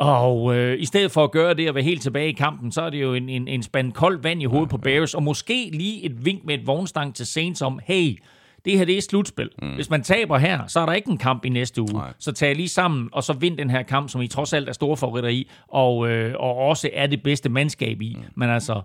Og 0.00 0.56
øh, 0.56 0.80
i 0.80 0.84
stedet 0.84 1.10
for 1.10 1.24
at 1.24 1.30
gøre 1.30 1.54
det 1.54 1.68
og 1.68 1.74
være 1.74 1.84
helt 1.84 2.02
tilbage 2.02 2.28
i 2.28 2.32
kampen, 2.32 2.72
så 2.72 2.82
er 2.82 2.90
det 2.90 3.02
jo 3.02 3.14
en, 3.14 3.28
en, 3.28 3.48
en 3.48 3.62
spand 3.62 3.92
koldt 3.92 4.24
vand 4.24 4.42
i 4.42 4.44
hovedet 4.44 4.68
på 4.68 4.78
Bears, 4.78 5.14
og 5.14 5.22
måske 5.22 5.70
lige 5.72 6.04
et 6.04 6.24
vink 6.24 6.44
med 6.44 6.54
et 6.54 6.66
vognstang 6.66 7.14
til 7.14 7.26
Saints 7.26 7.62
om, 7.62 7.80
hey, 7.84 8.18
det 8.66 8.78
her 8.78 8.84
det 8.84 8.96
er 8.96 9.02
slutspil. 9.02 9.50
Mm. 9.62 9.74
Hvis 9.74 9.90
man 9.90 10.02
taber 10.02 10.38
her, 10.38 10.66
så 10.66 10.80
er 10.80 10.86
der 10.86 10.92
ikke 10.92 11.10
en 11.10 11.18
kamp 11.18 11.44
i 11.44 11.48
næste 11.48 11.82
uge. 11.82 11.92
Nej. 11.92 12.12
Så 12.18 12.32
tag 12.32 12.56
lige 12.56 12.68
sammen, 12.68 13.08
og 13.12 13.22
så 13.22 13.32
vind 13.32 13.58
den 13.58 13.70
her 13.70 13.82
kamp, 13.82 14.08
som 14.10 14.20
I 14.20 14.26
trods 14.26 14.52
alt 14.52 14.68
er 14.68 14.72
store 14.72 14.96
favoritter 14.96 15.30
i, 15.30 15.48
og, 15.68 16.08
øh, 16.08 16.34
og 16.38 16.56
også 16.56 16.90
er 16.92 17.06
det 17.06 17.22
bedste 17.22 17.48
mandskab 17.48 18.02
i. 18.02 18.16
Mm. 18.18 18.24
Men 18.34 18.50
altså, 18.50 18.82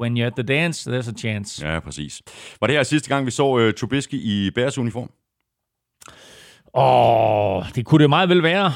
When 0.00 0.16
you're 0.16 0.26
at 0.26 0.32
the 0.32 0.42
dance, 0.42 0.90
there's 0.90 1.08
a 1.08 1.14
chance. 1.18 1.66
Ja, 1.66 1.80
præcis. 1.80 2.22
Var 2.60 2.66
det 2.66 2.76
her 2.76 2.82
sidste 2.82 3.08
gang, 3.08 3.26
vi 3.26 3.30
så 3.30 3.48
uh, 3.48 3.72
Trubisky 3.72 4.14
i 4.14 4.50
Bears 4.54 4.78
uniform? 4.78 5.10
Åh, 6.74 7.56
oh, 7.56 7.64
det 7.74 7.84
kunne 7.84 8.02
det 8.02 8.08
meget 8.08 8.28
vel 8.28 8.42
være. 8.42 8.66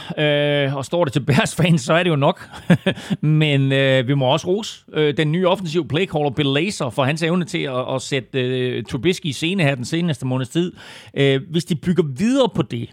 Uh, 0.69 0.77
og 0.77 0.85
står 0.85 1.05
det 1.05 1.13
til 1.13 1.21
Bears 1.21 1.55
fans, 1.55 1.81
så 1.81 1.93
er 1.93 2.03
det 2.03 2.11
jo 2.11 2.17
nok. 2.17 2.49
Men 3.21 3.63
uh, 3.63 4.09
vi 4.09 4.15
må 4.15 4.27
også 4.27 4.47
rose 4.47 4.85
uh, 4.97 5.09
den 5.17 5.33
nye 5.33 5.49
offensiv 5.49 5.89
playcaller 5.89 6.31
Bill 6.31 6.49
Laser 6.49 6.91
for 6.91 7.05
hans 7.05 7.23
evne 7.23 7.45
til 7.45 7.63
at, 7.63 7.95
at 7.95 8.03
sætte 8.03 8.79
uh, 8.79 8.85
Trubisky 8.91 9.27
i 9.27 9.33
scene 9.33 9.63
her 9.63 9.75
den 9.75 9.85
seneste 9.85 10.27
måneds 10.27 10.49
tid. 10.49 10.73
Uh, 11.21 11.51
hvis 11.51 11.65
de 11.65 11.75
bygger 11.75 12.05
videre 12.17 12.49
på 12.55 12.63
det, 12.63 12.91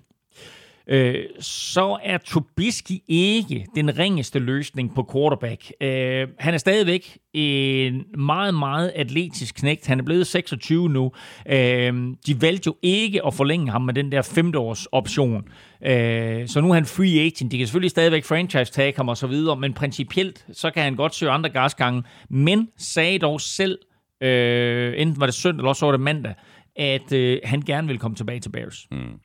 øh, 0.88 1.16
så 1.40 1.98
er 2.04 2.18
Trubisky 2.18 2.92
ikke 3.08 3.66
den 3.76 4.00
ringeste 4.00 4.40
løsning 4.40 4.96
på 4.96 5.10
quarterback. 5.14 5.72
Øh, 5.82 6.28
han 6.40 6.54
er 6.54 6.58
stadigvæk 6.58 7.18
en 7.34 8.04
meget, 8.18 8.54
meget 8.54 8.92
atletisk 8.96 9.56
knægt. 9.56 9.88
Han 9.88 10.00
er 10.00 10.04
blevet 10.04 10.28
26 10.28 10.90
nu. 10.90 11.12
Øh, 11.50 11.94
de 12.28 12.42
valgte 12.42 12.68
jo 12.68 12.76
ikke 12.82 13.26
at 13.26 13.34
forlænge 13.34 13.72
ham 13.72 13.82
med 13.82 13.94
den 13.94 14.12
der 14.12 14.22
femteårs 14.22 14.86
option. 14.86 15.44
Øh, 15.86 16.48
så 16.48 16.62
nu 16.62 16.70
er 16.70 16.74
han 16.74 16.86
free 16.86 17.20
agent. 17.20 17.52
De 17.52 17.58
kan 17.58 17.68
selvfølgelig 17.68 17.92
stadigvæk 17.92 18.26
franchise 18.26 18.72
tag 18.72 18.94
ham 18.98 19.10
og 19.10 19.18
så 19.18 19.28
videre, 19.28 19.56
men 19.56 19.74
principielt 19.74 20.46
så 20.52 20.72
kan 20.72 20.84
han 20.84 20.96
godt 20.96 21.16
søge 21.16 21.32
andre 21.32 21.50
gasgange. 21.50 22.04
Men 22.30 22.68
sagde 22.78 23.20
dog 23.20 23.42
selv, 23.42 23.78
øh, 24.24 24.94
enten 24.98 25.20
var 25.20 25.26
det 25.26 25.36
søndag 25.36 25.60
eller 25.60 25.70
også 25.70 25.86
var 25.86 25.92
det 25.92 26.02
mandag, 26.02 26.34
at 26.76 27.14
øh, 27.14 27.40
han 27.44 27.62
gerne 27.62 27.88
vil 27.88 28.00
komme 28.00 28.16
tilbage 28.16 28.40
til 28.40 28.50
Bears. 28.50 28.88
Hmm. 28.92 29.20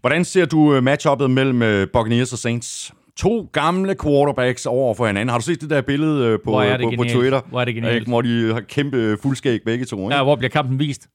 Hvordan 0.00 0.24
ser 0.24 0.44
du 0.44 0.74
øh, 0.74 0.82
matchuppet 0.82 1.30
mellem 1.30 1.62
øh, 1.62 1.88
Buccaneers 1.92 2.32
og 2.32 2.38
Saints? 2.38 2.92
To 3.16 3.50
gamle 3.52 3.94
quarterbacks 4.02 4.66
over 4.66 4.94
for 4.94 5.06
hinanden. 5.06 5.28
Har 5.28 5.38
du 5.38 5.44
set 5.44 5.60
det 5.60 5.70
der 5.70 5.80
billede 5.80 6.26
øh, 6.26 6.38
på, 6.44 6.50
på, 6.82 6.92
på 6.96 7.04
Twitter? 7.04 7.40
Hvor 7.48 7.60
er 7.60 7.64
det 7.64 7.74
genialt. 7.74 8.08
Hvor 8.08 8.22
de 8.22 8.52
har 8.52 8.60
kæmpe 8.60 9.18
fuldskæg 9.22 9.60
begge 9.64 9.84
to. 9.84 9.96
Ikke? 9.96 10.16
Ja, 10.16 10.22
hvor 10.22 10.36
bliver 10.36 10.50
kampen 10.50 10.78
vist? 10.78 11.08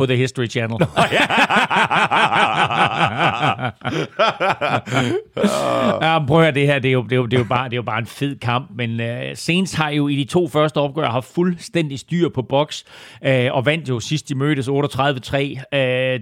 På 0.00 0.06
The 0.06 0.16
History 0.16 0.46
Channel. 0.46 0.78
ja, 6.02 6.18
prøv 6.28 6.42
at 6.42 6.54
det 6.54 6.66
her, 6.66 6.78
det 6.78 6.88
er, 6.88 6.92
jo, 6.92 7.02
det, 7.02 7.12
er 7.12 7.16
jo, 7.16 7.26
det, 7.26 7.34
er 7.34 7.38
jo 7.38 7.44
bare, 7.44 7.64
det 7.64 7.72
er 7.72 7.76
jo 7.76 7.82
bare 7.82 7.98
en 7.98 8.06
fed 8.06 8.36
kamp, 8.36 8.70
men 8.74 9.00
uh, 9.00 9.06
Saints 9.34 9.74
har 9.74 9.90
jo 9.90 10.08
i 10.08 10.16
de 10.16 10.24
to 10.24 10.48
første 10.48 10.78
opgør 10.78 11.10
haft 11.10 11.34
fuldstændig 11.34 11.98
styr 11.98 12.28
på 12.28 12.42
boks, 12.42 12.84
uh, 13.26 13.30
og 13.50 13.66
vandt 13.66 13.88
jo 13.88 14.00
sidst 14.00 14.28
de 14.28 14.34
mødtes 14.34 14.68
38-3. 14.68 14.72
Uh, 14.72 14.78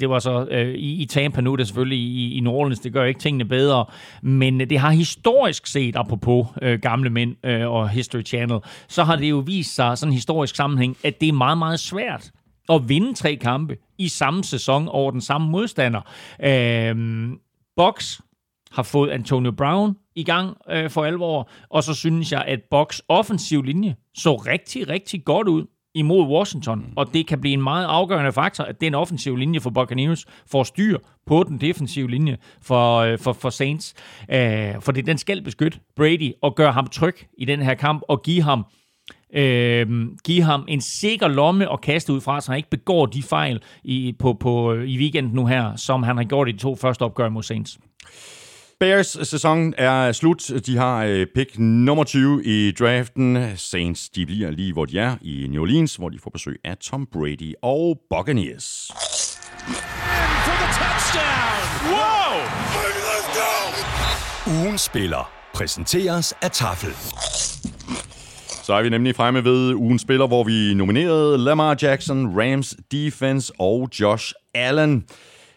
det 0.01 0.11
var 0.11 0.19
så 0.19 0.47
uh, 0.53 0.59
i, 0.59 1.03
i 1.03 1.07
Tampa 1.07 1.41
nu, 1.41 1.57
det 1.57 1.63
er 1.63 1.67
selvfølgelig 1.67 1.99
i, 1.99 2.37
i 2.37 2.41
New 2.41 2.53
Orleans, 2.53 2.81
det 2.81 2.93
gør 2.93 3.05
ikke 3.05 3.21
tingene 3.21 3.45
bedre, 3.45 3.85
men 4.23 4.61
det 4.61 4.79
har 4.79 4.91
historisk 4.91 5.67
set, 5.67 5.97
apropos 5.97 6.47
uh, 6.63 6.73
gamle 6.83 7.11
mænd 7.11 7.37
uh, 7.47 7.73
og 7.73 7.89
History 7.89 8.23
Channel, 8.23 8.59
så 8.89 9.05
har 9.05 9.17
det 9.17 9.31
jo 9.31 9.43
vist 9.47 9.75
sig 9.75 9.99
sådan 9.99 10.11
en 10.11 10.15
historisk 10.15 10.57
sammenhæng, 10.57 10.97
at 11.05 11.21
det 11.21 11.29
er 11.29 11.33
meget, 11.33 11.59
meget 11.59 11.81
svært 11.81 12.31
at 12.69 12.89
vinde 12.89 13.15
tre 13.15 13.37
kampe 13.37 13.77
i 13.99 14.09
samme 14.09 14.45
sæson 14.45 14.89
over 14.89 15.11
den 15.11 15.21
samme 15.21 15.51
modstander. 15.51 16.01
Øhm, 16.43 17.39
Box 17.77 18.21
har 18.71 18.83
fået 18.83 19.11
Antonio 19.11 19.53
Brown 19.53 19.97
i 20.15 20.25
gang 20.25 20.57
øh, 20.71 20.91
for 20.91 21.05
alvor, 21.05 21.51
og 21.69 21.85
så 21.85 21.95
synes 21.95 22.33
jeg, 22.33 22.45
at 22.47 22.61
Box 22.71 23.01
offensiv 23.09 23.63
linje 23.63 23.97
så 24.15 24.35
rigtig, 24.35 24.89
rigtig 24.89 25.25
godt 25.25 25.49
ud 25.49 25.67
imod 25.95 26.27
Washington, 26.27 26.79
mm. 26.79 26.93
og 26.97 27.15
det 27.15 27.27
kan 27.27 27.41
blive 27.41 27.55
en 27.55 27.63
meget 27.63 27.87
afgørende 27.87 28.33
faktor, 28.33 28.65
at 28.65 28.81
den 28.81 28.95
offensive 28.95 29.39
linje 29.39 29.61
for 29.61 29.71
Buccaneers 29.71 30.27
får 30.51 30.63
styr 30.63 30.99
på 31.27 31.45
den 31.49 31.61
defensive 31.61 32.11
linje 32.11 32.37
for, 32.63 32.97
øh, 32.97 33.19
for, 33.19 33.33
for 33.33 33.51
Saints. 33.51 33.95
Øh, 34.31 34.75
fordi 34.81 35.01
den 35.01 35.19
skal 35.19 35.43
beskytte 35.43 35.79
Brady 35.97 36.33
og 36.43 36.55
gøre 36.55 36.73
ham 36.73 36.87
tryg 36.87 37.17
i 37.39 37.45
den 37.45 37.63
her 37.63 37.75
kamp 37.75 38.03
og 38.09 38.23
give 38.23 38.43
ham 38.43 38.67
øh, 39.35 39.87
give 40.25 40.43
ham 40.43 40.65
en 40.69 40.81
sikker 40.81 41.29
lomme 41.29 41.71
og 41.71 41.81
kaste 41.81 42.13
ud 42.13 42.21
fra, 42.21 42.41
så 42.41 42.51
han 42.51 42.57
ikke 42.57 42.71
begår 42.71 43.07
de 43.07 43.23
fejl 43.23 43.63
i, 43.85 44.15
på, 44.19 44.37
på, 44.41 44.75
i 44.75 44.99
weekenden 44.99 45.33
nu 45.33 45.47
her, 45.47 45.77
som 45.77 46.03
han 46.03 46.17
har 46.17 46.25
gjort 46.25 46.49
i 46.49 46.53
de 46.53 46.59
to 46.59 46.77
første 46.77 47.03
opgør 47.03 47.29
mod 47.29 47.43
Saints. 47.43 47.79
Bears 48.81 49.19
sæson 49.23 49.75
er 49.79 50.13
slut. 50.13 50.51
De 50.67 50.77
har 50.77 51.05
øh, 51.05 51.27
pick 51.35 51.59
nummer 51.59 52.05
20 52.05 52.45
i 52.45 52.71
draften. 52.71 53.57
Saints 53.57 54.09
de 54.09 54.27
bliver 54.27 54.51
lige, 54.51 54.73
hvor 54.73 54.85
de 54.85 54.99
er 54.99 55.17
i 55.21 55.47
New 55.51 55.63
Orleans, 55.63 55.97
hvor 55.97 56.09
de 56.09 56.19
får 56.19 56.31
besøg 56.31 56.61
af 56.65 56.77
Tom 56.77 57.07
Brady 57.13 57.55
og 57.63 58.01
Buccaneers. 58.11 58.91
Wow! 61.91 62.41
Ugen 64.63 64.79
spiller 64.79 65.31
præsenteres 65.55 66.35
af 66.43 66.51
Tafel. 66.51 66.91
Så 68.69 68.75
er 68.75 68.83
vi 68.83 68.89
nemlig 68.89 69.17
fremme 69.17 69.45
ved 69.45 69.75
ugens 69.75 70.03
spiller, 70.03 70.27
hvor 70.27 70.45
vi 70.45 70.75
nominerede 70.75 71.39
Lamar 71.39 71.77
Jackson, 71.83 72.41
Rams 72.41 72.77
defense 72.93 73.53
og 73.59 73.89
Josh 74.01 74.33
Allen. 74.55 75.05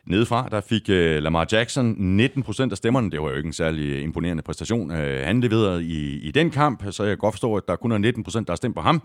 Nedefra, 0.06 0.48
der 0.52 0.62
fik 0.62 0.82
uh, 0.90 0.96
Lamar 0.96 1.48
Jackson 1.52 2.20
19% 2.20 2.72
af 2.72 2.78
stemmerne. 2.78 3.12
Det 3.12 3.22
var 3.22 3.30
jo 3.30 3.36
ikke 3.36 3.48
en 3.48 3.54
særlig 3.54 4.02
imponerende 4.02 4.44
præstation. 4.44 4.92
Uh, 4.92 4.98
han 4.98 5.42
leverede 5.42 5.84
i, 5.84 6.20
i 6.20 6.32
den 6.32 6.52
kamp, 6.52 6.84
så 6.92 7.04
jeg 7.04 7.12
kan 7.12 7.18
godt 7.18 7.34
forstå, 7.34 7.56
at 7.56 7.64
der 7.68 7.76
kun 7.76 7.92
er 7.92 7.98
19%, 7.98 8.40
der 8.40 8.44
har 8.52 8.56
stemt 8.56 8.76
på 8.76 8.82
ham. 8.82 9.02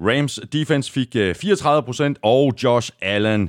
Rams 0.00 0.40
defense 0.52 0.92
fik 0.92 1.16
øh, 1.16 1.34
uh, 1.44 1.52
34%, 1.52 2.14
og 2.22 2.54
Josh 2.62 2.92
Allen, 3.02 3.42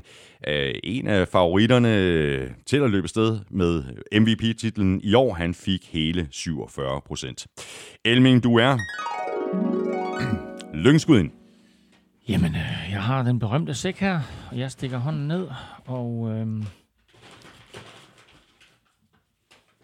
uh, 0.47 0.53
en 0.83 1.07
af 1.07 1.27
favoritterne 1.27 2.55
til 2.65 2.77
at 2.77 2.89
løbe 2.89 3.07
sted 3.07 3.39
med 3.49 3.83
MVP-titlen 4.19 5.01
i 5.03 5.13
år, 5.13 5.33
han 5.33 5.53
fik 5.53 5.89
hele 5.91 6.27
47%. 6.35 7.99
Elming, 8.05 8.43
du 8.43 8.57
er 8.57 8.77
lyngskud 10.79 11.29
Jamen, 12.29 12.55
øh, 12.55 12.91
jeg 12.91 13.03
har 13.03 13.23
den 13.23 13.39
berømte 13.39 13.73
sæk 13.73 13.99
her, 13.99 14.21
og 14.51 14.59
jeg 14.59 14.71
stikker 14.71 14.97
hånden 14.97 15.27
ned, 15.27 15.47
og 15.85 16.29
øh, 16.31 16.63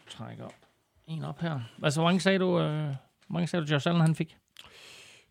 trækker 0.10 0.48
en 1.08 1.24
op 1.24 1.40
her. 1.40 1.60
Altså, 1.84 2.00
hvor 2.00 2.08
mange 2.08 2.20
sagde 2.20 2.40
du, 2.40 2.60
øh, 2.60 2.86
hvor 2.86 2.96
mange 3.30 3.48
sagde 3.48 3.66
du 3.66 3.72
Josh 3.72 3.88
Allen, 3.88 4.02
han 4.02 4.16
fik? 4.16 4.38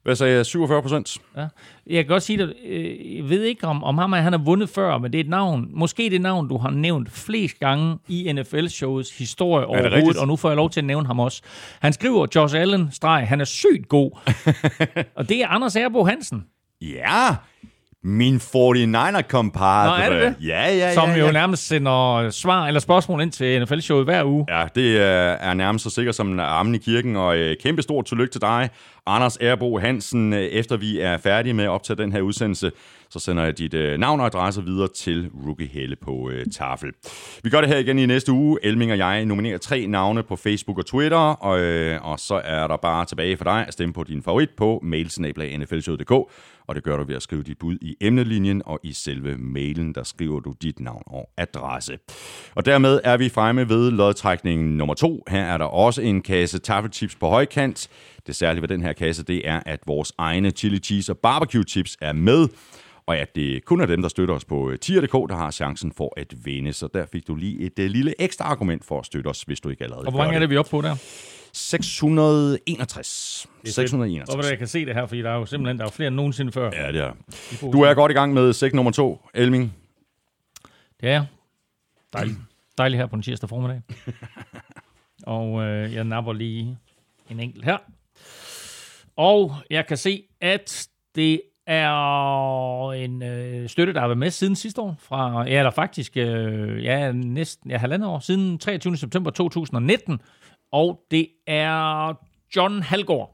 Hvad 0.04 0.14
sagde 0.14 0.36
jeg? 0.36 0.46
47 0.46 0.82
procent? 0.82 1.18
Ja. 1.36 1.46
Jeg 1.86 2.04
kan 2.04 2.06
godt 2.06 2.22
sige 2.22 2.38
det. 2.38 2.54
Øh, 2.64 3.16
jeg 3.16 3.28
ved 3.30 3.42
ikke, 3.42 3.66
om, 3.66 3.84
om 3.84 3.98
ham 3.98 4.12
han 4.12 4.32
har 4.32 4.40
vundet 4.44 4.68
før, 4.68 4.98
men 4.98 5.12
det 5.12 5.18
er 5.18 5.24
et 5.24 5.30
navn. 5.30 5.68
Måske 5.72 6.10
det 6.10 6.20
navn, 6.20 6.48
du 6.48 6.56
har 6.56 6.70
nævnt 6.70 7.10
flest 7.10 7.58
gange 7.58 7.98
i 8.08 8.32
NFL-showets 8.32 9.18
historie 9.18 9.66
overhovedet, 9.66 9.92
rigtigt? 9.92 10.18
og 10.18 10.26
nu 10.26 10.36
får 10.36 10.48
jeg 10.48 10.56
lov 10.56 10.70
til 10.70 10.80
at 10.80 10.84
nævne 10.84 11.06
ham 11.06 11.20
også. 11.20 11.42
Han 11.80 11.92
skriver, 11.92 12.26
Josh 12.34 12.56
Allen, 12.56 12.88
streg, 12.92 13.28
han 13.28 13.40
er 13.40 13.44
sygt 13.44 13.88
god. 13.88 14.10
og 15.18 15.28
det 15.28 15.42
er 15.42 15.48
Anders 15.48 15.76
Erbo 15.76 16.04
Hansen. 16.04 16.44
Ja, 16.80 17.36
min 18.04 18.36
49er 18.36 19.22
compadre. 19.22 19.86
Nå, 19.86 20.04
er 20.04 20.10
det 20.10 20.20
det? 20.20 20.46
Ja, 20.46 20.66
ja, 20.66 20.76
ja. 20.76 20.94
Som 20.94 21.08
ja, 21.08 21.26
jo 21.26 21.32
nærmest 21.32 21.66
sender 21.66 22.30
svar 22.30 22.66
eller 22.66 22.80
spørgsmål 22.80 23.20
ind 23.20 23.32
til 23.32 23.62
NFL-showet 23.62 24.04
hver 24.04 24.24
uge. 24.24 24.46
Ja, 24.48 24.66
det 24.74 25.00
er 25.00 25.54
nærmest 25.54 25.82
så 25.82 25.90
sikkert 25.90 26.14
som 26.14 26.40
armen 26.40 26.74
i 26.74 26.78
kirken, 26.78 27.16
og 27.16 27.36
øh, 27.36 27.56
kæmpe 27.62 27.82
stort 27.82 28.04
tillykke 28.04 28.32
til 28.32 28.40
dig, 28.40 28.70
Anders 29.06 29.38
Erbo 29.40 29.78
Hansen. 29.78 30.32
Øh, 30.32 30.40
efter 30.40 30.76
vi 30.76 31.00
er 31.00 31.16
færdige 31.16 31.54
med 31.54 31.64
at 31.64 31.70
optage 31.70 31.96
den 31.96 32.12
her 32.12 32.20
udsendelse, 32.20 32.72
så 33.10 33.18
sender 33.18 33.44
jeg 33.44 33.58
dit 33.58 33.74
øh, 33.74 33.98
navn 33.98 34.20
og 34.20 34.26
adresse 34.26 34.64
videre 34.64 34.88
til 34.88 35.30
Rookie 35.46 35.68
Helle 35.68 35.96
på 35.96 36.30
øh, 36.30 36.46
Tafel. 36.52 36.92
Vi 37.42 37.50
gør 37.50 37.60
det 37.60 37.70
her 37.70 37.78
igen 37.78 37.98
i 37.98 38.06
næste 38.06 38.32
uge. 38.32 38.58
Elming 38.62 38.92
og 38.92 38.98
jeg 38.98 39.24
nominerer 39.24 39.58
tre 39.58 39.86
navne 39.86 40.22
på 40.22 40.36
Facebook 40.36 40.78
og 40.78 40.86
Twitter, 40.86 41.18
og, 41.18 41.60
øh, 41.60 42.06
og 42.06 42.18
så 42.18 42.40
er 42.44 42.66
der 42.66 42.76
bare 42.76 43.04
tilbage 43.04 43.36
for 43.36 43.44
dig 43.44 43.64
at 43.66 43.72
stemme 43.72 43.92
på 43.92 44.04
din 44.04 44.22
favorit 44.22 44.50
på 44.50 44.80
mailsnablag.nflshow.dk, 44.82 46.30
og 46.66 46.74
det 46.74 46.84
gør 46.84 46.96
du 46.96 47.04
ved 47.04 47.16
at 47.16 47.22
skrive 47.22 47.42
dit 47.42 47.58
bud 47.58 47.78
i 47.80 47.96
emnelinjen, 48.00 48.62
og 48.66 48.80
i 48.82 48.92
selve 48.92 49.36
mailen, 49.38 49.94
der 49.94 50.02
skriver 50.02 50.40
du 50.40 50.54
dit 50.62 50.80
navn 50.80 51.02
og 51.06 51.30
adresse. 51.36 51.98
Og 52.54 52.66
dermed 52.66 53.00
er 53.04 53.16
vi 53.16 53.28
fremme 53.28 53.68
ved 53.68 53.90
lodtrækningen 53.90 54.76
nummer 54.76 54.94
to. 54.94 55.24
Her 55.28 55.44
er 55.44 55.58
der 55.58 55.64
også 55.64 56.02
en 56.02 56.22
kasse 56.22 56.58
taffelchips 56.58 57.14
på 57.14 57.28
højkant. 57.28 57.88
Det 58.26 58.36
særlige 58.36 58.62
ved 58.62 58.68
den 58.68 58.82
her 58.82 58.92
kasse, 58.92 59.24
det 59.24 59.48
er, 59.48 59.60
at 59.66 59.80
vores 59.86 60.12
egne 60.18 60.50
chili 60.50 60.78
cheese 60.78 61.12
og 61.12 61.18
barbecue 61.18 61.64
chips 61.68 61.96
er 62.00 62.12
med 62.12 62.48
og 63.06 63.18
at 63.18 63.34
det 63.34 63.64
kun 63.64 63.80
er 63.80 63.86
dem, 63.86 64.02
der 64.02 64.08
støtter 64.08 64.34
os 64.34 64.44
på 64.44 64.72
tier.dk, 64.80 65.12
der 65.12 65.36
har 65.36 65.50
chancen 65.50 65.92
for 65.92 66.14
at 66.16 66.34
vinde. 66.44 66.72
Så 66.72 66.88
der 66.94 67.06
fik 67.12 67.26
du 67.26 67.34
lige 67.34 67.60
et 67.60 67.78
uh, 67.78 67.84
lille 67.84 68.14
ekstra 68.22 68.44
argument 68.44 68.84
for 68.84 68.98
at 68.98 69.06
støtte 69.06 69.28
os, 69.28 69.42
hvis 69.42 69.60
du 69.60 69.68
ikke 69.68 69.84
allerede 69.84 70.06
Og 70.06 70.12
hvor 70.12 70.20
mange 70.20 70.34
er 70.34 70.38
det, 70.38 70.50
vi 70.50 70.54
er 70.54 70.58
oppe 70.58 70.70
på 70.70 70.80
der? 70.80 70.96
661. 71.54 73.46
661. 73.64 74.34
Og 74.34 74.50
jeg 74.50 74.58
kan 74.58 74.66
se 74.66 74.86
det 74.86 74.94
her, 74.94 75.06
fordi 75.06 75.22
der 75.22 75.30
er 75.30 75.34
jo 75.34 75.46
simpelthen 75.46 75.78
der 75.78 75.84
er 75.84 75.90
flere 75.90 76.08
end 76.08 76.16
nogensinde 76.16 76.52
før. 76.52 76.70
Ja, 76.72 76.92
det 76.92 77.00
er. 77.00 77.12
Du 77.72 77.82
er 77.82 77.94
godt 77.94 78.12
i 78.12 78.14
gang 78.14 78.34
med 78.34 78.52
sæk 78.52 78.74
nummer 78.74 78.92
to, 78.92 79.26
Elming. 79.34 79.76
Det 81.00 81.10
er 81.10 81.24
Dejligt. 82.12 82.38
Dejligt 82.78 83.00
her 83.00 83.06
på 83.06 83.16
en 83.16 83.22
tirsdag 83.22 83.48
formiddag. 83.48 83.82
og 85.36 85.62
øh, 85.62 85.94
jeg 85.94 86.04
napper 86.04 86.32
lige 86.32 86.78
en 87.30 87.40
enkelt 87.40 87.64
her. 87.64 87.78
Og 89.16 89.54
jeg 89.70 89.86
kan 89.86 89.96
se, 89.96 90.24
at 90.40 90.88
det 91.14 91.40
er 91.66 92.90
en 92.92 93.22
øh, 93.22 93.68
støtte, 93.68 93.92
der 93.92 94.00
har 94.00 94.08
været 94.08 94.18
med 94.18 94.30
siden 94.30 94.56
sidste 94.56 94.80
år. 94.80 94.96
Fra, 94.98 95.48
ja, 95.48 95.62
der 95.62 95.70
faktisk 95.70 96.16
øh, 96.16 96.84
ja, 96.84 97.12
næsten 97.12 97.70
ja, 97.70 97.78
halvandet 97.78 98.08
år, 98.08 98.18
siden 98.18 98.58
23. 98.58 98.96
september 98.96 99.30
2019. 99.30 100.20
Og 100.74 101.04
det 101.10 101.28
er 101.46 102.16
John 102.56 102.82
Halgård. 102.82 103.30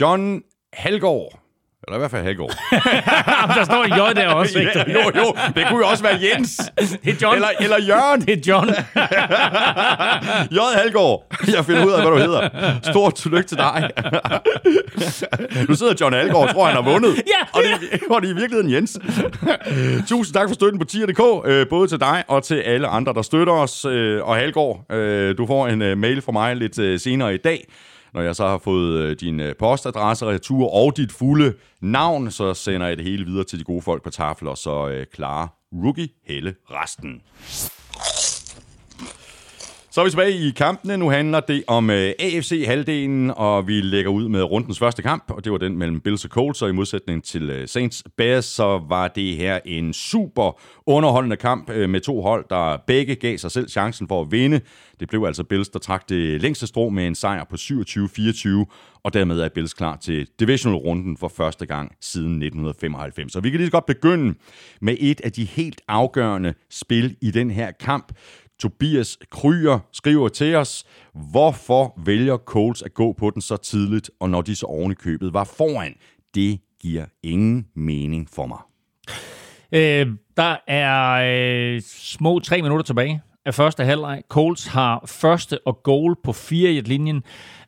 John 0.00 0.42
Halgård. 0.72 1.43
Eller 1.88 1.96
i 1.96 1.98
hvert 1.98 2.10
fald 2.10 2.22
Halgaard. 2.24 2.50
der 3.58 3.64
står 3.64 4.10
J 4.10 4.14
der 4.16 4.28
også, 4.28 4.58
ikke? 4.58 4.72
ja, 4.78 4.92
jo, 4.92 5.00
jo. 5.16 5.34
Det 5.56 5.66
kunne 5.68 5.78
jo 5.78 5.86
også 5.86 6.02
være 6.02 6.18
Jens. 6.22 6.72
Det 7.04 7.12
er 7.12 7.16
John. 7.22 7.34
Eller, 7.34 7.48
eller 7.60 7.80
Jørgen. 7.82 8.20
Det 8.20 8.32
er 8.38 8.42
John. 8.48 8.68
J. 10.56 10.58
Halgaard. 10.76 11.36
Jeg 11.54 11.64
finder 11.64 11.86
ud 11.86 11.92
af, 11.92 12.02
hvad 12.02 12.10
du 12.10 12.18
hedder. 12.18 12.48
Stort 12.82 13.14
tillykke 13.14 13.48
til 13.48 13.56
dig. 13.56 13.90
nu 15.68 15.74
sidder 15.74 15.94
John 16.00 16.14
Halgaard 16.14 16.48
og 16.48 16.54
tror, 16.54 16.66
han 16.66 16.74
har 16.74 16.92
vundet. 16.92 17.14
Ja. 17.16 17.46
Og 17.52 17.62
det, 17.62 18.00
og 18.10 18.22
det 18.22 18.30
er 18.30 18.34
i 18.34 18.36
virkeligheden 18.36 18.72
Jens. 18.72 18.98
Tusind 20.08 20.34
tak 20.34 20.48
for 20.48 20.54
støtten 20.54 20.78
på 20.78 20.84
tier.dk. 20.84 21.48
Øh, 21.48 21.66
både 21.68 21.88
til 21.88 22.00
dig 22.00 22.24
og 22.28 22.42
til 22.42 22.54
alle 22.54 22.88
andre, 22.88 23.12
der 23.14 23.22
støtter 23.22 23.52
os. 23.52 23.84
Øh, 23.84 24.24
og 24.28 24.36
Halgaard, 24.36 24.92
øh, 24.92 25.38
du 25.38 25.46
får 25.46 25.68
en 25.68 26.00
mail 26.00 26.22
fra 26.22 26.32
mig 26.32 26.56
lidt 26.56 27.02
senere 27.02 27.34
i 27.34 27.38
dag 27.38 27.66
når 28.14 28.22
jeg 28.22 28.36
så 28.36 28.46
har 28.46 28.58
fået 28.58 29.02
øh, 29.02 29.16
din 29.20 29.40
øh, 29.40 29.56
postadresse, 29.56 30.26
retur 30.26 30.74
og 30.74 30.96
dit 30.96 31.12
fulde 31.12 31.54
navn, 31.80 32.30
så 32.30 32.54
sender 32.54 32.86
jeg 32.86 32.96
det 32.96 33.04
hele 33.04 33.24
videre 33.24 33.44
til 33.44 33.58
de 33.58 33.64
gode 33.64 33.82
folk 33.82 34.02
på 34.02 34.10
tafel, 34.10 34.48
og 34.48 34.58
så 34.58 34.88
øh, 34.88 35.06
klarer 35.12 35.48
Rookie 35.72 36.08
hele 36.26 36.54
resten. 36.70 37.22
Så 39.94 40.00
er 40.00 40.04
vi 40.04 40.10
tilbage 40.10 40.32
i 40.32 40.50
kampene. 40.50 40.96
Nu 40.96 41.10
handler 41.10 41.40
det 41.40 41.64
om 41.66 41.90
øh, 41.90 42.12
AFC-halvdelen, 42.18 43.30
og 43.30 43.66
vi 43.66 43.80
lægger 43.80 44.10
ud 44.10 44.28
med 44.28 44.42
rundens 44.42 44.78
første 44.78 45.02
kamp, 45.02 45.24
og 45.30 45.44
det 45.44 45.52
var 45.52 45.58
den 45.58 45.78
mellem 45.78 46.00
Bills 46.00 46.24
og 46.24 46.30
Colts, 46.30 46.62
og 46.62 46.68
i 46.68 46.72
modsætning 46.72 47.24
til 47.24 47.50
øh, 47.50 47.68
Saints 47.68 48.04
Bears, 48.16 48.44
så 48.44 48.84
var 48.88 49.08
det 49.08 49.36
her 49.36 49.58
en 49.64 49.92
super 49.92 50.60
underholdende 50.86 51.36
kamp 51.36 51.70
øh, 51.70 51.90
med 51.90 52.00
to 52.00 52.22
hold, 52.22 52.44
der 52.50 52.76
begge 52.86 53.14
gav 53.14 53.38
sig 53.38 53.50
selv 53.50 53.68
chancen 53.68 54.08
for 54.08 54.20
at 54.20 54.32
vinde. 54.32 54.60
Det 55.00 55.08
blev 55.08 55.24
altså 55.24 55.44
Bills, 55.44 55.68
der 55.68 55.78
trak 55.78 56.08
det 56.08 56.42
længste 56.42 56.66
strå 56.66 56.88
med 56.88 57.06
en 57.06 57.14
sejr 57.14 57.44
på 57.44 57.56
27-24, 57.56 58.48
og 59.04 59.14
dermed 59.14 59.40
er 59.40 59.48
Bills 59.48 59.74
klar 59.74 59.96
til 59.96 60.28
divisional-runden 60.40 61.16
for 61.16 61.28
første 61.28 61.66
gang 61.66 61.92
siden 62.00 62.30
1995. 62.30 63.32
Så 63.32 63.40
vi 63.40 63.50
kan 63.50 63.58
lige 63.58 63.66
så 63.66 63.72
godt 63.72 63.86
begynde 63.86 64.34
med 64.80 64.96
et 65.00 65.20
af 65.20 65.32
de 65.32 65.44
helt 65.44 65.80
afgørende 65.88 66.54
spil 66.70 67.16
i 67.20 67.30
den 67.30 67.50
her 67.50 67.70
kamp, 67.70 68.12
Tobias 68.60 69.18
Kryer 69.30 69.78
skriver 69.92 70.28
til 70.28 70.54
os, 70.54 70.84
hvorfor 71.32 71.94
vælger 72.04 72.36
Colts 72.36 72.82
at 72.82 72.94
gå 72.94 73.12
på 73.12 73.30
den 73.30 73.42
så 73.42 73.56
tidligt, 73.56 74.10
og 74.20 74.30
når 74.30 74.42
de 74.42 74.56
så 74.56 74.66
oven 74.66 74.92
i 74.92 74.94
købet 74.94 75.34
var 75.34 75.44
foran? 75.44 75.94
Det 76.34 76.60
giver 76.80 77.04
ingen 77.22 77.66
mening 77.74 78.28
for 78.30 78.46
mig. 78.46 78.58
Øh, 79.72 80.06
der 80.36 80.56
er 80.66 81.74
øh, 81.74 81.82
små 81.86 82.38
tre 82.38 82.62
minutter 82.62 82.84
tilbage 82.84 83.22
af 83.46 83.54
første 83.54 83.84
halvleg. 83.84 84.22
Colts 84.28 84.66
har 84.66 85.04
første 85.06 85.58
og 85.66 85.82
goal 85.82 86.16
på 86.24 86.32
4 86.32 86.80
linjen. 86.80 87.22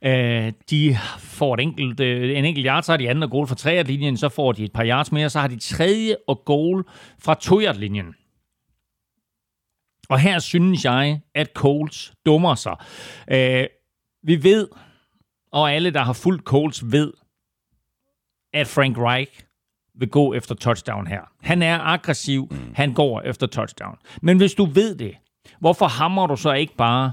Øh, 0.05 0.53
de 0.71 0.97
får 1.19 1.55
et 1.55 1.61
enkelt, 1.61 2.01
øh, 2.01 2.39
en 2.39 2.45
enkelt 2.45 2.67
yard, 2.67 2.83
så 2.83 2.93
har 2.93 2.97
de 2.97 3.11
anden 3.11 3.23
og 3.23 3.31
goal 3.31 3.47
fra 3.47 3.55
3 3.55 3.83
linjen, 3.83 4.17
så 4.17 4.29
får 4.29 4.53
de 4.53 4.65
et 4.65 4.73
par 4.73 4.87
yards 4.87 5.13
mere, 5.13 5.31
så 5.31 5.39
har 5.39 5.49
de 5.49 5.59
tredje 5.59 6.17
og 6.29 6.43
goal 6.45 6.85
fra 7.19 7.35
2 7.35 7.61
linjen. 7.75 8.15
Og 10.09 10.19
her 10.19 10.39
synes 10.39 10.85
jeg, 10.85 11.21
at 11.35 11.51
Colts 11.55 12.13
dummer 12.27 12.55
sig. 12.55 12.77
Øh, 13.31 13.67
vi 14.23 14.43
ved, 14.43 14.69
og 15.53 15.73
alle, 15.73 15.91
der 15.91 16.03
har 16.03 16.13
fulgt 16.13 16.45
Colts, 16.45 16.93
ved, 16.93 17.13
at 18.55 18.67
Frank 18.67 18.99
Reich 18.99 19.41
vil 19.99 20.09
gå 20.09 20.35
efter 20.35 20.55
touchdown 20.55 21.07
her. 21.07 21.21
Han 21.43 21.63
er 21.63 21.79
aggressiv, 21.79 22.49
mm. 22.51 22.59
han 22.75 22.93
går 22.93 23.21
efter 23.21 23.47
touchdown. 23.47 23.97
Men 24.23 24.37
hvis 24.37 24.55
du 24.55 24.65
ved 24.65 24.95
det, 24.95 25.15
hvorfor 25.61 25.87
hammer 25.87 26.27
du 26.27 26.37
så 26.37 26.53
ikke 26.53 26.77
bare 26.77 27.13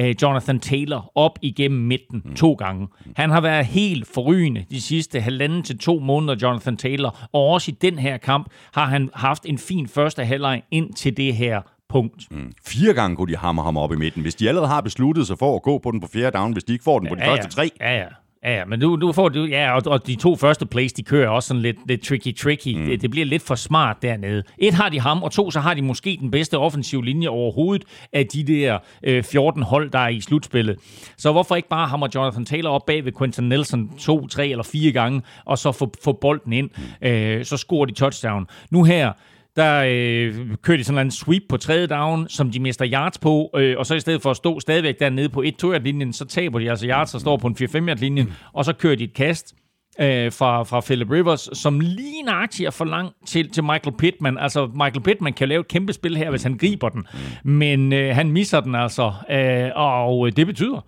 uh, 0.00 0.22
Jonathan 0.22 0.60
Taylor 0.60 1.12
op 1.14 1.38
igennem 1.42 1.80
midten 1.80 2.22
mm. 2.24 2.34
to 2.34 2.52
gange? 2.52 2.88
Han 3.16 3.30
har 3.30 3.40
været 3.40 3.66
helt 3.66 4.06
forrygende 4.06 4.64
de 4.70 4.80
sidste 4.80 5.20
halvanden 5.20 5.62
til 5.62 5.78
to 5.78 5.98
måneder, 5.98 6.36
Jonathan 6.42 6.76
Taylor, 6.76 7.28
og 7.32 7.48
også 7.48 7.70
i 7.70 7.74
den 7.74 7.98
her 7.98 8.16
kamp 8.16 8.50
har 8.72 8.86
han 8.86 9.10
haft 9.14 9.46
en 9.46 9.58
fin 9.58 9.88
første 9.88 10.24
halvleg 10.24 10.62
ind 10.70 10.94
til 10.94 11.16
det 11.16 11.36
her 11.36 11.62
punkt. 11.92 12.22
Mm. 12.30 12.52
Fire 12.66 12.94
gange 12.94 13.16
kunne 13.16 13.32
de 13.32 13.36
hammer 13.36 13.62
ham 13.62 13.76
op 13.76 13.92
i 13.92 13.96
midten. 13.96 14.22
Hvis 14.22 14.34
de 14.34 14.48
allerede 14.48 14.68
har 14.68 14.80
besluttet 14.80 15.26
sig 15.26 15.38
for 15.38 15.56
at 15.56 15.62
gå 15.62 15.78
på 15.78 15.90
den 15.90 16.00
på 16.00 16.08
fjerde 16.12 16.38
down, 16.38 16.52
hvis 16.52 16.64
de 16.64 16.72
ikke 16.72 16.84
får 16.84 16.98
den 16.98 17.08
på 17.08 17.14
de 17.14 17.24
ja, 17.24 17.30
første 17.30 17.48
tre. 17.48 17.70
Ja, 17.80 17.96
ja. 17.98 18.06
Ja, 18.44 18.56
ja, 18.58 18.64
men 18.64 18.80
du, 18.80 18.96
du 18.96 19.12
får 19.12 19.28
du, 19.28 19.44
ja, 19.44 19.72
og, 19.72 19.82
og 19.86 20.06
de 20.06 20.14
to 20.14 20.36
første 20.36 20.66
plays, 20.66 20.92
de 20.92 21.02
kører 21.02 21.28
også 21.28 21.46
sådan 21.46 21.62
lidt, 21.62 21.76
lidt 21.88 22.12
tricky-tricky. 22.12 22.78
Mm. 22.78 22.86
Det, 22.86 23.02
det 23.02 23.10
bliver 23.10 23.26
lidt 23.26 23.42
for 23.42 23.54
smart 23.54 24.02
dernede. 24.02 24.42
Et 24.58 24.74
har 24.74 24.88
de 24.88 25.00
ham, 25.00 25.22
og 25.22 25.32
to, 25.32 25.50
så 25.50 25.60
har 25.60 25.74
de 25.74 25.82
måske 25.82 26.18
den 26.20 26.30
bedste 26.30 26.58
offensive 26.58 27.04
linje 27.04 27.28
overhovedet 27.28 27.84
af 28.12 28.26
de 28.26 28.44
der 28.44 28.78
øh, 29.02 29.24
14 29.24 29.62
hold, 29.62 29.90
der 29.90 29.98
er 29.98 30.08
i 30.08 30.20
slutspillet. 30.20 30.76
Så 31.16 31.32
hvorfor 31.32 31.56
ikke 31.56 31.68
bare 31.68 31.88
hammer 31.88 32.08
Jonathan 32.14 32.44
Taylor 32.44 32.70
op 32.70 32.86
bag 32.86 33.04
ved 33.04 33.12
Quentin 33.18 33.48
Nelson 33.48 33.90
to, 33.98 34.26
tre 34.26 34.48
eller 34.48 34.64
fire 34.64 34.92
gange, 34.92 35.22
og 35.44 35.58
så 35.58 35.72
få, 35.72 35.92
få 36.04 36.12
bolden 36.12 36.52
ind, 36.52 36.70
mm. 36.76 37.08
øh, 37.08 37.44
så 37.44 37.56
scorer 37.56 37.86
de 37.86 37.92
touchdown. 37.92 38.46
Nu 38.70 38.84
her, 38.84 39.12
der 39.56 39.84
øh, 39.88 40.56
kører 40.62 40.76
de 40.76 40.84
sådan 40.84 41.06
en 41.06 41.10
sweep 41.10 41.42
på 41.48 41.56
tredje 41.56 41.86
down, 41.86 42.28
som 42.28 42.50
de 42.50 42.60
mister 42.60 42.86
yards 42.92 43.18
på, 43.18 43.50
øh, 43.56 43.78
og 43.78 43.86
så 43.86 43.94
i 43.94 44.00
stedet 44.00 44.22
for 44.22 44.30
at 44.30 44.36
stå 44.36 44.60
stadigvæk 44.60 45.00
dernede 45.00 45.28
på 45.28 45.42
1 45.42 45.56
2 45.56 45.72
linjen 45.72 46.12
så 46.12 46.24
taber 46.24 46.58
de 46.58 46.70
altså 46.70 46.86
yards 46.86 47.14
og 47.14 47.20
står 47.20 47.36
på 47.36 47.46
en 47.46 47.56
4-5 47.60 47.94
linjen 47.94 48.32
og 48.52 48.64
så 48.64 48.72
kører 48.72 48.96
de 48.96 49.04
et 49.04 49.14
kast 49.14 49.54
øh, 50.00 50.32
fra, 50.32 50.62
fra 50.62 50.80
Philip 50.80 51.10
Rivers, 51.10 51.48
som 51.52 51.80
lige 51.80 52.22
nøjagtigt 52.22 52.66
er 52.66 52.70
for 52.70 52.84
lang 52.84 53.10
til, 53.26 53.50
til 53.50 53.64
Michael 53.64 53.96
Pittman. 53.98 54.38
Altså, 54.38 54.66
Michael 54.66 55.02
Pittman 55.02 55.32
kan 55.32 55.48
lave 55.48 55.60
et 55.60 55.68
kæmpe 55.68 55.92
spil 55.92 56.16
her, 56.16 56.30
hvis 56.30 56.42
han 56.42 56.56
griber 56.58 56.88
den, 56.88 57.06
men 57.44 57.92
øh, 57.92 58.14
han 58.14 58.30
misser 58.30 58.60
den 58.60 58.74
altså, 58.74 59.12
øh, 59.30 59.70
og 59.74 60.36
det 60.36 60.46
betyder, 60.46 60.86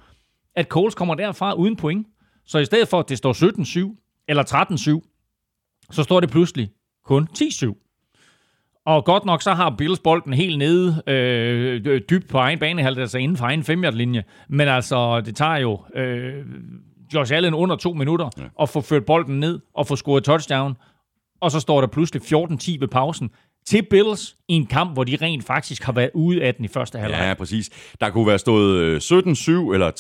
at 0.57 0.67
Coles 0.67 0.95
kommer 0.95 1.15
derfra 1.15 1.55
uden 1.55 1.77
point. 1.77 2.07
Så 2.47 2.59
i 2.59 2.65
stedet 2.65 2.89
for, 2.89 3.01
at 3.01 3.09
det 3.09 3.19
står 3.19 3.33
17-7 3.33 4.25
eller 4.29 5.01
13-7, 5.03 5.91
så 5.91 6.03
står 6.03 6.21
det 6.21 6.31
pludselig 6.31 6.71
kun 7.05 7.29
10-7. 7.39 7.84
Og 8.87 9.05
godt 9.05 9.25
nok, 9.25 9.43
så 9.43 9.53
har 9.53 9.75
Bills 9.79 9.99
bolden 9.99 10.33
helt 10.33 10.59
nede 10.59 11.03
øh, 11.07 12.01
dybt 12.11 12.29
på 12.29 12.39
egen 12.39 12.59
banehalvdel, 12.59 13.01
altså 13.01 13.19
inden 13.19 13.37
for 13.37 13.45
egen 13.45 13.65
5 13.65 13.85
linje 13.93 14.25
Men 14.49 14.69
altså, 14.69 15.21
det 15.21 15.37
tager 15.37 15.57
jo 15.57 15.81
øh, 15.95 16.45
Josh 17.15 17.35
Allen 17.35 17.55
under 17.55 17.77
to 17.77 17.93
minutter 17.93 18.29
ja. 18.39 18.43
at 18.63 18.69
få 18.69 18.81
ført 18.81 19.05
bolden 19.05 19.41
ned 19.41 19.61
og 19.75 19.87
få 19.87 19.97
scoret 19.97 20.25
touchdown. 20.25 20.77
Og 21.41 21.51
så 21.51 21.61
står 21.61 21.81
der 21.81 21.89
pludselig 21.89 22.23
14-10 22.23 22.81
ved 22.81 22.89
pausen 22.89 23.31
til 23.67 23.87
Bills 23.91 24.37
i 24.49 24.53
en 24.53 24.67
kamp, 24.67 24.93
hvor 24.93 25.05
de 25.05 25.17
rent 25.23 25.45
faktisk 25.45 25.83
har 25.83 25.93
været 25.93 26.11
ude 26.15 26.43
af 26.43 26.55
den 26.55 26.65
i 26.65 26.69
første 26.69 26.99
halvleg. 26.99 27.21
Ja, 27.21 27.35
præcis. 27.35 27.71
Der 28.01 28.11
kunne 28.11 28.27
være 28.27 28.39
stået 28.39 29.13
17-7 29.13 29.51
eller 29.51 29.91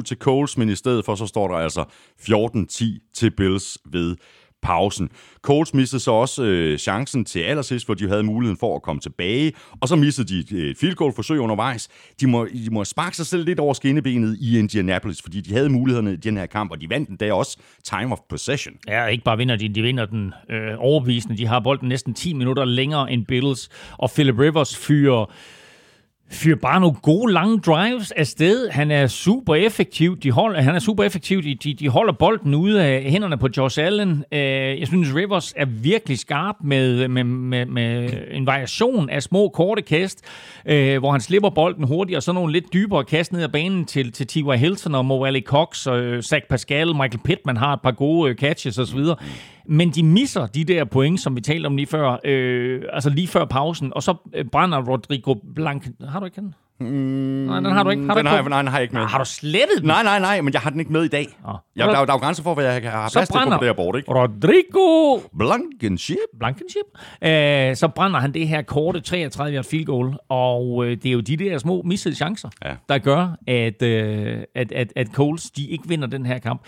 13-7 0.00 0.02
til 0.02 0.16
Coles, 0.16 0.58
men 0.58 0.68
i 0.68 0.74
stedet 0.74 1.04
for 1.04 1.14
så 1.14 1.26
står 1.26 1.48
der 1.48 1.54
altså 1.54 1.84
14-10 2.20 3.10
til 3.14 3.30
Bills 3.30 3.78
ved 3.84 4.16
pausen. 4.62 5.08
Colts 5.42 5.74
mistede 5.74 6.00
så 6.00 6.10
også 6.10 6.44
øh, 6.44 6.78
chancen 6.78 7.24
til 7.24 7.40
allersidst, 7.40 7.86
hvor 7.86 7.94
de 7.94 8.08
havde 8.08 8.22
muligheden 8.22 8.58
for 8.58 8.76
at 8.76 8.82
komme 8.82 9.00
tilbage, 9.00 9.52
og 9.80 9.88
så 9.88 9.96
mistede 9.96 10.28
de 10.28 10.70
et 10.70 10.76
field 10.76 10.94
goal 10.94 11.12
forsøg 11.14 11.40
undervejs. 11.40 11.88
De 12.20 12.26
må, 12.26 12.46
de 12.46 12.70
må 12.70 12.84
sparke 12.84 13.16
sig 13.16 13.26
selv 13.26 13.44
lidt 13.44 13.60
over 13.60 13.74
skinnebenet 13.74 14.36
i 14.40 14.58
Indianapolis, 14.58 15.22
fordi 15.22 15.40
de 15.40 15.54
havde 15.54 15.68
mulighederne 15.68 16.12
i 16.12 16.16
den 16.16 16.36
her 16.36 16.46
kamp, 16.46 16.70
og 16.70 16.80
de 16.80 16.90
vandt 16.90 17.08
den 17.08 17.16
der 17.16 17.32
også 17.32 17.58
time 17.84 18.12
of 18.12 18.18
possession. 18.28 18.74
Ja, 18.88 19.06
ikke 19.06 19.24
bare 19.24 19.36
vinder 19.36 19.56
de, 19.56 19.68
de 19.68 19.82
vinder 19.82 20.06
den 20.06 20.32
øh, 20.50 20.74
overbevisende. 20.78 21.36
De 21.36 21.46
har 21.46 21.60
bolden 21.60 21.88
næsten 21.88 22.14
10 22.14 22.32
minutter 22.32 22.64
længere 22.64 23.12
end 23.12 23.26
Bills, 23.26 23.68
og 23.98 24.10
Philip 24.10 24.38
Rivers 24.38 24.76
fyrer 24.76 25.32
fyr 26.30 26.56
bare 26.56 26.80
nogle 26.80 26.96
gode 27.02 27.32
lange 27.32 27.60
drives 27.60 28.10
afsted. 28.10 28.68
Han 28.70 28.90
er 28.90 29.06
super 29.06 29.54
effektiv. 29.54 30.18
De 30.18 30.30
holder, 30.30 30.60
han 30.60 30.74
er 30.74 30.78
super 30.78 31.04
effektiv. 31.04 31.42
De, 31.42 31.54
de, 31.54 31.74
de 31.74 31.88
holder 31.88 32.12
bolden 32.12 32.54
ude 32.54 32.84
af 32.84 33.02
hænderne 33.02 33.38
på 33.38 33.48
Josh 33.56 33.78
Allen. 33.82 34.24
Øh, 34.32 34.40
jeg 34.80 34.86
synes, 34.86 35.14
Rivers 35.14 35.52
er 35.56 35.64
virkelig 35.64 36.18
skarp 36.18 36.54
med, 36.64 37.08
med, 37.08 37.24
med, 37.24 37.66
med 37.66 38.10
en 38.30 38.46
variation 38.46 39.10
af 39.10 39.22
små, 39.22 39.48
korte 39.48 39.82
kast, 39.82 40.24
øh, 40.66 40.98
hvor 40.98 41.12
han 41.12 41.20
slipper 41.20 41.50
bolden 41.50 41.84
hurtigt, 41.84 42.16
og 42.16 42.22
så 42.22 42.32
nogle 42.32 42.52
lidt 42.52 42.72
dybere 42.72 43.04
kast 43.04 43.32
ned 43.32 43.42
ad 43.42 43.48
banen 43.48 43.84
til, 43.84 44.12
til 44.12 44.26
T.Y. 44.26 44.56
Hilton 44.56 44.94
og 44.94 45.04
Mo 45.04 45.26
Cox 45.40 45.86
og 45.86 46.00
øh, 46.00 46.22
Zach 46.22 46.46
Pascal. 46.48 46.86
Michael 46.86 47.20
Pittman 47.24 47.56
har 47.56 47.72
et 47.72 47.80
par 47.82 47.90
gode 47.90 48.30
øh, 48.30 48.36
catches 48.36 48.78
osv., 48.78 49.00
men 49.68 49.90
de 49.90 50.02
misser 50.02 50.46
de 50.46 50.64
der 50.64 50.84
point, 50.84 51.20
som 51.20 51.36
vi 51.36 51.40
talte 51.40 51.66
om 51.66 51.76
lige 51.76 51.86
før, 51.86 52.16
øh, 52.24 52.82
altså 52.92 53.10
lige 53.10 53.28
før 53.28 53.44
pausen, 53.44 53.92
og 53.94 54.02
så 54.02 54.14
øh, 54.34 54.44
brænder 54.44 54.82
Rodrigo 54.82 55.34
Blanc... 55.54 55.86
Har 56.08 56.20
du 56.20 56.24
ikke 56.24 56.40
den? 56.40 56.54
Mm, 56.80 56.86
nej, 56.86 57.60
den 57.60 57.72
har 57.72 57.82
du 57.82 57.90
ikke. 57.90 58.06
Har 58.06 58.14
den 58.14 58.24
du 58.24 58.30
har, 58.30 58.48
nej, 58.48 58.62
den 58.62 58.68
har 58.68 58.78
jeg 58.78 58.82
ikke 58.82 58.94
med. 58.94 59.04
Har 59.04 59.18
du 59.18 59.24
slettet 59.24 59.78
den? 59.78 59.86
Nej, 59.86 60.02
nej, 60.02 60.18
nej, 60.18 60.40
men 60.40 60.52
jeg 60.52 60.60
har 60.60 60.70
den 60.70 60.80
ikke 60.80 60.92
med 60.92 61.04
i 61.04 61.08
dag. 61.08 61.26
Oh. 61.44 61.54
Jeg, 61.76 61.86
der, 61.86 61.92
der 61.92 62.00
er 62.00 62.12
jo 62.12 62.18
grænser 62.18 62.42
for, 62.42 62.54
hvad 62.54 62.64
jeg 62.64 62.90
har 62.90 63.10
plads 63.12 63.28
til 63.28 63.38
på 63.44 63.50
det 63.50 63.62
her 63.62 63.72
bord, 63.72 63.96
ikke? 63.96 64.12
Rodrigo 64.12 65.18
Blankenship. 65.38 66.16
Blankenship. 66.38 66.84
Øh, 67.22 67.76
så 67.76 67.88
brænder 67.94 68.20
han 68.20 68.34
det 68.34 68.48
her 68.48 68.62
korte 68.62 69.00
33 69.00 69.54
yard 69.54 69.64
field 69.64 69.84
goal, 69.84 70.16
og 70.28 70.86
øh, 70.86 70.90
det 70.90 71.06
er 71.06 71.12
jo 71.12 71.20
de 71.20 71.36
der 71.36 71.58
små 71.58 71.82
missede 71.82 72.14
chancer, 72.14 72.48
ja. 72.64 72.74
der 72.88 72.98
gør, 72.98 73.36
at, 73.46 73.82
øh, 73.82 74.42
at, 74.54 74.72
at, 74.72 74.92
at 74.96 75.08
Coles 75.12 75.50
de 75.50 75.66
ikke 75.66 75.88
vinder 75.88 76.06
den 76.06 76.26
her 76.26 76.38
kamp 76.38 76.62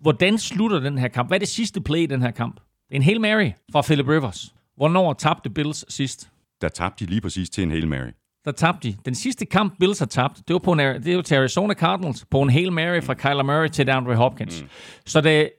hvordan 0.00 0.38
slutter 0.38 0.80
den 0.80 0.98
her 0.98 1.08
kamp? 1.08 1.28
Hvad 1.28 1.36
er 1.36 1.38
det 1.38 1.48
sidste 1.48 1.80
play 1.80 2.00
i 2.00 2.06
den 2.06 2.22
her 2.22 2.30
kamp? 2.30 2.60
En 2.90 3.02
Hail 3.02 3.20
Mary 3.20 3.50
fra 3.72 3.82
Philip 3.82 4.08
Rivers. 4.08 4.54
Hvornår 4.76 5.12
tabte 5.12 5.50
Bills 5.50 5.94
sidst? 5.94 6.30
Der 6.60 6.68
tabte 6.68 7.04
de 7.04 7.10
lige 7.10 7.20
præcis 7.20 7.50
til 7.50 7.64
en 7.64 7.70
Hail 7.70 7.88
Mary. 7.88 8.10
Der 8.44 8.52
tabte 8.52 8.88
de. 8.88 8.96
Den 9.04 9.14
sidste 9.14 9.46
kamp, 9.46 9.78
Bills 9.80 9.98
har 9.98 10.06
tabt, 10.06 10.36
det 10.48 10.54
var, 10.54 10.58
på 10.58 10.72
en, 10.72 10.78
det 10.78 11.16
var 11.16 11.22
til 11.22 11.34
Arizona 11.34 11.74
Cardinals, 11.74 12.24
på 12.30 12.42
en 12.42 12.50
Hail 12.50 12.72
Mary 12.72 13.02
fra 13.02 13.14
Kyler 13.14 13.42
Murray 13.42 13.68
til 13.68 13.86
DeAndre 13.86 14.14
Hopkins. 14.16 14.62
Mm. 14.62 14.68
Så 15.06 15.20
det, 15.20 15.50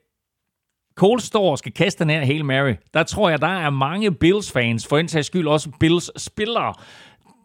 Cole 0.94 1.20
står 1.20 1.50
og 1.50 1.58
skal 1.58 1.72
kaste 1.72 2.04
den 2.04 2.10
her 2.10 2.24
Hail 2.24 2.44
Mary, 2.44 2.74
der 2.94 3.02
tror 3.02 3.30
jeg, 3.30 3.40
der 3.40 3.46
er 3.46 3.70
mange 3.70 4.14
Bills-fans, 4.14 4.86
for 4.86 4.98
en 4.98 5.08
sags 5.08 5.26
skyld 5.26 5.48
også 5.48 5.70
Bills-spillere, 5.80 6.74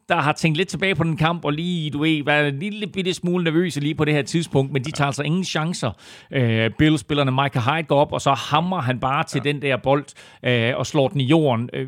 der 0.10 0.16
har 0.16 0.32
tænkt 0.32 0.58
lidt 0.58 0.68
tilbage 0.68 0.96
på 0.96 1.04
den 1.04 1.18
kamp, 1.18 1.46
og 1.46 1.54
lige, 1.54 1.90
du 1.90 2.00
ved, 2.00 2.24
været 2.24 2.48
en 2.48 2.60
lille 2.60 2.88
bitte 2.88 3.14
smule 3.14 3.44
nervøse 3.44 3.80
lige 3.80 3.96
på 3.96 4.06
det 4.06 4.14
her 4.14 4.22
tidspunkt, 4.22 4.72
men 4.72 4.84
de 4.84 4.92
tager 4.92 5.06
altså 5.06 5.24
ingen 5.24 5.44
chancer. 5.44 5.92
Uh, 6.36 6.76
Bill-spillerne 6.78 7.32
Michael 7.32 7.66
Hyde 7.66 7.88
går 7.88 8.00
op, 8.00 8.14
og 8.14 8.22
så 8.22 8.32
hammer 8.32 8.82
han 8.82 9.00
bare 9.00 9.24
til 9.24 9.42
ja. 9.46 9.52
den 9.52 9.62
der 9.62 9.78
bold, 9.78 10.06
uh, 10.48 10.80
og 10.80 10.86
slår 10.86 11.08
den 11.08 11.22
i 11.22 11.26
jorden. 11.26 11.70
Uh, 11.78 11.88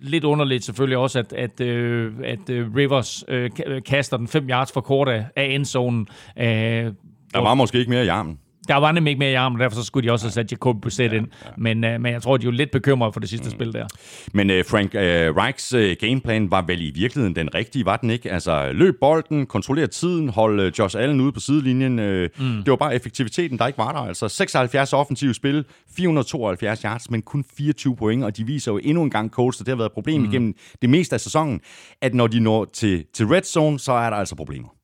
lidt 0.00 0.24
underligt 0.24 0.64
selvfølgelig 0.64 0.98
også, 0.98 1.18
at, 1.18 1.32
at, 1.32 1.60
uh, 1.60 2.12
at 2.24 2.50
uh, 2.50 2.76
Rivers 2.76 3.24
uh, 3.28 3.82
kaster 3.86 4.16
den 4.16 4.28
fem 4.28 4.48
yards 4.48 4.72
for 4.72 4.80
kort 4.80 5.08
af, 5.08 5.24
af 5.36 5.44
endzonen. 5.44 6.06
Uh, 6.36 6.44
der 6.44 7.38
var 7.38 7.54
måske 7.54 7.78
ikke 7.78 7.90
mere 7.90 8.04
i 8.04 8.08
armen. 8.08 8.38
Der 8.68 8.74
var 8.74 8.92
nemlig 8.92 9.10
ikke 9.10 9.18
mere 9.18 9.30
i 9.30 9.34
armen, 9.34 9.60
derfor 9.60 9.76
så 9.76 9.84
skulle 9.84 10.08
de 10.08 10.12
også 10.12 10.26
have 10.26 10.32
sat 10.32 10.52
Jacob 10.52 10.76
Brissett 10.82 11.12
ja, 11.12 11.18
ind. 11.18 11.26
Ja. 11.44 11.50
Men, 11.56 11.84
uh, 11.84 12.00
men 12.00 12.12
jeg 12.12 12.22
tror, 12.22 12.36
de 12.36 12.42
er 12.42 12.44
jo 12.44 12.50
lidt 12.50 12.70
bekymrede 12.70 13.12
for 13.12 13.20
det 13.20 13.28
sidste 13.28 13.46
mm. 13.46 13.50
spil 13.50 13.72
der. 13.72 13.86
Men 14.32 14.50
uh, 14.50 14.56
Frank 14.68 14.94
uh, 14.94 15.00
Reichs 15.36 15.74
uh, 15.74 15.80
gameplan 16.00 16.50
var 16.50 16.62
vel 16.62 16.80
i 16.80 16.90
virkeligheden 16.90 17.36
den 17.36 17.54
rigtige, 17.54 17.84
var 17.84 17.96
den 17.96 18.10
ikke? 18.10 18.32
Altså 18.32 18.72
løb 18.72 18.94
bolden, 19.00 19.46
kontrollere 19.46 19.86
tiden, 19.86 20.28
hold 20.28 20.60
uh, 20.60 20.78
Josh 20.78 20.96
Allen 20.98 21.20
ude 21.20 21.32
på 21.32 21.40
sidelinjen. 21.40 21.98
Uh, 21.98 22.04
mm. 22.04 22.62
Det 22.62 22.70
var 22.70 22.76
bare 22.76 22.94
effektiviteten, 22.94 23.58
der 23.58 23.66
ikke 23.66 23.78
var 23.78 23.92
der. 23.92 24.00
Altså 24.00 24.28
76 24.28 24.92
offensive 24.92 25.34
spil, 25.34 25.64
472 25.96 26.80
yards, 26.82 27.10
men 27.10 27.22
kun 27.22 27.44
24 27.56 27.96
point, 27.96 28.24
og 28.24 28.36
de 28.36 28.44
viser 28.44 28.72
jo 28.72 28.80
endnu 28.82 29.02
en 29.02 29.10
gang 29.10 29.30
coach, 29.30 29.58
det 29.58 29.68
har 29.68 29.76
været 29.76 29.88
et 29.88 29.92
problem 29.92 30.20
mm. 30.20 30.30
igennem 30.30 30.54
det 30.82 30.90
meste 30.90 31.14
af 31.14 31.20
sæsonen, 31.20 31.60
at 32.00 32.14
når 32.14 32.26
de 32.26 32.40
når 32.40 32.64
til, 32.64 33.04
til 33.14 33.26
red 33.26 33.42
zone, 33.42 33.78
så 33.78 33.92
er 33.92 34.10
der 34.10 34.16
altså 34.16 34.34
problemer. 34.34 34.75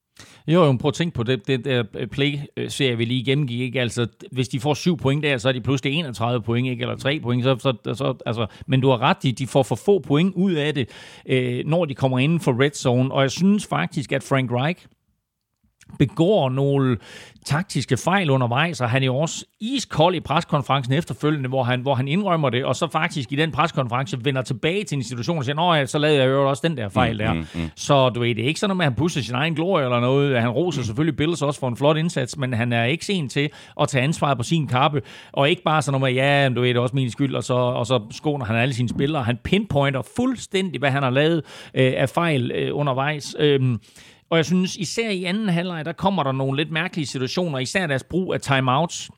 Jo, 0.47 0.65
jo, 0.65 0.77
prøv 0.81 0.89
at 0.89 0.95
tænke 0.95 1.15
på 1.15 1.23
det, 1.23 1.47
det 1.47 1.65
der 1.65 1.85
øh, 1.95 2.07
play-serie, 2.07 2.97
vi 2.97 3.05
lige 3.05 3.25
gennemgik. 3.25 3.61
Ikke? 3.61 3.81
Altså, 3.81 4.07
hvis 4.33 4.49
de 4.49 4.61
får 4.61 4.75
syv 4.75 4.97
point 4.97 5.23
der, 5.23 5.39
så 5.39 5.49
er 5.49 5.53
de 5.53 5.61
pludselig 5.61 5.93
31 5.93 6.43
point, 6.43 6.69
ikke? 6.69 6.83
eller 6.83 6.97
tre 6.97 7.21
point. 7.23 7.45
Så, 7.45 7.57
så, 7.59 7.95
så, 7.95 8.15
altså, 8.27 8.47
men 8.67 8.81
du 8.81 8.89
har 8.89 9.03
ret, 9.03 9.23
de, 9.23 9.33
de 9.33 9.47
får 9.47 9.63
for 9.63 9.75
få 9.75 9.99
point 9.99 10.35
ud 10.35 10.53
af 10.53 10.75
det, 10.75 10.89
øh, 11.27 11.67
når 11.67 11.85
de 11.85 11.95
kommer 11.95 12.19
inden 12.19 12.41
for 12.41 12.61
red 12.63 12.71
zone. 12.71 13.13
Og 13.13 13.23
jeg 13.23 13.31
synes 13.31 13.67
faktisk, 13.67 14.13
at 14.13 14.23
Frank 14.23 14.51
Reich, 14.53 14.87
begår 15.99 16.49
nogle 16.49 16.97
taktiske 17.47 17.97
fejl 17.97 18.31
undervejs, 18.31 18.81
og 18.81 18.91
han 18.91 19.03
er 19.03 19.07
jo 19.07 19.17
også 19.17 19.45
iskold 19.61 20.15
i 20.15 20.21
preskonferencen 20.21 20.93
efterfølgende, 20.93 21.49
hvor 21.49 21.63
han, 21.63 21.81
hvor 21.81 21.95
han 21.95 22.09
indrømmer 22.09 22.51
det, 22.51 22.65
og 22.65 22.77
så 22.77 22.89
faktisk 22.93 23.33
i 23.33 23.37
den 23.37 23.53
preskonference 23.53 24.25
vender 24.25 24.43
tilbage 24.43 24.85
til 24.85 24.97
en 24.97 25.05
situation 25.05 25.39
og 25.39 25.45
siger, 25.45 25.57
nå 25.57 25.75
ja, 25.75 25.87
så 25.87 25.99
lavede 25.99 26.19
jeg 26.19 26.29
jo 26.29 26.49
også 26.49 26.69
den 26.69 26.77
der 26.77 26.89
fejl 26.89 27.19
der. 27.19 27.33
Mm, 27.33 27.39
mm, 27.39 27.61
mm. 27.61 27.71
Så 27.77 28.09
du 28.09 28.21
ved, 28.21 28.35
det 28.35 28.45
er 28.45 28.49
ikke 28.49 28.61
sådan, 28.61 28.81
at 28.81 28.85
han 28.85 28.95
pusher 28.95 29.23
sin 29.23 29.35
egen 29.35 29.55
glorie 29.55 29.85
eller 29.85 30.01
noget. 30.01 30.41
Han 30.41 30.51
roser 30.51 30.81
mm. 30.81 30.85
selvfølgelig 30.85 31.17
Bills 31.17 31.43
også 31.43 31.61
for 31.61 31.69
en 31.69 31.77
flot 31.77 31.97
indsats, 31.97 32.37
men 32.37 32.55
han 32.55 32.73
er 32.73 32.85
ikke 32.85 33.05
sen 33.05 33.29
til 33.29 33.51
at 33.81 33.89
tage 33.89 34.05
ansvaret 34.05 34.39
på 34.39 34.45
sin 34.45 34.67
kappe, 34.67 35.03
og 35.33 35.51
ikke 35.51 35.63
bare 35.63 35.83
sådan 35.83 36.01
noget 36.01 36.15
med, 36.15 36.23
ja, 36.23 36.49
du 36.49 36.61
ved, 36.61 36.69
det 36.69 36.77
er 36.77 36.81
også 36.81 36.97
min 36.97 37.11
skyld, 37.11 37.35
og 37.35 37.45
så, 37.45 37.55
og 37.55 37.87
så 37.87 38.01
skåner 38.11 38.45
han 38.45 38.57
alle 38.57 38.75
sine 38.75 38.89
spillere. 38.89 39.23
Han 39.23 39.39
pinpointer 39.45 40.03
fuldstændig, 40.17 40.79
hvad 40.79 40.91
han 40.91 41.03
har 41.03 41.11
lavet 41.11 41.43
øh, 41.75 41.93
af 41.97 42.09
fejl 42.09 42.51
øh, 42.51 42.71
undervejs. 42.73 43.37
Øh, 43.39 43.79
og 44.33 44.39
jeg 44.39 44.45
synes, 44.45 44.77
især 44.77 45.11
i 45.11 45.25
anden 45.25 45.49
halvleg, 45.49 45.85
der 45.85 45.93
kommer 45.93 46.23
der 46.23 46.33
nogle 46.33 46.57
lidt 46.57 46.71
mærkelige 46.71 47.07
situationer, 47.07 47.59
især 47.59 47.87
deres 47.87 48.05
brug 48.05 48.35
af 48.35 48.41
timeouts. 48.41 49.11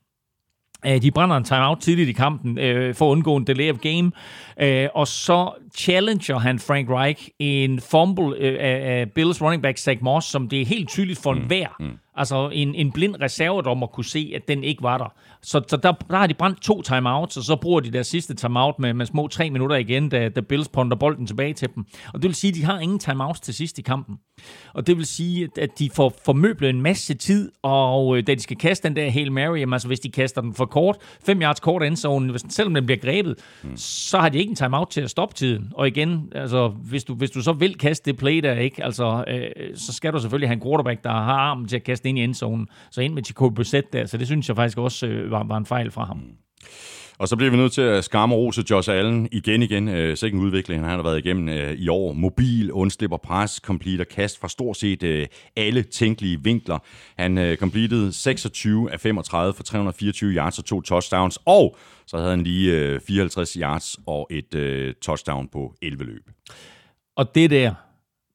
Øh, 0.86 1.02
de 1.02 1.10
brænder 1.10 1.36
en 1.36 1.44
timeout 1.44 1.78
tidligt 1.80 2.08
i 2.08 2.12
kampen 2.12 2.58
øh, 2.58 2.94
for 2.94 3.06
at 3.06 3.10
undgå 3.10 3.36
en 3.36 3.46
delay 3.46 3.70
of 3.70 3.78
game. 3.78 4.12
Øh, 4.60 4.88
og 4.94 5.08
så 5.08 5.50
challenger 5.76 6.38
han 6.38 6.58
Frank 6.58 6.90
Reich 6.90 7.28
en 7.38 7.80
fumble 7.80 8.36
øh, 8.38 8.56
af, 8.60 9.10
Bills 9.14 9.42
running 9.42 9.62
back 9.62 9.78
Zach 9.78 10.02
Moss, 10.02 10.26
som 10.26 10.48
det 10.48 10.60
er 10.60 10.66
helt 10.66 10.88
tydeligt 10.88 11.22
for 11.22 11.32
mm. 11.32 11.40
hver. 11.40 11.68
Mm. 11.80 11.98
Altså 12.16 12.50
en, 12.52 12.74
en 12.74 12.92
blind 12.92 13.16
reservedommer 13.20 13.86
kunne 13.86 14.04
se, 14.04 14.32
at 14.34 14.48
den 14.48 14.64
ikke 14.64 14.82
var 14.82 14.98
der. 14.98 15.14
Så, 15.44 15.62
så 15.68 15.76
der, 15.76 15.92
der 15.92 16.16
har 16.16 16.26
de 16.26 16.34
brændt 16.34 16.62
to 16.62 16.82
timeouts, 16.82 17.36
og 17.36 17.42
så 17.42 17.56
bruger 17.56 17.80
de 17.80 17.92
deres 17.92 18.06
sidste 18.06 18.34
timeout 18.34 18.78
med, 18.78 18.94
med 18.94 19.06
små 19.06 19.28
tre 19.28 19.50
minutter 19.50 19.76
igen, 19.76 20.08
da, 20.08 20.28
da 20.28 20.40
Bills 20.40 20.68
ponder 20.68 20.96
bolden 20.96 21.26
tilbage 21.26 21.52
til 21.52 21.68
dem. 21.74 21.84
Og 22.14 22.22
det 22.22 22.28
vil 22.28 22.34
sige, 22.34 22.48
at 22.48 22.54
de 22.54 22.64
har 22.64 22.78
ingen 22.78 22.98
timeouts 22.98 23.40
til 23.40 23.54
sidst 23.54 23.78
i 23.78 23.82
kampen. 23.82 24.16
Og 24.74 24.86
det 24.86 24.96
vil 24.96 25.06
sige, 25.06 25.48
at 25.58 25.78
de 25.78 25.90
får 25.90 26.12
formøblet 26.24 26.70
en 26.70 26.82
masse 26.82 27.14
tid, 27.14 27.52
og 27.62 28.18
øh, 28.18 28.26
da 28.26 28.34
de 28.34 28.40
skal 28.40 28.56
kaste 28.56 28.88
den 28.88 28.96
der 28.96 29.10
Hail 29.10 29.32
Mary, 29.32 29.58
jamen, 29.58 29.72
altså 29.72 29.88
hvis 29.88 30.00
de 30.00 30.10
kaster 30.10 30.40
den 30.40 30.54
for 30.54 30.64
kort, 30.64 30.96
fem 31.26 31.42
yards 31.42 31.60
kort 31.60 31.82
endzone, 31.82 32.30
hvis, 32.30 32.42
selvom 32.48 32.74
den 32.74 32.86
bliver 32.86 32.98
grebet, 32.98 33.38
mm. 33.62 33.76
så 33.76 34.18
har 34.18 34.28
de 34.28 34.38
ikke 34.38 34.50
en 34.50 34.56
timeout 34.56 34.88
til 34.88 35.00
at 35.00 35.10
stoppe 35.10 35.34
tiden. 35.34 35.72
Og 35.74 35.88
igen, 35.88 36.32
altså, 36.34 36.68
hvis, 36.68 37.04
du, 37.04 37.14
hvis 37.14 37.30
du 37.30 37.42
så 37.42 37.52
vil 37.52 37.78
kaste 37.78 38.10
det 38.10 38.18
play 38.18 38.42
der, 38.42 38.54
ikke, 38.54 38.84
altså, 38.84 39.24
øh, 39.28 39.76
så 39.76 39.92
skal 39.92 40.12
du 40.12 40.18
selvfølgelig 40.18 40.48
have 40.48 40.54
en 40.54 40.62
quarterback, 40.62 41.04
der 41.04 41.10
har 41.10 41.32
armen 41.32 41.68
til 41.68 41.76
at 41.76 41.84
kaste 41.84 42.08
ind 42.08 42.18
i 42.18 42.24
endzonen. 42.24 42.68
Så 42.90 43.00
ind 43.00 43.14
med 43.14 43.22
Jacob 43.28 43.54
Brissett 43.54 43.92
der, 43.92 44.06
så 44.06 44.16
det 44.16 44.26
synes 44.26 44.48
jeg 44.48 44.56
faktisk 44.56 44.78
også 44.78 45.06
øh, 45.06 45.30
var, 45.34 45.44
var 45.44 45.56
en 45.56 45.66
fejl 45.66 45.90
fra 45.90 46.04
ham. 46.04 46.16
Mm. 46.16 46.36
Og 47.18 47.28
så 47.28 47.36
bliver 47.36 47.50
vi 47.50 47.56
nødt 47.56 47.72
til 47.72 47.82
at 47.82 48.04
skamme 48.04 48.34
rose 48.34 48.64
Josh 48.70 48.90
Allen 48.90 49.28
igen 49.32 49.62
igen. 49.62 49.88
Øh, 49.88 50.16
sikke 50.16 50.36
en 50.36 50.44
udvikling, 50.44 50.82
han 50.82 50.90
har 50.90 51.02
været 51.02 51.18
igennem 51.18 51.48
øh, 51.48 51.72
i 51.72 51.88
år. 51.88 52.12
Mobil, 52.12 52.72
undslipper 52.72 53.16
pres, 53.16 53.60
completer 53.64 54.04
kast 54.04 54.40
fra 54.40 54.48
stort 54.48 54.76
set 54.76 55.02
øh, 55.02 55.26
alle 55.56 55.82
tænkelige 55.82 56.44
vinkler. 56.44 56.78
Han 57.18 57.38
øh, 57.38 57.56
completed 57.56 58.12
26 58.12 58.92
af 58.92 59.00
35 59.00 59.54
for 59.54 59.62
324 59.62 60.30
yards 60.32 60.58
og 60.58 60.64
to 60.64 60.80
touchdowns. 60.80 61.38
Og 61.46 61.76
så 62.06 62.16
havde 62.16 62.30
han 62.30 62.42
lige 62.42 62.72
øh, 62.72 63.00
54 63.00 63.52
yards 63.52 63.96
og 64.06 64.28
et 64.30 64.54
øh, 64.54 64.94
touchdown 65.02 65.48
på 65.48 65.74
11 65.82 66.04
løb. 66.04 66.30
Og 67.16 67.34
det 67.34 67.50
der, 67.50 67.74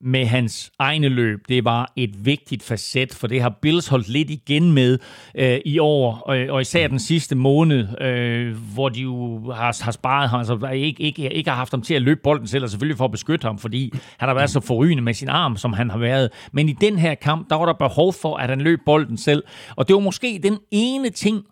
med 0.02 0.26
hans 0.26 0.72
egne 0.80 1.10
løb. 1.10 1.40
Det 1.50 1.66
var 1.66 1.94
et 1.96 2.26
vigtigt 2.26 2.64
facet, 2.64 3.14
for 3.14 3.28
det 3.28 3.42
har 3.42 3.58
Bills 3.62 3.88
holdt 3.88 4.10
lidt 4.10 4.30
igen 4.30 4.72
med 4.72 5.00
øh, 5.36 5.60
i 5.66 5.80
år, 5.80 6.16
og, 6.16 6.38
og 6.50 6.62
især 6.62 6.88
den 6.88 7.00
sidste 7.00 7.36
måned, 7.36 8.02
øh, 8.02 8.58
hvor 8.74 8.90
de 8.90 9.02
jo 9.02 9.52
har, 9.52 9.84
har 9.84 9.92
sparet 9.92 10.30
ham, 10.30 10.40
altså 10.40 10.70
ikke, 10.74 11.04
ikke, 11.04 11.34
ikke 11.34 11.50
har 11.50 11.58
haft 11.58 11.72
ham 11.72 11.82
til 11.82 11.94
at 11.94 12.02
løbe 12.02 12.20
bolden 12.24 12.48
selv, 12.48 12.64
og 12.64 12.70
selvfølgelig 12.70 12.98
for 12.98 13.06
at 13.06 13.12
beskytte 13.12 13.46
ham, 13.46 13.58
fordi 13.58 13.94
han 14.18 14.30
har 14.30 14.36
været 14.36 14.50
så 14.50 14.60
forrygende 14.60 15.04
med 15.04 15.14
sin 15.14 15.30
arm, 15.30 15.58
som 15.58 15.74
han 15.74 15.90
har 15.90 15.98
været. 15.98 16.30
Men 16.52 16.70
i 16.70 16.74
den 16.74 17.00
her 17.00 17.16
kamp, 17.16 17.50
der 17.50 17.56
var 17.56 17.66
der 17.66 17.74
behov 17.74 18.14
for, 18.14 18.38
at 18.38 18.50
han 18.50 18.62
løb 18.62 18.80
bolden 18.86 19.18
selv, 19.18 19.44
og 19.76 19.88
det 19.88 19.94
var 19.94 20.00
måske 20.00 20.40
den 20.44 20.58
ene 20.72 21.10
ting, 21.10 21.44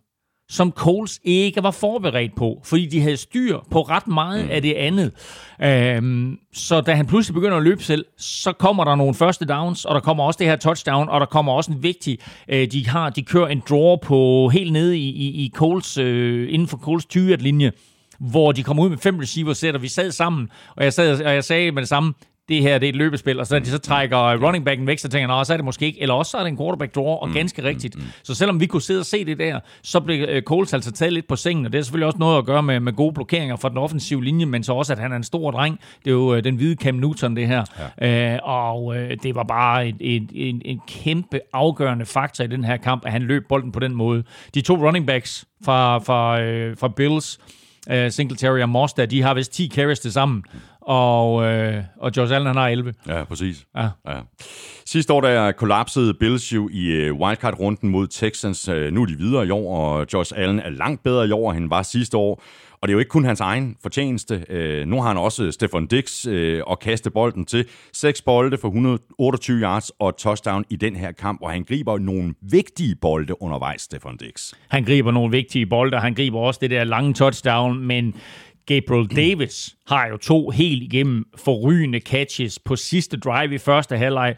som 0.50 0.72
Coles 0.72 1.20
ikke 1.24 1.64
var 1.64 1.72
forberedt 1.72 2.36
på, 2.36 2.62
fordi 2.64 2.86
de 2.86 3.02
havde 3.02 3.18
styr 3.18 3.60
på 3.72 3.82
ret 3.82 4.08
meget 4.08 4.46
mm. 4.46 4.52
af 4.52 4.62
det 4.62 4.74
andet. 4.74 5.12
Øhm, 5.64 6.38
så 6.54 6.82
da 6.82 6.94
han 6.94 7.06
pludselig 7.06 7.34
begynder 7.34 7.58
at 7.58 7.64
løbe 7.64 7.84
selv, 7.84 8.06
så 8.18 8.52
kommer 8.52 8.84
der 8.84 8.96
nogle 8.96 9.14
første 9.14 9.46
downs, 9.46 9.86
og 9.86 9.96
der 9.96 10.02
kommer 10.02 10.24
også 10.24 10.38
det 10.38 10.48
her 10.48 10.56
touchdown, 10.56 11.10
og 11.10 11.20
der 11.20 11.26
kommer 11.26 11.54
også 11.54 11.72
en 11.72 11.84
vigtig, 11.84 12.20
øh, 12.50 12.72
de 12.72 12.88
har, 12.88 13.10
de 13.10 13.24
kører 13.24 13.48
en 13.48 13.64
draw 13.70 13.96
på 13.96 14.50
helt 14.54 14.74
nede 14.74 14.98
i, 14.98 15.10
i, 15.10 15.46
i 15.46 15.52
Coles, 15.56 15.98
øh, 15.98 16.54
inden 16.54 16.68
for 16.68 16.78
Coles 16.78 17.06
20 17.06 17.36
linje 17.36 17.72
hvor 18.20 18.52
de 18.52 18.64
kommer 18.64 18.84
ud 18.84 18.90
med 18.90 18.98
fem 18.98 19.20
receivers 19.20 19.64
og 19.64 19.82
vi 19.82 19.88
sad 19.88 20.12
sammen, 20.12 20.50
og 20.76 20.84
jeg, 20.84 20.94
sad, 20.94 21.24
og 21.26 21.34
jeg 21.34 21.44
sagde 21.44 21.72
med 21.72 21.82
det 21.82 21.90
samme, 21.90 22.14
det 22.50 22.62
her 22.62 22.78
det 22.78 22.86
er 22.86 22.90
et 22.90 22.96
løbespil, 22.96 23.40
og 23.40 23.48
så 23.48 23.60
de 23.60 23.66
så 23.66 23.78
trækker 23.78 24.18
running 24.46 24.66
backen 24.66 24.88
væk, 24.88 25.00
så 25.00 25.10
tænker 25.10 25.36
jeg, 25.36 25.46
så 25.46 25.54
er 25.54 25.58
det 25.58 25.66
måske 25.66 25.86
ikke, 25.86 26.02
eller 26.02 26.16
også 26.16 26.30
så 26.30 26.38
er 26.38 26.42
det 26.42 26.50
en 26.50 26.58
quarterback 26.58 26.96
draw, 26.96 27.06
og 27.06 27.28
mm, 27.28 27.34
ganske 27.34 27.62
mm, 27.62 27.68
rigtigt. 27.68 27.96
Mm, 27.96 28.02
mm. 28.02 28.08
Så 28.24 28.36
selvom 28.36 28.60
vi 28.60 28.66
kunne 28.66 28.82
sidde 28.82 29.00
og 29.00 29.06
se 29.06 29.26
det 29.26 29.38
der, 29.38 29.60
så 29.84 30.00
blev 30.00 30.30
uh, 30.38 30.42
Coles 30.42 30.74
altså 30.74 30.92
taget 30.92 31.14
lidt 31.14 31.28
på 31.28 31.36
sengen, 31.36 31.66
og 31.66 31.72
det 31.72 31.80
er 31.80 31.84
selvfølgelig 31.84 32.06
også 32.08 32.18
noget 32.18 32.38
at 32.38 32.46
gøre 32.46 32.64
med, 32.64 32.80
med 32.80 32.94
gode 32.94 33.14
blokeringer 33.14 33.56
fra 33.56 33.70
den 33.70 33.78
offensive 33.78 34.24
linje, 34.24 34.46
men 34.46 34.64
så 34.64 34.74
også, 34.74 34.94
at 34.94 35.00
han 35.00 35.12
er 35.12 35.16
en 35.16 35.24
stor 35.24 35.52
dreng. 35.52 35.80
Det 36.06 36.10
er 36.10 36.14
jo 36.14 36.36
uh, 36.36 36.44
den 36.44 36.56
hvide 36.56 36.76
Cam 36.76 36.96
Newton, 36.96 37.36
det 37.36 37.48
her. 37.48 37.64
Ja. 38.02 38.36
Uh, 38.36 38.40
og 38.44 38.86
uh, 38.86 38.96
det 39.24 39.36
var 39.36 39.44
bare 39.44 39.88
et, 39.88 39.96
et, 40.00 40.30
en, 40.34 40.62
en 40.66 40.82
kæmpe 40.88 41.40
afgørende 41.54 42.06
faktor 42.06 42.44
i 42.44 42.48
den 42.48 42.64
her 42.64 42.78
kamp, 42.78 43.06
at 43.06 43.12
han 43.12 43.22
løb 43.22 43.44
bolden 43.50 43.72
på 43.72 43.80
den 43.80 43.96
måde. 43.96 44.24
De 44.54 44.62
to 44.62 44.76
running 44.76 45.08
backs 45.08 45.46
fra, 45.66 45.98
fra, 45.98 46.42
uh, 46.42 46.78
fra 46.78 46.88
Bills, 46.88 47.40
uh, 47.90 48.10
Singletary 48.10 48.60
og 48.60 48.70
Moss, 48.70 48.94
der, 48.94 49.06
de 49.06 49.22
har 49.22 49.34
vist 49.34 49.54
10 49.54 49.70
carries 49.70 50.00
til 50.00 50.12
sammen 50.12 50.44
og, 50.88 51.44
øh, 51.44 51.84
og 51.98 52.12
Josh 52.18 52.34
Allen 52.34 52.48
han 52.48 52.56
har 52.56 52.68
11. 52.68 52.94
Ja, 53.08 53.24
præcis. 53.24 53.66
Ja. 53.78 53.88
Ja. 54.08 54.20
Sidste 54.86 55.14
år, 55.14 55.22
der 55.22 55.52
kollapsede 55.52 56.14
Bills 56.14 56.54
jo 56.54 56.70
i 56.72 56.86
øh, 56.86 57.14
wildcard-runden 57.14 57.90
mod 57.90 58.08
Texans. 58.08 58.68
Øh, 58.68 58.94
nu 58.94 59.02
er 59.02 59.06
de 59.06 59.18
videre 59.18 59.48
i 59.48 59.50
år, 59.50 59.78
og 59.78 60.06
Josh 60.14 60.34
Allen 60.36 60.60
er 60.60 60.70
langt 60.70 61.04
bedre 61.04 61.28
i 61.28 61.32
år, 61.32 61.52
end 61.52 61.60
han 61.60 61.70
var 61.70 61.82
sidste 61.82 62.18
år. 62.18 62.44
Og 62.82 62.88
det 62.88 62.92
er 62.92 62.94
jo 62.94 63.00
ikke 63.00 63.10
kun 63.10 63.26
hans 63.26 63.40
egen 63.40 63.76
fortjeneste. 63.82 64.46
Øh, 64.50 64.88
nu 64.88 65.02
har 65.02 65.08
han 65.08 65.18
også 65.18 65.52
Stefan 65.52 65.88
Dix 65.88 66.28
øh, 66.28 66.62
og 66.68 66.80
kaste 66.80 67.12
bolden 67.12 67.46
til. 67.46 67.66
Seks 67.94 68.22
bolde 68.22 68.58
for 68.58 68.68
128 68.68 69.62
yards 69.62 69.92
og 70.00 70.18
touchdown 70.18 70.66
i 70.70 70.76
den 70.76 70.96
her 70.96 71.12
kamp, 71.12 71.42
og 71.42 71.52
han 71.52 71.64
griber 71.64 71.98
nogle 71.98 72.34
vigtige 72.42 72.96
bolde 72.96 73.42
undervejs, 73.42 73.82
Stefan 73.82 74.18
Dix. 74.18 74.54
Han 74.68 74.84
griber 74.84 75.12
nogle 75.12 75.32
vigtige 75.32 75.66
bolde, 75.66 75.96
og 75.98 76.02
han 76.02 76.14
griber 76.14 76.40
også 76.40 76.60
det 76.62 76.70
der 76.70 76.84
lange 76.84 77.14
touchdown, 77.14 77.80
men 77.80 78.16
Gabriel 78.68 79.08
Davis 79.08 79.76
har 79.88 80.08
jo 80.08 80.18
to 80.18 80.50
helt 80.50 80.84
igennem 80.84 81.26
forrygende 81.38 82.00
catches 82.00 82.60
på 82.60 82.76
sidste 82.76 83.18
drive 83.18 83.56
i 83.56 83.58
første 83.58 83.98
halvleg. 83.98 84.36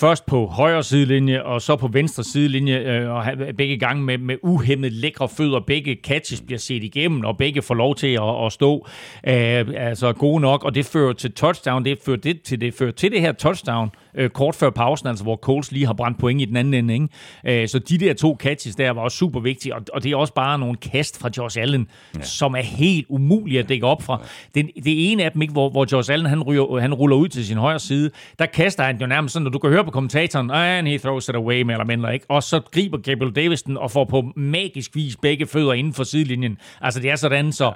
Først 0.00 0.26
på 0.26 0.46
højre 0.46 0.82
sidelinje, 0.82 1.42
og 1.42 1.62
så 1.62 1.76
på 1.76 1.88
venstre 1.88 2.24
sidelinje, 2.24 2.78
øh, 2.78 3.10
og 3.10 3.24
begge 3.56 3.76
gange 3.78 4.02
med, 4.02 4.18
med 4.18 4.36
uhemmet 4.42 4.92
lækre 4.92 5.28
fødder. 5.28 5.60
Begge 5.66 5.96
catches 6.04 6.40
bliver 6.40 6.58
set 6.58 6.84
igennem, 6.84 7.24
og 7.24 7.36
begge 7.36 7.62
får 7.62 7.74
lov 7.74 7.94
til 7.94 8.06
at, 8.06 8.46
at 8.46 8.52
stå 8.52 8.86
øh, 9.26 9.66
altså 9.76 10.12
gode 10.12 10.40
nok, 10.40 10.64
og 10.64 10.74
det 10.74 10.86
fører 10.86 11.12
til 11.12 11.32
touchdown. 11.32 11.84
Det 11.84 11.98
fører 12.04 12.16
det, 12.16 12.42
til, 12.42 12.60
det 12.60 12.74
fører 12.74 12.92
til 12.92 13.12
det 13.12 13.20
her 13.20 13.32
touchdown, 13.32 13.90
øh, 14.14 14.30
kort 14.30 14.54
før 14.54 14.70
pausen, 14.70 15.08
altså 15.08 15.24
hvor 15.24 15.36
Coles 15.36 15.72
lige 15.72 15.86
har 15.86 15.92
brændt 15.92 16.18
point 16.18 16.42
i 16.42 16.44
den 16.44 16.56
anden 16.56 16.74
ende. 16.74 16.94
Ikke? 16.94 17.62
Øh, 17.62 17.68
så 17.68 17.78
de 17.78 17.98
der 17.98 18.14
to 18.14 18.36
catches 18.40 18.76
der 18.76 18.90
var 18.90 19.02
også 19.02 19.16
super 19.16 19.40
vigtige, 19.40 19.74
og, 19.74 19.82
og 19.92 20.02
det 20.02 20.12
er 20.12 20.16
også 20.16 20.34
bare 20.34 20.58
nogle 20.58 20.76
kast 20.76 21.20
fra 21.20 21.30
Josh 21.36 21.60
Allen, 21.60 21.88
ja. 22.16 22.22
som 22.22 22.54
er 22.54 22.62
helt 22.62 23.06
umulige 23.08 23.58
at 23.58 23.69
dække 23.70 23.86
op 23.86 24.02
fra. 24.02 24.22
Det, 24.54 24.70
det 24.76 25.12
ene 25.12 25.24
af 25.24 25.32
dem, 25.32 25.42
ikke, 25.42 25.52
hvor, 25.52 25.70
hvor 25.70 25.86
Josh 25.92 26.12
Allen 26.12 26.26
han, 26.26 26.42
ryger, 26.42 26.80
han 26.80 26.94
ruller 26.94 27.16
ud 27.16 27.28
til 27.28 27.46
sin 27.46 27.56
højre 27.56 27.78
side, 27.78 28.10
der 28.38 28.46
kaster 28.46 28.84
han 28.84 29.00
jo 29.00 29.06
nærmest 29.06 29.32
sådan, 29.32 29.44
når 29.44 29.50
du 29.50 29.58
kan 29.58 29.70
høre 29.70 29.84
på 29.84 29.90
kommentatoren, 29.90 30.50
and 30.50 30.88
he 30.88 30.98
throws 30.98 31.28
it 31.28 31.34
away, 31.34 31.62
mere 31.62 31.74
eller 31.74 31.84
mindre, 31.84 32.14
ikke? 32.14 32.26
og 32.28 32.42
så 32.42 32.60
griber 32.72 32.98
Gabriel 32.98 33.36
Davis 33.36 33.62
den 33.62 33.76
og 33.76 33.90
får 33.90 34.04
på 34.04 34.32
magisk 34.36 34.96
vis 34.96 35.16
begge 35.16 35.46
fødder 35.46 35.72
inden 35.72 35.94
for 35.94 36.04
sidelinjen. 36.04 36.58
Altså 36.80 37.00
det 37.00 37.10
er 37.10 37.16
sådan, 37.16 37.52
så 37.52 37.72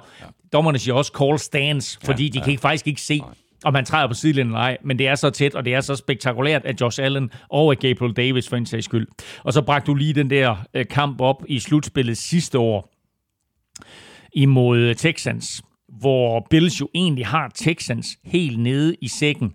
dommerne 0.53 0.79
siger 0.79 0.95
også 0.95 1.11
call 1.17 1.39
stands, 1.39 1.99
fordi 2.03 2.23
ja, 2.23 2.29
de 2.29 2.39
kan 2.39 2.49
ikke, 2.49 2.61
faktisk 2.61 2.87
ikke 2.87 3.01
se, 3.01 3.21
om 3.65 3.73
man 3.73 3.85
træder 3.85 4.07
på 4.07 4.13
sidelinjen 4.13 4.47
eller 4.47 4.59
ej, 4.59 4.77
men 4.83 4.99
det 4.99 5.07
er 5.07 5.15
så 5.15 5.29
tæt, 5.29 5.55
og 5.55 5.65
det 5.65 5.73
er 5.73 5.81
så 5.81 5.95
spektakulært 5.95 6.65
af 6.65 6.73
Josh 6.81 7.03
Allen 7.03 7.31
og 7.49 7.71
af 7.71 7.77
Gabriel 7.77 8.13
Davis 8.13 8.49
for 8.49 8.57
en 8.57 8.65
sags 8.65 8.85
skyld. 8.85 9.07
Og 9.43 9.53
så 9.53 9.61
bragte 9.61 9.87
du 9.87 9.95
lige 9.95 10.13
den 10.13 10.29
der 10.29 10.55
øh, 10.73 10.85
kamp 10.87 11.21
op 11.21 11.43
i 11.47 11.59
slutspillet 11.59 12.17
sidste 12.17 12.59
år 12.59 12.91
imod 14.33 14.95
Texans, 14.95 15.61
hvor 15.99 16.47
Bills 16.49 16.81
jo 16.81 16.89
egentlig 16.95 17.25
har 17.25 17.51
Texans 17.55 18.17
helt 18.23 18.59
nede 18.59 18.95
i 19.01 19.07
sækken. 19.07 19.53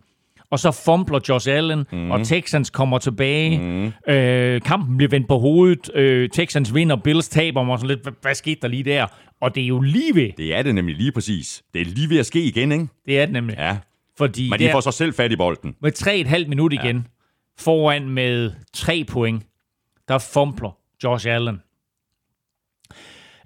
Og 0.51 0.59
så 0.59 0.71
fumbler 0.71 1.21
Josh 1.29 1.51
Allen, 1.51 1.85
mm. 1.93 2.11
og 2.11 2.27
Texans 2.27 2.71
kommer 2.71 2.99
tilbage. 2.99 3.59
Mm. 3.59 4.13
Øh, 4.13 4.61
kampen 4.61 4.97
bliver 4.97 5.11
vendt 5.11 5.29
på 5.29 5.39
hovedet. 5.39 5.95
Øh, 5.95 6.29
Texans 6.29 6.75
vinder, 6.75 6.97
Bills 6.97 7.29
taber. 7.29 7.67
Og 7.67 7.79
sådan 7.79 7.89
lidt, 7.89 8.03
hvad, 8.03 8.13
hvad 8.23 8.35
skete 8.35 8.61
der 8.63 8.69
lige 8.69 8.83
der? 8.83 9.07
Og 9.41 9.55
det 9.55 9.63
er 9.63 9.67
jo 9.67 9.81
lige 9.81 10.15
ved. 10.15 10.31
Det 10.37 10.55
er 10.55 10.63
det 10.63 10.75
nemlig 10.75 10.97
lige 10.97 11.13
præcis. 11.13 11.63
Det 11.75 11.81
er 11.81 11.85
lige 11.85 12.11
ved 12.11 12.19
at 12.19 12.27
ske 12.27 12.43
igen, 12.43 12.73
ikke? 12.73 12.87
Det 13.07 13.21
er 13.21 13.25
det 13.25 13.33
nemlig. 13.33 13.57
Ja, 13.57 13.77
fordi 14.19 14.51
Men 14.51 14.59
de 14.59 14.65
der, 14.65 14.73
får 14.73 14.81
så 14.81 14.91
selv 14.91 15.15
fat 15.15 15.33
i 15.33 15.37
bolden. 15.37 15.75
Med 15.83 15.93
3,5 16.43 16.49
minut 16.49 16.73
igen, 16.73 16.97
ja. 16.97 17.03
foran 17.59 18.09
med 18.09 18.53
3 18.73 19.05
point, 19.09 19.43
der 20.09 20.19
fumbler 20.19 20.77
Josh 21.05 21.29
Allen 21.29 21.61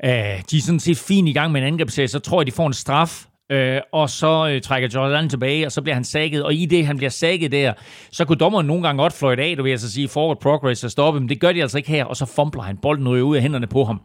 øh, 0.05 0.11
de 0.51 0.57
er 0.57 0.61
sådan 0.61 0.81
set 0.81 0.99
fint 0.99 1.29
i 1.29 1.33
gang 1.33 1.53
med 1.53 1.61
en 1.61 1.67
angrebsserie, 1.67 2.09
så 2.09 2.19
tror 2.19 2.41
jeg, 2.41 2.47
de 2.47 2.53
får 2.53 2.67
en 2.67 2.73
straf, 2.73 3.25
Øh, 3.53 3.81
og 3.93 4.11
så 4.11 4.49
øh, 4.49 4.61
trækker 4.63 4.89
Jordan 4.95 5.29
tilbage, 5.29 5.67
og 5.67 5.73
så 5.73 5.83
bliver 5.83 5.95
han 5.95 6.05
sækket. 6.05 6.45
Og 6.45 6.55
i 6.55 6.67
det, 6.67 6.87
han 6.87 6.97
bliver 6.97 7.11
sækket 7.11 7.53
der, 7.53 7.73
så 8.13 8.25
kunne 8.25 8.37
dommeren 8.37 8.67
nogle 8.67 8.83
gange 8.83 9.03
godt 9.03 9.13
fløjte 9.13 9.43
af, 9.43 9.57
du 9.57 9.63
vil 9.63 9.71
altså 9.71 9.93
sige, 9.93 10.09
forward 10.09 10.41
progress 10.41 10.85
og 10.85 10.91
stoppe, 10.91 11.21
men 11.21 11.29
det 11.29 11.41
gør 11.41 11.53
de 11.53 11.63
altså 11.63 11.79
ikke 11.79 11.91
her, 11.91 12.05
og 12.05 12.17
så 12.17 12.27
fumbler 12.27 12.63
han 12.63 12.77
bolden 12.77 13.07
ud 13.07 13.37
af 13.37 13.43
hænderne 13.43 13.67
på 13.67 13.85
ham 13.85 14.01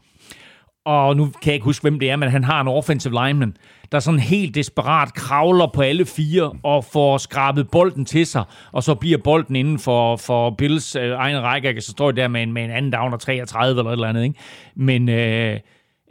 og 0.85 1.17
nu 1.17 1.25
kan 1.25 1.45
jeg 1.45 1.53
ikke 1.53 1.63
huske, 1.63 1.83
hvem 1.83 1.99
det 1.99 2.09
er, 2.09 2.15
men 2.15 2.29
han 2.29 2.43
har 2.43 2.61
en 2.61 2.67
offensive 2.67 3.25
lineman, 3.25 3.57
der 3.91 3.99
sådan 3.99 4.19
helt 4.19 4.55
desperat 4.55 5.13
kravler 5.13 5.67
på 5.67 5.81
alle 5.81 6.05
fire 6.05 6.51
og 6.63 6.85
får 6.85 7.17
skrabet 7.17 7.71
bolden 7.71 8.05
til 8.05 8.25
sig, 8.25 8.43
og 8.71 8.83
så 8.83 8.95
bliver 8.95 9.17
bolden 9.17 9.55
inden 9.55 9.79
for, 9.79 10.15
for 10.15 10.49
Bills 10.49 10.95
øh, 10.95 11.11
egen 11.11 11.41
række, 11.41 11.81
så 11.81 11.91
står 11.91 12.11
der 12.11 12.27
med 12.27 12.43
en, 12.43 12.53
med 12.53 12.63
en 12.63 12.71
anden 12.71 12.91
down 12.91 13.13
og 13.13 13.19
33 13.19 13.79
eller 13.79 13.91
et 13.91 13.93
eller 13.93 14.07
andet, 14.07 14.23
ikke? 14.23 14.39
Men 14.75 15.09
øh, 15.09 15.59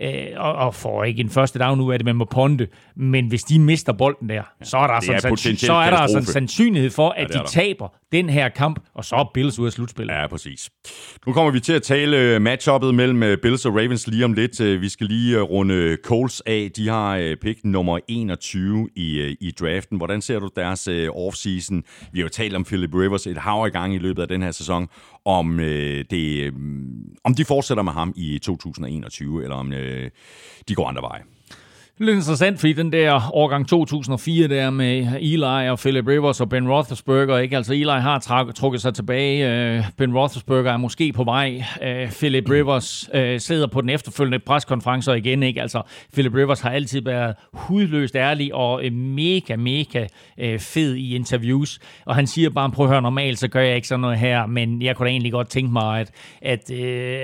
øh, 0.02 0.26
og, 0.36 0.52
og 0.52 0.74
får 0.74 1.04
ikke 1.04 1.20
en 1.20 1.30
første 1.30 1.58
down 1.58 1.78
nu 1.78 1.92
af 1.92 1.98
det, 1.98 2.06
man 2.06 2.16
må 2.16 2.24
ponde. 2.24 2.66
Men 2.96 3.26
hvis 3.26 3.44
de 3.44 3.58
mister 3.58 3.92
bolden 3.92 4.28
der, 4.28 4.34
ja, 4.34 4.42
så 4.62 4.76
er 4.76 4.86
der, 4.86 4.94
altså, 4.94 5.12
er 5.12 5.56
så 5.56 5.72
er 5.72 5.90
der 5.90 5.96
altså 5.96 6.18
en 6.18 6.24
sandsynlighed 6.24 6.90
for, 6.90 7.10
at 7.10 7.34
ja, 7.34 7.38
de 7.38 7.46
taber 7.46 7.88
den 8.12 8.30
her 8.30 8.48
kamp, 8.48 8.80
og 8.94 9.04
så 9.04 9.16
er 9.16 9.30
Bills 9.34 9.58
ud 9.58 9.66
af 9.66 9.72
slutspillet. 9.72 10.14
Ja, 10.14 10.26
præcis. 10.26 10.70
Nu 11.26 11.32
kommer 11.32 11.52
vi 11.52 11.60
til 11.60 11.72
at 11.72 11.82
tale 11.82 12.16
øh, 12.16 12.42
matchuppet 12.42 12.94
mellem 12.94 13.22
øh, 13.22 13.38
Bills 13.38 13.66
og 13.66 13.74
Ravens 13.74 14.06
lige 14.06 14.24
om 14.24 14.32
lidt. 14.32 14.60
Øh, 14.60 14.80
vi 14.80 14.88
skal 14.88 15.06
lige 15.06 15.40
runde 15.40 15.96
Coles 16.04 16.42
af. 16.46 16.70
De 16.76 16.88
har 16.88 17.34
pick 17.40 17.58
nummer 17.64 17.98
21 18.08 18.88
i, 18.96 19.36
i 19.40 19.50
draften. 19.50 19.96
Hvordan 19.96 20.22
ser 20.22 20.38
du 20.38 20.50
deres 20.56 20.88
offseason? 21.14 21.82
Vi 22.12 22.18
har 22.18 22.24
jo 22.24 22.28
talt 22.28 22.54
om 22.54 22.64
Philip 22.64 22.94
Rivers 22.94 23.26
et 23.26 23.38
hav 23.38 23.66
i 23.66 23.70
gang 23.70 23.94
i 23.94 23.98
løbet 23.98 24.22
af 24.22 24.28
den 24.28 24.42
her 24.42 24.50
sæson. 24.50 24.88
Om, 25.28 25.60
øh, 25.60 26.04
det, 26.10 26.42
øh, 26.44 26.52
om 27.24 27.34
de 27.34 27.44
fortsætter 27.44 27.82
med 27.82 27.92
ham 27.92 28.12
i 28.16 28.38
2021, 28.38 29.42
eller 29.42 29.56
om 29.56 29.72
øh, 29.72 30.10
de 30.68 30.74
går 30.74 30.88
andre 30.88 31.02
veje. 31.02 31.22
Lidt 32.00 32.16
interessant, 32.16 32.60
fordi 32.60 32.72
den 32.72 32.92
der 32.92 33.30
årgang 33.34 33.68
2004 33.68 34.48
der 34.48 34.70
med 34.70 35.06
Eli 35.20 35.68
og 35.70 35.78
Philip 35.78 36.06
Rivers 36.06 36.40
og 36.40 36.48
Ben 36.48 36.68
Roethlisberger, 36.68 37.38
ikke? 37.38 37.56
Altså 37.56 37.72
Eli 37.72 37.84
har 37.84 38.18
trak, 38.18 38.54
trukket 38.54 38.82
sig 38.82 38.94
tilbage, 38.94 39.50
øh, 39.76 39.84
Ben 39.96 40.16
Roethlisberger 40.16 40.72
er 40.72 40.76
måske 40.76 41.12
på 41.12 41.24
vej, 41.24 41.64
øh, 41.82 42.10
Philip 42.10 42.50
Rivers 42.50 43.10
øh, 43.14 43.40
sidder 43.40 43.66
på 43.66 43.80
den 43.80 43.90
efterfølgende 43.90 44.38
preskonference 44.38 45.18
igen, 45.18 45.42
ikke? 45.42 45.62
Altså 45.62 45.82
Philip 46.12 46.34
Rivers 46.34 46.60
har 46.60 46.70
altid 46.70 47.02
været 47.02 47.34
hudløst 47.52 48.16
ærlig 48.16 48.54
og 48.54 48.84
øh, 48.84 48.92
mega, 48.92 49.56
mega 49.56 50.06
øh, 50.38 50.58
fed 50.58 50.94
i 50.94 51.14
interviews, 51.14 51.78
og 52.04 52.14
han 52.14 52.26
siger 52.26 52.50
bare, 52.50 52.70
prøv 52.70 52.86
at 52.86 52.90
høre, 52.90 53.02
normalt 53.02 53.38
så 53.38 53.48
gør 53.48 53.60
jeg 53.60 53.76
ikke 53.76 53.88
sådan 53.88 54.00
noget 54.00 54.18
her, 54.18 54.46
men 54.46 54.82
jeg 54.82 54.96
kunne 54.96 55.06
da 55.06 55.10
egentlig 55.10 55.32
godt 55.32 55.48
tænke 55.48 55.72
mig 55.72 56.00
at, 56.00 56.10
at, 56.42 56.70
øh, 56.72 57.18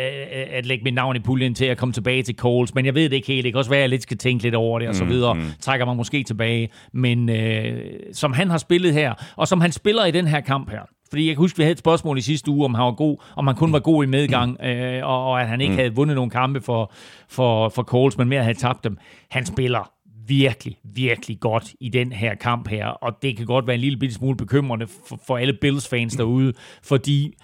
at 0.51 0.67
lægge 0.67 0.85
mit 0.85 0.95
navn 0.95 1.17
i 1.17 1.21
puljen 1.21 1.55
til 1.55 1.65
at 1.65 1.79
komme 1.79 1.93
tilbage 1.93 2.23
til 2.23 2.35
Coles, 2.37 2.75
men 2.75 2.87
jeg 2.87 2.95
ved 2.95 3.05
det 3.05 3.13
ikke 3.13 3.27
helt, 3.27 3.45
det 3.45 3.53
kan 3.53 3.59
også 3.59 3.71
være, 3.71 3.81
at 3.81 3.83
jeg 3.83 3.91
lidt 3.91 4.03
skal 4.03 4.19
tænke 4.19 4.43
lidt 4.43 4.55
over 4.55 4.64
over 4.65 4.79
det 4.79 4.89
og 4.89 4.95
så 4.95 5.05
mm, 5.05 5.11
videre, 5.11 5.35
mm, 5.35 5.41
mm. 5.41 5.47
trækker 5.61 5.87
man 5.87 5.97
måske 5.97 6.23
tilbage. 6.23 6.69
Men 6.93 7.29
øh, 7.29 7.91
som 8.13 8.33
han 8.33 8.51
har 8.51 8.59
spillet 8.59 8.93
her, 8.93 9.15
og 9.37 9.49
som 9.49 9.61
han 9.61 9.73
spiller 9.73 10.05
i 10.05 10.11
den 10.11 10.27
her 10.27 10.41
kamp 10.41 10.71
her, 10.71 10.81
fordi 11.09 11.27
jeg 11.27 11.35
kan 11.35 11.41
huske, 11.41 11.57
vi 11.57 11.63
havde 11.63 11.73
et 11.73 11.79
spørgsmål 11.79 12.19
i 12.19 12.21
sidste 12.21 12.51
uge, 12.51 12.65
om 12.65 12.75
han 12.75 12.85
var 12.85 12.93
god, 12.93 13.17
om 13.37 13.47
han 13.47 13.57
kun 13.57 13.73
var 13.73 13.79
god 13.79 14.05
i 14.05 14.07
medgang, 14.07 14.57
mm. 14.61 14.67
øh, 14.67 15.07
og, 15.07 15.31
og 15.31 15.41
at 15.41 15.49
han 15.49 15.61
ikke 15.61 15.73
mm. 15.73 15.79
havde 15.79 15.95
vundet 15.95 16.15
nogle 16.15 16.31
kampe 16.31 16.61
for, 16.61 16.93
for, 17.29 17.69
for 17.69 17.83
Coles, 17.83 18.19
men 18.19 18.29
mere 18.29 18.43
havde 18.43 18.59
tabt 18.59 18.85
dem. 18.85 18.99
Han 19.31 19.47
spiller 19.47 19.91
virkelig, 20.27 20.77
virkelig 20.95 21.41
godt 21.41 21.75
i 21.81 21.89
den 21.89 22.13
her 22.13 22.35
kamp 22.35 22.69
her, 22.69 22.87
og 22.87 23.23
det 23.23 23.37
kan 23.37 23.47
godt 23.47 23.67
være 23.67 23.75
en 23.75 23.81
lille 23.81 23.99
bitte 23.99 24.15
smule 24.15 24.37
bekymrende 24.37 24.87
for, 24.87 25.21
for 25.27 25.37
alle 25.37 25.53
Bills-fans 25.61 26.17
derude, 26.17 26.53
fordi 26.83 27.35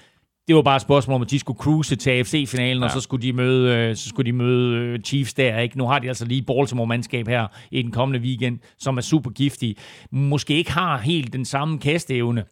det 0.48 0.56
var 0.56 0.62
bare 0.62 0.76
et 0.76 0.82
spørgsmål 0.82 1.14
om, 1.14 1.22
at 1.22 1.30
de 1.30 1.38
skulle 1.38 1.58
cruise 1.58 1.96
til 1.96 2.10
AFC-finalen, 2.10 2.82
ja. 2.82 2.84
og 2.84 2.90
så 2.90 3.00
skulle 3.00 3.22
de 3.22 3.32
møde, 3.32 3.76
øh, 3.76 3.96
så 3.96 4.08
skulle 4.08 4.32
de 4.32 4.36
møde 4.36 4.76
øh, 4.76 5.00
Chiefs 5.00 5.34
der. 5.34 5.58
Ikke? 5.58 5.78
Nu 5.78 5.86
har 5.86 5.98
de 5.98 6.08
altså 6.08 6.24
lige 6.24 6.42
Baltimore-mandskab 6.42 7.28
her 7.28 7.46
i 7.70 7.82
den 7.82 7.90
kommende 7.90 8.26
weekend, 8.26 8.58
som 8.78 8.96
er 8.96 9.00
super 9.00 9.30
giftige. 9.30 9.74
Måske 10.10 10.54
ikke 10.54 10.72
har 10.72 10.98
helt 10.98 11.32
den 11.32 11.44
samme 11.44 11.78
kasteevne 11.78 12.44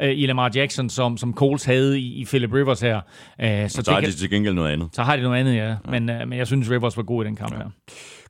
øh, 0.00 0.18
i 0.18 0.26
Lamar 0.26 0.50
Jackson, 0.54 0.90
som, 0.90 1.16
som 1.16 1.34
Coles 1.34 1.64
havde 1.64 2.00
i, 2.00 2.14
i 2.14 2.24
Philip 2.24 2.52
Rivers 2.52 2.80
her. 2.80 3.00
så, 3.40 3.82
så 3.84 3.92
har 3.92 4.00
de 4.00 4.12
til 4.12 4.30
gengæld 4.30 4.54
noget 4.54 4.72
andet. 4.72 4.88
Så 4.92 5.02
har 5.02 5.16
de 5.16 5.22
noget 5.22 5.40
andet, 5.40 5.54
ja. 5.54 5.68
ja. 5.68 5.76
Men, 5.90 6.06
men 6.06 6.32
jeg 6.32 6.46
synes, 6.46 6.70
Rivers 6.70 6.96
var 6.96 7.02
god 7.02 7.24
i 7.24 7.26
den 7.26 7.36
kamp 7.36 7.52
ja. 7.52 7.58
her. 7.58 7.70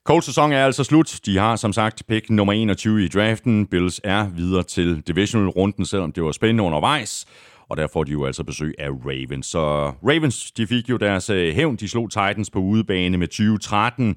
Coles 0.05 0.24
sæson 0.24 0.52
er 0.52 0.64
altså 0.64 0.85
slut. 0.85 1.20
De 1.26 1.39
har 1.39 1.56
som 1.56 1.72
sagt 1.72 2.02
pick 2.09 2.31
nummer 2.31 2.52
21 2.52 3.05
i 3.05 3.09
draften. 3.09 3.66
Bills 3.66 4.01
er 4.05 4.28
videre 4.28 4.62
til 4.62 5.01
divisional-runden, 5.01 5.86
selvom 5.86 6.12
det 6.12 6.24
var 6.24 6.32
spændende 6.32 6.64
undervejs 6.64 7.26
og 7.69 7.77
der 7.77 7.86
får 7.86 8.05
de 8.05 8.12
jo 8.12 8.24
altså 8.24 8.45
besøg 8.45 8.74
af 8.78 8.89
Ravens. 8.91 9.47
Så 9.47 9.93
Ravens, 10.09 10.53
de 10.53 10.66
fik 10.66 10.91
jo 10.91 10.97
deres 10.97 11.31
øh, 11.31 11.55
hævn. 11.55 11.77
De 11.77 11.89
slog 11.89 12.11
Titans 12.11 12.51
på 12.51 12.59
udebane 12.59 13.19
med 13.19 13.28
2013. 13.28 14.16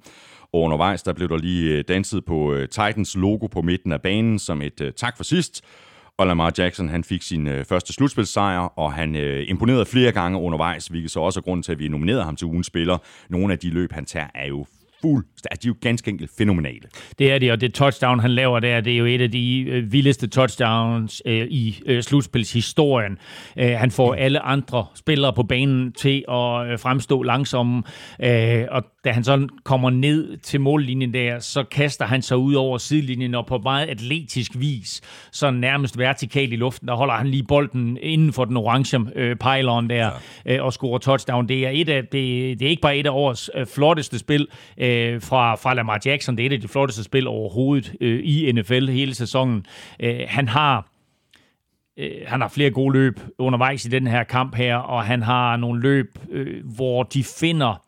Og 0.53 0.61
undervejs, 0.61 1.03
der 1.03 1.14
blev 1.14 1.30
der 1.30 1.38
lige 1.38 1.78
øh, 1.78 1.84
danset 1.88 2.26
på 2.26 2.53
øh, 2.53 2.69
Titans 2.69 3.15
logo 3.15 3.48
på 3.48 3.61
midten 3.61 3.91
af 3.91 4.02
banen 4.02 4.40
som 4.40 4.61
et 4.61 4.94
tak 4.95 5.18
for 5.18 5.24
sidst. 5.24 5.64
Og 6.18 6.28
Lamar 6.28 6.53
Jackson, 6.57 6.90
han 6.90 7.03
fik 7.03 7.22
sin 7.22 7.48
øh, 7.48 7.65
første 7.65 7.94
slutspilsejr, 7.94 8.60
og 8.60 8.94
han 8.94 9.15
øh, 9.15 9.49
imponerede 9.49 9.86
flere 9.86 10.11
gange 10.11 10.40
undervejs, 10.40 10.88
hvilket 10.88 11.11
så 11.11 11.19
også 11.19 11.40
er 11.40 11.41
grunden 11.41 11.64
til, 11.64 11.72
at 11.72 11.80
vi 11.80 11.88
nominerede 11.88 12.24
ham 12.24 12.36
til 12.36 12.48
ugens 12.48 12.68
spiller. 12.68 12.98
Nogle 13.30 13.53
af 13.53 13.60
de 13.60 13.69
løb, 13.69 13.91
han 13.91 14.06
tager, 14.06 14.28
er 14.36 14.48
jo 14.48 14.65
fuld. 15.07 15.25
De 15.43 15.49
er 15.51 15.57
jo 15.67 15.75
ganske 15.81 16.11
enkelt 16.11 16.31
fænomenale. 16.38 16.81
Det 17.19 17.31
er 17.31 17.39
det, 17.39 17.51
og 17.51 17.61
det 17.61 17.73
touchdown, 17.73 18.19
han 18.19 18.31
laver 18.31 18.59
der, 18.59 18.81
det 18.81 18.93
er 18.93 18.97
jo 18.97 19.05
et 19.05 19.21
af 19.21 19.31
de 19.31 19.65
øh, 19.69 19.91
vildeste 19.91 20.27
touchdowns 20.27 21.21
øh, 21.25 21.47
i 21.49 21.81
øh, 21.85 22.03
slutspilshistorien. 22.03 23.17
Øh, 23.57 23.71
han 23.71 23.91
får 23.91 24.13
alle 24.13 24.39
andre 24.39 24.85
spillere 24.95 25.34
på 25.34 25.43
banen 25.43 25.91
til 25.91 26.25
at 26.29 26.67
øh, 26.67 26.79
fremstå 26.79 27.23
langsomme, 27.23 27.84
øh, 28.23 28.65
og 28.71 28.84
da 29.07 29.11
han 29.11 29.23
så 29.23 29.47
kommer 29.63 29.89
ned 29.89 30.38
til 30.38 30.61
mållinjen 30.61 31.13
der, 31.13 31.39
så 31.39 31.63
kaster 31.63 32.05
han 32.05 32.21
sig 32.21 32.38
ud 32.38 32.53
over 32.53 32.77
sidelinjen, 32.77 33.35
og 33.35 33.45
på 33.45 33.57
meget 33.57 33.88
atletisk 33.88 34.51
vis, 34.55 35.01
så 35.31 35.51
nærmest 35.51 35.97
vertikalt 35.97 36.53
i 36.53 36.55
luften, 36.55 36.88
der 36.88 36.95
holder 36.95 37.13
han 37.13 37.27
lige 37.27 37.43
bolden 37.43 37.97
inden 38.01 38.34
for 38.34 38.45
den 38.45 38.57
orange 38.57 38.99
øh, 39.15 39.35
pylon 39.35 39.89
der, 39.89 40.09
ja. 40.45 40.55
øh, 40.55 40.65
og 40.65 40.73
scorer 40.73 40.97
touchdown. 40.97 41.47
Det 41.47 41.65
er, 41.65 41.69
et 41.73 41.89
af, 41.89 42.01
det, 42.03 42.59
det 42.59 42.65
er 42.65 42.69
ikke 42.69 42.81
bare 42.81 42.97
et 42.97 43.05
af 43.05 43.09
årets 43.09 43.49
øh, 43.55 43.65
flotteste 43.65 44.19
spil, 44.19 44.47
øh, 44.77 45.21
fra, 45.21 45.55
fra 45.55 45.73
Lamar 45.73 45.99
Jackson. 46.05 46.38
Det 46.38 46.43
er 46.43 46.49
et 46.49 46.53
af 46.53 46.61
de 46.61 46.67
flotteste 46.67 47.03
spil 47.03 47.27
overhovedet 47.27 47.93
øh, 48.01 48.19
i 48.23 48.51
NFL 48.51 48.89
hele 48.89 49.15
sæsonen. 49.15 49.65
Øh, 49.99 50.19
han 50.27 50.47
har 50.47 50.91
øh, 51.97 52.11
han 52.27 52.41
har 52.41 52.47
flere 52.47 52.71
gode 52.71 52.93
løb 52.93 53.19
undervejs 53.38 53.85
i 53.85 53.89
den 53.89 54.07
her 54.07 54.23
kamp 54.23 54.55
her, 54.55 54.75
og 54.75 55.03
han 55.03 55.21
har 55.21 55.57
nogle 55.57 55.81
løb, 55.81 56.19
øh, 56.31 56.65
hvor 56.75 57.03
de 57.03 57.23
finder 57.23 57.86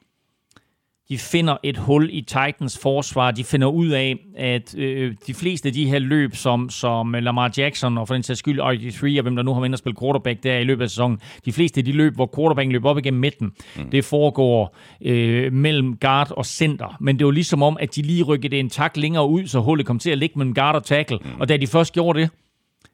de 1.10 1.18
finder 1.18 1.58
et 1.64 1.78
hul 1.78 2.10
i 2.12 2.22
Titans 2.22 2.80
forsvar. 2.82 3.32
De 3.32 3.44
finder 3.44 3.68
ud 3.68 3.88
af, 3.88 4.18
at 4.38 4.76
øh, 4.78 5.16
de 5.28 5.34
fleste 5.34 5.68
af 5.68 5.74
de 5.74 5.90
her 5.90 6.00
løb, 6.00 6.36
som, 6.36 6.70
som 6.70 7.14
Lamar 7.14 7.52
Jackson 7.58 7.98
og 7.98 8.08
for 8.08 8.14
den 8.14 8.24
sags 8.24 8.40
skyld 8.40 8.60
RG3 8.60 9.18
og 9.18 9.22
hvem 9.22 9.36
der 9.36 9.44
nu 9.44 9.54
har 9.54 9.62
været 9.62 9.74
at 9.74 9.80
spille 9.80 9.96
quarterback 10.02 10.44
der 10.44 10.58
i 10.58 10.64
løbet 10.64 10.84
af 10.84 10.90
sæsonen, 10.90 11.20
de 11.46 11.54
fleste 11.54 11.80
af 11.80 11.86
de 11.86 11.92
løb, 11.92 12.16
hvor 12.16 12.32
quarterbacken 12.36 12.72
løber 12.72 12.90
op 12.90 12.98
igennem 12.98 13.20
midten, 13.20 13.52
mm. 13.78 13.90
det 13.90 14.06
foregår 14.06 14.76
øh, 15.02 15.54
mellem 15.54 15.98
guard 15.98 16.32
og 16.32 16.46
center. 16.46 16.98
Men 17.00 17.20
det 17.20 17.26
var 17.26 17.32
ligesom 17.32 17.64
om, 17.64 17.78
at 17.80 17.96
de 17.96 18.02
lige 18.02 18.24
rykkede 18.24 18.60
en 18.60 18.70
tak 18.70 18.98
længere 18.98 19.28
ud, 19.28 19.48
så 19.48 19.60
hullet 19.60 19.86
kom 19.86 20.00
til 20.00 20.10
at 20.10 20.18
ligge 20.18 20.40
mellem 20.40 20.54
guard 20.54 20.76
og 20.76 20.84
tackle. 20.84 21.18
Mm. 21.24 21.42
Og 21.42 21.50
da 21.50 21.58
de 21.58 21.68
først 21.68 21.94
gjorde 21.94 22.20
det, 22.20 22.30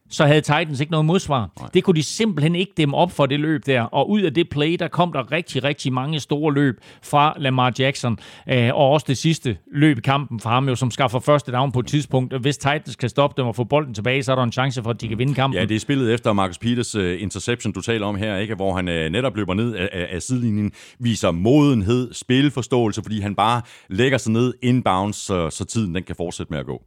så 0.10 0.26
havde 0.26 0.42
Titans 0.42 0.80
ikke 0.80 0.92
noget 0.92 1.06
modsvar. 1.06 1.50
Nej. 1.60 1.70
Det 1.74 1.84
kunne 1.84 1.96
de 1.96 2.04
simpelthen 2.04 2.56
ikke 2.56 2.74
dem 2.78 2.94
op 2.94 3.12
for 3.12 3.26
det 3.26 3.40
løb 3.40 3.66
der. 3.66 3.82
Og 3.82 4.10
ud 4.10 4.22
af 4.22 4.34
det 4.34 4.50
play, 4.50 4.76
der 4.80 4.88
kom 4.88 5.14
der 5.14 5.32
rigtig, 5.32 5.64
rigtig 5.64 5.94
mange 5.94 6.20
store 6.20 6.54
løb 6.54 6.80
fra 7.04 7.36
Lamar 7.38 7.74
Jackson. 7.80 8.18
Øh, 8.50 8.70
og 8.74 8.90
også 8.90 9.06
det 9.08 9.18
sidste 9.18 9.58
løb 9.74 9.98
i 9.98 10.02
kampen 10.02 10.40
for 10.40 10.50
ham, 10.50 10.70
jo, 10.70 10.76
som 10.76 10.92
skaffer 10.92 11.20
første 11.20 11.52
down 11.52 11.72
på 11.72 11.80
et 11.80 11.88
tidspunkt. 11.88 12.42
Hvis 12.42 12.58
Titans 12.58 12.96
kan 12.96 13.10
stoppe 13.10 13.42
dem 13.42 13.48
og 13.48 13.56
få 13.56 13.64
bolden 13.64 13.94
tilbage, 13.94 14.24
så 14.24 14.32
er 14.32 14.36
der 14.36 14.44
en 14.44 14.52
chance 14.52 14.84
for, 14.84 14.90
at 14.90 15.02
de 15.02 15.08
kan 15.08 15.18
vinde 15.18 15.34
kampen. 15.34 15.60
Ja, 15.60 15.66
det 15.66 15.76
er 15.76 15.80
spillet 15.80 16.14
efter 16.14 16.34
Marcus 16.34 16.58
Peters 16.58 16.96
uh, 16.96 17.22
interception, 17.22 17.74
du 17.74 17.82
taler 17.82 18.06
om 18.08 18.16
her, 18.16 18.38
ikke? 18.38 18.56
hvor 18.56 18.76
han 18.76 18.88
uh, 18.88 18.94
netop 18.94 19.36
løber 19.36 19.54
ned 19.54 19.76
af, 19.76 19.90
af, 19.92 20.08
af 20.12 20.22
sidelinjen, 20.22 20.72
viser 21.00 21.32
modenhed, 21.32 22.14
spilforståelse, 22.14 23.02
fordi 23.04 23.20
han 23.20 23.36
bare 23.36 23.62
lægger 23.90 24.18
sig 24.18 24.32
ned 24.32 24.54
inbounds, 24.62 25.16
så, 25.16 25.50
så 25.50 25.66
tiden 25.66 25.96
den 25.96 26.04
kan 26.04 26.16
fortsætte 26.16 26.54
med 26.54 26.60
at 26.60 26.66
gå. 26.66 26.84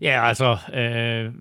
Ja, 0.00 0.28
altså... 0.28 0.56
Øh 0.74 1.32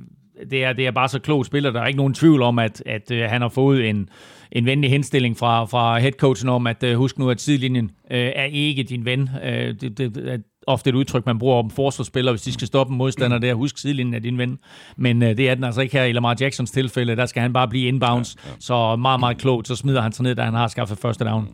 det 0.52 0.64
er, 0.64 0.74
det 0.74 0.88
er 0.88 0.91
bare 0.91 1.10
så 1.10 1.20
klog 1.20 1.45
spiller. 1.45 1.72
Der 1.72 1.82
er 1.82 1.88
ikke 1.88 1.98
nogen 1.98 2.14
tvivl 2.14 2.41
om, 2.41 2.60
at, 2.60 2.84
at 2.86 3.11
øh, 3.11 3.30
han 3.30 3.41
har 3.41 3.49
fået 3.49 3.90
en, 3.90 4.10
en 4.52 4.66
venlig 4.66 4.90
henstilling 4.90 5.38
fra, 5.38 5.66
fra 5.66 5.99
headcoachen 5.99 6.49
om, 6.49 6.68
at 6.68 6.84
øh, 6.84 6.95
husk 6.95 7.20
nu, 7.20 7.30
at 7.30 7.41
sidelinjen 7.41 7.91
øh, 8.11 8.32
er 8.36 8.44
ikke 8.44 8.84
din 8.84 9.06
ven. 9.06 9.30
Øh, 9.44 9.76
det, 9.82 9.98
det, 9.98 10.44
ofte 10.70 10.90
et 10.90 10.96
udtryk, 10.96 11.26
man 11.26 11.40
bruger 11.40 11.58
om 11.58 11.70
forsvarsspillere, 11.70 12.34
hvis 12.34 12.41
de 12.41 12.54
skal 12.54 12.68
stoppe 12.68 12.91
en 12.91 12.98
modstander 12.98 13.38
der. 13.38 13.54
Husk, 13.54 13.78
sidelinjen 13.78 14.14
er 14.14 14.20
din 14.20 14.38
ven. 14.38 14.60
Men 14.98 15.24
øh, 15.24 15.38
det 15.38 15.50
er 15.50 15.56
den 15.56 15.64
altså 15.64 15.82
ikke 15.82 15.98
her 15.98 16.04
i 16.04 16.12
Lamar 16.12 16.36
Jacksons 16.40 16.72
tilfælde. 16.72 17.16
Der 17.16 17.26
skal 17.26 17.41
han 17.41 17.54
bare 17.54 17.68
blive 17.68 17.88
inbounds. 17.88 18.36
Ja, 18.46 18.50
ja. 18.50 18.56
Så 18.60 18.96
meget, 18.96 19.20
meget 19.20 19.38
klogt, 19.38 19.68
så 19.68 19.76
smider 19.76 20.02
han 20.02 20.12
sig 20.12 20.24
ned, 20.24 20.36
da 20.36 20.41
han 20.41 20.54
har 20.54 20.68
skaffet 20.68 20.98
første 20.98 21.26
down. 21.26 21.48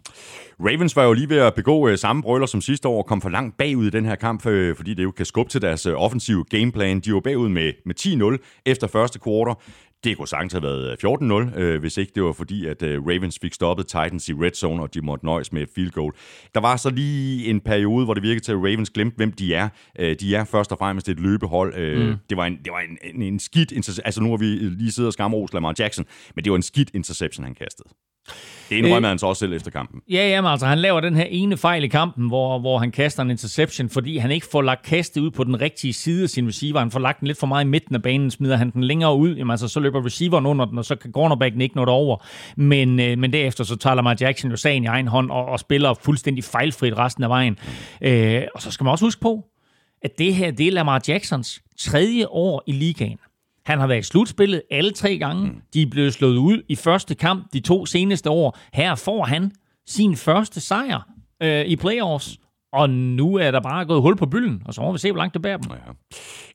Ravens 0.59 0.95
var 0.95 1.03
jo 1.03 1.13
lige 1.13 1.29
ved 1.29 1.37
at 1.37 1.53
begå 1.53 1.87
øh, 1.87 1.97
samme 1.97 2.21
brøller 2.21 2.47
som 2.47 2.61
sidste 2.61 2.87
år 2.87 2.97
og 2.97 3.05
kom 3.05 3.21
for 3.21 3.29
langt 3.29 3.57
bagud 3.57 3.87
i 3.87 3.89
den 3.89 4.05
her 4.05 4.15
kamp, 4.15 4.45
øh, 4.45 4.75
fordi 4.75 4.93
det 4.93 5.03
jo 5.03 5.11
kan 5.11 5.25
skubbe 5.25 5.51
til 5.51 5.61
deres 5.61 5.85
øh, 5.85 5.93
offensive 5.95 6.43
gameplan. 6.49 6.99
De 6.99 7.13
var 7.13 7.19
bagud 7.19 7.49
med, 7.49 7.71
med 7.85 7.95
10-0 8.39 8.61
efter 8.65 8.87
første 8.87 9.19
kvartal. 9.19 9.55
Det 10.05 10.17
kunne 10.17 10.27
sagtens 10.27 10.53
have 10.53 10.63
været 10.63 10.97
14-0, 11.55 11.59
øh, 11.59 11.79
hvis 11.79 11.97
ikke 11.97 12.11
det 12.15 12.23
var 12.23 12.33
fordi, 12.33 12.65
at 12.65 12.83
øh, 12.83 13.07
Ravens 13.07 13.39
fik 13.41 13.53
stoppet 13.53 13.87
Titans 13.87 14.29
i 14.29 14.33
red 14.33 14.51
zone, 14.51 14.83
og 14.83 14.93
de 14.93 15.01
måtte 15.01 15.25
nøjes 15.25 15.51
med 15.51 15.61
et 15.61 15.69
field 15.75 15.91
goal. 15.91 16.13
Der 16.53 16.59
var 16.59 16.77
så 16.77 16.89
lige 16.89 17.49
en 17.49 17.59
periode, 17.59 18.05
hvor 18.05 18.13
det 18.13 18.23
virkede 18.23 18.45
til, 18.45 18.51
at 18.51 18.57
Ravens 18.57 18.89
glemte, 18.89 19.15
hvem 19.17 19.31
de 19.31 19.53
er. 19.53 19.69
Øh, 19.99 20.15
de 20.19 20.35
er 20.35 20.43
først 20.43 20.71
og 20.71 20.77
fremmest 20.77 21.09
et 21.09 21.19
løbehold. 21.19 21.75
Øh, 21.75 22.07
mm. 22.07 22.15
Det 22.29 22.37
var 22.37 22.45
en, 22.45 22.57
det 22.57 22.71
var 22.71 22.79
en, 22.79 22.97
en, 23.15 23.21
en 23.21 23.39
skidt 23.39 23.99
Altså 24.05 24.21
nu 24.21 24.29
har 24.29 24.37
vi 24.37 24.45
lige 24.45 24.91
siddet 24.91 25.07
og 25.07 25.13
skamros 25.13 25.53
Lamar 25.53 25.73
Jackson, 25.79 26.05
men 26.35 26.43
det 26.43 26.51
var 26.51 26.55
en 26.55 26.63
skidt 26.63 26.91
interception, 26.93 27.43
han 27.43 27.55
kastede. 27.55 27.89
Det 28.69 28.75
indrømmer 28.75 29.07
øh, 29.07 29.09
han 29.09 29.19
så 29.19 29.25
også 29.27 29.39
selv 29.39 29.53
efter 29.53 29.71
kampen. 29.71 30.01
Ja, 30.09 30.29
jamen, 30.29 30.51
altså 30.51 30.65
han 30.65 30.77
laver 30.77 30.99
den 30.99 31.15
her 31.15 31.23
ene 31.23 31.57
fejl 31.57 31.83
i 31.83 31.87
kampen, 31.87 32.27
hvor, 32.27 32.59
hvor 32.59 32.77
han 32.77 32.91
kaster 32.91 33.23
en 33.23 33.29
interception, 33.29 33.89
fordi 33.89 34.17
han 34.17 34.31
ikke 34.31 34.47
får 34.51 34.61
lagt 34.61 34.85
kastet 34.85 35.21
ud 35.21 35.31
på 35.31 35.43
den 35.43 35.61
rigtige 35.61 35.93
side 35.93 36.23
af 36.23 36.29
sin 36.29 36.47
receiver. 36.47 36.79
Han 36.79 36.91
får 36.91 36.99
lagt 36.99 37.19
den 37.19 37.27
lidt 37.27 37.39
for 37.39 37.47
meget 37.47 37.65
i 37.65 37.67
midten 37.67 37.95
af 37.95 38.01
banen, 38.01 38.31
smider 38.31 38.55
han 38.55 38.69
den 38.69 38.83
længere 38.83 39.15
ud, 39.15 39.35
jamen, 39.35 39.51
altså, 39.51 39.67
så 39.67 39.79
løber 39.79 40.05
receiveren 40.05 40.45
under 40.45 40.65
den, 40.65 40.77
og 40.77 40.85
så 40.85 40.95
kan 40.95 41.11
cornerbacken 41.11 41.61
ikke 41.61 41.75
nå 41.75 41.81
det 41.81 41.89
over. 41.89 42.25
Men, 42.57 42.99
øh, 42.99 43.17
men 43.17 43.33
derefter 43.33 43.63
så 43.63 43.75
tager 43.75 43.95
Lamar 43.95 44.17
Jackson 44.21 44.51
jo 44.51 44.57
sagen 44.57 44.83
i 44.83 44.87
egen 44.87 45.07
hånd 45.07 45.31
og, 45.31 45.45
og 45.45 45.59
spiller 45.59 45.93
fuldstændig 45.93 46.43
fejlfrit 46.43 46.97
resten 46.97 47.23
af 47.23 47.29
vejen. 47.29 47.57
Øh, 48.01 48.41
og 48.55 48.61
så 48.61 48.71
skal 48.71 48.83
man 48.83 48.91
også 48.91 49.05
huske 49.05 49.21
på, 49.21 49.45
at 50.01 50.11
det 50.17 50.35
her 50.35 50.51
det 50.51 50.67
er 50.67 50.71
Lamar 50.71 51.01
Jacksons 51.07 51.61
tredje 51.77 52.27
år 52.27 52.63
i 52.67 52.71
ligaen. 52.71 53.17
Han 53.65 53.79
har 53.79 53.87
været 53.87 53.99
i 53.99 54.03
slutspillet 54.03 54.61
alle 54.71 54.91
tre 54.91 55.17
gange. 55.17 55.45
Mm. 55.45 55.55
De 55.73 55.81
er 55.81 55.89
blevet 55.91 56.13
slået 56.13 56.37
ud 56.37 56.61
i 56.69 56.75
første 56.75 57.15
kamp 57.15 57.53
de 57.53 57.59
to 57.59 57.85
seneste 57.85 58.29
år. 58.29 58.57
Her 58.73 58.95
får 58.95 59.23
han 59.23 59.51
sin 59.87 60.15
første 60.15 60.61
sejr 60.61 61.07
øh, 61.43 61.65
i 61.65 61.75
playoffs. 61.75 62.37
Og 62.73 62.89
nu 62.89 63.35
er 63.35 63.51
der 63.51 63.59
bare 63.59 63.85
gået 63.85 64.01
hul 64.01 64.15
på 64.15 64.25
bylden, 64.25 64.61
og 64.65 64.73
så 64.73 64.81
må 64.81 64.91
vi 64.91 64.97
se, 64.97 65.11
hvor 65.11 65.17
langt 65.17 65.33
det 65.33 65.41
bærer 65.41 65.57
dem. 65.57 65.71
Ja. 65.71 65.91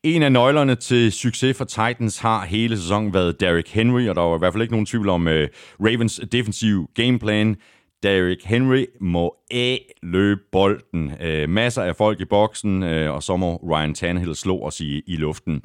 En 0.02 0.22
af 0.22 0.32
nøglerne 0.32 0.74
til 0.74 1.12
succes 1.12 1.56
for 1.56 1.64
Titans 1.64 2.18
har 2.18 2.44
hele 2.44 2.76
sæsonen 2.76 3.14
været 3.14 3.40
Derrick 3.40 3.68
Henry, 3.68 4.08
og 4.08 4.14
der 4.14 4.22
var 4.22 4.36
i 4.36 4.38
hvert 4.38 4.52
fald 4.52 4.62
ikke 4.62 4.74
nogen 4.74 4.86
tvivl 4.86 5.08
om 5.08 5.26
uh, 5.26 5.32
Ravens 5.80 6.20
defensive 6.32 6.86
gameplan. 6.94 7.56
Derrick 8.02 8.44
Henry 8.44 8.84
må 9.00 9.36
af 9.50 9.80
løbe 10.02 10.40
bolden. 10.52 11.12
Øh, 11.20 11.48
masser 11.48 11.82
af 11.82 11.96
folk 11.96 12.20
i 12.20 12.24
boksen, 12.24 12.82
øh, 12.82 13.14
og 13.14 13.22
så 13.22 13.36
må 13.36 13.56
Ryan 13.56 13.94
Tannehill 13.94 14.34
slå 14.34 14.60
os 14.60 14.80
i, 14.80 15.02
i 15.06 15.16
luften. 15.16 15.62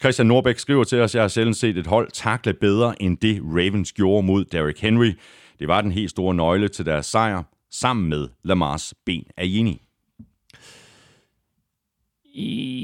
Christian 0.00 0.26
Norbæk 0.26 0.58
skriver 0.58 0.84
til 0.84 1.00
os, 1.00 1.14
jeg 1.14 1.22
har 1.22 1.28
selv 1.28 1.54
set 1.54 1.78
et 1.78 1.86
hold 1.86 2.10
takle 2.12 2.54
bedre 2.54 3.02
end 3.02 3.18
det 3.18 3.40
Ravens 3.42 3.92
gjorde 3.92 4.26
mod 4.26 4.44
Derrick 4.44 4.80
Henry. 4.80 5.12
Det 5.58 5.68
var 5.68 5.80
den 5.80 5.92
helt 5.92 6.10
store 6.10 6.34
nøgle 6.34 6.68
til 6.68 6.86
deres 6.86 7.06
sejr, 7.06 7.42
sammen 7.70 8.08
med 8.08 8.28
Lamars 8.44 8.94
ben 9.06 9.24
af 9.36 9.44
Jini. 9.44 9.82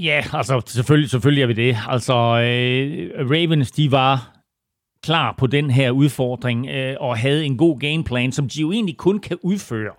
Ja, 0.03 0.25
altså 0.33 0.63
selvfølgelig, 0.67 1.11
selvfølgelig 1.11 1.43
er 1.43 1.47
vi 1.47 1.53
det. 1.53 1.77
Altså, 1.89 2.15
øh, 2.15 3.31
Ravens, 3.31 3.71
de 3.71 3.91
var 3.91 4.34
klar 5.05 5.35
på 5.39 5.47
den 5.47 5.71
her 5.71 5.91
udfordring 5.91 6.69
øh, 6.69 6.97
og 7.01 7.19
havde 7.19 7.45
en 7.45 7.57
god 7.57 7.81
gameplan, 7.81 8.33
som 8.33 8.49
de 8.49 8.61
jo 8.61 8.73
egentlig 8.73 8.97
kun 8.97 9.19
kan 9.19 9.37
udføre, 9.43 9.93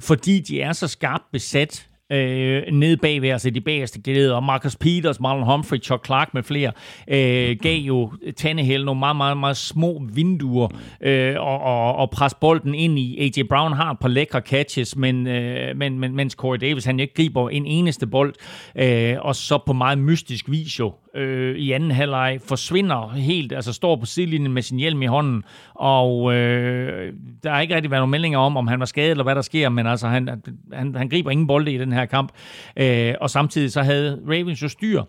fordi 0.00 0.40
de 0.40 0.60
er 0.60 0.72
så 0.72 0.88
skarpt 0.88 1.24
besat 1.32 1.88
øh, 2.12 2.62
nede 2.72 2.96
bagved, 2.96 3.30
altså 3.30 3.50
de 3.50 3.60
bagerste 3.60 4.00
glæder, 4.00 4.34
og 4.34 4.44
Marcus 4.44 4.76
Peters, 4.76 5.20
Marlon 5.20 5.46
Humphrey, 5.46 5.82
Chuck 5.82 6.06
Clark 6.06 6.34
med 6.34 6.42
flere, 6.42 6.72
øh, 7.08 7.56
gav 7.62 7.78
jo 7.78 8.12
Tannehill 8.36 8.84
nogle 8.84 8.98
meget, 8.98 9.16
meget, 9.16 9.36
meget 9.36 9.56
små 9.56 10.02
vinduer 10.12 10.68
øh, 11.00 11.34
og, 11.38 11.60
og, 11.60 11.96
og 11.96 12.10
presse 12.10 12.36
bolden 12.40 12.74
ind 12.74 12.98
i. 12.98 13.18
A.J. 13.20 13.42
Brown 13.48 13.72
har 13.72 13.90
et 13.90 13.98
par 13.98 14.08
lækre 14.08 14.40
catches, 14.40 14.96
men, 14.96 15.26
øh, 15.26 15.76
men, 15.76 15.98
men 15.98 16.16
mens 16.16 16.32
Corey 16.32 16.58
Davis 16.60 16.84
han 16.84 17.00
ikke 17.00 17.14
griber 17.14 17.50
en 17.50 17.66
eneste 17.66 18.06
bold, 18.06 18.34
øh, 18.76 19.16
og 19.20 19.36
så 19.36 19.58
på 19.66 19.72
meget 19.72 19.98
mystisk 19.98 20.50
vis 20.50 20.78
jo 20.78 20.92
øh, 21.14 21.56
i 21.56 21.72
anden 21.72 21.90
halvleg 21.90 22.40
forsvinder 22.44 23.08
helt, 23.08 23.52
altså 23.52 23.72
står 23.72 23.96
på 23.96 24.06
sidelinjen 24.06 24.52
med 24.52 24.62
sin 24.62 24.78
hjelm 24.78 25.02
i 25.02 25.06
hånden, 25.06 25.44
og 25.74 26.34
øh, 26.34 27.12
der 27.42 27.50
har 27.50 27.60
ikke 27.60 27.74
rigtig 27.74 27.90
været 27.90 28.00
nogen 28.00 28.10
meldinger 28.10 28.38
om, 28.38 28.56
om 28.56 28.66
han 28.66 28.80
var 28.80 28.86
skadet 28.86 29.10
eller 29.10 29.24
hvad 29.24 29.34
der 29.34 29.42
sker, 29.42 29.68
men 29.68 29.86
altså 29.86 30.08
han, 30.08 30.42
han, 30.72 30.94
han 30.94 31.08
griber 31.08 31.30
ingen 31.30 31.46
bolde 31.46 31.72
i 31.72 31.78
den 31.78 31.92
her 31.92 32.06
kamp, 32.06 32.32
øh, 32.76 33.14
og 33.20 33.30
samtidig 33.30 33.72
så 33.72 33.82
havde 33.82 34.20
Ravens 34.28 34.62
jo 34.62 34.68
styr 34.68 35.02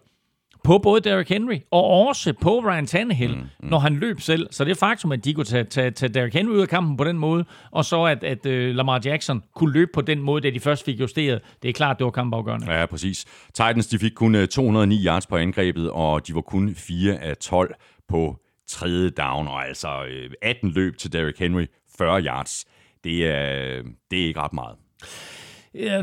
på 0.64 0.78
både 0.78 1.02
Derrick 1.02 1.30
Henry 1.30 1.58
og 1.72 1.84
også 1.84 2.34
på 2.42 2.60
Ryan 2.60 2.86
Tannehill, 2.86 3.36
mm, 3.36 3.42
mm. 3.60 3.70
når 3.70 3.80
han 3.80 3.96
løb 3.96 4.22
selv. 4.22 4.48
Så 4.52 4.64
det 4.64 4.72
er 4.72 4.76
faktum, 4.76 5.12
at 5.12 5.26
de 5.26 5.34
kunne 5.34 5.46
tage, 5.46 5.64
tage, 5.64 5.92
tage 5.92 6.14
Derrick 6.14 6.34
Henry 6.34 6.52
ud 6.52 6.62
af 6.62 6.68
kampen 6.68 6.98
på 6.98 7.04
den 7.04 7.18
måde, 7.18 7.46
og 7.72 7.86
så 7.86 8.04
at, 8.04 8.24
at 8.24 8.46
uh, 8.46 8.76
Lamar 8.76 9.02
Jackson 9.06 9.44
kunne 9.56 9.74
løbe 9.74 9.92
på 9.94 10.02
den 10.02 10.20
måde, 10.20 10.42
da 10.42 10.50
de 10.50 10.60
først 10.60 10.86
fik 10.86 11.00
justeret. 11.00 11.42
Det 11.62 11.70
er 11.70 11.74
klart, 11.74 11.98
det 11.98 12.06
var 12.06 12.12
kampafgørende. 12.12 12.74
Ja, 12.74 12.86
præcis. 12.86 13.26
Titans 13.54 13.88
de 13.88 14.00
fik 14.00 14.12
kun 14.16 14.48
209 14.48 15.06
yards 15.06 15.28
på 15.28 15.36
angrebet, 15.36 15.92
og 15.92 16.28
de 16.28 16.36
var 16.36 16.42
kun 16.42 16.76
4 16.76 17.18
af 17.18 17.38
12 17.38 17.76
på 18.08 18.38
tredje 18.68 19.10
down, 19.10 19.48
og 19.48 19.68
altså 19.68 19.88
18 20.42 20.72
løb 20.72 20.98
til 20.98 21.14
Derrick 21.14 21.40
Henry, 21.40 21.66
40 21.98 22.22
yards. 22.22 22.66
Det 23.04 23.28
er, 23.28 23.82
det 24.12 24.22
er 24.22 24.28
ikke 24.28 24.40
ret 24.40 24.54
meget. 24.54 24.76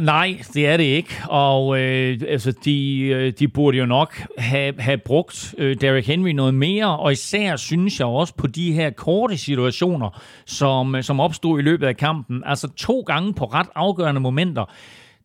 Nej, 0.01 0.41
det 0.55 0.67
er 0.67 0.77
det 0.77 0.85
ikke. 0.85 1.23
Og 1.29 1.81
øh, 1.81 2.21
altså, 2.29 2.53
de, 2.65 2.99
øh, 2.99 3.33
de 3.39 3.49
burde 3.49 3.79
jo 3.79 3.87
nok 3.87 4.23
have, 4.39 4.75
have 4.79 4.99
brugt 4.99 5.55
øh, 5.59 5.77
Derrick 5.81 6.07
Henry 6.07 6.31
noget 6.31 6.55
mere, 6.55 6.99
og 6.99 7.13
især 7.13 7.57
synes 7.57 8.01
jeg 8.01 8.07
også 8.07 8.35
på 8.35 8.47
de 8.47 8.73
her 8.73 8.91
korte 8.91 9.37
situationer, 9.37 10.23
som, 10.45 11.03
som 11.03 11.21
opstod 11.21 11.59
i 11.59 11.63
løbet 11.63 11.87
af 11.87 11.97
kampen. 11.97 12.43
Altså 12.47 12.69
to 12.69 13.01
gange 13.01 13.35
på 13.35 13.45
ret 13.45 13.69
afgørende 13.75 14.21
momenter 14.21 14.65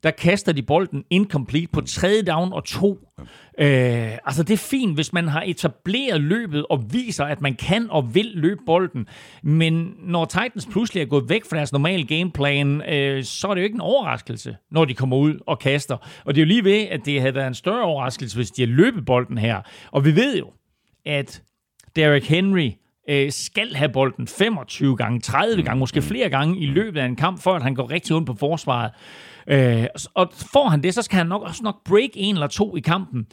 der 0.04 0.12
kaster 0.12 0.52
de 0.52 0.62
bolden 0.62 1.04
incomplete 1.10 1.68
på 1.68 1.82
tredje 1.82 2.22
down 2.22 2.54
og 2.54 2.66
to. 2.66 3.00
Øh, 3.60 4.12
altså 4.26 4.44
det 4.44 4.54
er 4.54 4.58
fint, 4.58 4.96
hvis 4.96 5.14
man 5.14 5.28
har 5.28 5.44
etableret 5.46 6.22
løbet 6.22 6.66
og 6.70 6.84
viser, 6.94 7.26
at 7.26 7.42
man 7.42 7.56
kan 7.56 7.88
og 7.90 8.16
vil 8.16 8.32
løbe 8.34 8.62
bolden. 8.66 9.08
Men 9.44 9.94
når 10.00 10.26
Titans 10.26 10.68
pludselig 10.72 11.02
er 11.02 11.06
gået 11.06 11.30
væk 11.30 11.46
fra 11.50 11.58
deres 11.58 11.72
normale 11.72 12.06
gameplan, 12.06 12.82
øh, 12.90 13.24
så 13.24 13.48
er 13.48 13.54
det 13.54 13.62
jo 13.62 13.64
ikke 13.64 13.76
en 13.76 13.82
overraskelse, 13.82 14.58
når 14.72 14.86
de 14.86 14.94
kommer 14.94 15.18
ud 15.18 15.40
og 15.48 15.60
kaster. 15.60 15.98
Og 16.26 16.36
det 16.36 16.42
er 16.42 16.46
jo 16.46 16.48
lige 16.48 16.64
ved, 16.64 16.88
at 16.92 17.06
det 17.06 17.22
havde 17.22 17.36
været 17.36 17.48
en 17.48 17.54
større 17.54 17.84
overraskelse, 17.84 18.36
hvis 18.36 18.52
de 18.52 18.62
har 18.62 18.68
løbet 18.68 19.06
bolden 19.06 19.38
her. 19.38 19.62
Og 19.92 20.06
vi 20.06 20.16
ved 20.16 20.38
jo, 20.38 20.48
at 21.06 21.42
Derrick 21.96 22.28
Henry 22.28 22.72
øh, 23.10 23.32
skal 23.32 23.76
have 23.76 23.90
bolden 23.90 24.28
25 24.28 24.98
gange, 24.98 25.20
30 25.20 25.64
gange, 25.64 25.80
måske 25.80 26.02
flere 26.02 26.30
gange 26.30 26.60
i 26.60 26.66
løbet 26.66 27.00
af 27.00 27.06
en 27.06 27.16
kamp, 27.16 27.42
for 27.42 27.54
at 27.54 27.64
han 27.64 27.76
går 27.76 27.92
rigtig 27.92 28.16
ondt 28.16 28.28
på 28.28 28.34
forsvaret. 28.34 28.92
Øh, 29.48 29.86
og 30.14 30.32
får 30.54 30.70
han 30.70 30.84
det, 30.84 30.94
så 30.94 31.02
skal 31.02 31.18
han 31.18 31.28
nok 31.28 31.42
også 31.42 31.64
nok 31.64 31.84
break 31.84 32.10
en 32.14 32.36
eller 32.36 32.48
to 32.48 32.76
i 32.76 32.80
kampen. 32.80 33.28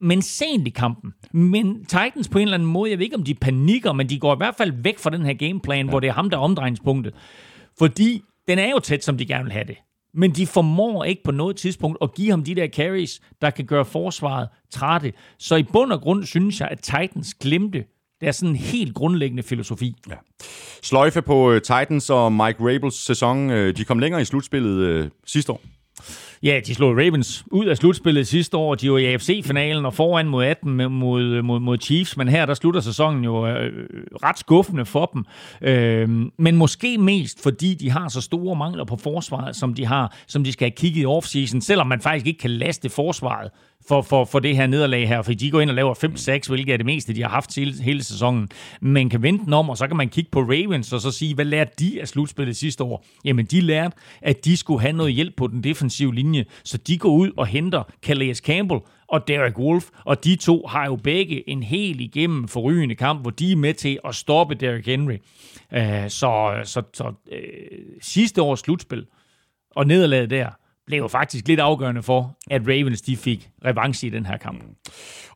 Men 0.00 0.22
sent 0.22 0.66
i 0.66 0.70
kampen. 0.70 1.12
Men 1.32 1.84
Titans 1.84 2.28
på 2.28 2.38
en 2.38 2.42
eller 2.42 2.54
anden 2.54 2.68
måde, 2.68 2.90
jeg 2.90 2.98
ved 2.98 3.04
ikke 3.04 3.16
om 3.16 3.24
de 3.24 3.34
panikker, 3.34 3.92
men 3.92 4.08
de 4.08 4.18
går 4.18 4.34
i 4.34 4.36
hvert 4.36 4.54
fald 4.54 4.72
væk 4.82 4.98
fra 4.98 5.10
den 5.10 5.22
her 5.22 5.34
gameplan, 5.34 5.86
ja. 5.86 5.90
hvor 5.90 6.00
det 6.00 6.08
er 6.08 6.12
ham, 6.12 6.30
der 6.30 6.36
er 6.36 6.40
omdrejningspunktet. 6.40 7.14
Fordi 7.78 8.22
den 8.48 8.58
er 8.58 8.70
jo 8.70 8.78
tæt, 8.78 9.04
som 9.04 9.18
de 9.18 9.26
gerne 9.26 9.44
vil 9.44 9.52
have 9.52 9.64
det. 9.64 9.76
Men 10.14 10.30
de 10.30 10.46
formår 10.46 11.04
ikke 11.04 11.22
på 11.22 11.30
noget 11.30 11.56
tidspunkt 11.56 11.98
at 12.02 12.14
give 12.14 12.30
ham 12.30 12.44
de 12.44 12.54
der 12.54 12.68
carries, 12.68 13.20
der 13.42 13.50
kan 13.50 13.64
gøre 13.64 13.84
forsvaret 13.84 14.48
trætte. 14.70 15.12
Så 15.38 15.56
i 15.56 15.62
bund 15.62 15.92
og 15.92 16.00
grund 16.00 16.24
synes 16.24 16.60
jeg, 16.60 16.68
at 16.68 16.80
Titans 16.80 17.34
glemte 17.34 17.84
det 18.20 18.28
er 18.28 18.32
sådan 18.32 18.50
en 18.50 18.56
helt 18.56 18.94
grundlæggende 18.94 19.42
filosofi. 19.42 19.94
Ja. 20.08 20.14
Sløjfe 20.82 21.22
på 21.22 21.52
øh, 21.52 21.62
Titans 21.62 22.10
og 22.10 22.32
Mike 22.32 22.58
Rabels 22.60 23.04
sæson. 23.04 23.50
Øh, 23.50 23.76
de 23.76 23.84
kom 23.84 23.98
længere 23.98 24.22
i 24.22 24.24
slutspillet 24.24 24.78
øh, 24.78 25.08
sidste 25.26 25.52
år. 25.52 25.60
Ja, 26.42 26.60
de 26.66 26.74
slog 26.74 26.96
Ravens 26.96 27.44
ud 27.50 27.66
af 27.66 27.76
slutspillet 27.76 28.26
sidste 28.26 28.56
år. 28.56 28.74
De 28.74 28.92
var 28.92 28.98
i 28.98 29.06
AFC-finalen 29.06 29.86
og 29.86 29.94
foran 29.94 30.28
mod 30.28 30.44
18 30.44 30.72
mod, 30.72 31.42
mod, 31.42 31.60
mod 31.60 31.78
Chiefs. 31.78 32.16
Men 32.16 32.28
her, 32.28 32.46
der 32.46 32.54
slutter 32.54 32.80
sæsonen 32.80 33.24
jo 33.24 33.46
øh, 33.46 33.88
ret 34.22 34.38
skuffende 34.38 34.84
for 34.84 35.06
dem. 35.06 35.24
Øh, 35.68 36.08
men 36.38 36.56
måske 36.56 36.98
mest, 36.98 37.42
fordi 37.42 37.74
de 37.74 37.90
har 37.90 38.08
så 38.08 38.20
store 38.20 38.56
mangler 38.56 38.84
på 38.84 38.96
forsvaret, 38.96 39.56
som 39.56 39.74
de 39.74 39.86
har, 39.86 40.16
som 40.26 40.44
de 40.44 40.52
skal 40.52 40.64
have 40.64 40.76
kigget 40.76 41.02
i 41.02 41.06
offseason. 41.06 41.60
Selvom 41.60 41.86
man 41.86 42.00
faktisk 42.00 42.26
ikke 42.26 42.38
kan 42.40 42.50
laste 42.50 42.88
forsvaret 42.88 43.50
for, 43.88 44.02
for, 44.02 44.24
for 44.24 44.38
det 44.38 44.56
her 44.56 44.66
nederlag 44.66 45.08
her, 45.08 45.22
for 45.22 45.32
de 45.32 45.50
går 45.50 45.60
ind 45.60 45.70
og 45.70 45.76
laver 45.76 45.94
5-6, 46.44 46.48
hvilket 46.48 46.72
er 46.72 46.76
det 46.76 46.86
meste, 46.86 47.14
de 47.14 47.22
har 47.22 47.28
haft 47.28 47.56
hele, 47.56 47.82
hele 47.82 48.02
sæsonen. 48.02 48.48
Man 48.80 49.10
kan 49.10 49.22
vente 49.22 49.44
den 49.44 49.52
om, 49.52 49.70
og 49.70 49.76
så 49.76 49.86
kan 49.86 49.96
man 49.96 50.08
kigge 50.08 50.30
på 50.30 50.40
Ravens 50.40 50.92
og 50.92 51.00
så 51.00 51.10
sige, 51.10 51.34
hvad 51.34 51.44
lærte 51.44 51.72
de 51.78 52.00
af 52.00 52.08
slutspillet 52.08 52.56
sidste 52.56 52.84
år? 52.84 53.04
Jamen, 53.24 53.46
de 53.46 53.60
lærte, 53.60 53.96
at 54.22 54.44
de 54.44 54.56
skulle 54.56 54.80
have 54.80 54.92
noget 54.92 55.12
hjælp 55.12 55.36
på 55.36 55.46
den 55.46 55.64
defensive 55.64 56.14
linje, 56.14 56.44
så 56.64 56.78
de 56.78 56.98
går 56.98 57.10
ud 57.10 57.30
og 57.36 57.46
henter 57.46 57.82
Calais 58.02 58.38
Campbell 58.38 58.80
og 59.08 59.28
Derek 59.28 59.58
Wolf, 59.58 59.84
og 60.04 60.24
de 60.24 60.36
to 60.36 60.66
har 60.66 60.86
jo 60.86 60.96
begge 60.96 61.48
en 61.48 61.62
helt 61.62 62.00
igennem 62.00 62.48
forrygende 62.48 62.94
kamp, 62.94 63.20
hvor 63.20 63.30
de 63.30 63.52
er 63.52 63.56
med 63.56 63.74
til 63.74 63.98
at 64.04 64.14
stoppe 64.14 64.54
Derek 64.54 64.86
Henry. 64.86 65.16
Uh, 65.76 66.08
så 66.08 66.60
så, 66.64 66.82
så 66.94 67.12
øh, 67.32 67.40
sidste 68.00 68.42
års 68.42 68.60
slutspil 68.60 69.06
og 69.70 69.86
nederlaget 69.86 70.30
der, 70.30 70.50
blev 70.88 70.98
jo 70.98 71.08
faktisk 71.08 71.48
lidt 71.48 71.60
afgørende 71.60 72.02
for, 72.02 72.36
at 72.50 72.62
Ravens 72.66 73.00
de 73.00 73.16
fik 73.16 73.48
revanche 73.64 74.06
i 74.06 74.10
den 74.10 74.26
her 74.26 74.36
kamp. 74.36 74.64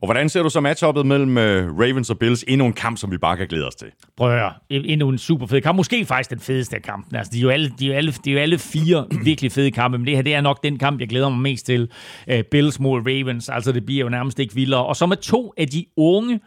Og 0.01 0.07
hvordan 0.07 0.29
ser 0.29 0.43
du 0.43 0.49
så 0.49 0.59
matchuppet 0.59 1.05
mellem 1.05 1.37
uh, 1.37 1.79
Ravens 1.79 2.09
og 2.09 2.19
Bills? 2.19 2.45
Endnu 2.47 2.65
en 2.65 2.73
kamp, 2.73 2.97
som 2.97 3.11
vi 3.11 3.17
bare 3.17 3.37
kan 3.37 3.47
glæde 3.47 3.67
os 3.67 3.75
til. 3.75 3.87
Prøv 4.17 4.31
at 4.31 4.39
høre. 4.39 4.53
Endnu 4.69 5.09
en 5.09 5.17
super 5.17 5.47
fed 5.47 5.61
kamp. 5.61 5.75
Måske 5.75 6.05
faktisk 6.05 6.29
den 6.29 6.39
fedeste 6.39 6.75
af 6.75 6.81
kampen. 6.81 7.15
Altså, 7.15 7.31
de, 7.33 7.37
er 7.37 7.41
jo 7.41 7.49
alle, 7.49 7.73
de, 7.79 7.85
er 7.85 7.89
jo 7.89 7.95
alle, 7.95 8.11
de 8.25 8.29
er 8.29 8.33
jo 8.33 8.39
alle 8.39 8.57
fire 8.57 9.07
virkelig 9.25 9.51
fede 9.51 9.71
kampe, 9.71 9.97
men 9.97 10.07
det 10.07 10.15
her 10.15 10.23
det 10.23 10.33
er 10.33 10.41
nok 10.41 10.63
den 10.63 10.77
kamp, 10.77 10.99
jeg 10.99 11.09
glæder 11.09 11.29
mig 11.29 11.39
mest 11.39 11.65
til. 11.65 11.91
Uh, 12.33 12.39
Bills 12.51 12.79
mod 12.79 12.99
Ravens. 12.99 13.49
Altså, 13.49 13.71
det 13.71 13.85
bliver 13.85 14.03
jo 14.03 14.09
nærmest 14.09 14.39
ikke 14.39 14.55
vildere. 14.55 14.85
Og 14.85 14.95
så 14.95 15.05
med 15.05 15.17
to 15.17 15.53
af 15.57 15.67
de 15.67 15.85
unge 15.97 16.39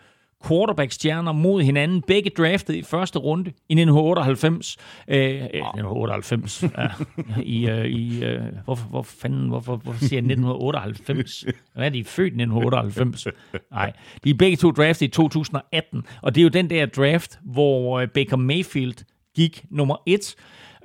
quarterback-stjerner 0.48 1.32
mod 1.32 1.62
hinanden, 1.62 2.02
begge 2.02 2.30
draftet 2.30 2.74
i 2.74 2.82
første 2.82 3.18
runde 3.18 3.50
i 3.50 3.72
1998. 3.72 4.76
Øh, 5.08 5.18
1998. 5.18 6.62
Ja, 6.62 6.88
I, 7.42 7.68
øh, 7.68 7.86
i 7.86 8.24
øh, 8.24 8.42
hvorfor, 8.64 8.88
hvor 8.88 9.02
fanden, 9.02 9.48
hvorfor, 9.48 9.76
hvorfor 9.76 9.98
siger 9.98 10.16
jeg 10.16 10.30
1998? 10.30 11.44
Hvad 11.74 11.86
er 11.86 11.90
de 11.90 12.04
født 12.04 12.32
i 12.32 12.42
1998? 12.42 13.26
Nej, 13.70 13.92
de 14.24 14.30
er 14.30 14.34
begge 14.34 14.56
to 14.56 14.70
draftet 14.70 15.06
i 15.06 15.10
2018, 15.10 16.02
og 16.22 16.34
det 16.34 16.40
er 16.40 16.42
jo 16.42 16.48
den 16.48 16.70
der 16.70 16.86
draft, 16.86 17.38
hvor 17.44 18.00
øh, 18.00 18.08
Baker 18.08 18.36
Mayfield 18.36 19.04
gik 19.36 19.64
nummer 19.70 19.96
et. 20.06 20.36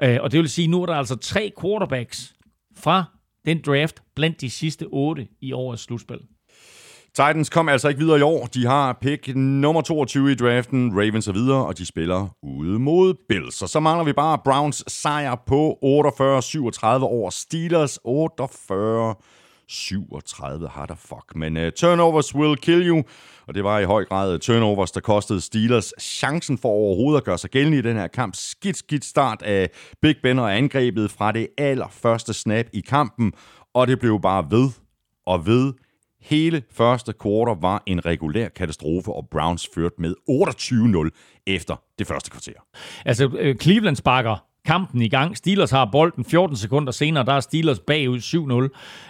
Øh, 0.03 0.17
og 0.21 0.31
det 0.31 0.39
vil 0.39 0.49
sige, 0.49 0.67
nu 0.67 0.81
er 0.81 0.85
der 0.85 0.93
altså 0.93 1.15
tre 1.15 1.51
quarterbacks 1.61 2.33
fra 2.77 3.03
den 3.45 3.61
draft 3.65 4.03
blandt 4.15 4.41
de 4.41 4.49
sidste 4.49 4.85
otte 4.91 5.27
i 5.41 5.51
årets 5.51 5.83
slutspil. 5.83 6.19
Titans 7.15 7.49
kom 7.49 7.69
altså 7.69 7.87
ikke 7.87 7.99
videre 7.99 8.19
i 8.19 8.21
år. 8.21 8.45
De 8.45 8.65
har 8.65 8.97
pick 9.01 9.35
nummer 9.35 9.81
22 9.81 10.31
i 10.31 10.35
draften, 10.35 10.91
Ravens 10.95 11.27
er 11.27 11.31
videre, 11.33 11.65
og 11.65 11.77
de 11.77 11.85
spiller 11.85 12.27
ude 12.43 12.79
mod 12.79 13.13
Bills. 13.29 13.61
Og 13.61 13.69
så 13.69 13.79
mangler 13.79 14.03
vi 14.03 14.13
bare 14.13 14.37
Browns 14.45 14.83
sejr 14.87 15.35
på 15.47 15.77
48-37 15.83 15.83
over 17.03 17.29
Steelers 17.29 17.99
48 18.03 19.15
37 19.67 20.67
har 20.67 20.85
der 20.85 20.95
fuck. 20.95 21.35
Men 21.35 21.57
uh, 21.57 21.63
turnovers 21.75 22.35
will 22.35 22.57
kill 22.57 22.87
you, 22.87 23.03
og 23.47 23.55
det 23.55 23.63
var 23.63 23.79
i 23.79 23.85
høj 23.85 24.05
grad 24.05 24.39
turnovers, 24.39 24.91
der 24.91 24.99
kostede 24.99 25.41
Steelers 25.41 25.93
chancen 25.99 26.57
for 26.57 26.69
overhovedet 26.69 27.17
at 27.19 27.25
gøre 27.25 27.37
sig 27.37 27.49
gældende 27.49 27.77
i 27.77 27.81
den 27.81 27.97
her 27.97 28.07
kamp. 28.07 28.35
Skidt, 28.35 28.77
skidt 28.77 29.05
start 29.05 29.41
af 29.41 29.69
Big 30.01 30.15
Ben 30.23 30.39
og 30.39 30.57
angrebet 30.57 31.11
fra 31.11 31.31
det 31.31 31.47
allerførste 31.57 32.33
snap 32.33 32.65
i 32.73 32.81
kampen, 32.81 33.33
og 33.73 33.87
det 33.87 33.99
blev 33.99 34.21
bare 34.21 34.45
ved 34.51 34.69
og 35.25 35.45
ved 35.45 35.73
Hele 36.21 36.63
første 36.71 37.13
kvartal 37.13 37.61
var 37.61 37.83
en 37.87 38.05
regulær 38.05 38.49
katastrofe, 38.49 39.11
og 39.11 39.27
Browns 39.31 39.69
førte 39.75 39.95
med 39.97 40.15
28-0 40.29 41.43
efter 41.47 41.75
det 41.99 42.07
første 42.07 42.31
kvarter. 42.31 42.53
Altså, 43.05 43.31
øh, 43.39 43.55
Cleveland 43.55 43.95
sparker 43.95 44.50
kampen 44.65 45.01
i 45.01 45.07
gang. 45.07 45.37
Steelers 45.37 45.71
har 45.71 45.85
bolden 45.91 46.25
14 46.25 46.55
sekunder 46.57 46.91
senere, 46.91 47.25
der 47.25 47.33
er 47.33 47.39
Steelers 47.39 47.79
bagud 47.79 48.19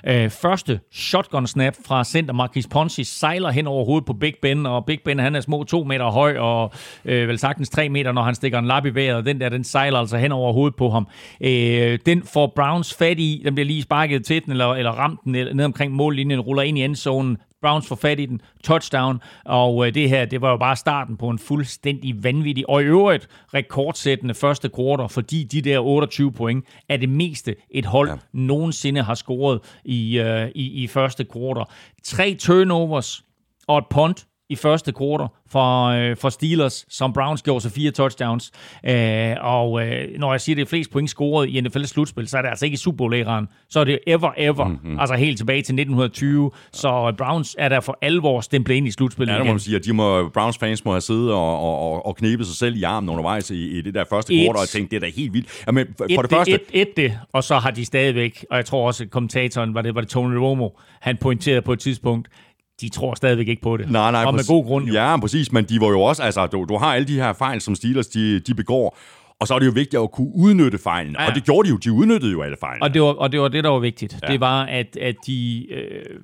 7-0. 0.03 0.11
Øh, 0.11 0.29
første 0.29 0.79
shotgun 0.91 1.47
snap 1.47 1.75
fra 1.87 2.03
center 2.03 2.33
Marquis 2.33 2.67
Ponzi 2.67 3.03
sejler 3.03 3.51
hen 3.51 3.67
over 3.67 3.85
hovedet 3.85 4.05
på 4.05 4.13
Big 4.13 4.33
Ben, 4.41 4.65
og 4.65 4.85
Big 4.85 4.99
Ben 5.05 5.19
han 5.19 5.35
er 5.35 5.41
små 5.41 5.63
2 5.63 5.83
meter 5.83 6.05
høj, 6.05 6.37
og 6.37 6.71
øh, 7.05 7.27
vel 7.27 7.39
sagtens 7.39 7.69
3 7.69 7.89
meter, 7.89 8.11
når 8.11 8.21
han 8.21 8.35
stikker 8.35 8.59
en 8.59 8.67
lap 8.67 8.85
i 8.85 8.89
vejret, 8.89 9.15
og 9.15 9.25
den 9.25 9.41
der, 9.41 9.49
den 9.49 9.63
sejler 9.63 9.99
altså 9.99 10.17
hen 10.17 10.31
over 10.31 10.53
hovedet 10.53 10.75
på 10.75 10.89
ham. 10.89 11.07
Øh, 11.41 11.99
den 12.05 12.23
får 12.23 12.53
Browns 12.55 12.93
fat 12.93 13.19
i, 13.19 13.41
den 13.45 13.55
bliver 13.55 13.67
lige 13.67 13.81
sparket 13.81 14.25
til 14.25 14.45
den, 14.45 14.51
eller, 14.51 14.73
eller 14.73 14.91
ramt 14.91 15.19
den 15.23 15.31
ned 15.31 15.65
omkring 15.65 15.93
mållinjen, 15.93 16.39
ruller 16.39 16.63
ind 16.63 16.77
i 16.77 16.83
endzonen, 16.83 17.37
Browns 17.61 17.87
får 17.87 17.95
fat 17.95 18.19
i 18.19 18.25
den, 18.25 18.41
touchdown, 18.63 19.21
og 19.45 19.87
øh, 19.87 19.93
det 19.93 20.09
her, 20.09 20.25
det 20.25 20.41
var 20.41 20.51
jo 20.51 20.57
bare 20.57 20.75
starten 20.75 21.17
på 21.17 21.29
en 21.29 21.39
fuldstændig 21.39 22.23
vanvittig, 22.23 22.69
og 22.69 22.81
i 22.81 22.85
øvrigt 22.85 23.27
rekordsættende 23.53 24.33
første 24.33 24.69
kvartal, 24.69 25.09
fordi 25.09 25.43
de 25.43 25.61
der 25.61 25.79
28 25.79 26.31
point 26.31 26.65
er 26.89 26.97
det 26.97 27.09
meste 27.09 27.55
et 27.69 27.85
hold 27.85 28.09
ja. 28.09 28.15
nogensinde 28.33 29.01
har 29.01 29.15
scoret 29.15 29.59
i, 29.85 30.19
øh, 30.19 30.49
i, 30.55 30.83
i 30.83 30.87
første 30.87 31.23
kvartal. 31.23 31.65
Tre 32.03 32.35
turnovers 32.39 33.23
og 33.67 33.77
et 33.77 33.85
punt 33.89 34.25
i 34.51 34.55
første 34.55 34.91
kvartal 34.91 35.27
for, 35.49 35.85
øh, 35.85 36.17
for 36.17 36.29
Steelers, 36.29 36.85
som 36.89 37.13
Browns 37.13 37.41
gjorde 37.41 37.61
sig 37.61 37.71
fire 37.71 37.91
touchdowns. 37.91 38.51
Øh, 38.85 39.35
og 39.41 39.87
øh, 39.87 40.19
når 40.19 40.33
jeg 40.33 40.41
siger, 40.41 40.55
det 40.55 40.61
er 40.61 40.65
flest 40.65 40.91
point 40.91 41.09
scoret 41.09 41.49
i 41.49 41.59
NFL's 41.59 41.85
slutspil, 41.85 42.27
så 42.27 42.37
er 42.37 42.41
det 42.41 42.49
altså 42.49 42.65
ikke 42.65 42.75
i 42.75 42.77
Super 42.77 42.97
bowl 42.97 43.47
så 43.69 43.79
er 43.79 43.83
det 43.83 43.99
ever, 44.07 44.31
ever. 44.37 44.67
Mm-hmm. 44.67 44.99
Altså 44.99 45.15
helt 45.15 45.37
tilbage 45.37 45.57
til 45.57 45.73
1920. 45.73 46.51
Så 46.71 47.13
Browns 47.17 47.55
er 47.59 47.69
der 47.69 47.79
for 47.79 47.97
alvor 48.01 48.41
stemplet 48.41 48.75
ind 48.75 48.87
i 48.87 48.91
slutspillet 48.91 49.33
Ja, 49.33 49.37
det 49.37 49.45
må 49.45 49.53
man 49.53 49.59
sige, 49.59 49.75
at 49.75 49.85
de 49.85 49.93
må, 49.93 50.29
Browns 50.29 50.57
fans 50.57 50.85
må 50.85 50.91
have 50.91 51.01
siddet 51.01 51.31
og, 51.31 51.59
og, 51.59 52.05
og 52.05 52.15
knebet 52.15 52.47
sig 52.47 52.55
selv 52.55 52.75
i 52.75 52.83
armen 52.83 53.09
undervejs 53.09 53.51
i, 53.51 53.77
i 53.77 53.81
det 53.81 53.93
der 53.93 54.03
første 54.09 54.33
kvartal 54.33 54.61
og 54.61 54.69
tænkt, 54.69 54.91
det 54.91 54.97
er 54.97 55.01
da 55.01 55.11
helt 55.15 55.33
vildt. 55.33 55.63
Jamen, 55.67 55.87
for, 55.97 56.05
et, 56.09 56.19
det 56.21 56.29
første... 56.29 56.53
Et, 56.53 56.61
et 56.73 56.97
det, 56.97 57.19
og 57.33 57.43
så 57.43 57.55
har 57.55 57.71
de 57.71 57.85
stadigvæk, 57.85 58.45
og 58.49 58.57
jeg 58.57 58.65
tror 58.65 58.87
også, 58.87 59.03
at 59.03 59.09
kommentatoren, 59.09 59.73
var 59.73 59.81
det, 59.81 59.95
var 59.95 60.01
det 60.01 60.09
Tony 60.09 60.35
Romo, 60.35 60.69
han 61.01 61.17
pointerede 61.17 61.61
på 61.61 61.73
et 61.73 61.79
tidspunkt, 61.79 62.27
de 62.81 62.89
tror 62.89 63.15
stadigvæk 63.15 63.47
ikke 63.47 63.61
på 63.61 63.77
det. 63.77 63.91
Nej, 63.91 64.11
nej, 64.11 64.25
og 64.25 64.33
med 64.33 64.47
god 64.47 64.65
grund. 64.65 64.85
Jo. 64.85 64.93
Ja, 64.93 65.19
præcis, 65.19 65.51
men 65.51 65.65
de 65.65 65.81
var 65.81 65.87
jo 65.87 66.01
også, 66.01 66.23
altså, 66.23 66.47
du, 66.47 66.65
du 66.69 66.77
har 66.77 66.95
alle 66.95 67.07
de 67.07 67.15
her 67.15 67.33
fejl, 67.33 67.61
som 67.61 67.75
Steelers, 67.75 68.07
de, 68.07 68.39
de 68.39 68.53
begår, 68.53 68.97
og 69.39 69.47
så 69.47 69.53
er 69.53 69.59
det 69.59 69.65
jo 69.65 69.71
vigtigt 69.71 70.01
at 70.01 70.11
kunne 70.11 70.31
udnytte 70.35 70.77
fejlen. 70.77 71.15
Ja. 71.19 71.29
Og 71.29 71.35
det 71.35 71.43
gjorde 71.43 71.67
de 71.67 71.71
jo. 71.71 71.77
De 71.77 71.91
udnyttede 71.91 72.31
jo 72.31 72.41
alle 72.41 72.57
fejlene. 72.59 72.83
Og 72.83 72.93
det 72.93 73.01
var, 73.01 73.07
og 73.07 73.31
det, 73.31 73.39
var 73.41 73.47
det, 73.47 73.63
der 73.63 73.69
var 73.69 73.79
vigtigt. 73.79 74.17
Ja. 74.23 74.31
Det 74.31 74.39
var, 74.39 74.63
at, 74.65 74.97
at 74.97 75.15
de 75.27 75.67
øh, 75.71 76.19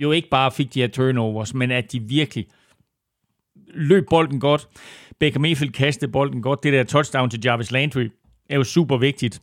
jo 0.00 0.12
ikke 0.12 0.28
bare 0.28 0.50
fik 0.50 0.74
de 0.74 0.80
her 0.80 0.88
turnovers, 0.88 1.54
men 1.54 1.70
at 1.70 1.92
de 1.92 2.00
virkelig 2.00 2.46
løb 3.74 4.06
bolden 4.10 4.40
godt. 4.40 4.68
Baker 5.20 5.40
Mayfield 5.40 5.72
kastede 5.72 6.10
bolden 6.10 6.42
godt. 6.42 6.62
Det 6.62 6.72
der 6.72 6.84
touchdown 6.84 7.30
til 7.30 7.40
Jarvis 7.44 7.70
Landry 7.70 8.08
er 8.50 8.56
jo 8.56 8.64
super 8.64 8.96
vigtigt 8.96 9.42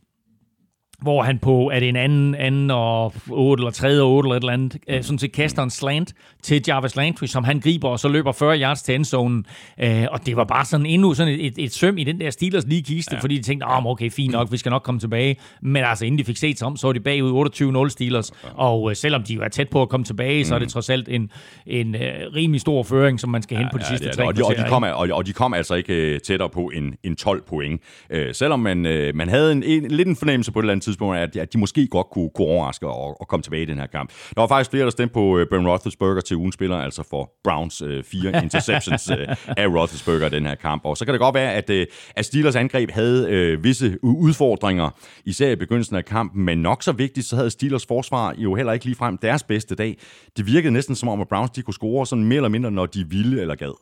hvor 1.02 1.22
han 1.22 1.38
på, 1.38 1.70
er 1.74 1.80
det 1.80 1.88
en 1.88 1.96
anden, 1.96 2.34
anden 2.34 2.70
og 2.70 3.14
8 3.30 3.60
eller 3.60 3.70
3 3.70 4.00
og 4.00 4.10
8 4.12 4.26
eller 4.26 4.36
et 4.36 4.40
eller 4.40 4.52
andet, 4.52 4.76
øh, 4.88 5.02
sådan 5.02 5.18
set 5.18 5.32
kaster 5.32 5.62
en 5.62 5.70
slant 5.70 6.14
til 6.42 6.62
Jarvis 6.68 6.96
Landry, 6.96 7.26
som 7.26 7.44
han 7.44 7.60
griber, 7.60 7.88
og 7.88 7.98
så 7.98 8.08
løber 8.08 8.32
40 8.32 8.60
yards 8.60 8.82
til 8.82 8.94
endzonen. 8.94 9.46
Øh, 9.82 10.06
og 10.10 10.26
det 10.26 10.36
var 10.36 10.44
bare 10.44 10.64
sådan 10.64 10.86
endnu 10.86 11.14
sådan 11.14 11.34
et, 11.34 11.46
et, 11.46 11.54
et 11.58 11.74
søm 11.74 11.98
i 11.98 12.04
den 12.04 12.20
der 12.20 12.30
Steelers 12.30 12.66
lige 12.66 12.82
kiste, 12.82 13.14
ja. 13.14 13.20
fordi 13.20 13.36
de 13.36 13.42
tænkte, 13.42 13.64
oh, 13.64 13.86
okay, 13.86 14.10
fint 14.10 14.32
nok, 14.32 14.52
vi 14.52 14.56
skal 14.56 14.70
nok 14.70 14.82
komme 14.82 15.00
tilbage. 15.00 15.36
Men 15.62 15.84
altså, 15.84 16.04
inden 16.04 16.18
de 16.18 16.24
fik 16.24 16.36
set 16.36 16.58
sig 16.58 16.66
om, 16.66 16.76
så 16.76 16.86
var 16.86 16.92
de 16.92 17.00
bagud 17.00 17.86
28-0 17.86 17.88
Steelers. 17.88 18.32
Og 18.54 18.90
øh, 18.90 18.96
selvom 18.96 19.22
de 19.22 19.38
var 19.38 19.48
tæt 19.48 19.68
på 19.68 19.82
at 19.82 19.88
komme 19.88 20.04
tilbage, 20.04 20.38
mm. 20.38 20.44
så 20.44 20.54
er 20.54 20.58
det 20.58 20.66
mm. 20.66 20.70
trods 20.70 20.90
alt 20.90 21.08
en, 21.08 21.30
en 21.66 21.94
øh, 21.94 22.00
rimelig 22.34 22.60
stor 22.60 22.82
føring, 22.82 23.20
som 23.20 23.30
man 23.30 23.42
skal 23.42 23.58
ja, 23.58 23.68
på 23.72 23.78
de 23.78 23.82
ja, 23.82 23.88
sidste 23.88 24.16
tre 24.16 24.26
og 24.26 24.36
de, 24.36 24.44
og, 24.44 24.56
de 24.56 24.64
kom, 24.68 24.82
og, 24.82 25.08
og 25.12 25.26
de 25.26 25.32
kom 25.32 25.54
altså 25.54 25.74
ikke 25.74 26.18
tættere 26.18 26.48
på 26.48 26.70
en, 26.74 26.94
en 27.02 27.16
12 27.16 27.42
point. 27.48 27.80
Øh, 28.10 28.34
selvom 28.34 28.60
man, 28.60 28.86
øh, 28.86 29.14
man 29.14 29.28
havde 29.28 29.52
en, 29.52 29.62
en, 29.62 29.90
lidt 29.90 30.08
en 30.08 30.16
fornemmelse 30.16 30.52
på 30.52 30.58
et 30.58 30.62
eller 30.62 30.72
andet 30.72 30.85
tidspunkt, 30.86 31.16
at, 31.16 31.36
at 31.36 31.52
de 31.52 31.58
måske 31.58 31.86
godt 31.86 32.06
kunne, 32.10 32.30
kunne 32.34 32.46
overraske 32.46 32.86
og, 32.86 33.20
og 33.20 33.28
komme 33.28 33.42
tilbage 33.42 33.62
i 33.62 33.66
den 33.66 33.78
her 33.78 33.86
kamp. 33.86 34.10
Der 34.34 34.40
var 34.40 34.48
faktisk 34.48 34.70
flere, 34.70 34.84
der 34.84 34.90
stemte 34.90 35.12
på 35.12 35.20
uh, 35.20 35.46
Ben 35.50 35.68
Roethlisberger 35.68 36.20
til 36.20 36.36
ugen 36.36 36.52
spiller, 36.52 36.76
altså 36.76 37.02
for 37.10 37.32
Browns 37.44 37.82
uh, 37.82 38.04
fire 38.04 38.30
interceptions 38.44 39.10
uh, 39.10 39.16
af 39.46 39.66
Roethlisberger 39.66 40.26
i 40.26 40.30
den 40.30 40.46
her 40.46 40.54
kamp. 40.54 40.84
Og 40.84 40.96
så 40.96 41.04
kan 41.04 41.14
det 41.14 41.20
godt 41.20 41.34
være, 41.34 41.54
at, 41.54 41.70
uh, 41.70 41.82
at 42.16 42.24
Steelers 42.24 42.56
angreb 42.56 42.90
havde 42.90 43.54
uh, 43.56 43.64
visse 43.64 43.98
udfordringer, 44.04 44.90
især 45.24 45.50
i 45.50 45.56
begyndelsen 45.56 45.96
af 45.96 46.04
kampen, 46.04 46.44
men 46.44 46.58
nok 46.58 46.82
så 46.82 46.92
vigtigt, 46.92 47.26
så 47.26 47.36
havde 47.36 47.50
Steelers 47.50 47.86
forsvar 47.86 48.34
jo 48.38 48.54
heller 48.54 48.72
ikke 48.72 48.84
ligefrem 48.84 49.18
deres 49.18 49.42
bedste 49.42 49.74
dag. 49.74 49.98
Det 50.36 50.46
virkede 50.46 50.72
næsten 50.72 50.94
som 50.94 51.08
om, 51.08 51.20
at 51.20 51.28
Browns 51.28 51.50
de 51.50 51.62
kunne 51.62 51.74
score 51.74 52.06
sådan 52.06 52.24
mere 52.24 52.36
eller 52.36 52.48
mindre, 52.48 52.70
når 52.70 52.86
de 52.86 53.04
ville 53.08 53.40
eller 53.40 53.54
gad. 53.54 53.72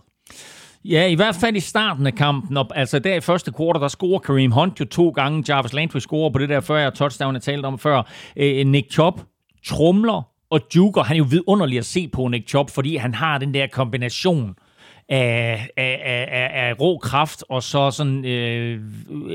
Ja, 0.84 1.06
i 1.06 1.14
hvert 1.14 1.34
fald 1.34 1.56
i 1.56 1.60
starten 1.60 2.06
af 2.06 2.14
kampen. 2.14 2.56
Og, 2.56 2.66
altså 2.74 2.98
der 2.98 3.14
i 3.14 3.20
første 3.20 3.52
kvartal, 3.52 3.82
der 3.82 3.88
scorer 3.88 4.18
Kareem 4.18 4.50
Hunt 4.50 4.80
jo 4.80 4.84
to 4.84 5.08
gange. 5.08 5.44
Jarvis 5.48 5.72
Landry 5.72 5.98
scorer 5.98 6.30
på 6.30 6.38
det 6.38 6.48
der 6.48 6.60
før, 6.60 6.76
jeg 6.76 6.94
touchdown, 6.94 7.34
jeg 7.34 7.42
talte 7.42 7.66
om 7.66 7.78
før. 7.78 8.02
Øh, 8.36 8.66
Nick 8.66 8.92
Chop 8.92 9.20
trumler 9.66 10.22
og 10.50 10.60
juker. 10.76 11.02
Han 11.02 11.14
er 11.14 11.18
jo 11.18 11.26
vidunderlig 11.30 11.78
at 11.78 11.84
se 11.84 12.08
på 12.08 12.28
Nick 12.28 12.48
Chop, 12.48 12.70
fordi 12.70 12.96
han 12.96 13.14
har 13.14 13.38
den 13.38 13.54
der 13.54 13.66
kombination 13.66 14.54
af, 15.08 15.68
af, 15.76 16.00
af, 16.04 16.68
af 16.68 16.80
rå 16.80 16.98
kraft 16.98 17.44
og 17.48 17.62
så 17.62 17.90
sådan 17.90 18.24
øh, 18.24 18.80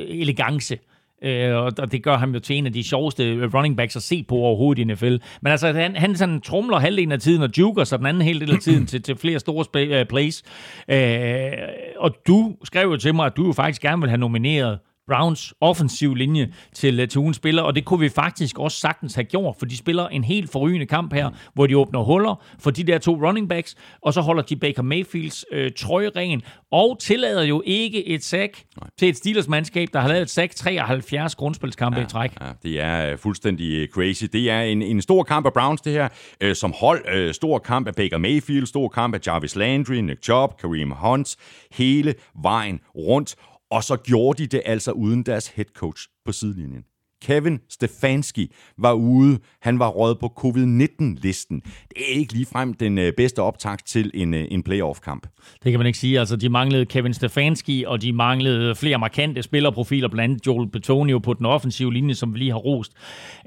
elegance. 0.07 0.77
Øh, 1.21 1.55
og 1.55 1.91
det 1.91 2.03
gør 2.03 2.17
ham 2.17 2.33
jo 2.33 2.39
til 2.39 2.55
en 2.55 2.65
af 2.65 2.73
de 2.73 2.83
sjoveste 2.83 3.47
running 3.53 3.77
backs 3.77 3.95
at 3.95 4.03
se 4.03 4.23
på 4.23 4.35
overhovedet 4.35 4.81
i 4.81 4.83
NFL. 4.83 5.15
Men 5.41 5.51
altså, 5.51 5.73
han, 5.73 5.95
han 5.95 6.15
sådan 6.15 6.41
trumler 6.41 6.77
halvdelen 6.77 7.11
af 7.11 7.19
tiden 7.19 7.41
og 7.41 7.49
juker 7.57 7.83
så 7.83 7.97
den 7.97 8.05
anden 8.05 8.23
halvdel 8.23 8.51
af 8.51 8.59
tiden 8.59 8.85
til, 8.91 9.01
til 9.01 9.15
flere 9.15 9.39
store 9.39 9.65
sp- 9.65 10.01
uh, 10.01 10.07
plays. 10.07 10.43
Øh, 10.89 11.51
og 11.97 12.15
du 12.27 12.55
skrev 12.63 12.89
jo 12.89 12.97
til 12.97 13.15
mig, 13.15 13.25
at 13.25 13.37
du 13.37 13.45
jo 13.45 13.53
faktisk 13.53 13.81
gerne 13.81 14.01
vil 14.01 14.09
have 14.09 14.17
nomineret 14.19 14.79
Browns 15.09 15.53
offensiv 15.61 16.15
linje 16.15 16.53
til, 16.73 16.99
øh, 16.99 17.07
til 17.07 17.19
ugens 17.19 17.37
spiller, 17.37 17.63
og 17.63 17.75
det 17.75 17.85
kunne 17.85 17.99
vi 17.99 18.09
faktisk 18.09 18.59
også 18.59 18.77
sagtens 18.77 19.15
have 19.15 19.23
gjort, 19.25 19.55
for 19.59 19.65
de 19.65 19.77
spiller 19.77 20.07
en 20.07 20.23
helt 20.23 20.51
forrygende 20.51 20.85
kamp 20.85 21.13
her, 21.13 21.29
hvor 21.53 21.67
de 21.67 21.77
åbner 21.77 21.99
huller 21.99 22.43
for 22.59 22.71
de 22.71 22.83
der 22.83 22.97
to 22.97 23.27
running 23.27 23.49
backs, 23.49 23.75
og 24.01 24.13
så 24.13 24.21
holder 24.21 24.43
de 24.43 24.55
Baker 24.55 24.81
Mayfields 24.81 25.45
øh, 25.51 25.71
trøje 25.77 26.09
ren, 26.15 26.41
og 26.71 26.97
tillader 26.99 27.43
jo 27.43 27.63
ikke 27.65 28.07
et 28.07 28.23
sack 28.23 28.63
til 28.99 29.09
et 29.09 29.17
Steelers-mandskab, 29.17 29.87
der 29.93 29.99
har 29.99 30.07
lavet 30.07 30.21
et 30.21 30.29
sack 30.29 30.55
73 30.55 31.35
grundspilskampe 31.35 31.99
ja, 31.99 32.05
i 32.05 32.09
træk. 32.09 32.31
Ja, 32.41 32.51
det 32.63 32.79
er 32.81 33.11
øh, 33.11 33.17
fuldstændig 33.17 33.71
øh, 33.71 33.87
crazy. 33.87 34.23
Det 34.23 34.49
er 34.49 34.61
en, 34.61 34.81
en 34.81 35.01
stor 35.01 35.23
kamp 35.23 35.45
af 35.45 35.53
Browns, 35.53 35.81
det 35.81 35.93
her, 35.93 36.07
øh, 36.41 36.55
som 36.55 36.73
hold. 36.79 37.05
Øh, 37.13 37.33
stor 37.33 37.59
kamp 37.59 37.87
af 37.87 37.95
Baker 37.95 38.17
Mayfield, 38.17 38.65
stor 38.65 38.87
kamp 38.87 39.15
af 39.15 39.19
Jarvis 39.27 39.55
Landry, 39.55 39.95
Nick 39.95 40.23
Chubb, 40.23 40.57
Kareem 40.61 40.91
Hunt, 40.91 41.35
hele 41.71 42.15
vejen 42.41 42.79
rundt. 42.95 43.35
Og 43.71 43.83
så 43.83 43.95
gjorde 43.95 44.43
de 44.43 44.47
det 44.47 44.61
altså 44.65 44.91
uden 44.91 45.23
deres 45.23 45.47
head 45.47 45.65
coach 45.75 46.07
på 46.25 46.31
sidelinjen. 46.31 46.83
Kevin 47.21 47.59
Stefanski 47.69 48.51
var 48.77 48.93
ude. 48.93 49.39
Han 49.61 49.79
var 49.79 49.87
røget 49.87 50.19
på 50.19 50.33
covid-19-listen. 50.35 51.61
Det 51.89 51.97
er 51.97 52.19
ikke 52.19 52.33
ligefrem 52.33 52.73
den 52.73 52.97
øh, 52.97 53.13
bedste 53.17 53.41
optakt 53.41 53.87
til 53.87 54.11
en, 54.13 54.33
øh, 54.33 54.47
en 54.51 54.63
playoff-kamp. 54.63 55.27
Det 55.63 55.71
kan 55.71 55.79
man 55.79 55.87
ikke 55.87 55.99
sige. 55.99 56.19
Altså, 56.19 56.35
de 56.35 56.49
manglede 56.49 56.85
Kevin 56.85 57.13
Stefanski, 57.13 57.83
og 57.87 58.01
de 58.01 58.13
manglede 58.13 58.75
flere 58.75 58.97
markante 58.97 59.43
spillerprofiler, 59.43 60.07
blandt 60.07 60.31
andet 60.31 60.47
Joel 60.47 60.69
Betonio 60.69 61.19
på 61.19 61.33
den 61.33 61.45
offensive 61.45 61.93
linje, 61.93 62.15
som 62.15 62.33
vi 62.33 62.39
lige 62.39 62.51
har 62.51 62.57
rost. 62.57 62.91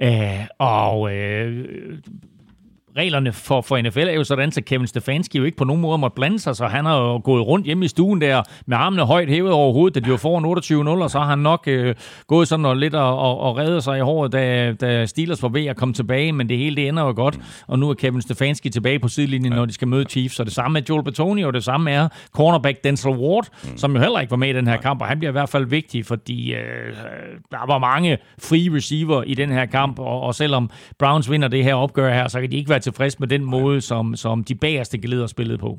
Øh, 0.03 0.47
og 0.59 1.15
øh, 1.15 1.99
reglerne 2.97 3.33
for, 3.33 3.61
for 3.61 3.83
NFL 3.83 3.99
er 3.99 4.13
jo 4.13 4.25
sådan, 4.25 4.53
så 4.53 4.63
Kevin 4.63 4.87
Stefanski 4.87 5.39
jo 5.39 5.45
ikke 5.45 5.57
på 5.57 5.65
nogen 5.65 5.83
måde 5.83 5.99
måtte 5.99 6.15
blande 6.15 6.39
sig, 6.39 6.57
så 6.57 6.67
han 6.67 6.85
har 6.85 6.99
jo 6.99 7.21
gået 7.25 7.47
rundt 7.47 7.67
hjemme 7.67 7.85
i 7.85 7.89
stuen 7.89 8.21
der 8.21 8.43
med 8.67 8.77
armene 8.77 9.07
højt 9.07 9.29
hævet 9.29 9.53
over 9.53 9.73
hovedet, 9.73 9.95
da 9.95 10.01
de 10.01 10.11
var 10.11 10.17
foran 10.17 10.99
28-0, 10.99 11.03
og 11.03 11.11
så 11.11 11.19
har 11.19 11.27
han 11.27 11.39
nok 11.39 11.65
øh, 11.67 11.95
gået 12.27 12.49
sådan 12.49 12.65
og 12.65 12.77
lidt 12.77 12.95
og, 12.95 13.19
og, 13.19 13.41
og 13.41 13.57
reddet 13.57 13.85
sig 13.85 13.99
i 13.99 14.01
håret, 14.01 14.33
da, 14.33 14.73
da 14.73 15.07
Steelers 15.07 15.43
var 15.43 15.49
ved 15.49 15.67
at 15.67 15.77
komme 15.77 15.95
tilbage, 15.95 16.33
men 16.33 16.49
det 16.49 16.59
hele 16.59 16.77
det 16.77 16.89
ender 16.89 17.03
jo 17.03 17.13
godt, 17.17 17.39
og 17.67 17.79
nu 17.79 17.91
er 17.91 17.95
Kevin 17.95 18.23
Stefanski 18.23 18.71
tilbage 18.71 18.99
på 18.99 19.09
sidelinjen, 19.09 19.53
når 19.53 19.65
de 19.65 19.73
skal 19.73 19.89
møde 19.89 20.05
Chiefs, 20.05 20.41
og 20.41 20.47
det 20.47 20.55
samme 20.55 20.79
er 20.79 20.83
Joel 20.89 21.05
Betonio, 21.05 21.47
og 21.47 21.53
det 21.53 21.65
samme 21.65 21.91
er 21.91 22.09
cornerback 22.33 22.85
Denzel 22.85 23.11
Ward, 23.11 23.49
mm. 23.65 23.77
som 23.77 23.93
jo 23.93 23.99
heller 23.99 24.21
ikke 24.21 24.31
var 24.31 24.37
med 24.37 24.49
i 24.49 24.53
den 24.53 24.67
her 24.67 24.77
kamp, 24.77 25.01
og 25.01 25.07
han 25.07 25.19
bliver 25.19 25.31
i 25.31 25.33
hvert 25.33 25.49
fald 25.49 25.67
vigtig, 25.67 26.07
fordi 26.07 26.55
øh, 26.55 26.61
der 27.51 27.67
var 27.67 27.79
mange 27.79 28.19
free 28.43 28.77
receiver 28.77 29.23
i 29.23 29.35
den 29.35 29.51
her 29.51 29.67
kamp, 29.67 29.99
og, 29.99 30.21
og 30.21 30.35
selvom 30.35 30.71
Browns 30.99 31.31
vinder 31.31 31.49
det 31.49 31.65
her 31.65 31.75
opgør 31.75 32.13
her, 32.15 32.29
så 32.29 32.41
kan 32.41 32.51
de 32.51 32.57
ikke 32.57 32.71
være 32.71 32.82
tilfredse 32.83 33.17
med 33.21 33.29
den 33.29 33.45
måde, 33.45 33.81
som, 33.81 34.17
som 34.17 34.45
de 34.45 34.55
bagerste 34.55 34.99
geleder 34.99 35.27
spillede 35.27 35.59
på. 35.59 35.79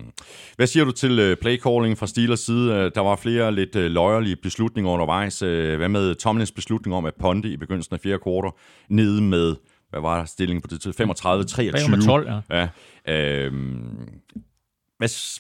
Hvad 0.56 0.68
siger 0.68 0.86
du 0.86 0.92
til 0.92 1.32
uh, 1.32 1.38
playcalling 1.42 1.98
fra 1.98 2.08
Steelers 2.08 2.40
side? 2.40 2.72
Uh, 2.72 2.92
der 2.96 3.00
var 3.00 3.16
flere 3.16 3.56
lidt 3.56 3.76
uh, 3.76 3.82
løjerlige 3.84 4.36
beslutninger 4.36 4.92
undervejs. 4.92 5.40
Hvad 5.40 5.90
med 5.90 6.16
Tomlins 6.16 6.52
beslutning 6.52 6.96
om 6.96 7.06
at 7.06 7.14
ponte 7.20 7.50
i 7.50 7.58
begyndelsen 7.58 7.94
af 7.94 8.00
fjerde 8.00 8.20
kvartal 8.20 8.52
nede 8.90 9.22
med 9.22 9.56
hvad 9.94 10.02
var 10.02 10.26
stillingen 10.26 10.62
på 10.62 10.68
det 10.68 10.82
tid? 10.82 10.92
35-23. 10.92 11.90
Med 11.90 12.06
12, 12.06 12.30
ja. 12.50 12.68
ja 13.08 13.48
uh, 13.48 13.54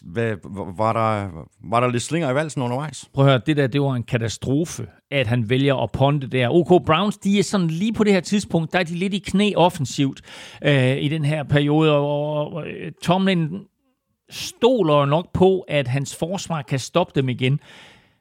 hvad, 0.01 0.23
hvad, 0.27 0.73
var, 0.77 0.93
der, 0.93 1.29
var 1.69 1.79
der 1.79 1.87
lidt 1.87 2.03
slinger 2.03 2.31
i 2.31 2.35
valsen 2.35 2.61
undervejs? 2.61 3.09
Prøv 3.13 3.25
at 3.25 3.31
høre, 3.31 3.41
det 3.45 3.57
der, 3.57 3.67
det 3.67 3.81
var 3.81 3.93
en 3.93 4.03
katastrofe, 4.03 4.87
at 5.11 5.27
han 5.27 5.49
vælger 5.49 5.75
at 5.75 5.91
ponde 5.91 6.27
der. 6.27 6.49
OK 6.49 6.85
Browns, 6.85 7.17
de 7.17 7.39
er 7.39 7.43
sådan 7.43 7.67
lige 7.67 7.93
på 7.93 8.03
det 8.03 8.13
her 8.13 8.19
tidspunkt, 8.19 8.73
der 8.73 8.79
er 8.79 8.83
de 8.83 8.95
lidt 8.95 9.13
i 9.13 9.19
knæ 9.19 9.51
offensivt 9.55 10.21
øh, 10.63 10.97
i 10.97 11.07
den 11.07 11.25
her 11.25 11.43
periode, 11.43 11.91
og, 11.91 12.53
og 12.53 12.67
øh, 12.67 12.91
Tomlin 13.03 13.49
stoler 14.29 15.05
nok 15.05 15.33
på, 15.33 15.59
at 15.59 15.87
hans 15.87 16.15
forsvar 16.15 16.61
kan 16.61 16.79
stoppe 16.79 17.11
dem 17.15 17.29
igen. 17.29 17.59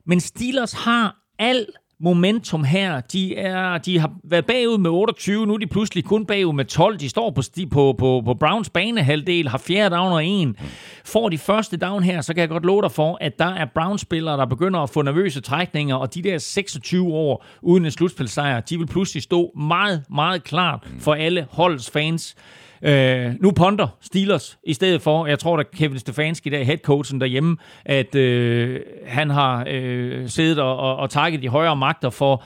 Men 0.07 0.21
Steelers 0.21 0.73
har 0.73 1.17
al 1.39 1.67
momentum 2.03 2.65
her. 2.65 3.01
De, 3.01 3.37
er, 3.37 3.79
de 3.79 3.99
har 3.99 4.13
været 4.25 4.47
bagud 4.47 4.79
med 4.79 4.91
28, 4.91 5.47
nu 5.47 5.55
er 5.55 5.59
de 5.59 5.67
pludselig 5.67 6.05
kun 6.05 6.27
bagud 6.27 6.55
med 6.55 6.65
12. 6.65 6.99
De 6.99 7.09
står 7.09 7.31
på, 7.31 7.43
på, 7.71 7.95
på, 7.99 8.23
på 8.25 8.35
Browns 8.35 8.71
banehalvdel, 8.71 9.49
har 9.49 9.59
fjerde 9.59 9.95
down 9.97 10.13
og 10.13 10.25
en. 10.25 10.57
Får 11.05 11.29
de 11.29 11.39
første 11.39 11.77
down 11.77 12.03
her, 12.03 12.21
så 12.21 12.35
kan 12.35 12.41
jeg 12.41 12.49
godt 12.49 12.67
love 12.67 12.83
dig 12.83 12.93
for, 12.93 13.19
at 13.21 13.39
der 13.39 13.55
er 13.55 13.65
Browns-spillere, 13.75 14.37
der 14.37 14.47
begynder 14.47 14.81
at 14.81 14.91
få 14.91 15.03
nervøse 15.03 15.41
trækninger, 15.41 15.97
og 15.97 16.15
de 16.15 16.23
der 16.23 16.39
26 16.39 17.07
år 17.15 17.45
uden 17.63 17.85
en 17.85 17.91
slutspilsejr, 17.91 18.61
de 18.61 18.79
vil 18.79 18.87
pludselig 18.87 19.23
stå 19.23 19.53
meget, 19.57 20.05
meget 20.11 20.45
klart 20.45 20.89
for 20.99 21.15
alle 21.15 21.47
holdets 21.51 21.91
fans. 21.91 22.37
Øh, 22.85 23.35
nu 23.41 23.51
ponder 23.51 23.89
Steelers 24.01 24.59
i 24.65 24.75
stedet 24.75 25.03
for, 25.03 25.27
jeg 25.27 25.39
tror, 25.39 25.59
at 25.59 25.71
Kevin 25.71 25.99
Stefanski, 25.99 26.49
der 26.49 26.65
headcoachen 26.65 27.21
derhjemme, 27.21 27.57
at 27.85 28.15
øh, 28.15 28.81
han 29.07 29.31
har 29.31 29.65
øh, 29.69 30.29
siddet 30.29 30.59
og, 30.59 30.77
og, 30.77 30.97
og 30.97 31.11
takket 31.11 31.43
de 31.43 31.49
højere 31.49 31.77
magter 31.77 32.11
for, 32.11 32.45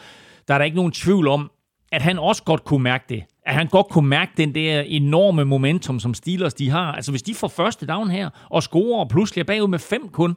der 0.48 0.54
er 0.54 0.58
der 0.58 0.64
ikke 0.64 0.76
nogen 0.76 0.92
tvivl 0.92 1.28
om, 1.28 1.50
at 1.92 2.02
han 2.02 2.18
også 2.18 2.42
godt 2.42 2.64
kunne 2.64 2.82
mærke 2.82 3.04
det. 3.08 3.24
At 3.46 3.54
han 3.54 3.66
godt 3.66 3.88
kunne 3.88 4.08
mærke 4.08 4.32
den 4.36 4.54
der 4.54 4.80
enorme 4.80 5.44
momentum, 5.44 6.00
som 6.00 6.14
Steelers 6.14 6.54
de 6.54 6.70
har. 6.70 6.92
Altså 6.92 7.12
hvis 7.12 7.22
de 7.22 7.34
får 7.34 7.48
første 7.48 7.86
down 7.86 8.10
her, 8.10 8.30
og 8.50 8.62
scorer 8.62 9.00
og 9.00 9.08
pludselig 9.08 9.40
er 9.40 9.44
bagud 9.44 9.68
med 9.68 9.78
fem 9.78 10.08
kun, 10.08 10.36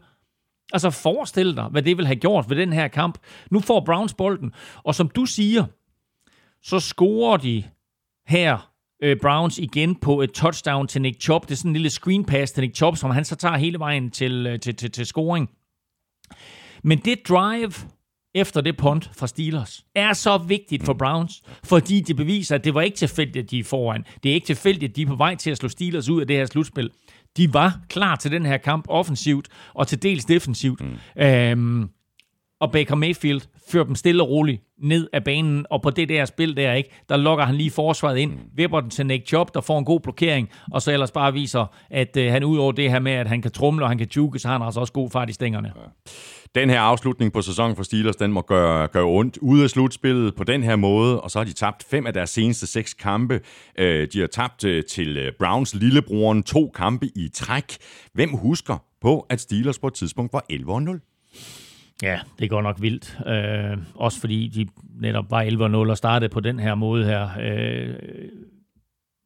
Altså 0.74 0.90
forestil 0.90 1.56
dig, 1.56 1.64
hvad 1.64 1.82
det 1.82 1.98
vil 1.98 2.06
have 2.06 2.16
gjort 2.16 2.50
ved 2.50 2.58
den 2.58 2.74
her 2.74 2.88
kamp. 2.88 3.18
Nu 3.52 3.60
får 3.60 3.80
Browns 3.86 4.14
bolden, 4.14 4.54
og 4.84 4.96
som 4.96 5.10
du 5.10 5.26
siger, 5.26 5.66
så 6.62 6.80
scorer 6.80 7.38
de 7.38 7.64
her 8.28 8.69
øh, 9.04 9.18
Browns 9.22 9.58
igen 9.58 9.96
på 9.96 10.22
et 10.22 10.32
touchdown 10.32 10.88
til 10.88 11.02
Nick 11.02 11.22
Chubb. 11.22 11.46
Det 11.46 11.52
er 11.52 11.56
sådan 11.56 11.70
en 11.70 11.74
lille 11.74 11.90
screen 11.90 12.26
pass 12.26 12.52
til 12.52 12.62
Nick 12.62 12.76
Chubb, 12.76 12.98
som 12.98 13.12
han 13.12 13.26
så 13.26 13.36
tager 13.36 13.58
hele 13.58 13.80
vejen 13.80 14.12
til, 14.12 14.48
øh, 14.48 14.60
til, 14.60 14.76
til, 14.76 14.92
til 14.92 15.06
scoring. 15.06 15.50
Men 16.84 16.98
det 16.98 17.20
drive 17.28 17.72
efter 18.36 18.62
det 18.62 18.78
punt 18.78 19.12
fra 19.18 19.28
Steelers 19.28 19.86
er 19.96 20.14
så 20.14 20.38
vigtigt 20.38 20.84
for 20.84 20.94
Browns, 20.94 21.42
fordi 21.64 22.02
det 22.02 22.16
beviser, 22.16 22.56
at 22.56 22.64
det 22.64 22.74
var 22.74 22.82
ikke 22.82 22.98
tilfældigt, 22.98 23.44
at 23.44 23.52
de 23.52 23.60
er 23.60 23.64
foran. 23.64 24.06
Det 24.24 24.30
er 24.30 24.34
ikke 24.34 24.48
tilfældigt, 24.48 24.90
at 24.90 24.96
de 24.96 25.02
er 25.02 25.08
på 25.08 25.16
vej 25.16 25.36
til 25.36 25.52
at 25.52 25.58
slå 25.58 25.70
Steelers 25.70 26.10
ud 26.10 26.22
af 26.22 26.28
det 26.28 26.36
her 26.36 26.46
slutspil. 26.46 26.92
De 27.38 27.54
var 27.54 27.80
klar 27.90 28.16
til 28.16 28.32
den 28.32 28.46
her 28.46 28.58
kamp 28.58 28.86
offensivt 28.90 29.48
og 29.74 29.88
til 29.88 30.04
dels 30.04 30.26
defensivt. 30.26 30.82
Mm. 30.82 31.22
Øhm, 31.24 31.90
og 32.60 32.72
Baker 32.72 32.95
Mayfield 32.95 33.41
fører 33.72 33.84
dem 33.84 33.95
stille 33.95 34.23
og 34.23 34.30
roligt 34.30 34.64
ned 34.77 35.10
af 35.14 35.23
banen, 35.23 35.65
og 35.69 35.81
på 35.81 35.90
det 35.90 36.10
der 36.10 36.26
spil 36.26 36.57
der, 36.57 36.73
ikke, 36.73 36.90
der 37.10 37.18
lokker 37.18 37.45
han 37.45 37.56
lige 37.56 37.72
forsvaret 37.72 38.18
ind, 38.18 38.34
vipper 38.56 38.81
den 38.81 38.90
til 38.90 39.06
Nick 39.06 39.27
Chubb, 39.27 39.53
der 39.53 39.61
får 39.61 39.80
en 39.80 39.86
god 39.86 39.99
blokering, 39.99 40.49
og 40.72 40.81
så 40.81 40.91
ellers 40.91 41.11
bare 41.11 41.34
viser, 41.34 41.65
at 41.90 42.18
øh, 42.18 42.31
han 42.31 42.44
ud 42.44 42.57
over 42.57 42.72
det 42.72 42.91
her 42.91 42.99
med, 42.99 43.11
at 43.11 43.27
han 43.27 43.41
kan 43.41 43.52
trumle 43.52 43.86
og 43.86 43.90
han 43.90 43.98
kan 43.98 44.07
juke, 44.15 44.40
så 44.40 44.48
har 44.48 44.57
han 44.57 44.65
altså 44.65 44.80
også 44.80 44.94
god 44.94 45.10
fart 45.10 45.30
i 45.30 45.34
stængerne. 45.34 45.73
Ja. 45.76 46.11
Den 46.56 46.69
her 46.69 46.81
afslutning 46.81 47.34
på 47.34 47.41
sæsonen 47.41 47.76
for 47.76 47.84
Steelers, 47.84 48.15
den 48.15 48.31
må 48.31 48.41
gøre, 48.41 48.88
gøre 48.88 49.06
ondt 49.06 49.38
ude 49.38 49.64
af 49.64 49.69
slutspillet 49.69 50.36
på 50.36 50.44
den 50.44 50.64
her 50.64 50.76
måde, 50.76 51.22
og 51.22 51.31
så 51.31 51.40
har 51.40 51.44
de 51.44 51.53
tabt 51.53 51.84
fem 51.91 52.07
af 52.07 52.14
deres 52.14 52.30
seneste 52.30 52.68
seks 52.68 52.94
kampe. 52.94 53.40
Øh, 53.77 54.07
de 54.14 54.19
har 54.19 54.27
tabt 54.27 54.64
øh, 54.64 54.84
til 54.84 55.18
øh, 55.18 55.31
Browns 55.40 55.76
lillebroren 55.76 56.44
to 56.44 56.72
kampe 56.76 57.07
i 57.15 57.30
træk. 57.34 57.77
Hvem 58.14 58.30
husker 58.34 58.77
på, 59.02 59.26
at 59.30 59.41
Steelers 59.41 59.80
på 59.80 59.88
et 59.88 59.94
tidspunkt 59.94 60.34
var 60.34 60.45
11-0? 60.52 61.69
Ja, 62.04 62.20
det 62.40 62.50
går 62.50 62.62
nok 62.62 62.82
vildt. 62.82 63.20
Øh, 63.28 63.78
også 63.96 64.20
fordi 64.20 64.48
de 64.48 64.68
netop 65.02 65.32
var 65.32 65.44
11-0 65.44 65.90
og 65.90 65.98
startede 65.98 66.30
på 66.30 66.40
den 66.40 66.60
her 66.60 66.76
måde 66.76 67.06
her. 67.06 67.30
Øh, 67.42 67.96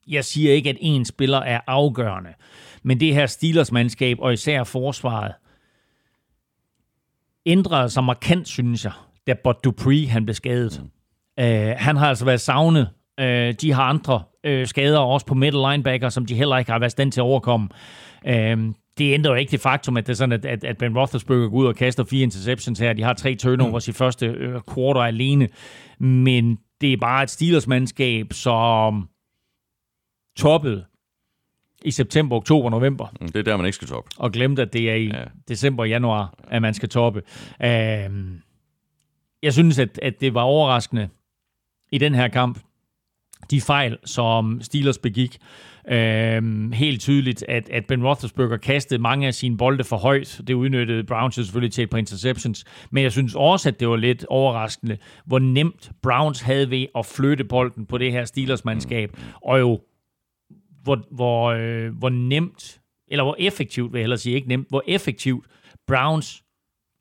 jeg 0.08 0.26
siger 0.26 0.54
ikke, 0.54 0.70
at 0.70 0.78
en 0.80 1.06
spiller 1.06 1.38
er 1.38 1.60
afgørende, 1.68 2.34
men 2.84 3.00
det 3.00 3.14
her 3.14 3.26
Steelers-mandskab, 3.26 4.20
og 4.20 4.34
især 4.34 4.64
forsvaret, 4.64 5.34
ændrede 7.46 7.90
sig 7.90 8.04
markant, 8.04 8.48
synes 8.48 8.86
jeg, 8.86 8.92
da 9.28 9.34
Bud 9.44 9.54
Dupree 9.64 10.08
han 10.08 10.26
blev 10.26 10.36
skadet. 10.36 10.82
Mm. 10.84 11.44
Øh, 11.44 11.76
han 11.78 11.98
har 11.98 12.10
altså 12.10 12.26
været 12.26 12.42
savnet. 12.42 12.90
Øh, 13.20 13.54
de 13.54 13.72
har 13.72 13.84
andre 13.84 14.24
øh, 14.44 14.68
skader 14.68 15.00
også 15.00 15.26
på 15.26 15.34
middle 15.34 15.72
linebacker, 15.72 16.10
som 16.10 16.26
de 16.26 16.36
heller 16.36 16.58
ikke 16.58 16.72
har 16.72 16.80
været 16.80 16.92
stand 16.92 17.12
til 17.12 17.22
at 17.22 17.24
overkomme. 17.24 17.70
Øh, 18.28 18.74
det 18.98 19.14
ændrer 19.14 19.32
jo 19.32 19.38
ikke 19.38 19.52
det 19.52 19.62
faktum, 19.62 19.98
at 19.98 20.08
det 20.08 20.14
er 20.14 20.18
sådan, 20.18 20.32
at, 20.32 20.46
at, 20.46 20.64
at 20.64 20.78
Ben 20.78 20.98
Roethlisberger 20.98 21.50
går 21.50 21.58
ud 21.58 21.66
og 21.66 21.76
kaster 21.76 22.04
fire 22.04 22.24
interceptions 22.24 22.80
her. 22.80 22.94
De 22.94 23.04
har 23.04 23.14
tre 23.14 23.36
turnovers 23.36 23.88
mm. 23.88 23.92
i 23.92 23.94
første 23.94 24.26
øh, 24.26 24.62
quarter 24.74 25.02
alene. 25.02 25.50
Men 26.00 26.60
det 26.82 26.94
er 26.94 26.98
bare 26.98 27.24
et 27.24 27.30
Steelers-mandskab, 27.30 28.34
som 28.34 29.10
toppede 30.38 30.86
i 31.86 31.92
september, 31.92 32.36
oktober, 32.36 32.70
november. 32.70 33.08
Mm, 33.22 33.28
det 33.28 33.36
er 33.36 33.44
der, 33.44 33.58
man 33.58 33.66
ikke 33.66 33.76
skal 33.76 33.88
toppe. 33.88 34.10
Og 34.18 34.32
glemte, 34.32 34.62
at 34.62 34.74
det 34.74 34.90
er 34.90 34.96
i 34.96 35.06
ja. 35.06 35.24
december 35.48 35.86
januar, 35.86 36.34
at 36.48 36.62
man 36.62 36.74
skal 36.74 36.90
toppe. 36.90 37.22
Uh, 37.60 37.68
jeg 39.44 39.54
synes, 39.54 39.80
at, 39.80 40.00
at 40.02 40.22
det 40.22 40.34
var 40.34 40.42
overraskende 40.42 41.10
i 41.92 41.98
den 41.98 42.16
her 42.16 42.28
kamp, 42.28 42.60
de 43.52 43.62
fejl, 43.62 43.98
som 44.06 44.62
Steelers 44.62 44.98
begik. 44.98 45.38
Øhm, 45.92 46.72
helt 46.72 47.02
tydeligt, 47.02 47.46
at, 47.48 47.70
at 47.70 47.86
Ben 47.86 48.04
Roethlisberger 48.04 48.58
kastede 48.58 49.02
mange 49.02 49.28
af 49.28 49.34
sine 49.34 49.58
bolde 49.58 49.84
for 49.84 49.98
højt. 49.98 50.42
Det 50.48 50.54
udnyttede 50.54 51.04
Browns 51.04 51.36
selvfølgelig 51.36 51.74
til 51.74 51.84
et 51.84 51.90
par 51.90 51.98
interceptions. 51.98 52.66
Men 52.92 53.04
jeg 53.04 53.12
synes 53.12 53.36
også, 53.36 53.70
at 53.70 53.80
det 53.80 53.90
var 53.90 53.96
lidt 53.96 54.26
overraskende, 54.26 54.98
hvor 55.26 55.40
nemt 55.40 55.92
Browns 56.02 56.42
havde 56.42 56.70
ved 56.70 56.86
at 56.98 57.06
flytte 57.06 57.44
bolden 57.44 57.86
på 57.86 57.98
det 57.98 58.12
her 58.12 58.26
Steelers-mandskab. 58.26 59.18
Og 59.42 59.60
jo, 59.60 59.80
hvor, 60.84 61.06
hvor, 61.12 61.46
øh, 61.52 61.98
hvor 61.98 62.10
nemt, 62.10 62.82
eller 63.08 63.24
hvor 63.24 63.36
effektivt, 63.40 63.94
vil 63.94 64.00
jeg 64.00 64.04
hellere 64.04 64.20
sige, 64.20 64.36
ikke 64.36 64.48
nemt, 64.48 64.70
hvor 64.70 64.84
effektivt 64.88 65.46
Browns 65.88 66.43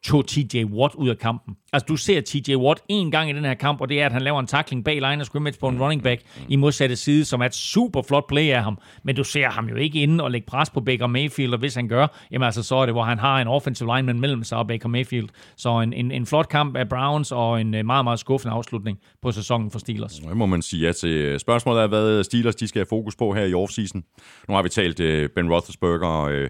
tog 0.04 0.26
TJ 0.26 0.64
Watt 0.64 0.94
ud 0.94 1.08
af 1.08 1.18
kampen. 1.18 1.56
Altså, 1.72 1.86
du 1.88 1.96
ser 1.96 2.20
TJ 2.20 2.54
Watt 2.54 2.80
en 2.88 3.10
gang 3.10 3.30
i 3.30 3.32
den 3.32 3.44
her 3.44 3.54
kamp, 3.54 3.80
og 3.80 3.88
det 3.88 4.00
er, 4.00 4.06
at 4.06 4.12
han 4.12 4.22
laver 4.22 4.40
en 4.40 4.46
tackling 4.46 4.84
bag 4.84 4.94
line 4.94 5.20
of 5.20 5.26
scrimmage 5.26 5.58
på 5.60 5.68
en 5.68 5.82
running 5.82 6.02
back 6.02 6.22
i 6.48 6.56
modsatte 6.56 6.96
side, 6.96 7.24
som 7.24 7.40
er 7.40 7.46
et 7.46 7.54
super 7.54 8.02
flot 8.02 8.26
play 8.28 8.50
af 8.50 8.62
ham. 8.64 8.78
Men 9.04 9.16
du 9.16 9.24
ser 9.24 9.50
ham 9.50 9.68
jo 9.68 9.76
ikke 9.76 10.02
inde 10.02 10.24
og 10.24 10.30
lægge 10.30 10.46
pres 10.46 10.70
på 10.70 10.80
Baker 10.80 11.06
Mayfield, 11.06 11.52
og 11.52 11.58
hvis 11.58 11.74
han 11.74 11.88
gør, 11.88 12.06
jamen 12.30 12.46
altså, 12.46 12.62
så 12.62 12.76
er 12.76 12.86
det, 12.86 12.94
hvor 12.94 13.02
han 13.02 13.18
har 13.18 13.40
en 13.40 13.48
offensive 13.48 13.96
lineman 13.96 14.20
mellem 14.20 14.44
sig 14.44 14.58
og 14.58 14.66
Baker 14.68 14.88
Mayfield. 14.88 15.28
Så 15.56 15.80
en, 15.80 15.92
en, 15.92 16.10
en 16.10 16.26
flot 16.26 16.48
kamp 16.48 16.76
af 16.76 16.88
Browns, 16.88 17.32
og 17.32 17.60
en 17.60 17.74
øh, 17.74 17.86
meget, 17.86 18.04
meget 18.04 18.18
skuffende 18.18 18.54
afslutning 18.54 18.98
på 19.22 19.32
sæsonen 19.32 19.70
for 19.70 19.78
Steelers. 19.78 20.12
Det 20.12 20.36
må 20.36 20.46
man 20.46 20.62
sige 20.62 20.86
ja 20.86 20.92
til. 20.92 21.40
Spørgsmålet 21.40 21.82
er, 21.82 21.86
hvad 21.86 22.24
Steelers 22.24 22.54
de 22.54 22.68
skal 22.68 22.78
have 22.78 22.86
fokus 22.88 23.16
på 23.16 23.32
her 23.32 23.44
i 23.44 23.54
offseason. 23.54 24.02
Nu 24.48 24.54
har 24.54 24.62
vi 24.62 24.68
talt 24.68 25.00
øh, 25.00 25.28
Ben 25.34 25.52
Roethlisberger, 25.52 26.22
øh, 26.22 26.48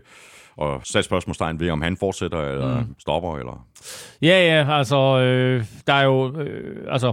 og 0.57 0.81
sat 0.85 1.05
spørgsmålstegn 1.05 1.61
ved, 1.61 1.71
om 1.71 1.83
han 1.83 1.97
fortsætter 1.97 2.41
eller 2.41 2.81
mm. 2.81 2.95
stopper. 2.99 3.37
Eller... 3.37 3.67
Ja, 4.23 4.57
ja, 4.57 4.79
altså, 4.79 5.21
øh, 5.21 5.65
der 5.87 5.93
er 5.93 6.05
jo, 6.05 6.41
øh, 6.41 6.87
altså, 6.91 7.13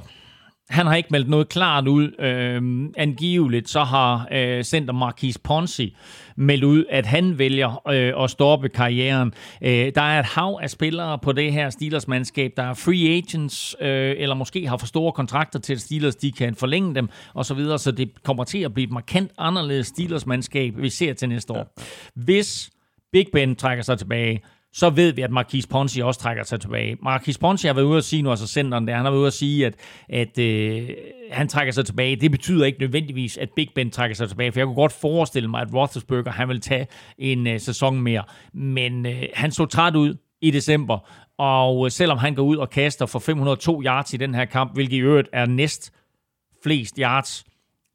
han 0.69 0.85
har 0.85 0.95
ikke 0.95 1.09
meldt 1.11 1.29
noget 1.29 1.49
klart 1.49 1.87
ud. 1.87 2.11
Øh, 2.19 2.89
angiveligt 2.97 3.69
så 3.69 3.83
har 3.83 4.27
øh, 4.31 4.63
center 4.63 4.93
Marquis 4.93 5.37
Ponzi 5.37 5.95
meldt 6.35 6.63
ud, 6.63 6.85
at 6.89 7.05
han 7.05 7.39
vælger 7.39 7.81
øh, 7.87 8.23
at 8.23 8.29
stoppe 8.29 8.69
karrieren. 8.69 9.33
Øh, 9.61 9.91
der 9.95 10.01
er 10.01 10.19
et 10.19 10.25
hav 10.25 10.59
af 10.61 10.69
spillere 10.69 11.19
på 11.19 11.31
det 11.31 11.53
her 11.53 11.69
Steelers-mandskab, 11.69 12.51
der 12.57 12.63
er 12.63 12.73
free 12.73 13.17
agents, 13.17 13.75
øh, 13.81 14.15
eller 14.17 14.35
måske 14.35 14.67
har 14.67 14.77
for 14.77 14.87
store 14.87 15.11
kontrakter 15.11 15.59
til 15.59 15.79
Steelers, 15.79 16.15
de 16.15 16.31
kan 16.31 16.55
forlænge 16.55 16.95
dem, 16.95 17.09
og 17.33 17.45
så 17.45 17.53
videre, 17.53 17.79
så 17.79 17.91
det 17.91 18.23
kommer 18.23 18.43
til 18.43 18.59
at 18.59 18.73
blive 18.73 18.85
et 18.87 18.93
markant 18.93 19.31
anderledes 19.37 19.87
Steelers-mandskab, 19.87 20.73
vi 20.77 20.89
ser 20.89 21.13
til 21.13 21.29
næste 21.29 21.53
år. 21.53 21.73
Hvis 22.15 22.69
Big 23.11 23.25
Ben 23.33 23.55
trækker 23.55 23.83
sig 23.83 23.97
tilbage, 23.97 24.41
så 24.73 24.89
ved 24.89 25.13
vi, 25.13 25.21
at 25.21 25.31
Marquis 25.31 25.67
Ponzi 25.67 26.01
også 26.01 26.19
trækker 26.19 26.43
sig 26.43 26.61
tilbage. 26.61 26.97
Marquis 27.03 27.37
Ponzi 27.37 27.67
har 27.67 27.73
været 27.73 27.85
ude 27.85 27.97
at 27.97 28.03
sige 28.03 28.21
nu, 28.21 28.29
altså 28.29 28.47
centeren 28.47 28.87
der, 28.87 28.95
han 28.95 29.05
har 29.05 29.11
været 29.11 29.19
ude 29.19 29.27
at 29.27 29.33
sige, 29.33 29.65
at, 29.65 29.75
at 30.09 30.39
øh, 30.39 30.89
han 31.31 31.47
trækker 31.47 31.73
sig 31.73 31.85
tilbage. 31.85 32.15
Det 32.15 32.31
betyder 32.31 32.65
ikke 32.65 32.79
nødvendigvis, 32.79 33.37
at 33.37 33.49
Big 33.55 33.69
Ben 33.75 33.91
trækker 33.91 34.15
sig 34.15 34.29
tilbage, 34.29 34.51
for 34.51 34.59
jeg 34.59 34.65
kunne 34.65 34.75
godt 34.75 34.91
forestille 34.91 35.49
mig, 35.49 35.61
at 35.61 35.73
Roethlisberger, 35.73 36.31
han 36.31 36.49
vil 36.49 36.61
tage 36.61 36.87
en 37.17 37.47
øh, 37.47 37.59
sæson 37.59 38.01
mere. 38.01 38.23
Men 38.53 39.05
øh, 39.05 39.23
han 39.33 39.51
så 39.51 39.65
træt 39.65 39.95
ud 39.95 40.15
i 40.41 40.51
december, 40.51 41.09
og 41.37 41.85
øh, 41.85 41.91
selvom 41.91 42.17
han 42.17 42.35
går 42.35 42.43
ud 42.43 42.57
og 42.57 42.69
kaster 42.69 43.05
for 43.05 43.19
502 43.19 43.83
yards 43.83 44.13
i 44.13 44.17
den 44.17 44.35
her 44.35 44.45
kamp, 44.45 44.73
hvilket 44.73 44.97
i 44.97 44.99
øvrigt 44.99 45.29
er 45.33 45.45
næst 45.45 45.93
flest 46.63 46.97
yards 46.99 47.45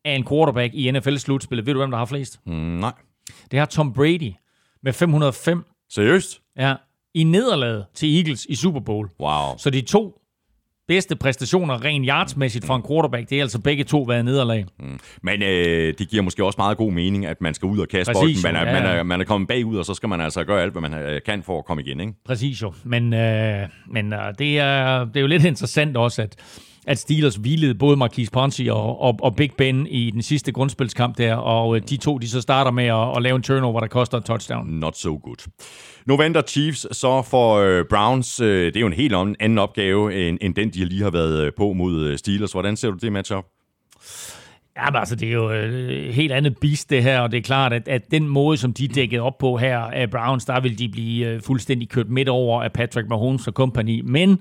af 0.05 0.13
en 0.13 0.27
quarterback 0.29 0.75
i 0.75 0.91
NFL-slutspillet. 0.91 1.67
Ved 1.67 1.75
du, 1.75 1.81
hvem 1.81 1.91
der 1.91 1.99
har 1.99 2.05
flest? 2.05 2.41
Mm, 2.47 2.53
nej. 2.53 2.93
Det 3.51 3.59
har 3.59 3.67
Tom 3.67 3.93
Brady 3.93 4.33
med 4.85 4.93
505. 4.93 5.65
Seriøst? 5.91 6.41
Ja, 6.59 6.75
i 7.15 7.25
nederlaget 7.25 7.85
til 7.95 8.17
Eagles 8.17 8.47
i 8.49 8.55
Super 8.55 8.81
Bowl. 8.81 9.09
Wow. 9.21 9.57
Så 9.59 9.71
de 9.71 9.81
to 9.81 10.21
bedste 10.89 11.17
præstationer 11.17 11.85
rent 11.85 12.07
yardsmæssigt 12.09 12.67
for 12.67 12.77
en 12.77 12.83
quarterback, 12.89 13.31
det 13.31 13.39
er 13.39 13.43
altså 13.43 13.61
begge 13.61 13.85
to 13.85 14.03
været 14.03 14.25
nederlag. 14.25 14.67
Mm. 14.79 14.99
Men 15.23 15.43
øh, 15.43 15.95
det 15.99 16.09
giver 16.09 16.23
måske 16.23 16.45
også 16.45 16.57
meget 16.59 16.77
god 16.77 16.93
mening, 16.93 17.27
at 17.27 17.41
man 17.41 17.55
skal 17.55 17.67
ud 17.67 17.79
og 17.79 17.89
kaste 17.89 18.13
Præcis, 18.13 18.43
bolden. 18.43 18.55
Man 18.55 18.57
er, 18.57 18.71
jo, 18.71 18.77
ja, 18.77 18.83
man, 18.83 18.91
ja. 18.93 18.99
er, 18.99 19.03
man 19.03 19.21
er 19.21 19.25
kommet 19.25 19.49
bagud, 19.49 19.79
og 19.79 19.85
så 19.85 19.95
skal 19.95 20.09
man 20.09 20.21
altså 20.21 20.45
gøre 20.45 20.63
alt, 20.63 20.73
hvad 20.73 20.83
man 20.83 20.95
øh, 20.95 21.21
kan 21.27 21.43
for 21.43 21.59
at 21.59 21.65
komme 21.65 21.83
igen. 21.83 22.01
Ikke? 22.01 22.13
Præcis 22.25 22.63
jo. 22.63 22.73
Men, 22.85 23.15
øh, 23.15 23.69
men 23.87 24.13
øh, 24.13 24.35
det, 24.39 24.59
er, 24.59 25.05
det 25.05 25.17
er 25.17 25.21
jo 25.21 25.27
lidt 25.27 25.45
interessant 25.45 25.97
også, 25.97 26.23
at 26.23 26.37
at 26.87 26.99
Steelers 26.99 27.35
hvilede 27.35 27.75
både 27.75 27.97
Marquise 27.97 28.33
Ponzi 28.33 28.69
og, 28.69 29.01
og, 29.01 29.19
og 29.23 29.37
Big 29.37 29.51
Ben 29.59 29.87
i 29.87 30.11
den 30.11 30.23
sidste 30.23 30.53
grundspilskamp 30.53 31.19
der, 31.19 31.35
og 31.35 31.77
øh, 31.77 31.83
de 31.91 31.97
to 31.97 32.19
de 32.19 32.29
så 32.29 32.41
starter 32.41 32.71
med 32.71 32.85
at, 32.85 33.17
at 33.17 33.23
lave 33.23 33.37
en 33.37 33.43
turnover, 33.43 33.81
der 33.81 33.87
koster 33.87 34.19
en 34.19 34.25
touchdown. 34.25 34.67
Not 34.67 34.97
so 34.97 35.21
good. 35.23 35.49
Nu 36.07 36.17
venter 36.17 36.43
Chiefs 36.47 36.97
så 36.97 37.23
for 37.23 37.57
øh, 37.57 37.85
Browns. 37.91 38.41
Øh, 38.41 38.67
det 38.67 38.77
er 38.77 38.81
jo 38.81 38.87
en 38.87 38.93
helt 38.93 39.15
anden 39.15 39.59
opgave, 39.59 40.29
end, 40.29 40.39
end 40.41 40.55
den, 40.55 40.71
de 40.71 40.85
lige 40.85 41.03
har 41.03 41.11
været 41.11 41.43
øh, 41.43 41.53
på 41.57 41.73
mod 41.73 42.01
øh, 42.01 42.19
Steelers. 42.19 42.53
Hvordan 42.53 42.77
ser 42.77 42.91
du 42.91 42.97
det 42.97 43.13
matchup? 43.13 43.45
Ja, 44.77 44.91
men 44.91 44.97
altså, 44.97 45.17
det 45.17 45.29
er 45.29 45.33
jo 45.33 45.49
et 45.49 46.15
helt 46.15 46.33
andet 46.33 46.59
beast, 46.61 46.91
det 46.91 47.03
her, 47.03 47.21
og 47.21 47.33
det 47.33 47.39
er 47.39 47.43
klart, 47.43 47.73
at, 47.73 47.89
at 47.89 48.11
den 48.11 48.29
måde, 48.29 48.57
som 48.57 48.73
de 48.73 48.89
dækkede 48.89 49.23
op 49.23 49.39
på 49.39 49.57
her 49.57 49.79
af 49.79 50.11
Browns, 50.11 50.45
der 50.45 50.61
vil 50.61 50.79
de 50.79 50.89
blive 50.89 51.41
fuldstændig 51.41 51.89
kørt 51.89 52.09
midt 52.09 52.29
over 52.29 52.63
af 52.63 52.73
Patrick 52.73 53.09
Mahomes 53.09 53.47
og 53.47 53.53
company. 53.53 54.01
Men 54.05 54.39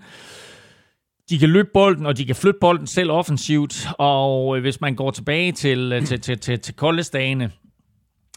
de 1.29 1.39
kan 1.39 1.49
løbe 1.49 1.69
bolden, 1.73 2.05
og 2.05 2.17
de 2.17 2.25
kan 2.25 2.35
flytte 2.35 2.59
bolden 2.61 2.87
selv 2.87 3.11
offensivt, 3.11 3.87
og 3.97 4.57
øh, 4.57 4.61
hvis 4.61 4.81
man 4.81 4.95
går 4.95 5.11
tilbage 5.11 5.51
til, 5.51 5.93
øh, 5.93 6.05
til, 6.05 6.21
til, 6.21 6.39
til, 6.39 6.59
til 6.59 6.75
koldestagene, 6.75 7.51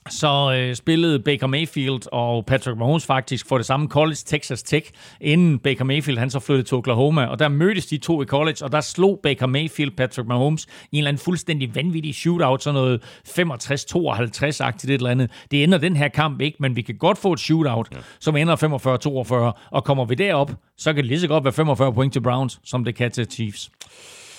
så 0.09 0.55
øh, 0.57 0.75
spillede 0.75 1.21
Baker 1.21 1.47
Mayfield 1.47 2.13
og 2.13 2.47
Patrick 2.47 2.79
Mahomes 2.79 3.07
faktisk 3.07 3.49
for 3.49 3.57
det 3.57 3.67
samme 3.67 3.89
college, 3.89 4.17
Texas 4.27 4.63
Tech, 4.63 4.91
inden 5.21 5.59
Baker 5.59 5.85
Mayfield 5.85 6.19
han 6.19 6.31
så 6.31 6.41
flyttede 6.41 6.69
til 6.69 6.77
Oklahoma. 6.77 7.27
Og 7.27 7.39
der 7.39 7.49
mødtes 7.49 7.87
de 7.87 7.99
to 7.99 8.23
i 8.23 8.25
college, 8.25 8.57
og 8.63 8.73
der 8.73 8.81
slog 8.81 9.21
Baker 9.23 9.47
Mayfield 9.47 9.91
Patrick 9.91 10.29
Mahomes 10.29 10.65
i 10.65 10.69
en 10.93 10.99
eller 10.99 11.09
anden 11.09 11.23
fuldstændig 11.23 11.75
vanvittig 11.75 12.15
shootout, 12.15 12.63
sådan 12.63 12.75
noget 12.75 13.03
65-52-agtigt 13.29 14.91
et 14.91 14.95
eller 14.95 15.11
andet. 15.11 15.31
Det 15.51 15.65
ender 15.65 15.79
den 15.79 15.97
her 15.97 16.09
kamp 16.09 16.41
ikke, 16.41 16.57
men 16.61 16.77
vi 16.77 16.83
kan 16.83 16.95
godt 16.95 17.19
få 17.19 17.33
et 17.33 17.41
shootout, 17.41 17.89
ja. 17.93 17.99
som 18.21 18.37
ender 18.37 19.53
45-42, 19.57 19.69
og 19.71 19.85
kommer 19.85 20.05
vi 20.05 20.15
derop, 20.15 20.53
så 20.79 20.93
kan 20.93 21.03
det 21.03 21.07
lige 21.07 21.21
så 21.21 21.29
godt 21.29 21.45
være 21.45 21.53
45 21.53 21.93
point 21.93 22.13
til 22.13 22.21
Browns, 22.21 22.61
som 22.65 22.85
det 22.85 22.95
kan 22.95 23.11
til 23.11 23.27
Chiefs. 23.31 23.71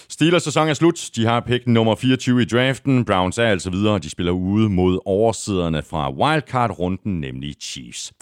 Steelers 0.09 0.43
sæson 0.43 0.69
er 0.69 0.73
slut. 0.73 1.09
De 1.15 1.25
har 1.25 1.39
pick 1.39 1.67
nummer 1.67 1.95
24 1.95 2.41
i 2.41 2.45
draften. 2.45 3.05
Browns 3.05 3.37
er 3.37 3.47
altså 3.47 3.69
videre. 3.69 3.99
De 3.99 4.09
spiller 4.09 4.31
ude 4.31 4.69
mod 4.69 4.99
oversiderne 5.05 5.83
fra 5.83 6.11
wildcard-runden, 6.11 7.21
nemlig 7.21 7.55
Chiefs. 7.61 8.13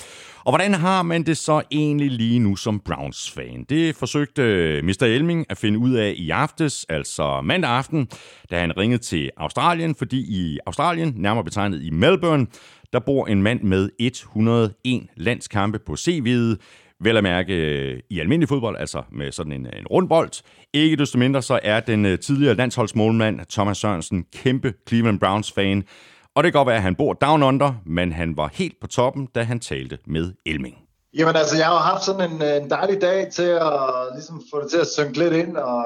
Og 0.43 0.51
hvordan 0.51 0.73
har 0.73 1.01
man 1.01 1.23
det 1.23 1.37
så 1.37 1.61
egentlig 1.71 2.11
lige 2.11 2.39
nu 2.39 2.55
som 2.55 2.79
Browns-fan? 2.79 3.65
Det 3.69 3.95
forsøgte 3.95 4.41
øh, 4.41 4.83
Mr. 4.83 5.03
Elming 5.03 5.45
at 5.49 5.57
finde 5.57 5.79
ud 5.79 5.93
af 5.93 6.13
i 6.17 6.29
aftes, 6.29 6.85
altså 6.89 7.41
mandag 7.41 7.71
aften, 7.71 8.07
da 8.51 8.59
han 8.59 8.77
ringede 8.77 9.03
til 9.03 9.31
Australien, 9.37 9.95
fordi 9.95 10.17
i 10.17 10.59
Australien, 10.65 11.13
nærmere 11.15 11.43
betegnet 11.43 11.81
i 11.83 11.89
Melbourne, 11.89 12.47
der 12.93 12.99
bor 12.99 13.27
en 13.27 13.43
mand 13.43 13.61
med 13.61 13.89
101 13.99 15.07
landskampe 15.15 15.79
på 15.79 15.93
CV'et, 15.93 16.55
Vel 16.99 17.17
at 17.17 17.23
mærke 17.23 17.53
øh, 17.53 17.99
i 18.09 18.19
almindelig 18.19 18.49
fodbold, 18.49 18.77
altså 18.79 19.03
med 19.11 19.31
sådan 19.31 19.51
en, 19.51 19.65
en 19.65 19.87
rundbold. 19.87 20.43
Ikke 20.73 20.95
desto 20.95 21.17
mindre 21.17 21.41
så 21.41 21.59
er 21.63 21.79
den 21.79 22.05
øh, 22.05 22.19
tidligere 22.19 22.55
landsholdsmålmand 22.55 23.39
Thomas 23.49 23.77
Sørensen 23.77 24.25
kæmpe 24.33 24.73
Cleveland 24.87 25.19
Browns-fan. 25.19 25.83
Og 26.35 26.43
det 26.43 26.53
kan 26.53 26.59
godt 26.59 26.67
være, 26.67 26.75
at 26.75 26.81
han 26.81 26.95
bor 26.95 27.13
down 27.13 27.43
under, 27.43 27.73
men 27.85 28.11
han 28.11 28.37
var 28.37 28.51
helt 28.53 28.79
på 28.81 28.87
toppen, 28.87 29.27
da 29.35 29.43
han 29.43 29.59
talte 29.59 29.97
med 30.07 30.33
Elming. 30.45 30.84
Jamen 31.17 31.35
altså, 31.35 31.57
jeg 31.57 31.65
har 31.65 31.77
haft 31.91 32.03
sådan 32.03 32.31
en, 32.31 32.63
en 32.63 32.69
dejlig 32.69 33.01
dag 33.01 33.31
til 33.31 33.49
at 33.69 33.79
ligesom, 34.13 34.43
få 34.51 34.61
det 34.61 34.71
til 34.71 34.77
at 34.77 34.87
synke 34.87 35.19
lidt 35.19 35.33
ind, 35.33 35.57
og, 35.57 35.77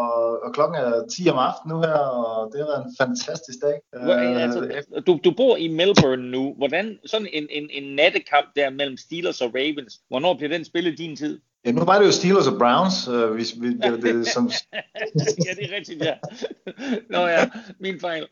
og, 0.00 0.42
og 0.44 0.54
klokken 0.54 0.76
er 0.80 1.06
10 1.06 1.28
om 1.28 1.38
aftenen 1.38 1.74
nu 1.74 1.80
her, 1.80 1.98
og 2.18 2.52
det 2.52 2.60
har 2.60 2.66
været 2.66 2.84
en 2.86 2.96
fantastisk 3.00 3.58
dag. 3.62 3.76
Hvor, 4.04 4.14
altså, 4.14 4.60
du, 5.06 5.18
du 5.24 5.30
bor 5.36 5.56
i 5.56 5.68
Melbourne 5.68 6.30
nu. 6.30 6.54
Hvordan, 6.56 6.98
sådan 7.06 7.28
en, 7.32 7.46
en, 7.50 7.68
en 7.70 7.94
nattekamp 7.94 8.46
der 8.56 8.70
mellem 8.70 8.96
Steelers 8.96 9.40
og 9.40 9.50
Ravens, 9.54 10.00
hvornår 10.08 10.34
bliver 10.34 10.52
den 10.52 10.64
spillet 10.64 10.98
din 10.98 11.16
tid? 11.16 11.40
Ja, 11.66 11.72
nu 11.72 11.84
var 11.84 11.98
det 11.98 12.06
jo 12.06 12.12
Steelers 12.12 12.46
og 12.46 12.58
Browns, 12.58 13.08
øh, 13.08 13.30
hvis 13.30 13.54
vi, 13.60 13.68
det, 13.76 14.02
det, 14.02 14.26
som... 14.34 14.50
ja, 15.46 15.52
det 15.56 15.64
er 15.70 15.76
rigtigt, 15.76 16.04
ja. 16.04 16.14
Nå 17.10 17.26
ja, 17.26 17.48
min 17.80 18.00
fejl. 18.00 18.26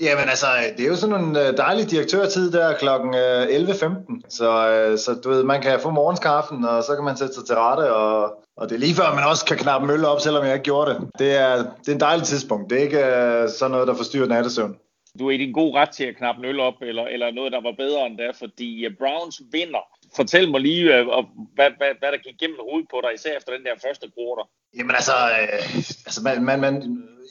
Jamen 0.00 0.28
altså, 0.28 0.46
det 0.76 0.84
er 0.84 0.88
jo 0.88 0.96
sådan 0.96 1.24
en 1.24 1.36
øh, 1.36 1.56
dejlig 1.56 1.90
direktørtid 1.90 2.52
der 2.52 2.76
klokken 2.76 3.14
øh, 3.14 3.46
11.15, 3.46 4.20
så, 4.28 4.70
øh, 4.70 4.98
så 4.98 5.14
du 5.24 5.28
ved, 5.28 5.42
man 5.44 5.62
kan 5.62 5.80
få 5.80 5.90
morgenskaffen, 5.90 6.64
og 6.64 6.82
så 6.82 6.94
kan 6.94 7.04
man 7.04 7.16
sætte 7.16 7.34
sig 7.34 7.46
til 7.46 7.54
rette, 7.54 7.94
og, 7.94 8.44
og 8.56 8.68
det 8.68 8.74
er 8.74 8.78
lige 8.78 8.94
før, 8.94 9.14
man 9.14 9.24
også 9.24 9.44
kan 9.44 9.56
knappe 9.56 9.86
mølle 9.86 10.08
op, 10.08 10.20
selvom 10.20 10.44
jeg 10.44 10.54
ikke 10.54 10.64
gjorde 10.64 10.90
det. 10.90 11.00
Det 11.18 11.34
er, 11.34 11.56
det 11.56 11.88
er 11.88 11.92
en 11.92 12.00
dejlig 12.00 12.26
tidspunkt. 12.26 12.70
Det 12.70 12.78
er 12.78 12.82
ikke 12.82 13.04
øh, 13.06 13.48
sådan 13.48 13.70
noget, 13.70 13.88
der 13.88 13.94
forstyrrer 13.94 14.28
nattesøvn. 14.28 14.76
Du 15.18 15.28
er 15.28 15.30
i 15.30 15.36
din 15.36 15.52
god 15.52 15.74
ret 15.74 15.90
til 15.90 16.04
at 16.04 16.16
knappe 16.16 16.38
en 16.38 16.48
øl 16.48 16.60
op, 16.60 16.74
eller, 16.82 17.04
eller 17.04 17.30
noget, 17.30 17.52
der 17.52 17.60
var 17.60 17.74
bedre 17.78 18.06
end 18.06 18.18
det, 18.18 18.36
fordi 18.38 18.88
Browns 18.98 19.42
vinder. 19.52 19.84
Fortæl 20.16 20.50
mig 20.50 20.60
lige, 20.60 20.84
øh, 20.96 21.06
hvad, 21.54 21.70
hvad, 21.78 21.92
hvad 22.00 22.10
der 22.12 22.18
gik 22.26 22.38
gennem 22.40 22.58
hovedet 22.68 22.88
på 22.90 22.98
dig, 23.04 23.10
især 23.14 23.36
efter 23.36 23.52
den 23.52 23.64
der 23.64 23.74
første 23.86 24.06
quarter. 24.14 24.44
Jamen 24.76 24.94
altså, 24.94 25.16
øh, 25.40 25.76
altså 26.06 26.20
man, 26.24 26.44
man, 26.44 26.60
man 26.60 26.74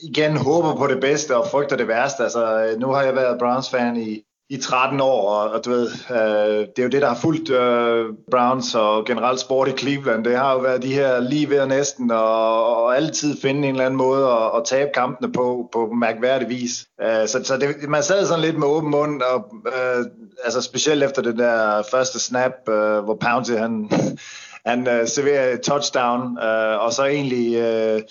igen 0.02 0.36
håber 0.36 0.76
på 0.76 0.86
det 0.86 1.00
bedste 1.00 1.36
og 1.36 1.46
frygter 1.50 1.76
det 1.76 1.88
værste. 1.88 2.22
Altså, 2.22 2.44
øh, 2.64 2.80
nu 2.80 2.88
har 2.88 3.02
jeg 3.02 3.14
været 3.16 3.38
Browns-fan 3.38 3.96
i, 3.96 4.22
i 4.50 4.56
13 4.56 5.00
år, 5.00 5.30
og, 5.30 5.50
og 5.50 5.64
du 5.64 5.70
ved, 5.70 5.90
øh, 6.10 6.66
det 6.66 6.78
er 6.78 6.82
jo 6.82 6.88
det, 6.88 7.02
der 7.02 7.08
har 7.08 7.20
fulgt 7.22 7.50
øh, 7.50 8.14
Browns 8.30 8.74
og 8.74 9.06
generelt 9.06 9.40
sport 9.40 9.68
i 9.68 9.76
Cleveland. 9.76 10.24
Det 10.24 10.36
har 10.36 10.52
jo 10.52 10.58
været 10.58 10.82
de 10.82 10.94
her 10.94 11.20
lige 11.20 11.50
ved 11.50 11.60
og 11.60 11.68
næsten, 11.68 12.10
og, 12.10 12.76
og 12.76 12.96
altid 12.96 13.40
finde 13.40 13.68
en 13.68 13.74
eller 13.74 13.86
anden 13.86 13.98
måde 13.98 14.26
at, 14.26 14.50
at 14.56 14.64
tabe 14.64 14.90
kampene 14.94 15.32
på, 15.32 15.68
på 15.72 15.86
mærkværdig 15.86 16.48
vis. 16.48 16.86
Øh, 17.00 17.28
så 17.28 17.40
så 17.44 17.56
det, 17.56 17.88
man 17.88 18.02
sad 18.02 18.26
sådan 18.26 18.44
lidt 18.44 18.58
med 18.58 18.66
åben 18.66 18.90
mund, 18.90 19.22
og 19.22 19.54
øh, 19.66 20.04
altså 20.44 20.62
specielt 20.62 21.02
efter 21.02 21.22
den 21.22 21.38
der 21.38 21.82
første 21.90 22.20
snap, 22.20 22.68
øh, 22.68 22.98
hvor 23.04 23.18
Pouncey 23.20 23.54
han... 23.54 23.90
han 24.66 24.88
øh, 24.88 25.08
serverer 25.08 25.52
et 25.52 25.60
touchdown, 25.60 26.38
øh, 26.38 26.84
og 26.84 26.92
så 26.92 27.04
egentlig, 27.04 27.54
øh, 27.54 28.02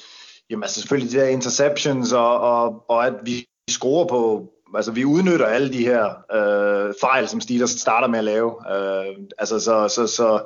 jamen 0.49 0.63
altså 0.63 0.79
selvfølgelig 0.79 1.11
de 1.11 1.17
der 1.17 1.27
interceptions, 1.27 2.11
og, 2.11 2.39
og, 2.39 2.83
og 2.89 3.07
at 3.07 3.13
vi 3.23 3.45
scorer 3.69 4.07
på, 4.07 4.49
altså 4.75 4.91
vi 4.91 5.05
udnytter 5.05 5.45
alle 5.45 5.73
de 5.73 5.85
her 5.85 6.05
øh, 6.33 6.93
fejl, 7.01 7.27
som 7.27 7.41
Steelers 7.41 7.69
starter 7.69 8.07
med 8.07 8.19
at 8.19 8.25
lave. 8.25 8.75
Øh, 8.75 9.15
altså 9.37 9.59
så, 9.59 9.87
så, 9.87 10.07
så, 10.07 10.41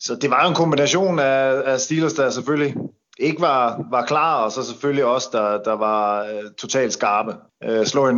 så 0.00 0.14
det 0.14 0.30
var 0.30 0.42
jo 0.42 0.48
en 0.48 0.54
kombination 0.54 1.18
af, 1.18 1.62
af 1.64 1.80
Steelers, 1.80 2.12
der 2.12 2.30
selvfølgelig 2.30 2.74
ikke 3.20 3.40
var, 3.40 3.86
var 3.90 4.04
klar, 4.06 4.44
og 4.44 4.52
så 4.52 4.62
selvfølgelig 4.62 5.04
også, 5.04 5.28
der, 5.32 5.62
der 5.62 5.72
var 5.72 6.24
øh, 6.24 6.50
totalt 6.58 6.92
skarpe. 6.92 7.34
Øh, 7.64 7.86
slå 7.86 8.08
en 8.08 8.16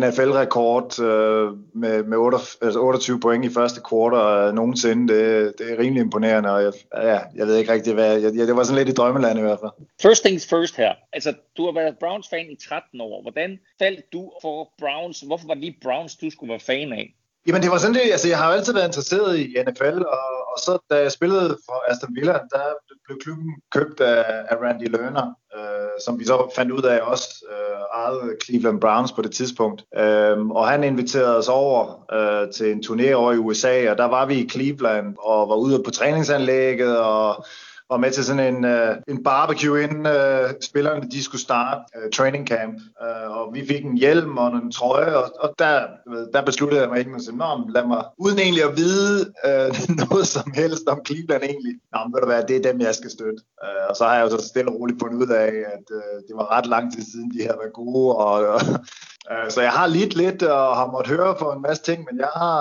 NFL-rekord 0.00 1.00
øh, 1.00 1.52
med, 1.74 2.02
med 2.02 2.18
8, 2.18 2.38
altså 2.62 2.80
28 2.80 3.20
point 3.20 3.44
i 3.44 3.54
første 3.54 3.80
kvartal 3.88 4.48
øh, 4.48 4.54
nogensinde. 4.54 5.14
Det, 5.14 5.52
det 5.58 5.72
er 5.72 5.78
rimelig 5.78 6.00
imponerende, 6.00 6.50
og 6.50 6.62
jeg, 6.62 6.72
ja, 6.96 7.18
jeg 7.34 7.46
ved 7.46 7.56
ikke 7.56 7.72
rigtig, 7.72 7.94
hvad... 7.94 8.20
Jeg, 8.20 8.36
jeg, 8.36 8.46
det 8.46 8.56
var 8.56 8.62
sådan 8.62 8.78
lidt 8.78 8.88
i 8.88 8.92
drømmeland 8.92 9.38
i 9.38 9.42
hvert 9.42 9.58
fald. 9.60 9.72
First 10.02 10.24
things 10.24 10.48
first 10.48 10.76
her. 10.76 10.94
Altså, 11.12 11.34
du 11.56 11.64
har 11.64 11.72
været 11.72 11.98
Browns-fan 11.98 12.46
i 12.50 12.56
13 12.68 13.00
år. 13.00 13.22
Hvordan 13.22 13.58
faldt 13.78 14.12
du 14.12 14.32
for 14.42 14.68
Browns? 14.78 15.20
Hvorfor 15.20 15.46
var 15.46 15.54
det 15.54 15.62
lige 15.62 15.78
Browns, 15.82 16.16
du 16.16 16.30
skulle 16.30 16.50
være 16.50 16.60
fan 16.60 16.92
af? 16.92 17.14
Jamen 17.46 17.62
det 17.62 17.70
var 17.70 17.78
sådan 17.78 17.94
det, 17.94 18.12
altså 18.12 18.28
jeg 18.28 18.38
har 18.38 18.52
altid 18.52 18.72
været 18.72 18.86
interesseret 18.86 19.38
i 19.38 19.56
NFL, 19.68 19.98
og, 19.98 20.28
og 20.52 20.58
så 20.58 20.78
da 20.90 20.96
jeg 20.96 21.12
spillede 21.12 21.58
for 21.66 21.90
Aston 21.90 22.14
Villa, 22.14 22.32
der 22.32 22.64
blev 23.04 23.18
klubben 23.20 23.54
købt 23.74 24.00
af, 24.00 24.24
af 24.50 24.56
Randy 24.62 24.88
Lerner, 24.90 25.34
øh, 25.56 25.90
som 26.04 26.18
vi 26.18 26.24
så 26.24 26.52
fandt 26.56 26.72
ud 26.72 26.82
af 26.82 27.00
også 27.02 27.28
øh, 27.52 28.00
ejede 28.00 28.36
Cleveland 28.44 28.80
Browns 28.80 29.12
på 29.12 29.22
det 29.22 29.32
tidspunkt. 29.32 29.84
Øh, 29.96 30.46
og 30.46 30.68
han 30.68 30.84
inviterede 30.84 31.36
os 31.36 31.48
over 31.48 32.04
øh, 32.12 32.52
til 32.52 32.72
en 32.72 32.84
turné 32.86 33.12
over 33.12 33.32
i 33.32 33.38
USA, 33.38 33.90
og 33.90 33.98
der 33.98 34.04
var 34.04 34.26
vi 34.26 34.34
i 34.34 34.48
Cleveland 34.48 35.16
og 35.18 35.48
var 35.48 35.56
ude 35.56 35.82
på 35.82 35.90
træningsanlægget 35.90 36.98
og 36.98 37.44
var 37.94 38.00
med 38.00 38.10
til 38.10 38.24
sådan 38.24 38.54
en, 38.54 38.64
uh, 38.64 38.94
en 39.08 39.24
barbecue, 39.24 39.82
inden 39.82 40.06
uh, 40.06 40.50
spillerne 40.60 41.10
de 41.10 41.22
skulle 41.22 41.40
starte 41.40 41.80
uh, 41.96 42.10
training 42.16 42.48
camp. 42.48 42.76
Uh, 43.04 43.36
og 43.36 43.54
vi 43.54 43.66
fik 43.66 43.84
en 43.84 43.96
hjelm 43.98 44.38
og 44.38 44.48
en 44.56 44.72
trøje, 44.72 45.16
og, 45.16 45.24
og 45.40 45.54
der, 45.58 45.74
der 46.32 46.42
besluttede 46.42 46.80
jeg 46.80 46.90
mig 46.90 46.98
ikke, 46.98 47.10
at 47.14 47.22
sige, 47.22 47.36
lad 47.74 47.86
mig, 47.86 48.04
uden 48.18 48.38
egentlig 48.38 48.64
at 48.64 48.76
vide 48.76 49.32
uh, 49.48 49.68
noget 50.02 50.26
som 50.26 50.52
helst 50.54 50.88
om 50.88 51.00
Cleveland 51.06 51.42
egentlig, 51.42 51.74
Nå, 51.92 51.98
ved 52.12 52.20
du 52.20 52.26
hvad, 52.26 52.42
det 52.48 52.56
er 52.56 52.72
dem, 52.72 52.80
jeg 52.80 52.94
skal 52.94 53.10
støtte. 53.10 53.40
Uh, 53.64 53.84
og 53.88 53.96
så 53.96 54.04
har 54.04 54.14
jeg 54.14 54.24
jo 54.24 54.30
så 54.30 54.48
stille 54.48 54.70
og 54.70 54.74
roligt 54.80 55.00
fundet 55.02 55.22
ud 55.22 55.30
af, 55.30 55.52
at 55.76 55.86
uh, 55.98 56.16
det 56.26 56.34
var 56.38 56.56
ret 56.56 56.66
lang 56.66 56.92
tid 56.92 57.02
siden, 57.12 57.30
de 57.30 57.42
her 57.46 57.54
var 57.62 57.70
gode, 57.74 58.16
og, 58.16 58.34
og 59.44 59.52
så 59.52 59.60
jeg 59.62 59.72
har 59.72 59.86
lidt 59.86 60.14
lidt 60.14 60.42
og 60.42 60.76
har 60.76 60.90
måttet 60.92 61.16
høre 61.16 61.34
for 61.38 61.52
en 61.52 61.62
masse 61.62 61.82
ting, 61.82 62.06
men 62.10 62.18
jeg 62.18 62.32
har 62.34 62.60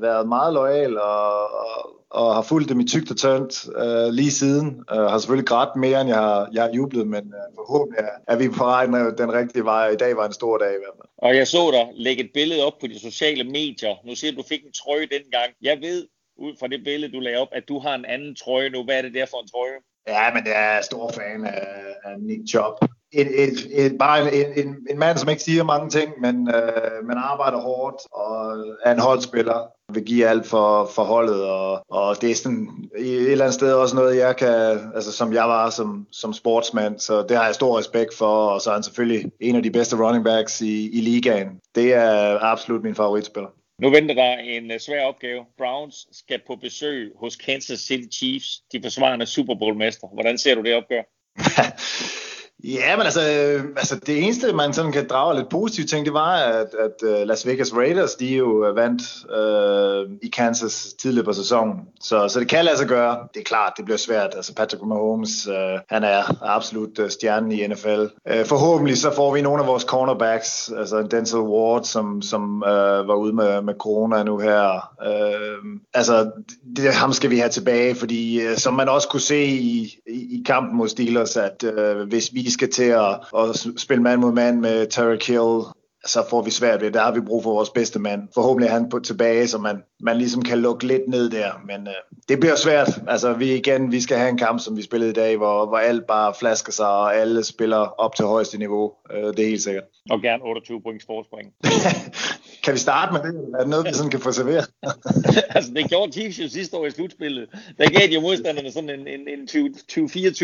været 0.00 0.28
meget 0.28 0.54
lojal 0.54 0.98
og, 0.98 1.42
og, 1.42 1.97
og 2.10 2.34
har 2.34 2.42
fulgt 2.42 2.68
dem 2.68 2.80
i 2.80 2.84
tygt 2.84 3.10
og 3.10 3.16
tønt 3.16 3.68
øh, 3.76 4.08
lige 4.12 4.30
siden. 4.30 4.84
Øh, 4.92 5.00
har 5.10 5.18
selvfølgelig 5.18 5.46
grædt 5.46 5.76
mere, 5.76 6.00
end 6.00 6.08
jeg 6.08 6.18
har, 6.18 6.48
jeg 6.52 6.62
har 6.62 6.70
jublet, 6.70 7.06
men 7.06 7.24
øh, 7.38 7.46
forhåbentlig 7.54 7.98
er, 7.98 8.32
er 8.32 8.36
vi 8.36 8.48
på 8.48 8.64
vej 8.64 8.86
den 9.22 9.32
rigtige 9.32 9.64
vej. 9.64 9.88
I 9.88 9.96
dag 9.96 10.16
var 10.16 10.26
en 10.26 10.32
stor 10.32 10.58
dag 10.58 10.70
i 10.70 10.80
hvert 10.82 10.96
fald. 10.96 11.08
Og 11.18 11.36
jeg 11.36 11.46
så 11.46 11.70
dig 11.70 11.86
lægge 11.94 12.24
et 12.24 12.30
billede 12.34 12.64
op 12.66 12.78
på 12.80 12.86
de 12.86 13.00
sociale 13.00 13.44
medier. 13.44 13.94
Nu 14.06 14.14
siger 14.14 14.32
du, 14.32 14.36
du 14.36 14.46
fik 14.48 14.64
en 14.64 14.72
trøje 14.72 15.06
dengang. 15.16 15.50
Jeg 15.62 15.78
ved, 15.80 16.06
ud 16.36 16.52
fra 16.60 16.66
det 16.66 16.84
billede, 16.84 17.12
du 17.12 17.20
lagde 17.20 17.38
op, 17.38 17.48
at 17.52 17.64
du 17.68 17.78
har 17.78 17.94
en 17.94 18.04
anden 18.04 18.34
trøje 18.34 18.70
nu. 18.70 18.84
Hvad 18.84 18.98
er 18.98 19.02
det 19.02 19.14
der 19.14 19.26
for 19.26 19.40
en 19.42 19.48
trøje? 19.48 19.78
Ja, 20.08 20.34
men 20.34 20.46
jeg 20.46 20.76
er 20.76 20.82
stor 20.82 21.12
fan 21.12 21.44
af, 21.44 21.66
af 22.04 22.20
Nick 22.20 22.48
Chubb. 22.48 22.76
En, 23.12 23.26
en, 23.26 23.50
en, 23.70 23.98
bare 23.98 24.34
en, 24.34 24.66
en, 24.66 24.76
en 24.90 24.98
mand, 24.98 25.18
som 25.18 25.28
ikke 25.28 25.42
siger 25.42 25.64
mange 25.64 25.90
ting, 25.90 26.20
men 26.20 26.48
øh, 26.54 27.06
man 27.06 27.16
arbejder 27.16 27.60
hårdt 27.60 27.96
og 28.12 28.58
er 28.84 28.92
en 28.92 29.00
holdspiller 29.00 29.78
vil 29.92 30.04
give 30.04 30.26
alt 30.26 30.46
for, 30.46 30.90
for 30.94 31.02
holdet, 31.02 31.44
og, 31.44 31.84
og 31.90 32.22
det 32.22 32.30
er 32.30 32.34
sådan 32.34 32.90
et 32.98 33.32
eller 33.32 33.44
andet 33.44 33.54
sted 33.54 33.72
også 33.72 33.96
noget, 33.96 34.16
jeg 34.16 34.36
kan, 34.36 34.80
altså 34.94 35.12
som 35.12 35.32
jeg 35.32 35.48
var 35.48 35.70
som, 35.70 36.06
som 36.12 36.32
sportsmand, 36.32 36.98
så 36.98 37.22
det 37.22 37.36
har 37.36 37.44
jeg 37.44 37.54
stor 37.54 37.78
respekt 37.78 38.14
for, 38.14 38.48
og 38.48 38.60
så 38.60 38.70
er 38.70 38.74
han 38.74 38.82
selvfølgelig 38.82 39.32
en 39.40 39.56
af 39.56 39.62
de 39.62 39.70
bedste 39.70 39.96
running 39.96 40.24
backs 40.24 40.60
i, 40.60 40.90
i 40.90 41.00
ligaen. 41.00 41.48
Det 41.74 41.94
er 41.94 42.38
absolut 42.42 42.82
min 42.82 42.94
favoritspiller. 42.94 43.50
Nu 43.82 43.90
venter 43.90 44.14
der 44.14 44.36
en 44.36 44.70
uh, 44.70 44.78
svær 44.78 45.04
opgave. 45.04 45.44
Browns 45.58 46.08
skal 46.12 46.40
på 46.46 46.56
besøg 46.56 47.12
hos 47.16 47.36
Kansas 47.36 47.80
City 47.80 48.18
Chiefs, 48.18 48.62
de 48.72 48.82
forsvarende 48.82 49.26
Super 49.26 49.54
Bowl-mester. 49.54 50.06
Hvordan 50.12 50.38
ser 50.38 50.54
du 50.54 50.62
det 50.62 50.74
opgør? 50.74 51.02
Ja, 52.64 52.96
men 52.96 53.04
altså, 53.04 53.20
øh, 53.20 53.64
altså 53.76 54.00
det 54.06 54.22
eneste, 54.22 54.52
man 54.52 54.72
sådan 54.72 54.92
kan 54.92 55.06
drage 55.08 55.36
lidt 55.36 55.48
positivt 55.48 55.88
ting, 55.88 56.04
det 56.06 56.14
var, 56.14 56.36
at, 56.36 56.66
at 56.74 57.08
øh, 57.08 57.26
Las 57.26 57.46
Vegas 57.46 57.74
Raiders, 57.74 58.14
de 58.14 58.26
jo 58.26 58.66
øh, 58.66 58.76
vandt 58.76 59.02
øh, 59.36 60.16
i 60.22 60.28
Kansas 60.28 60.94
tidligere 61.00 61.24
på 61.24 61.32
sæsonen. 61.32 61.74
Så, 62.00 62.28
så 62.28 62.40
det 62.40 62.48
kan 62.48 62.64
lade 62.64 62.76
sig 62.76 62.86
gøre. 62.86 63.18
Det 63.34 63.40
er 63.40 63.44
klart, 63.44 63.72
det 63.76 63.84
bliver 63.84 63.98
svært. 63.98 64.30
Altså 64.36 64.54
Patrick 64.54 64.82
Mahomes, 64.84 65.46
øh, 65.46 65.78
han 65.88 66.04
er 66.04 66.44
absolut 66.56 67.00
stjernen 67.08 67.52
i 67.52 67.66
NFL. 67.66 68.04
Øh, 68.28 68.44
forhåbentlig 68.44 68.98
så 68.98 69.14
får 69.14 69.34
vi 69.34 69.42
nogle 69.42 69.62
af 69.62 69.66
vores 69.66 69.82
cornerbacks, 69.82 70.70
altså 70.78 71.02
Denzel 71.02 71.38
Ward, 71.38 71.84
som, 71.84 72.22
som 72.22 72.64
øh, 72.66 73.08
var 73.08 73.14
ude 73.14 73.32
med, 73.32 73.62
med 73.62 73.74
corona 73.74 74.22
nu 74.22 74.38
her. 74.38 74.90
Øh, 75.06 75.80
altså, 75.94 76.30
det, 76.76 76.94
ham 76.94 77.12
skal 77.12 77.30
vi 77.30 77.38
have 77.38 77.50
tilbage, 77.50 77.94
fordi 77.94 78.40
øh, 78.40 78.56
som 78.56 78.74
man 78.74 78.88
også 78.88 79.08
kunne 79.08 79.20
se 79.20 79.44
i, 79.44 80.00
i, 80.06 80.40
i 80.40 80.42
kampen 80.46 80.76
mod 80.76 80.88
Steelers, 80.88 81.36
at 81.36 81.64
øh, 81.64 82.08
hvis 82.08 82.34
vi 82.34 82.47
skal 82.50 82.70
til 82.70 82.82
at, 82.82 83.20
at 83.38 83.66
spille 83.76 84.02
mand 84.02 84.20
mod 84.20 84.32
mand 84.32 84.60
med 84.60 84.86
Terry 84.86 85.18
Hill, 85.26 85.62
så 86.06 86.24
får 86.30 86.42
vi 86.42 86.50
svært 86.50 86.80
ved. 86.80 86.90
Der 86.90 87.02
har 87.02 87.12
vi 87.12 87.20
brug 87.20 87.42
for 87.42 87.54
vores 87.54 87.70
bedste 87.70 87.98
mand. 87.98 88.28
Forhåbentlig 88.34 88.68
er 88.68 88.72
han 88.72 88.88
på 88.88 88.98
tilbage, 88.98 89.48
så 89.48 89.58
man, 89.58 89.82
man 90.00 90.16
ligesom 90.16 90.42
kan 90.42 90.58
lukke 90.58 90.86
lidt 90.86 91.08
ned 91.08 91.30
der. 91.30 91.52
Men 91.66 91.86
øh, 91.86 91.94
det 92.28 92.40
bliver 92.40 92.56
svært. 92.56 92.88
Altså 93.08 93.32
vi 93.32 93.54
igen, 93.54 93.92
vi 93.92 94.00
skal 94.00 94.18
have 94.18 94.30
en 94.30 94.38
kamp, 94.38 94.60
som 94.60 94.76
vi 94.76 94.82
spillede 94.82 95.10
i 95.10 95.14
dag, 95.14 95.36
hvor, 95.36 95.66
hvor 95.66 95.78
alt 95.78 96.06
bare 96.06 96.34
flasker 96.40 96.72
sig, 96.72 96.88
og 96.88 97.16
alle 97.16 97.44
spiller 97.44 98.00
op 98.00 98.14
til 98.14 98.24
højeste 98.24 98.58
niveau. 98.58 98.92
Øh, 99.12 99.24
det 99.24 99.40
er 99.40 99.48
helt 99.48 99.62
sikkert. 99.62 99.84
Og 100.10 100.22
gerne 100.22 100.42
28 100.42 100.82
points 100.82 101.06
forspring. 101.06 101.52
kan 102.68 102.74
vi 102.74 102.78
starte 102.90 103.12
med 103.12 103.20
det? 103.26 103.32
Er 103.54 103.60
det 103.64 103.68
noget, 103.68 103.86
vi 103.86 103.92
sådan 103.92 104.10
kan 104.10 104.20
få 104.20 104.32
serveret? 104.32 104.66
altså, 105.56 105.70
det 105.76 105.88
gjorde 105.88 106.12
Chiefs 106.12 106.38
jo 106.42 106.48
sidste 106.48 106.76
år 106.76 106.86
i 106.86 106.90
slutspillet. 106.90 107.48
Der 107.78 107.90
gav 107.90 108.06
de 108.08 108.14
jo 108.14 108.20
modstanderne 108.20 108.70
sådan 108.72 108.90
en, 108.90 109.06
en, 109.14 109.22
en 109.34 109.42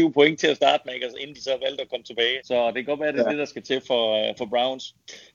20-24 0.09 0.13
point 0.19 0.41
til 0.41 0.47
at 0.47 0.57
starte 0.57 0.83
med, 0.87 0.95
altså, 0.95 1.19
inden 1.23 1.37
de 1.37 1.43
så 1.43 1.55
valgte 1.65 1.83
at 1.83 1.91
komme 1.91 2.05
tilbage. 2.05 2.39
Så 2.45 2.55
det 2.67 2.75
kan 2.75 2.85
godt 2.85 3.01
være, 3.01 3.09
at 3.09 3.15
det 3.15 3.21
er 3.21 3.25
ja. 3.25 3.31
det, 3.31 3.39
der 3.39 3.45
skal 3.45 3.63
til 3.63 3.81
for, 3.87 4.03
uh, 4.19 4.35
for 4.39 4.47
Browns. 4.53 4.85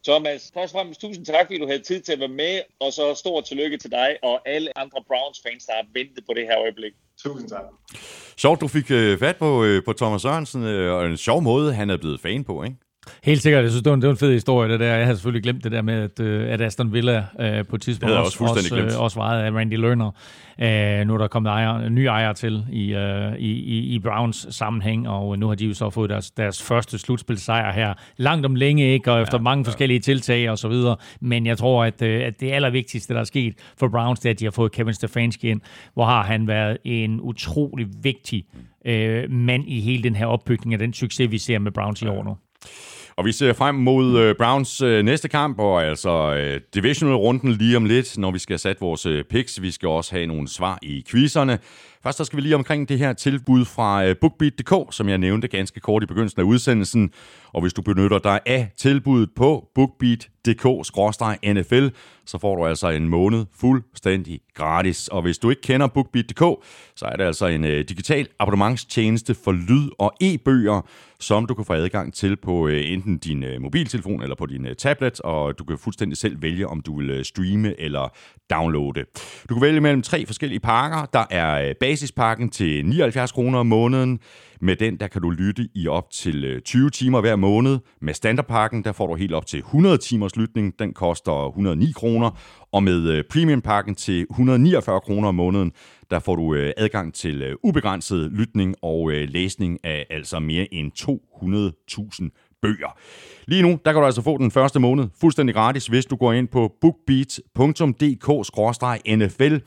Thomas, 0.08 0.52
først 0.54 0.74
og 0.74 0.78
fremmest 0.78 1.02
tusind 1.02 1.26
tak, 1.26 1.46
fordi 1.46 1.60
du 1.60 1.68
havde 1.68 1.84
tid 1.90 2.00
til 2.02 2.14
at 2.14 2.20
være 2.20 2.36
med, 2.44 2.56
og 2.80 2.94
så 2.94 3.06
stor 3.24 3.42
tillykke 3.42 3.78
til 3.78 3.92
dig 3.92 4.10
og 4.24 4.36
alle 4.54 4.70
andre 4.84 5.00
Browns-fans, 5.10 5.64
der 5.66 5.74
har 5.80 5.86
ventet 5.94 6.24
på 6.28 6.34
det 6.38 6.46
her 6.50 6.58
øjeblik. 6.66 6.94
Tusind 7.24 7.50
tak. 7.50 7.66
Sjovt, 8.38 8.62
du 8.62 8.68
fik 8.68 8.88
uh, 9.00 9.20
fat 9.24 9.38
på, 9.38 9.50
uh, 9.66 9.84
på 9.86 9.94
Thomas 9.94 10.22
Sørensen, 10.22 10.64
og 10.96 11.06
en 11.06 11.18
sjov 11.18 11.42
måde, 11.42 11.74
han 11.74 11.90
er 11.90 11.98
blevet 11.98 12.20
fan 12.22 12.44
på, 12.44 12.64
ikke? 12.64 12.78
Helt 13.24 13.42
sikkert. 13.42 13.64
Jeg 13.64 13.72
synes, 13.72 13.84
det 13.84 13.90
var, 13.90 13.96
en, 13.96 14.02
det 14.02 14.08
var 14.08 14.14
en 14.14 14.18
fed 14.18 14.34
historie, 14.34 14.72
det 14.72 14.80
der. 14.80 14.96
Jeg 14.96 15.06
havde 15.06 15.18
selvfølgelig 15.18 15.44
glemt 15.44 15.64
det 15.64 15.72
der 15.72 15.82
med, 15.82 15.94
at, 15.94 16.20
øh, 16.20 16.54
at 16.54 16.62
Aston 16.62 16.94
Villa 16.94 17.26
øh, 17.40 17.66
på 17.66 17.76
et 17.76 17.82
tidspunkt 17.82 18.16
også, 18.16 18.44
også, 18.44 18.54
også, 18.60 18.76
øh, 18.76 19.04
også 19.04 19.20
vejet 19.20 19.44
af 19.44 19.52
Randy 19.52 19.74
Lerner. 19.74 20.12
Øh, 20.62 21.08
nu 21.08 21.14
er 21.14 21.18
der 21.18 21.28
kommet 21.28 21.50
ejer, 21.50 21.90
nye 21.90 22.06
ejere 22.06 22.34
til 22.34 22.66
i, 22.72 22.94
øh, 22.94 23.36
i, 23.38 23.96
i 23.96 24.00
Browns 24.00 24.48
sammenhæng, 24.50 25.10
og 25.10 25.40
nu 25.40 25.48
har 25.48 25.56
de 25.56 25.66
jo 25.66 25.74
så 25.74 25.90
fået 25.90 26.10
deres, 26.10 26.32
deres 26.32 26.64
første 26.64 26.98
slutspilsejr 26.98 27.74
her. 27.74 27.94
Langt 28.18 28.46
om 28.46 28.56
længe, 28.56 28.94
ikke? 28.94 29.12
Og 29.12 29.22
efter 29.22 29.38
ja, 29.38 29.42
mange 29.42 29.62
ja. 29.62 29.68
forskellige 29.68 30.00
tiltag 30.00 30.50
og 30.50 30.58
så 30.58 30.68
videre. 30.68 30.96
Men 31.22 31.46
jeg 31.46 31.58
tror, 31.58 31.84
at, 31.84 32.02
øh, 32.02 32.26
at 32.26 32.40
det 32.40 32.52
allervigtigste, 32.52 33.14
der 33.14 33.20
er 33.20 33.24
sket 33.24 33.54
for 33.78 33.88
Browns, 33.88 34.20
det 34.20 34.30
er, 34.30 34.34
at 34.34 34.40
de 34.40 34.46
har 34.46 34.52
fået 34.52 34.72
Kevin 34.72 34.94
Stefanski 34.94 35.50
ind, 35.50 35.62
hvor 35.94 36.06
har 36.06 36.24
han 36.24 36.48
været 36.48 36.78
en 36.84 37.22
utrolig 37.22 37.88
vigtig 38.04 38.46
øh, 38.86 39.32
mand 39.32 39.64
i 39.68 39.80
hele 39.80 40.04
den 40.04 40.16
her 40.16 40.26
opbygning 40.26 40.74
af 40.74 40.80
den 40.80 40.94
succes, 40.94 41.32
vi 41.32 41.38
ser 41.38 41.60
med 41.60 41.72
Browns 41.72 42.02
i 42.02 42.08
år 42.08 42.24
nu. 42.24 42.38
Og 43.20 43.26
vi 43.26 43.32
ser 43.32 43.54
frem 43.54 43.76
mod 43.76 44.20
øh, 44.20 44.36
Browns 44.36 44.82
øh, 44.82 45.04
næste 45.04 45.30
kamp, 45.30 45.60
og 45.60 45.84
altså 45.84 46.36
øh, 46.36 46.62
divisional-runden 46.74 47.52
lige 47.52 47.78
om 47.78 47.86
lidt, 47.86 48.18
når 48.18 48.32
vi 48.32 48.40
skal 48.40 48.54
have 48.54 48.60
sat 48.60 48.82
vores 48.82 49.08
picks. 49.30 49.62
Vi 49.62 49.72
skal 49.72 49.90
også 49.90 50.16
have 50.16 50.26
nogle 50.26 50.48
svar 50.48 50.80
i 50.82 51.06
quizzerne. 51.10 51.60
Først 52.04 52.18
så 52.18 52.24
skal 52.24 52.38
vi 52.38 52.42
lige 52.42 52.56
omkring 52.56 52.90
det 52.90 52.98
her 52.98 53.14
tilbud 53.14 53.66
fra 53.66 54.14
BookBeat.dk, 54.14 54.96
som 54.96 55.10
jeg 55.10 55.18
nævnte 55.18 55.48
ganske 55.48 55.80
kort 55.80 56.04
i 56.04 56.06
begyndelsen 56.06 56.42
af 56.42 56.46
udsendelsen. 56.46 57.12
Og 57.54 57.62
hvis 57.62 57.74
du 57.74 57.82
benytter 57.82 58.20
dig 58.20 58.40
af 58.46 58.72
tilbuddet 58.78 59.30
på 59.36 59.68
BookBeat.dk-NFL, 59.76 61.88
så 62.26 62.38
får 62.38 62.56
du 62.56 62.66
altså 62.66 62.90
en 62.90 63.10
måned 63.10 63.46
fuldstændig 63.60 64.40
gratis. 64.56 65.08
Og 65.08 65.22
hvis 65.22 65.38
du 65.38 65.50
ikke 65.50 65.62
kender 65.62 65.88
BookBeat.dk, 65.88 66.44
så 66.96 67.06
er 67.06 67.16
det 67.16 67.24
altså 67.24 67.48
en 67.48 67.62
digital 67.62 68.28
abonnementstjeneste 68.40 69.36
for 69.44 69.52
lyd- 69.52 69.90
og 69.98 70.14
e-bøger, 70.22 70.82
som 71.20 71.46
du 71.46 71.54
kan 71.54 71.66
få 71.66 71.74
adgang 71.74 72.14
til 72.14 72.36
på 72.36 72.68
øh, 72.68 72.92
enten 72.92 73.18
din 73.18 73.44
øh, 73.44 73.62
mobiltelefon 73.62 74.22
eller 74.22 74.36
på 74.36 74.46
din 74.46 74.66
øh, 74.66 74.76
tablet, 74.76 75.20
og 75.20 75.60
du 75.60 75.64
kan 75.64 75.78
fuldstændig 75.78 76.18
selv 76.18 76.42
vælge, 76.42 76.68
om 76.68 76.82
du 76.82 76.98
vil 77.00 77.26
streame 77.26 77.80
eller 77.80 78.14
downloade. 78.50 79.06
Du 79.50 79.54
kan 79.54 79.62
vælge 79.62 79.82
mellem 79.82 80.02
tre 80.02 80.26
forskellige 80.26 80.60
pakker. 80.60 81.06
Der 81.14 81.26
er 81.30 81.74
basispakken 81.80 82.50
til 82.50 82.86
79 82.86 83.32
kroner 83.32 83.60
om 83.60 83.66
måneden, 83.68 84.20
med 84.62 84.76
den, 84.76 85.00
der 85.00 85.08
kan 85.08 85.22
du 85.22 85.30
lytte 85.30 85.70
i 85.76 85.88
op 85.88 86.12
til 86.12 86.46
øh, 86.46 86.62
20 86.62 86.90
timer 86.90 87.22
hver 87.22 87.36
måned. 87.36 87.80
Med 88.02 88.14
standardpakken, 88.14 88.84
der 88.84 88.92
får 88.92 89.08
du 89.08 89.16
helt 89.16 89.34
op 89.34 89.46
til 89.46 89.60
100 89.60 89.98
timers 89.98 90.36
lytning. 90.36 90.80
Den 90.80 90.94
koster 90.94 91.48
109 91.48 91.92
kroner. 91.96 92.30
Og 92.72 92.84
med 92.84 93.10
øh, 93.10 93.24
premiumpakken 93.30 93.96
til 93.96 94.26
149 94.30 95.02
kroner 95.02 95.28
om 95.28 95.36
måneden, 95.36 95.72
der 96.10 96.20
får 96.20 96.36
du 96.36 96.54
øh, 96.54 96.74
adgang 96.78 97.14
til 97.14 97.56
ubegrænset 97.64 98.32
lytning 98.32 98.76
og 98.82 99.12
læsning 99.12 99.80
af 99.84 100.06
altså 100.10 100.40
mere 100.40 100.74
end 100.74 100.92
200.000 101.00 102.30
bøger. 102.62 102.98
Lige 103.48 103.62
nu, 103.62 103.80
der 103.86 103.92
kan 103.92 104.02
du 104.02 104.06
altså 104.06 104.22
få 104.22 104.38
den 104.38 104.52
første 104.52 104.80
måned 104.80 105.08
fuldstændig 105.22 105.56
gratis, 105.56 105.88
hvis 105.88 106.06
du 106.06 106.16
går 106.16 106.34
ind 106.34 106.48
på 106.48 106.74
bookbeat.dk-nfl. 106.82 109.60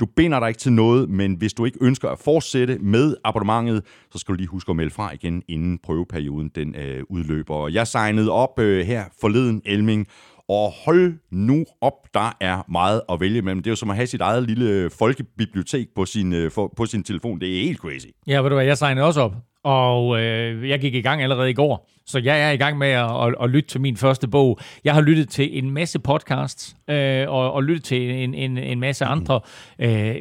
Du 0.00 0.06
binder 0.06 0.40
dig 0.40 0.48
ikke 0.48 0.58
til 0.58 0.72
noget, 0.72 1.10
men 1.10 1.34
hvis 1.34 1.52
du 1.52 1.64
ikke 1.64 1.78
ønsker 1.80 2.08
at 2.08 2.18
fortsætte 2.18 2.78
med 2.78 3.16
abonnementet, 3.24 3.84
så 4.12 4.18
skal 4.18 4.32
du 4.32 4.36
lige 4.36 4.46
huske 4.46 4.70
at 4.70 4.76
melde 4.76 4.90
fra 4.90 5.12
igen, 5.12 5.42
inden 5.48 5.78
prøveperioden 5.78 6.50
den 6.54 6.74
øh, 6.74 7.02
udløber. 7.08 7.68
Jeg 7.68 7.86
signede 7.86 8.30
op 8.30 8.58
øh, 8.58 8.86
her 8.86 9.04
forleden, 9.20 9.62
Elming, 9.64 10.06
og 10.48 10.72
hold 10.84 11.14
nu 11.30 11.64
op, 11.80 12.14
der 12.14 12.36
er 12.40 12.70
meget 12.70 13.02
at 13.08 13.20
vælge 13.20 13.42
mellem. 13.42 13.62
Det 13.62 13.70
er 13.70 13.72
jo 13.72 13.76
som 13.76 13.90
at 13.90 13.96
have 13.96 14.06
sit 14.06 14.20
eget 14.20 14.42
lille 14.42 14.90
folkebibliotek 14.90 15.86
på 15.94 16.04
sin, 16.04 16.32
øh, 16.32 16.50
for, 16.50 16.72
på 16.76 16.86
sin 16.86 17.02
telefon. 17.02 17.40
Det 17.40 17.58
er 17.58 17.62
helt 17.62 17.78
crazy. 17.78 18.06
Ja, 18.26 18.40
ved 18.40 18.50
du 18.50 18.56
hvad, 18.56 18.66
jeg 18.66 18.78
signede 18.78 19.06
også 19.06 19.20
op. 19.20 19.32
Og 19.64 20.20
øh, 20.20 20.68
jeg 20.68 20.80
gik 20.80 20.94
i 20.94 21.00
gang 21.00 21.22
allerede 21.22 21.50
i 21.50 21.54
går, 21.54 21.88
så 22.06 22.18
jeg 22.18 22.42
er 22.48 22.50
i 22.50 22.56
gang 22.56 22.78
med 22.78 22.88
at, 22.88 23.26
at, 23.26 23.34
at 23.42 23.50
lytte 23.50 23.68
til 23.68 23.80
min 23.80 23.96
første 23.96 24.28
bog. 24.28 24.58
Jeg 24.84 24.94
har 24.94 25.00
lyttet 25.00 25.28
til 25.28 25.58
en 25.58 25.70
masse 25.70 25.98
podcasts, 25.98 26.76
øh, 26.90 27.28
og, 27.28 27.52
og 27.52 27.64
lyttet 27.64 27.84
til 27.84 28.10
en, 28.10 28.34
en, 28.34 28.58
en 28.58 28.80
masse 28.80 29.04
andre 29.04 29.40
øh, 29.78 30.16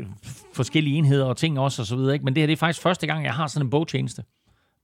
forskellige 0.53 0.97
enheder 0.97 1.25
og 1.25 1.37
ting 1.37 1.59
også, 1.59 1.81
og 1.81 1.85
så 1.85 1.95
videre. 1.95 2.13
Ikke? 2.13 2.25
Men 2.25 2.35
det 2.35 2.41
her 2.41 2.47
det 2.47 2.53
er 2.53 2.57
faktisk 2.57 2.81
første 2.81 3.07
gang, 3.07 3.25
jeg 3.25 3.33
har 3.33 3.47
sådan 3.47 3.65
en 3.65 3.69
bogtjeneste. 3.69 4.23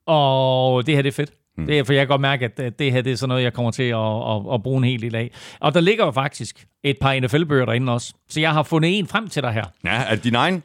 Og 0.06 0.86
det 0.86 0.96
her 0.96 1.02
det 1.02 1.10
er 1.10 1.14
fedt. 1.14 1.32
Mm. 1.58 1.66
Det 1.66 1.80
er, 1.80 1.84
for 1.84 1.94
jeg 1.94 2.02
kan 2.02 2.08
godt 2.08 2.22
mærke, 2.22 2.46
at 2.46 2.80
det 2.80 2.92
her 2.92 3.02
det 3.02 3.12
er 3.12 3.16
sådan 3.16 3.30
noget, 3.30 3.44
jeg 3.44 3.54
kommer 3.54 3.72
til 3.72 3.84
at, 3.84 3.98
at, 4.00 4.54
at 4.54 4.64
bruge 4.64 4.78
en 4.78 4.84
hel 4.84 5.02
del 5.02 5.16
af. 5.16 5.32
Og 5.60 5.74
der 5.74 5.80
ligger 5.80 6.06
jo 6.06 6.12
faktisk 6.12 6.68
et 6.84 6.98
par 7.02 7.20
NFL-bøger 7.20 7.66
derinde 7.66 7.94
også. 7.94 8.14
Så 8.30 8.40
jeg 8.40 8.54
har 8.54 8.64
fundet 8.64 8.98
en 8.98 9.08
frem 9.08 9.28
til 9.28 9.44
dig 9.44 9.52
her. 9.52 9.66
Ja, 9.86 10.04
er 10.04 10.16
det 10.16 10.24
din 10.24 10.36
egen? 10.36 10.64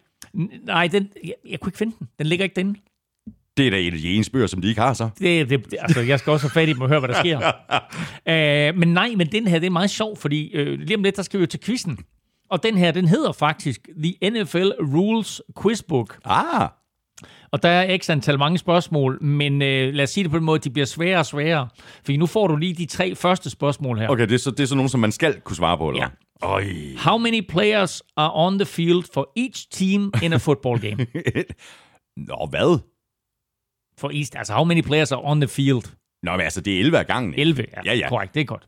Nej, 0.64 0.86
den, 0.86 1.10
jeg, 1.24 1.34
jeg 1.48 1.60
kunne 1.60 1.68
ikke 1.68 1.78
finde 1.78 1.96
den. 1.98 2.08
Den 2.18 2.26
ligger 2.26 2.44
ikke 2.44 2.54
derinde. 2.54 2.80
Det 3.56 3.66
er 3.66 3.70
da 3.70 3.80
en 3.80 3.92
af 3.92 3.98
de 3.98 4.14
eneste 4.14 4.32
bøger, 4.32 4.46
som 4.46 4.60
de 4.62 4.68
ikke 4.68 4.80
har, 4.80 4.92
så. 4.94 5.08
Det, 5.18 5.50
det, 5.50 5.74
altså, 5.78 6.00
jeg 6.00 6.18
skal 6.18 6.30
også 6.32 6.44
have 6.46 6.50
fat 6.52 6.68
i 6.68 6.72
dem 6.72 6.80
og 6.80 6.88
høre, 6.88 6.98
hvad 7.00 7.08
der 7.08 7.14
sker. 7.20 7.38
uh, 8.72 8.78
men 8.80 8.88
nej, 8.94 9.14
men 9.16 9.26
den 9.32 9.46
her, 9.46 9.58
det 9.58 9.66
er 9.66 9.70
meget 9.70 9.90
sjov, 9.90 10.16
fordi 10.16 10.60
uh, 10.60 10.66
lige 10.78 10.96
om 10.96 11.02
lidt, 11.02 11.16
der 11.16 11.22
skal 11.22 11.40
vi 11.40 11.42
jo 11.42 11.46
til 11.46 11.60
quizzen. 11.60 11.98
Og 12.50 12.62
den 12.62 12.76
her, 12.78 12.90
den 12.90 13.08
hedder 13.08 13.32
faktisk 13.32 13.88
The 14.04 14.30
NFL 14.30 14.70
Rules 14.96 15.42
Quizbook. 15.62 16.18
Ah, 16.24 16.68
Og 17.52 17.62
der 17.62 17.68
er 17.68 17.98
x 17.98 18.10
antal 18.10 18.38
mange 18.38 18.58
spørgsmål, 18.58 19.22
men 19.22 19.52
uh, 19.54 19.94
lad 19.94 20.00
os 20.02 20.10
sige 20.10 20.24
det 20.24 20.30
på 20.30 20.36
den 20.38 20.44
måde, 20.46 20.58
de 20.58 20.70
bliver 20.70 20.86
sværere 20.86 21.18
og 21.18 21.26
sværere. 21.26 21.68
Fordi 22.04 22.16
nu 22.16 22.26
får 22.26 22.46
du 22.46 22.56
lige 22.56 22.74
de 22.74 22.86
tre 22.86 23.14
første 23.14 23.50
spørgsmål 23.50 23.98
her. 23.98 24.08
okay, 24.08 24.26
det 24.28 24.34
er, 24.34 24.38
så, 24.38 24.50
det 24.50 24.60
er 24.60 24.66
så 24.66 24.74
nogen, 24.74 24.88
som 24.88 25.00
man 25.00 25.12
skal 25.12 25.40
kunne 25.40 25.56
svare 25.56 25.78
på, 25.78 25.88
eller 25.88 26.02
Ja. 26.02 26.08
Øj. 26.42 26.64
How 26.98 27.18
many 27.18 27.40
players 27.48 28.02
are 28.16 28.30
on 28.34 28.58
the 28.58 28.66
field 28.66 29.04
for 29.14 29.32
each 29.36 29.66
team 29.72 30.12
in 30.22 30.32
a 30.32 30.36
football 30.36 30.78
game? 30.80 30.96
Nå, 32.28 32.46
hvad? 32.50 32.78
For 34.00 34.10
each, 34.14 34.30
altså 34.36 34.52
how 34.52 34.64
many 34.64 34.82
players 34.82 35.12
are 35.12 35.20
on 35.24 35.40
the 35.40 35.48
field? 35.48 35.82
Nå, 36.22 36.30
men 36.32 36.40
altså, 36.40 36.60
det 36.60 36.74
er 36.76 36.80
11 36.80 36.98
af 36.98 37.06
gangen. 37.06 37.32
ikke? 37.32 37.40
11, 37.42 37.64
ja, 37.76 37.80
Ja, 37.84 37.94
ja. 37.98 38.08
korrekt, 38.08 38.34
det 38.34 38.40
er 38.40 38.44
godt. 38.44 38.66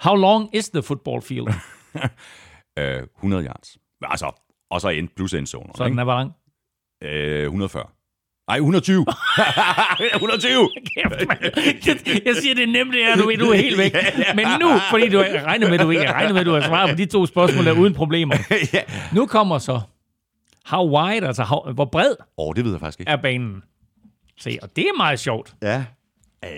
How 0.00 0.16
long 0.16 0.48
is 0.56 0.68
the 0.68 0.82
football 0.82 1.22
field? 1.22 1.46
Øh, 2.78 3.02
100 3.16 3.44
yards. 3.44 3.76
Altså, 4.02 4.30
og 4.70 4.80
så 4.80 4.88
end 4.88 5.08
plus 5.16 5.34
endzone. 5.34 5.68
Så 5.74 5.84
den 5.84 5.98
er 5.98 6.04
hvor 6.04 6.14
lang? 6.14 6.32
Øh, 7.04 7.42
140. 7.44 7.84
Nej, 8.48 8.56
120. 8.56 9.06
120. 10.14 10.68
Kæft. 11.82 12.08
Jeg 12.26 12.36
siger, 12.36 12.54
det 12.54 12.62
er 12.62 12.66
nemt, 12.66 12.92
det 12.92 13.04
er, 13.04 13.16
du, 13.16 13.32
du 13.40 13.50
er 13.50 13.56
helt 13.56 13.78
væk. 13.78 13.94
Men 14.36 14.46
nu, 14.60 14.68
fordi 14.90 15.08
du 15.08 15.18
regner 15.44 15.70
med, 15.70 15.78
du 15.78 15.90
ikke 15.90 16.12
regner 16.12 16.32
med, 16.32 16.44
du 16.44 16.52
har 16.52 16.60
svaret 16.60 16.90
på 16.90 16.96
de 16.96 17.06
to 17.06 17.26
spørgsmål 17.26 17.64
der 17.64 17.72
uden 17.72 17.94
problemer. 17.94 18.34
Nu 19.14 19.26
kommer 19.26 19.58
så, 19.58 19.80
how 20.66 20.98
wide, 20.98 21.26
altså 21.26 21.42
how, 21.42 21.72
hvor 21.72 21.84
bred 21.84 22.10
Åh, 22.38 22.48
oh, 22.48 22.56
det 22.56 22.64
ved 22.64 22.70
jeg 22.72 22.80
faktisk 22.80 23.00
ikke. 23.00 23.10
er 23.12 23.16
banen? 23.16 23.62
Se, 24.38 24.58
og 24.62 24.76
det 24.76 24.84
er 24.84 24.96
meget 24.96 25.20
sjovt. 25.20 25.54
Ja. 25.62 25.84
Øh, 26.44 26.50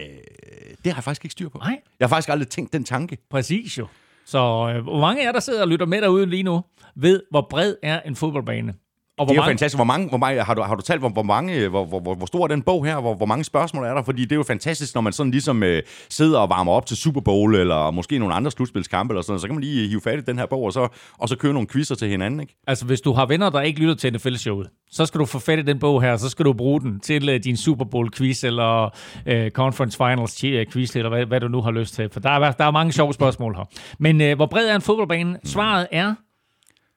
det 0.85 0.93
har 0.93 0.97
jeg 0.97 1.05
faktisk 1.05 1.25
ikke 1.25 1.33
styr 1.33 1.49
på. 1.49 1.59
Nej. 1.59 1.81
Jeg 2.01 2.07
har 2.07 2.09
faktisk 2.09 2.29
aldrig 2.29 2.49
tænkt 2.49 2.73
den 2.73 2.85
tanke. 2.85 3.19
Præcis 3.31 3.79
jo. 3.79 3.87
Så 4.25 4.39
øh, 4.75 4.83
hvor 4.83 5.01
mange 5.01 5.23
af 5.23 5.27
jer, 5.27 5.33
der 5.33 5.41
sidder 5.41 5.63
og 5.63 5.69
lytter 5.69 5.87
med 5.87 6.01
derude 6.03 6.27
lige 6.27 6.43
nu, 6.43 6.65
ved, 6.95 7.23
hvor 7.31 7.47
bred 7.51 7.75
er 7.83 8.01
en 8.01 8.17
fodboldbane? 8.17 8.75
Og 9.19 9.25
hvor 9.25 9.33
Det 9.33 9.33
er 9.33 9.35
jo 9.35 9.41
mange, 9.41 9.51
fantastisk. 9.51 9.79
Hvor 9.79 9.85
mange, 9.85 10.09
hvor 10.09 10.19
mange, 10.19 10.43
har, 10.43 10.55
du, 10.55 10.63
har 10.63 10.75
du 10.75 10.83
talt, 10.83 11.01
hvor, 11.01 11.09
hvor, 11.09 11.23
mange, 11.23 11.69
hvor, 11.69 11.85
hvor, 11.85 12.01
hvor, 12.01 12.15
hvor 12.15 12.27
stor 12.27 12.45
er 12.45 12.49
den 12.49 12.63
bog 12.63 12.87
her? 12.87 13.01
Hvor, 13.01 13.15
hvor 13.15 13.27
mange 13.27 13.45
spørgsmål 13.45 13.85
er 13.85 13.95
der? 13.95 14.03
Fordi 14.03 14.23
det 14.23 14.33
er 14.33 14.37
jo 14.37 14.43
fantastisk, 14.43 14.95
når 14.95 15.03
man 15.03 15.13
sådan 15.13 15.31
ligesom 15.31 15.63
øh, 15.63 15.83
sidder 16.11 16.39
og 16.39 16.49
varmer 16.49 16.73
op 16.73 16.87
til 16.87 16.97
Super 16.97 17.21
Bowl, 17.21 17.55
eller 17.55 17.91
måske 17.91 18.19
nogle 18.19 18.35
andre 18.35 18.51
slutspilskampe, 18.51 19.13
eller 19.13 19.23
sådan 19.23 19.33
noget, 19.33 19.41
så 19.41 19.47
kan 19.47 19.55
man 19.55 19.65
lige 19.65 19.89
hive 19.89 20.01
fat 20.01 20.19
i 20.19 20.23
den 20.23 20.39
her 20.39 20.47
bog, 20.47 20.63
og 20.63 20.73
så, 20.73 20.89
og 21.19 21.29
så 21.29 21.37
køre 21.37 21.53
nogle 21.53 21.69
quizzer 21.69 21.95
til 21.95 22.09
hinanden, 22.09 22.41
ikke? 22.41 22.57
Altså, 22.67 22.85
hvis 22.85 23.01
du 23.01 23.13
har 23.13 23.27
venner, 23.27 23.51
der 23.51 23.61
ikke 23.61 23.81
lytter 23.81 23.95
til 23.95 24.13
NFL-showet, 24.13 24.69
så 24.91 25.07
skal 25.07 25.21
du 25.21 25.27
få 25.27 25.39
fat 25.39 25.59
i 25.59 25.63
den 25.63 25.79
bog 25.79 26.03
her, 26.03 26.17
så 26.17 26.29
skal 26.29 26.45
du 26.45 26.53
bruge 26.53 26.81
den 26.81 27.01
til 27.01 27.29
uh, 27.29 27.37
din 27.45 27.57
Super 27.57 27.85
Bowl-quiz, 27.85 28.47
eller 28.47 28.85
uh, 29.27 29.51
Conference 29.51 29.97
Finals-quiz, 29.97 30.97
eller 30.97 31.09
hvad, 31.09 31.27
hvad 31.27 31.41
du 31.41 31.49
nu 31.49 31.61
har 31.61 31.71
lyst 31.71 31.95
til. 31.95 32.09
For 32.13 32.21
der 32.21 32.31
er, 32.31 32.53
der 32.53 32.65
er 32.65 32.71
mange 32.71 32.93
sjove 32.93 33.15
spørgsmål 33.15 33.55
her. 33.57 33.65
Men 33.99 34.21
uh, 34.21 34.37
hvor 34.37 34.47
bred 34.47 34.69
er 34.69 34.75
en 34.75 34.83
fodboldbane? 34.83 35.39
Svaret 35.45 35.87
er, 35.93 36.15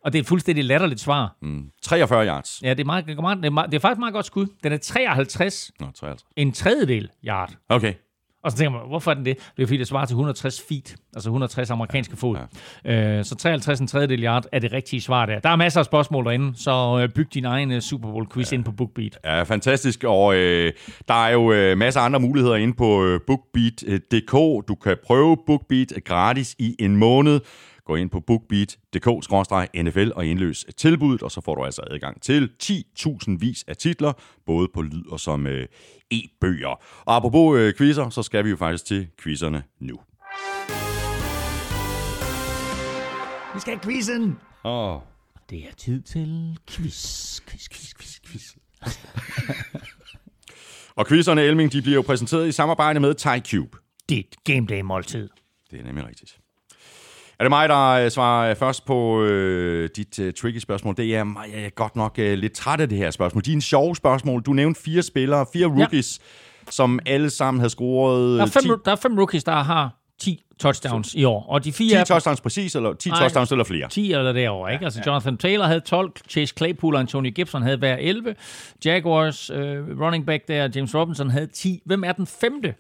og 0.06 0.14
det 0.14 0.20
er 0.20 0.24
et 0.24 0.28
fuldstændig 0.28 0.66
latterligt 0.66 1.00
svar. 1.00 1.36
43 1.82 2.26
yards. 2.26 2.62
Ja, 2.64 2.70
det 2.70 2.80
er, 2.80 2.86
meget, 2.86 3.06
det, 3.06 3.18
er 3.18 3.22
meget, 3.22 3.38
det, 3.38 3.46
er 3.46 3.50
meget, 3.50 3.72
det 3.72 3.78
er 3.78 3.82
faktisk 3.82 3.98
et 3.98 4.00
meget 4.00 4.14
godt 4.14 4.26
skud. 4.26 4.48
Den 4.64 4.72
er 4.72 4.78
53, 4.78 5.72
Nå, 5.80 5.86
53. 5.86 6.26
en 6.36 6.52
tredjedel 6.52 7.10
yard. 7.24 7.54
Okay. 7.70 7.94
Og 8.44 8.52
så 8.52 8.58
tænker 8.58 8.72
man, 8.72 8.88
hvorfor 8.88 9.12
er 9.12 9.16
den 9.16 9.26
det? 9.26 9.38
Det 9.58 9.64
er 9.64 9.68
fordi, 9.68 9.78
det 9.78 9.88
svarer 9.88 10.06
til 10.06 10.14
160 10.14 10.62
feet, 10.70 10.96
altså 11.16 11.30
160 11.30 11.70
amerikanske 11.70 12.18
fod. 12.18 12.38
Ja. 12.86 13.18
Øh, 13.18 13.26
så 13.26 13.36
53 13.36 13.80
en 13.80 13.88
tredjedel 13.88 14.24
yard 14.24 14.46
er 14.52 14.60
det 14.60 14.72
rigtige 14.72 15.02
svar 15.02 15.26
der. 15.26 15.40
Der 15.40 15.50
er 15.50 15.56
masser 15.56 15.80
af 15.80 15.86
spørgsmål 15.86 16.26
derinde, 16.26 16.54
så 16.56 17.00
øh, 17.02 17.10
byg 17.10 17.34
din 17.34 17.46
egen 17.46 17.72
øh, 17.72 17.82
Super 17.82 18.12
Bowl 18.12 18.28
quiz 18.34 18.52
ja. 18.52 18.58
ind 18.58 18.64
på 18.64 18.72
BookBeat. 18.72 19.20
Ja, 19.26 19.44
fantastisk. 19.44 20.04
Og 20.04 20.36
øh, 20.36 20.74
der 21.08 21.26
er 21.26 21.30
jo 21.30 21.52
øh, 21.52 21.78
masser 21.78 22.02
af 22.02 22.06
andre 22.06 22.20
muligheder 22.20 22.56
inde 22.56 22.74
på 22.74 23.06
øh, 23.06 23.20
bookbeat.dk. 23.28 24.32
Du 24.68 24.76
kan 24.84 24.98
prøve 25.06 25.38
BookBeat 25.46 25.94
gratis 26.06 26.56
i 26.60 26.76
en 26.80 26.96
måned. 26.96 27.40
Gå 27.90 27.96
ind 27.96 28.10
på 28.10 28.20
bookbeat.dk-nfl 28.20 30.12
og 30.16 30.26
indløs 30.26 30.66
tilbuddet, 30.78 31.24
og 31.24 31.32
så 31.32 31.42
får 31.42 31.56
du 31.56 31.66
altså 31.66 31.82
adgang 31.92 32.22
til 32.22 32.52
10.000 32.64 33.38
vis 33.40 33.66
af 33.68 33.78
titler, 33.78 34.14
både 34.46 34.68
på 34.74 34.82
lyd 34.82 35.08
og 35.08 35.20
som 35.20 35.48
øh, 35.48 35.68
e-bøger. 36.12 36.82
Og 37.06 37.16
apropos 37.16 37.60
øh, 37.60 37.74
quizzer, 37.78 38.10
så 38.10 38.24
skal 38.24 38.46
vi 38.46 38.50
jo 38.50 38.56
faktisk 38.56 38.86
til 38.86 39.08
quizzerne 39.22 39.64
nu. 39.80 40.00
Vi 43.54 43.60
skal 43.60 43.74
have 43.74 43.84
quizzen! 43.84 44.38
Åh, 44.66 44.96
oh. 44.96 45.02
Det 45.50 45.60
er 45.60 45.74
tid 45.78 46.02
til 46.02 46.58
quiz, 46.68 47.42
quiz, 47.42 47.70
quiz, 47.70 47.94
quiz, 47.94 48.20
quiz. 48.26 48.56
Og 51.00 51.08
quizzerne, 51.08 51.42
Elming, 51.42 51.72
de 51.72 51.82
bliver 51.82 51.96
jo 51.96 52.02
præsenteret 52.02 52.48
i 52.48 52.52
samarbejde 52.52 53.00
med 53.00 53.14
TyCube. 53.14 53.78
Dit 54.10 54.36
game 54.44 54.68
day 54.68 54.82
måltid. 54.82 55.30
Det 55.72 55.80
er 55.80 55.84
nemlig 55.84 56.08
rigtigt. 56.08 56.39
Er 57.40 57.44
det 57.44 57.50
mig, 57.50 57.70
der 57.70 57.90
øh, 57.90 58.12
svarer 58.12 58.54
først 58.54 58.86
på 58.86 59.24
øh, 59.24 59.90
dit 59.96 60.20
øh, 60.20 60.34
tricky 60.34 60.58
spørgsmål? 60.58 60.98
Det 60.98 61.16
er 61.16 61.24
mig, 61.24 61.46
jeg 61.54 61.64
er 61.64 61.70
godt 61.70 61.96
nok 61.96 62.20
øh, 62.20 62.38
lidt 62.38 62.54
træt 62.54 62.82
af 62.82 62.90
det 62.90 62.98
her 62.98 63.12
spørgsmål. 63.12 63.44
Er 63.48 63.52
en 63.52 63.62
sjove 63.62 63.96
spørgsmål. 63.96 64.42
Du 64.42 64.54
nævnte 64.54 64.82
fire 64.82 65.02
spillere, 65.02 65.46
fire 65.54 65.68
rookies, 65.68 66.20
ja. 66.66 66.72
som 66.72 67.00
alle 67.06 67.30
sammen 67.30 67.60
havde 67.60 67.70
scoret 67.70 68.40
Der 68.40 68.46
er, 68.46 68.62
10, 68.62 68.68
fem, 68.68 68.82
der 68.86 68.92
er 68.92 68.96
fem 68.96 69.18
rookies, 69.18 69.44
der 69.44 69.52
har 69.52 69.96
10 70.20 70.44
touchdowns 70.60 71.14
i 71.16 71.24
år, 71.24 71.46
og 71.50 71.64
de 71.64 71.72
10 71.72 71.78
fire 71.78 71.98
er 72.00 72.04
touchdowns 72.04 72.42
præcis, 72.42 72.76
eller 72.76 72.94
10 72.94 73.10
Nej. 73.10 73.20
touchdowns 73.20 73.52
eller 73.52 73.64
flere. 73.64 73.90
10 73.90 74.12
eller 74.14 74.34
derovre, 74.34 74.74
ikke? 74.74 74.86
Altså 74.86 75.02
Jonathan 75.06 75.38
Taylor 75.38 75.66
havde 75.66 75.80
12, 75.80 76.12
Chase 76.30 76.54
Claypool 76.58 76.96
og 76.96 77.00
Antonio 77.00 77.32
Gibson 77.32 77.62
havde 77.62 77.78
hver 77.78 77.96
11, 77.96 78.36
Jaguars 78.86 79.50
øh, 79.50 80.02
running 80.02 80.26
back 80.26 80.48
der, 80.48 80.70
James 80.76 80.96
Robinson 80.96 81.30
havde 81.30 81.48
10. 81.48 81.82
Hvem 81.86 82.04
er 82.04 82.12
den 82.12 82.28
femte, 82.28 82.76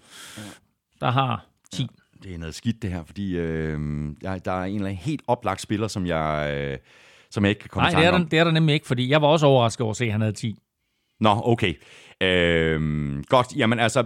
der 1.02 1.12
har 1.12 1.46
10? 1.74 1.88
Det 2.24 2.34
er 2.34 2.38
noget 2.38 2.56
skidt, 2.56 2.82
det 2.82 2.90
her, 2.92 3.04
fordi 3.06 3.38
øh, 3.38 3.80
jeg, 4.22 4.46
der 4.46 4.52
er 4.52 4.64
en 4.66 4.76
eller 4.76 4.88
anden 4.88 5.02
helt 5.04 5.22
oplagt 5.28 5.62
spiller, 5.62 5.88
som 5.88 6.06
jeg, 6.06 6.54
øh, 6.58 6.78
som 7.32 7.44
jeg 7.44 7.50
ikke 7.50 7.60
kan 7.60 7.70
komme 7.70 7.90
Nej, 7.90 8.00
det 8.00 8.08
er, 8.08 8.12
der, 8.18 8.26
det 8.26 8.40
er 8.40 8.44
der 8.44 8.52
nemlig 8.52 8.74
ikke, 8.74 8.88
fordi 8.88 9.10
jeg 9.10 9.22
var 9.22 9.28
også 9.28 9.46
overrasket 9.46 9.82
over 9.82 9.92
at 9.92 9.98
se, 9.98 10.06
at 10.06 10.12
han 10.12 10.22
havde 10.22 10.34
10. 10.34 10.60
Nå, 11.20 11.42
okay. 11.44 11.74
Øhm, 12.24 13.24
godt, 13.30 13.48
jamen 13.58 13.80
altså, 13.80 14.04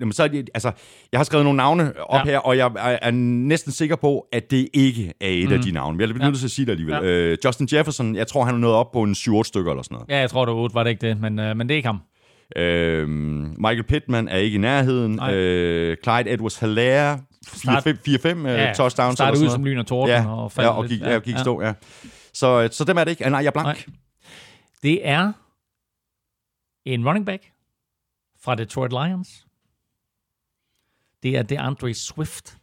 jamen, 0.00 0.12
så 0.12 0.22
er 0.24 0.28
det, 0.28 0.50
altså, 0.54 0.72
jeg 1.12 1.18
har 1.18 1.24
skrevet 1.24 1.44
nogle 1.44 1.56
navne 1.56 1.92
op 2.00 2.26
Ja. 2.26 2.30
her, 2.30 2.38
og 2.38 2.56
jeg 2.56 2.72
er, 2.76 2.98
er 3.02 3.10
næsten 3.10 3.72
sikker 3.72 3.96
på, 3.96 4.26
at 4.32 4.50
det 4.50 4.68
ikke 4.74 5.12
er 5.20 5.28
et 5.28 5.48
mm. 5.48 5.54
af 5.54 5.60
de 5.60 5.70
navne. 5.72 6.02
Jeg 6.02 6.10
er 6.10 6.14
Ja. 6.20 6.24
nødt 6.26 6.38
til 6.38 6.46
at 6.46 6.50
sige 6.50 6.66
det 6.66 6.72
alligevel. 6.72 6.94
Ja. 6.94 7.02
Øh, 7.02 7.38
Justin 7.44 7.68
Jefferson, 7.72 8.14
jeg 8.16 8.26
tror, 8.26 8.44
han 8.44 8.54
er 8.54 8.58
nået 8.58 8.74
op 8.74 8.92
på 8.92 9.02
en 9.02 9.12
7-8 9.12 9.42
stykker 9.42 9.70
eller 9.70 9.82
sådan 9.82 9.94
noget. 9.94 10.08
Ja, 10.08 10.18
jeg 10.18 10.30
tror, 10.30 10.44
det 10.44 10.54
var 10.54 10.60
8, 10.60 10.74
var 10.74 10.82
det 10.82 10.90
ikke 10.90 11.08
det, 11.08 11.20
men, 11.20 11.38
øh, 11.38 11.56
men 11.56 11.68
det 11.68 11.74
er 11.74 11.76
ikke 11.76 11.88
ham. 11.88 12.00
Øhm, 12.56 13.54
Michael 13.58 13.82
Pittman 13.82 14.28
er 14.28 14.36
ikke 14.36 14.54
i 14.54 14.58
nærheden. 14.58 15.12
Nej. 15.12 15.34
Øh, 15.34 15.96
Clyde 16.04 16.30
Edwards-Helaire, 16.34 17.35
4-5 17.46 18.46
Ja, 18.48 18.68
øh, 18.68 18.74
touchdowns. 18.74 19.16
startede 19.16 19.44
ud 19.44 19.50
som 19.50 19.64
lyn 19.64 19.78
og 19.78 19.86
torden 19.86 20.14
ja, 20.14 20.28
og 20.30 20.52
ja, 20.56 20.68
og 20.68 20.82
lidt. 20.82 20.92
gik, 20.92 21.00
Ja, 21.00 21.10
ja, 21.12 21.18
gik 21.18 21.34
ja. 21.34 21.40
stå, 21.42 21.62
ja. 21.62 21.74
Så, 22.32 22.62
øh, 22.62 22.70
så 22.70 22.84
dem 22.84 22.96
er 22.98 23.04
det 23.04 23.10
ikke. 23.10 23.24
Ah, 23.24 23.30
Nej, 23.30 23.38
jeg 23.40 23.46
er 23.46 23.50
blank. 23.50 23.66
Nej. 23.66 23.96
Det 24.82 25.08
er 25.08 25.32
en 26.84 27.06
running 27.08 27.26
back 27.26 27.52
fra 28.40 28.54
Detroit 28.54 28.90
Lions. 28.92 29.46
Det 31.22 31.36
er 31.36 31.42
DeAndre 31.42 31.94
Swift. 31.94 32.58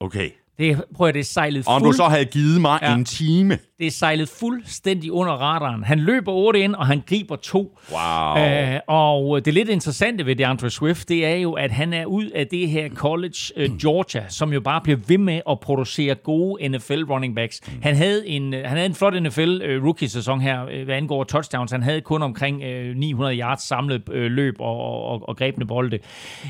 Okay. 0.00 0.30
Det 0.58 0.84
prøv 0.96 1.08
at 1.08 1.14
det 1.14 1.20
er 1.20 1.24
sejlet 1.24 1.66
Og 1.68 1.74
om 1.74 1.80
du 1.82 1.86
fuld, 1.86 1.96
så 1.96 2.04
havde 2.04 2.24
givet 2.24 2.60
mig 2.60 2.78
Ja. 2.82 2.94
en 2.94 3.04
time. 3.04 3.58
det 3.78 3.86
er 3.86 3.90
sejlet 3.90 4.28
fuldstændig 4.28 5.12
under 5.12 5.32
radaren. 5.32 5.84
Han 5.84 5.98
løber 6.00 6.32
8 6.32 6.60
ind, 6.60 6.74
og 6.74 6.86
han 6.86 7.02
griber 7.06 7.36
to. 7.36 7.78
Wow. 7.92 8.44
Øh, 8.44 8.80
og 8.88 9.44
det 9.44 9.54
lidt 9.54 9.68
interessante 9.68 10.26
ved 10.26 10.36
DeAndre 10.36 10.70
Swift, 10.70 11.08
det 11.08 11.26
er 11.26 11.34
jo, 11.34 11.52
at 11.52 11.70
han 11.70 11.92
er 11.92 12.04
ud 12.06 12.24
af 12.26 12.46
det 12.46 12.68
her 12.70 12.88
college 12.88 13.36
øh, 13.56 13.70
Georgia, 13.78 14.24
som 14.28 14.52
jo 14.52 14.60
bare 14.60 14.80
bliver 14.80 14.98
ved 15.08 15.18
med 15.18 15.40
at 15.50 15.60
producere 15.60 16.14
gode 16.14 16.68
NFL 16.68 17.02
running 17.02 17.36
backs. 17.36 17.60
Han 17.82 17.96
havde 17.96 18.28
en, 18.28 18.54
øh, 18.54 18.60
han 18.60 18.70
havde 18.76 18.86
en 18.86 18.94
flot 18.94 19.22
NFL 19.22 19.60
øh, 19.64 19.84
rookie-sæson 19.84 20.40
her, 20.40 20.66
øh, 20.72 20.84
hvad 20.84 20.94
angår 20.96 21.24
touchdowns. 21.24 21.70
Han 21.72 21.82
havde 21.82 22.00
kun 22.00 22.22
omkring 22.22 22.62
øh, 22.62 22.96
900 22.96 23.38
yards 23.38 23.62
samlet 23.62 24.02
øh, 24.12 24.30
løb 24.30 24.54
og, 24.60 25.04
og, 25.04 25.28
og 25.28 25.36
grebne 25.36 25.66
bolde. 25.66 25.98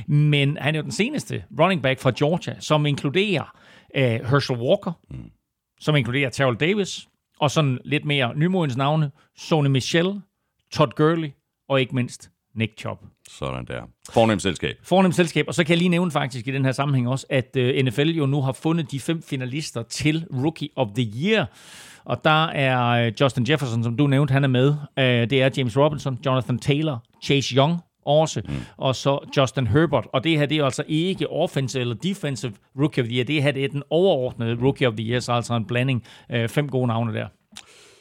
Men 0.06 0.58
han 0.60 0.74
er 0.74 0.78
jo 0.78 0.82
den 0.82 0.92
seneste 0.92 1.42
running 1.60 1.82
back 1.82 2.00
fra 2.00 2.12
Georgia, 2.18 2.54
som 2.60 2.86
inkluderer 2.86 3.54
øh, 3.96 4.02
Herschel 4.02 4.58
Walker, 4.58 4.92
som 5.80 5.96
inkluderer 5.96 6.30
Terrell 6.30 6.56
Davis, 6.56 7.08
og 7.40 7.50
sådan 7.50 7.78
lidt 7.84 8.04
mere 8.04 8.32
nymodens 8.36 8.76
navne, 8.76 9.10
Sony 9.36 9.68
Michel, 9.68 10.20
Todd 10.72 10.92
Gurley, 10.96 11.30
og 11.68 11.80
ikke 11.80 11.94
mindst 11.94 12.30
Nick 12.54 12.78
Chubb. 12.78 13.00
Sådan 13.28 13.64
der. 13.64 13.82
Fornemt 14.10 14.42
selskab. 14.42 14.76
Fornemt 14.82 15.14
selskab, 15.14 15.44
og 15.48 15.54
så 15.54 15.64
kan 15.64 15.70
jeg 15.70 15.78
lige 15.78 15.88
nævne 15.88 16.10
faktisk 16.10 16.48
i 16.48 16.50
den 16.50 16.64
her 16.64 16.72
sammenhæng 16.72 17.08
også, 17.08 17.26
at 17.30 17.56
uh, 17.58 17.84
NFL 17.84 18.08
jo 18.08 18.26
nu 18.26 18.42
har 18.42 18.52
fundet 18.52 18.90
de 18.90 19.00
fem 19.00 19.22
finalister 19.22 19.82
til 19.82 20.26
Rookie 20.32 20.68
of 20.76 20.88
the 20.94 21.12
Year. 21.24 21.46
Og 22.04 22.24
der 22.24 22.46
er 22.46 23.06
uh, 23.06 23.12
Justin 23.20 23.46
Jefferson, 23.48 23.84
som 23.84 23.96
du 23.96 24.06
nævnte, 24.06 24.32
han 24.32 24.44
er 24.44 24.48
med. 24.48 24.68
Uh, 24.70 25.04
det 25.04 25.32
er 25.32 25.50
James 25.56 25.76
Robinson, 25.76 26.18
Jonathan 26.26 26.58
Taylor, 26.58 27.04
Chase 27.22 27.54
Young, 27.54 27.80
også, 28.06 28.42
mm. 28.48 28.54
og 28.76 28.96
så 28.96 29.28
Justin 29.36 29.66
Herbert. 29.66 30.06
Og 30.12 30.24
det 30.24 30.38
her, 30.38 30.46
det 30.46 30.58
er 30.58 30.64
altså 30.64 30.84
ikke 30.88 31.30
offensive 31.30 31.80
eller 31.80 31.94
defensive 31.94 32.52
rookie 32.78 33.02
of 33.02 33.08
the 33.08 33.16
year. 33.16 33.24
Det 33.24 33.42
her, 33.42 33.50
det 33.52 33.64
er 33.64 33.68
den 33.68 33.82
overordnede 33.90 34.58
rookie 34.62 34.88
of 34.88 34.94
the 34.94 35.06
year, 35.06 35.20
så 35.20 35.32
altså 35.32 35.54
en 35.54 35.64
blanding. 35.64 36.04
Uh, 36.34 36.48
fem 36.48 36.68
gode 36.68 36.86
navne 36.86 37.14
der. 37.14 37.26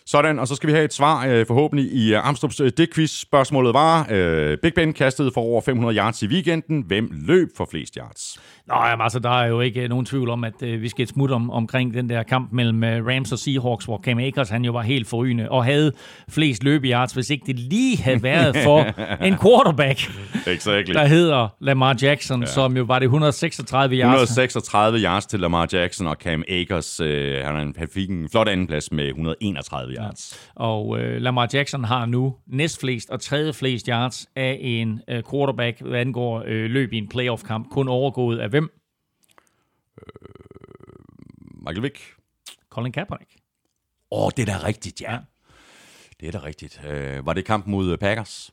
Sådan, 0.06 0.40
og 0.40 0.48
så 0.48 0.56
skal 0.56 0.68
vi 0.68 0.74
have 0.74 0.86
et 0.86 0.94
svar 0.94 1.26
øh, 1.28 1.46
forhåbentlig 1.46 1.92
i 1.92 2.14
øh, 2.14 2.30
Amstrup's 2.30 2.64
øh, 2.64 2.72
Dick-quiz. 2.78 3.22
Spørgsmålet 3.22 3.74
var, 3.74 4.08
øh, 4.12 4.58
Big 4.58 4.74
Ben 4.74 4.94
kastede 4.94 5.32
for 5.34 5.42
over 5.42 5.62
500 5.62 5.98
yards 5.98 6.24
i 6.24 6.28
weekenden. 6.28 6.84
Hvem 6.88 7.10
løb 7.12 7.48
for 7.58 7.68
flest 7.72 7.96
yards? 7.96 8.40
Jamen, 8.74 9.04
altså, 9.04 9.20
der 9.20 9.42
er 9.42 9.48
jo 9.48 9.60
ikke 9.60 9.88
nogen 9.88 10.06
tvivl 10.06 10.30
om, 10.30 10.44
at 10.44 10.64
øh, 10.64 10.82
vi 10.82 10.90
skal 10.90 11.04
et 11.04 11.10
smut 11.10 11.32
om, 11.32 11.50
omkring 11.50 11.94
den 11.94 12.10
der 12.10 12.24
kamp 12.24 12.52
mellem 12.52 12.84
øh, 12.84 13.06
Rams 13.06 13.32
og 13.32 13.40
Seahawks, 13.40 13.86
hvor 13.86 14.02
Cam 14.04 14.20
Akers 14.20 14.50
han 14.50 14.66
jo 14.66 14.72
var 14.72 14.82
helt 14.82 15.08
forrygende 15.08 15.50
og 15.50 15.66
havde 15.66 15.92
flest 16.30 16.64
løbeyards, 16.64 17.14
hvis 17.14 17.30
ikke 17.30 17.44
det 17.46 17.60
lige 17.60 17.98
havde 17.98 18.24
været 18.24 18.56
for 18.64 18.80
en 19.28 19.38
quarterback, 19.38 20.12
exactly. 20.48 20.94
der 20.94 21.06
hedder 21.06 21.48
Lamar 21.60 21.98
Jackson, 22.02 22.42
ja. 22.42 22.46
som 22.46 22.78
jo 22.78 22.84
var 22.84 23.00
det 23.00 23.06
136 23.06 23.96
yards. 23.96 24.22
136 24.22 25.00
yards 25.00 25.26
til 25.26 25.40
Lamar 25.40 25.68
Jackson, 25.74 26.08
og 26.08 26.16
Cam 26.16 26.44
Akers 26.50 27.00
øh, 27.00 27.36
han, 27.46 27.74
han 27.78 27.88
fik 27.94 28.10
en 28.10 28.30
flot 28.30 28.48
andenplads 28.48 28.92
med 28.92 29.08
131 29.08 29.94
yards. 29.94 30.50
Ja. 30.60 30.64
Og 30.64 31.00
øh, 31.00 31.22
Lamar 31.22 31.50
Jackson 31.54 31.84
har 31.84 32.06
nu 32.06 32.36
næstflest 32.48 33.10
og 33.10 33.22
tredje 33.22 33.54
flest 33.54 33.88
yards 33.88 34.28
af 34.36 34.58
en 34.62 35.02
øh, 35.10 35.24
quarterback, 35.32 35.82
hvad 35.82 36.00
angår 36.00 36.44
øh, 36.48 36.70
løb 36.70 36.94
i 36.94 36.98
en 36.98 37.08
playoff-kamp, 37.08 37.70
kun 37.70 37.88
overgået 37.88 38.40
af 38.40 38.52
Michael 41.66 41.84
Vick. 41.84 41.98
Colin 42.70 42.92
Kaepernick. 42.92 43.32
Åh, 44.12 44.26
oh, 44.26 44.32
det 44.38 44.50
er 44.50 44.58
da 44.58 44.66
rigtigt, 44.68 45.02
ja. 45.02 45.18
Det 46.20 46.28
er 46.28 46.32
da 46.32 46.46
rigtigt. 46.46 46.82
Øh, 46.88 47.26
var 47.26 47.34
det 47.34 47.46
kamp 47.46 47.68
mod 47.68 47.98
Packers? 47.98 48.52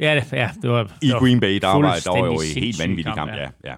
Ja, 0.00 0.14
det, 0.14 0.32
ja, 0.32 0.50
det 0.62 0.70
var... 0.70 0.84
I 1.02 1.06
det 1.06 1.14
var 1.14 1.20
Green 1.20 1.40
Bay, 1.40 1.58
der 1.58 1.68
var, 1.68 2.00
der 2.04 2.10
var 2.10 2.26
jo 2.26 2.32
en 2.32 2.62
helt 2.62 2.78
vanvittig 2.78 3.14
kamp, 3.14 3.16
kamp 3.16 3.30
ja. 3.30 3.42
ja. 3.42 3.50
ja. 3.64 3.74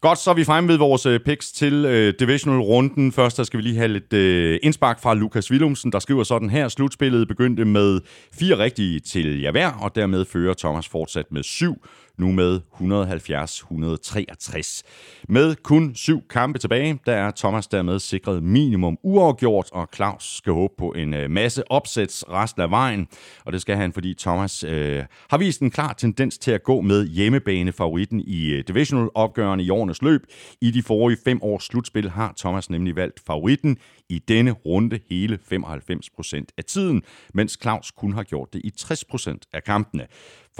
Godt, 0.00 0.18
så 0.18 0.30
er 0.30 0.34
vi 0.34 0.44
fremme 0.44 0.68
ved 0.68 0.78
vores 0.78 1.06
øh, 1.06 1.20
picks 1.20 1.52
til 1.52 1.84
øh, 1.84 2.14
divisional-runden. 2.20 3.12
Først 3.12 3.36
der 3.36 3.44
skal 3.44 3.58
vi 3.58 3.62
lige 3.62 3.76
have 3.76 3.88
lidt 3.88 4.12
øh, 4.12 4.58
indspark 4.62 5.02
fra 5.02 5.14
Lukas 5.14 5.50
Willumsen, 5.50 5.92
der 5.92 5.98
skriver 5.98 6.24
sådan 6.24 6.50
her. 6.50 6.68
Slutspillet 6.68 7.28
begyndte 7.28 7.64
med 7.64 8.00
fire 8.34 8.58
rigtige 8.58 9.00
til 9.00 9.40
jer 9.40 9.50
hver, 9.50 9.72
og 9.72 9.94
dermed 9.94 10.24
fører 10.24 10.54
Thomas 10.54 10.88
fortsat 10.88 11.26
med 11.32 11.42
syv 11.42 11.84
nu 12.20 12.32
med 12.32 12.60
170-163. 12.74 14.82
Med 15.28 15.56
kun 15.62 15.94
syv 15.94 16.22
kampe 16.30 16.58
tilbage, 16.58 16.98
der 17.06 17.12
er 17.12 17.30
Thomas 17.36 17.66
dermed 17.66 17.98
sikret 17.98 18.42
minimum 18.42 18.98
uafgjort, 19.02 19.68
og 19.72 19.88
Claus 19.94 20.36
skal 20.36 20.52
håbe 20.52 20.74
på 20.78 20.92
en 20.92 21.14
øh, 21.14 21.30
masse 21.30 21.70
opsæts 21.70 22.24
resten 22.28 22.62
af 22.62 22.70
vejen. 22.70 23.08
Og 23.44 23.52
det 23.52 23.60
skal 23.60 23.76
han, 23.76 23.92
fordi 23.92 24.14
Thomas 24.18 24.64
øh, 24.64 25.04
har 25.30 25.38
vist 25.38 25.60
en 25.60 25.70
klar 25.70 25.92
tendens 25.92 26.38
til 26.38 26.50
at 26.50 26.62
gå 26.62 26.80
med 26.80 27.06
hjemmebanefavoritten 27.06 28.20
i 28.20 28.50
øh, 28.50 28.64
divisional-opgørende 28.68 29.64
i 29.64 29.70
årenes 29.70 30.02
løb. 30.02 30.20
I 30.60 30.70
de 30.70 30.82
forrige 30.82 31.18
fem 31.24 31.42
års 31.42 31.64
slutspil 31.64 32.10
har 32.10 32.34
Thomas 32.38 32.70
nemlig 32.70 32.96
valgt 32.96 33.20
favoritten 33.26 33.76
i 34.08 34.18
denne 34.18 34.50
runde 34.50 35.00
hele 35.10 35.38
95% 35.52 36.44
af 36.58 36.64
tiden, 36.64 37.02
mens 37.34 37.58
Claus 37.62 37.90
kun 37.90 38.12
har 38.12 38.22
gjort 38.22 38.52
det 38.52 38.60
i 38.64 38.72
60% 38.80 39.38
af 39.52 39.64
kampene. 39.64 40.06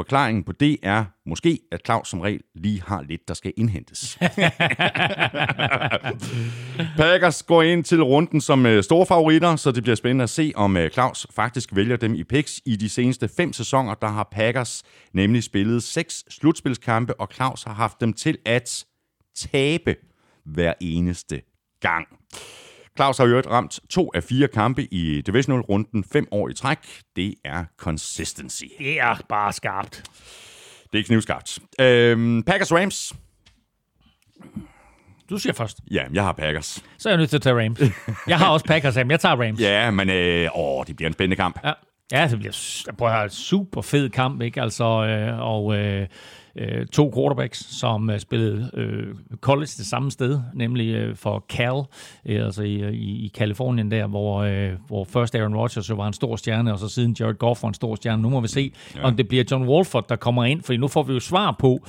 Forklaringen 0.01 0.45
på 0.45 0.53
det 0.53 0.79
er 0.83 1.05
måske, 1.27 1.59
at 1.73 1.81
Claus 1.85 2.09
som 2.09 2.21
regel 2.21 2.41
lige 2.55 2.83
har 2.87 3.03
lidt, 3.03 3.29
der 3.29 3.35
skal 3.35 3.53
indhentes. 3.57 4.19
Packers 6.97 7.43
går 7.43 7.63
ind 7.63 7.85
til 7.85 8.03
runden 8.03 8.41
som 8.41 8.67
øh, 8.67 8.83
store 8.83 9.07
favoritter, 9.07 9.57
så 9.57 9.73
det 9.73 9.83
bliver 9.83 9.97
spændende 9.97 10.23
at 10.23 10.31
se, 10.31 10.53
om 10.55 10.77
øh, 10.77 10.91
Claus 10.91 11.27
faktisk 11.31 11.69
vælger 11.73 11.97
dem 11.97 12.15
i 12.15 12.25
picks. 12.25 12.61
I 12.67 12.77
de 12.77 12.89
seneste 12.89 13.29
fem 13.29 13.53
sæsoner, 13.53 13.95
der 13.95 14.09
har 14.09 14.29
Packers 14.33 14.83
nemlig 15.13 15.43
spillet 15.43 15.83
seks 15.83 16.25
slutspilskampe, 16.29 17.21
og 17.21 17.29
Claus 17.35 17.63
har 17.63 17.75
haft 17.75 18.01
dem 18.01 18.13
til 18.13 18.39
at 18.45 18.85
tabe 19.37 19.97
hver 20.45 20.75
eneste 20.81 21.41
gang. 21.81 22.07
Claus 23.01 23.19
har 23.19 23.27
jo 23.27 23.43
ramt 23.51 23.81
to 23.91 24.11
af 24.15 24.23
fire 24.23 24.49
kampe 24.49 24.95
i 24.95 25.21
Divisional-runden 25.21 26.05
fem 26.13 26.29
år 26.31 26.49
i 26.49 26.55
træk. 26.55 26.79
Det 27.17 27.35
er 27.45 27.65
consistency. 27.79 28.65
Det 28.79 29.01
er 29.01 29.17
bare 29.29 29.53
skarpt. 29.53 30.05
Det 30.93 31.01
er 31.01 31.05
knivskarpt. 31.05 31.59
Øhm, 31.81 32.43
Packers 32.43 32.73
Rams. 32.73 33.13
Du 35.31 35.39
siger 35.39 35.53
først. 35.53 35.79
Ja, 35.91 36.05
jeg 36.13 36.25
har 36.25 36.33
Packers. 36.33 36.85
Så 36.99 37.09
er 37.09 37.13
jeg 37.13 37.19
nødt 37.19 37.31
til 37.31 37.37
at 37.37 37.43
tage 37.43 37.65
Rams. 37.65 37.81
Jeg 38.27 38.39
har 38.39 38.51
også 38.51 38.67
Packers, 38.67 38.97
men 38.97 39.11
jeg 39.11 39.21
tager 39.21 39.37
Rams. 39.37 39.61
Ja, 39.61 39.91
men 39.91 40.11
øh, 40.11 40.49
åh, 40.55 40.85
det 40.87 40.97
bliver 40.97 41.07
en 41.07 41.13
spændende 41.13 41.37
kamp. 41.37 41.61
Ja, 41.65 41.73
ja 42.13 42.29
det 42.29 42.39
bliver 42.39 42.93
prøv 42.99 43.09
at 43.09 43.15
høre, 43.15 43.31
super 43.31 43.83
fed 43.83 44.11
kamp, 44.11 44.43
ikke? 44.43 44.63
Altså, 44.63 44.85
øh, 44.85 45.41
og 45.41 45.77
øh, 45.77 46.07
øh, 46.57 46.87
to 46.87 47.13
quarterbacks, 47.15 47.79
som 47.79 48.11
øh, 48.11 48.21
spillede 48.21 48.71
øh, 48.75 49.07
college 49.41 49.71
det 49.79 49.87
samme 49.87 50.11
sted, 50.11 50.41
nemlig 50.55 50.95
øh, 50.95 51.17
for 51.17 51.45
Cal, 51.49 51.83
øh, 52.27 52.45
altså 52.45 52.63
i, 52.63 52.91
i, 52.91 53.25
i 53.25 53.31
Kalifornien 53.35 53.91
der, 53.91 54.07
hvor, 54.07 54.43
øh, 54.43 54.71
hvor 54.87 55.05
først 55.05 55.35
Aaron 55.35 55.55
Rodgers 55.55 55.91
jo 55.91 55.95
var 55.95 56.07
en 56.07 56.13
stor 56.13 56.37
stjerne, 56.37 56.73
og 56.73 56.79
så 56.79 56.89
siden 56.89 57.17
Jared 57.21 57.35
Goff 57.35 57.63
var 57.63 57.69
en 57.69 57.75
stor 57.75 57.95
stjerne. 57.95 58.23
Nu 58.23 58.29
må 58.29 58.41
vi 58.41 58.49
se, 58.49 58.73
ja. 58.97 59.03
om 59.03 59.17
det 59.17 59.29
bliver 59.29 59.45
John 59.51 59.69
Wolford, 59.69 60.09
der 60.09 60.17
kommer 60.17 60.45
ind, 60.45 60.63
fordi 60.63 60.79
nu 60.79 60.89
får 60.89 61.03
vi 61.03 61.13
jo 61.13 61.21
svar 61.21 61.57
på, 61.59 61.87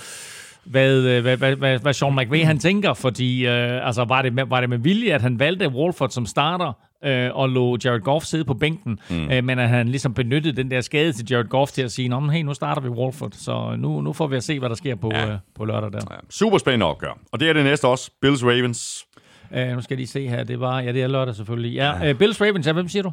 hvad, 0.64 1.22
hvad, 1.22 1.38
hvad, 1.38 1.56
hvad, 1.56 1.80
hvad 1.80 1.94
Sean 1.94 2.16
McVay 2.16 2.46
han 2.46 2.60
tænker, 2.60 2.94
fordi 2.94 3.48
øh, 3.48 3.88
altså, 3.88 4.04
var, 4.04 4.22
det 4.22 4.34
med, 4.34 4.46
var 4.46 4.60
det 4.60 4.70
med 4.70 4.78
vilje, 4.78 5.14
at 5.14 5.22
han 5.22 5.40
valgte 5.40 5.70
Wolford 5.70 6.10
som 6.10 6.26
starter, 6.26 6.74
øh, 7.06 7.30
og 7.34 7.50
lå 7.50 7.78
Jared 7.86 8.00
Goff 8.00 8.26
sidde 8.26 8.46
på 8.46 8.54
bænken, 8.54 9.00
mm. 9.10 9.32
øh, 9.32 9.44
men 9.44 9.60
at 9.60 9.70
han 9.70 9.90
ligesom 9.90 10.14
benyttede 10.14 10.56
den 10.56 10.72
der 10.72 10.82
skade 10.82 11.14
til 11.14 11.26
Jared 11.30 11.48
Goff 11.48 11.72
til 11.72 11.82
at 11.82 11.92
sige, 11.92 12.10
Nå, 12.10 12.20
hey, 12.20 12.42
nu 12.42 12.54
starter 12.54 12.82
vi 12.82 12.90
Wolford, 12.90 13.32
så 13.32 13.76
nu, 13.78 14.02
nu 14.02 14.14
får 14.14 14.28
vi 14.28 14.36
at 14.36 14.44
se, 14.44 14.60
hvad 14.60 14.70
der 14.70 14.76
sker 14.76 14.96
på, 14.96 15.12
ja. 15.14 15.32
øh, 15.32 15.38
på 15.56 15.66
lørdag 15.66 15.92
der. 15.92 16.00
Ja. 16.12 16.16
Super 16.30 16.58
spændende 16.58 16.86
opgør. 16.86 17.20
Og 17.32 17.40
det 17.40 17.50
er 17.50 17.54
det 17.54 17.64
næste 17.64 17.88
også, 17.88 18.12
Bills 18.22 18.44
Ravens. 18.44 19.06
Uh, 19.52 19.58
nu 19.58 19.82
skal 19.82 19.94
jeg 19.94 19.98
lige 19.98 20.08
se 20.08 20.28
her. 20.28 20.44
Det 20.44 20.60
var, 20.60 20.80
ja, 20.80 20.92
det 20.92 21.02
er 21.04 21.08
lørdag 21.08 21.36
selvfølgelig. 21.36 21.74
Ja, 21.74 22.04
ja. 22.04 22.12
Uh, 22.12 22.18
Bills 22.18 22.42
Ravens, 22.42 22.68
ja, 22.68 22.74
hvem 22.74 22.88
siger 22.88 23.04
du? 23.04 23.12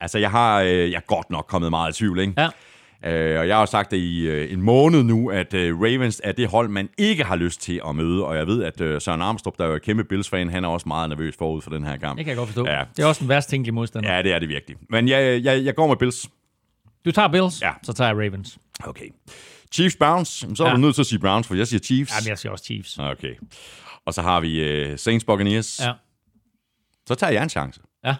Altså, 0.00 0.18
jeg 0.18 0.30
har 0.30 0.62
uh, 0.62 0.68
jeg 0.68 0.92
er 0.92 1.06
godt 1.06 1.30
nok 1.30 1.46
kommet 1.48 1.70
meget 1.70 1.92
i 1.92 1.98
tvivl, 1.98 2.18
ikke? 2.18 2.32
Ja. 2.38 2.48
Uh, 3.06 3.12
og 3.12 3.48
jeg 3.48 3.56
har 3.56 3.66
sagt 3.66 3.90
det 3.90 3.96
i 3.96 4.30
uh, 4.30 4.52
en 4.52 4.62
måned 4.62 5.02
nu, 5.02 5.30
at 5.30 5.54
uh, 5.54 5.60
Ravens 5.60 6.20
er 6.24 6.32
det 6.32 6.48
hold, 6.48 6.68
man 6.68 6.88
ikke 6.98 7.24
har 7.24 7.36
lyst 7.36 7.60
til 7.60 7.80
at 7.88 7.96
møde. 7.96 8.24
Og 8.24 8.36
jeg 8.36 8.46
ved, 8.46 8.62
at 8.62 8.80
uh, 8.80 9.02
Søren 9.02 9.22
Armstrong, 9.22 9.58
der 9.58 9.64
er 9.64 9.68
jo 9.68 9.78
kæmpe 9.78 10.04
Bills-fan, 10.04 10.50
han 10.50 10.64
er 10.64 10.68
også 10.68 10.88
meget 10.88 11.08
nervøs 11.08 11.36
forud 11.36 11.62
for 11.62 11.70
den 11.70 11.84
her 11.84 11.96
kamp. 11.96 12.16
Det 12.16 12.24
kan 12.24 12.30
jeg 12.30 12.36
godt 12.36 12.48
forstå. 12.48 12.66
Ja. 12.66 12.84
Det 12.96 13.02
er 13.02 13.06
også 13.06 13.20
den 13.20 13.28
værste 13.28 13.50
tænkelige 13.50 13.74
modstander. 13.74 14.14
Ja, 14.14 14.22
det 14.22 14.32
er 14.32 14.38
det 14.38 14.48
virkelig. 14.48 14.76
Men 14.90 15.08
jeg, 15.08 15.44
jeg, 15.44 15.64
jeg 15.64 15.74
går 15.74 15.86
med 15.86 15.96
Bills. 15.96 16.30
Du 17.04 17.10
tager 17.12 17.28
Bills? 17.28 17.62
Ja. 17.62 17.72
Så 17.82 17.92
tager 17.92 18.08
jeg 18.08 18.16
Ravens. 18.16 18.58
Okay. 18.84 19.08
Chiefs 19.72 19.96
Browns. 19.96 20.28
Så 20.54 20.64
er 20.64 20.68
ja. 20.68 20.74
du 20.74 20.80
nødt 20.80 20.94
til 20.94 21.02
at 21.02 21.06
sige 21.06 21.18
Browns, 21.18 21.46
for 21.46 21.54
jeg 21.54 21.66
siger 21.66 21.80
Chiefs. 21.80 22.12
Jamen, 22.16 22.28
jeg 22.28 22.38
siger 22.38 22.52
også 22.52 22.64
Chiefs. 22.64 22.98
Okay. 22.98 23.34
Og 24.06 24.14
så 24.14 24.22
har 24.22 24.40
vi 24.40 24.82
uh, 24.92 24.98
Saints 24.98 25.24
Buccaneers. 25.24 25.80
Ja. 25.80 25.92
Så 27.06 27.14
tager 27.14 27.32
jeg 27.32 27.42
en 27.42 27.48
chance. 27.48 27.80
Ja. 28.04 28.14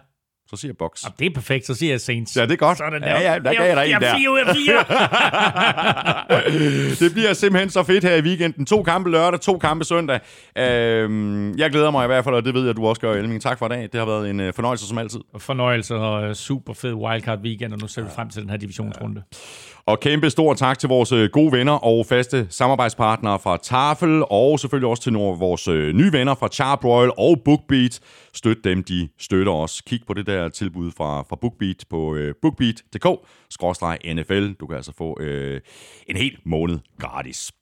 Så 0.51 0.57
siger 0.57 0.71
jeg 0.71 0.77
box. 0.77 1.05
Ja, 1.05 1.09
det 1.19 1.27
er 1.27 1.31
perfekt, 1.35 1.67
så 1.67 1.75
siger 1.75 1.93
jeg 1.93 2.01
Saints. 2.01 2.37
Ja, 2.37 2.43
det 2.43 2.53
er 2.53 2.57
godt. 2.57 2.79
Sådan 2.79 3.03
der. 3.03 3.09
Ja, 3.09 3.33
ja, 3.33 3.39
der 3.39 3.55
gav 3.55 3.67
jeg 3.67 3.77
dig 3.77 3.95
en 3.95 4.01
der. 4.01 4.09
Jeg 4.09 4.17
fire 4.19 4.31
ud 4.31 4.39
af 4.39 4.57
fire. 4.57 4.79
det 7.07 7.13
bliver 7.13 7.33
simpelthen 7.33 7.71
så 7.71 7.83
fedt 7.83 8.05
her 8.05 8.15
i 8.15 8.21
weekenden. 8.21 8.67
To 8.67 8.83
kampe 8.83 9.11
lørdag, 9.11 9.41
to 9.41 9.59
kampe 9.59 9.85
søndag. 9.85 10.21
Øhm, 10.59 11.59
jeg 11.59 11.71
glæder 11.71 11.91
mig 11.91 12.05
i 12.05 12.07
hvert 12.07 12.25
fald, 12.25 12.35
og 12.35 12.45
det 12.45 12.55
ved 12.55 12.61
jeg, 12.61 12.71
at 12.71 12.77
du 12.77 12.87
også 12.87 13.01
gør, 13.01 13.13
Elming. 13.13 13.43
Tak 13.43 13.59
for 13.59 13.67
i 13.67 13.69
dag. 13.69 13.83
Det 13.83 13.95
har 13.95 14.07
været 14.07 14.31
en 14.31 14.41
uh, 14.41 14.55
fornøjelse 14.55 14.87
som 14.87 14.99
altid. 14.99 15.21
Fornøjelse 15.39 15.95
og 15.95 16.29
uh, 16.29 16.35
super 16.35 16.75
fed 16.75 16.93
wildcard 16.93 17.39
weekend, 17.39 17.73
og 17.73 17.79
nu 17.79 17.89
ser 17.89 18.03
vi 18.03 18.09
frem 18.15 18.31
til 18.31 18.43
den 18.43 18.51
her 18.51 18.57
divisionsrunde. 18.57 19.23
Ja. 19.33 19.39
Og 19.87 20.01
kæmpe 20.01 20.31
stor 20.31 20.55
tak 20.55 20.79
til 20.79 20.89
vores 20.89 21.13
øh, 21.13 21.31
gode 21.33 21.53
venner 21.53 21.73
og 21.73 22.07
faste 22.07 22.47
samarbejdspartnere 22.51 23.39
fra 23.39 23.57
Tafel, 23.57 24.25
og 24.31 24.61
selvfølgelig 24.61 24.89
også 24.89 25.03
til 25.03 25.13
nogle 25.13 25.33
af 25.33 25.41
vores 25.41 25.69
øh, 25.69 25.95
nye 25.95 26.13
venner 26.13 26.35
fra 26.35 26.49
Charbroil 26.49 27.11
og 27.19 27.41
BookBeat. 27.45 28.01
Støt 28.35 28.57
dem, 28.65 28.85
de 28.85 29.09
støtter 29.19 29.53
os. 29.53 29.81
Kig 29.81 30.01
på 30.07 30.15
det 30.15 30.27
der 30.27 30.49
tilbud 30.49 30.91
fra, 30.97 31.25
fra 31.29 31.37
BookBeat 31.41 31.85
på 31.91 32.15
øh, 32.15 32.35
bookbeat.dk-nfl. 32.43 34.53
Du 34.61 34.67
kan 34.67 34.77
altså 34.77 34.93
få 34.99 35.21
øh, 35.21 35.61
en 36.07 36.17
hel 36.17 36.39
måned 36.45 36.79
gratis. 36.99 37.53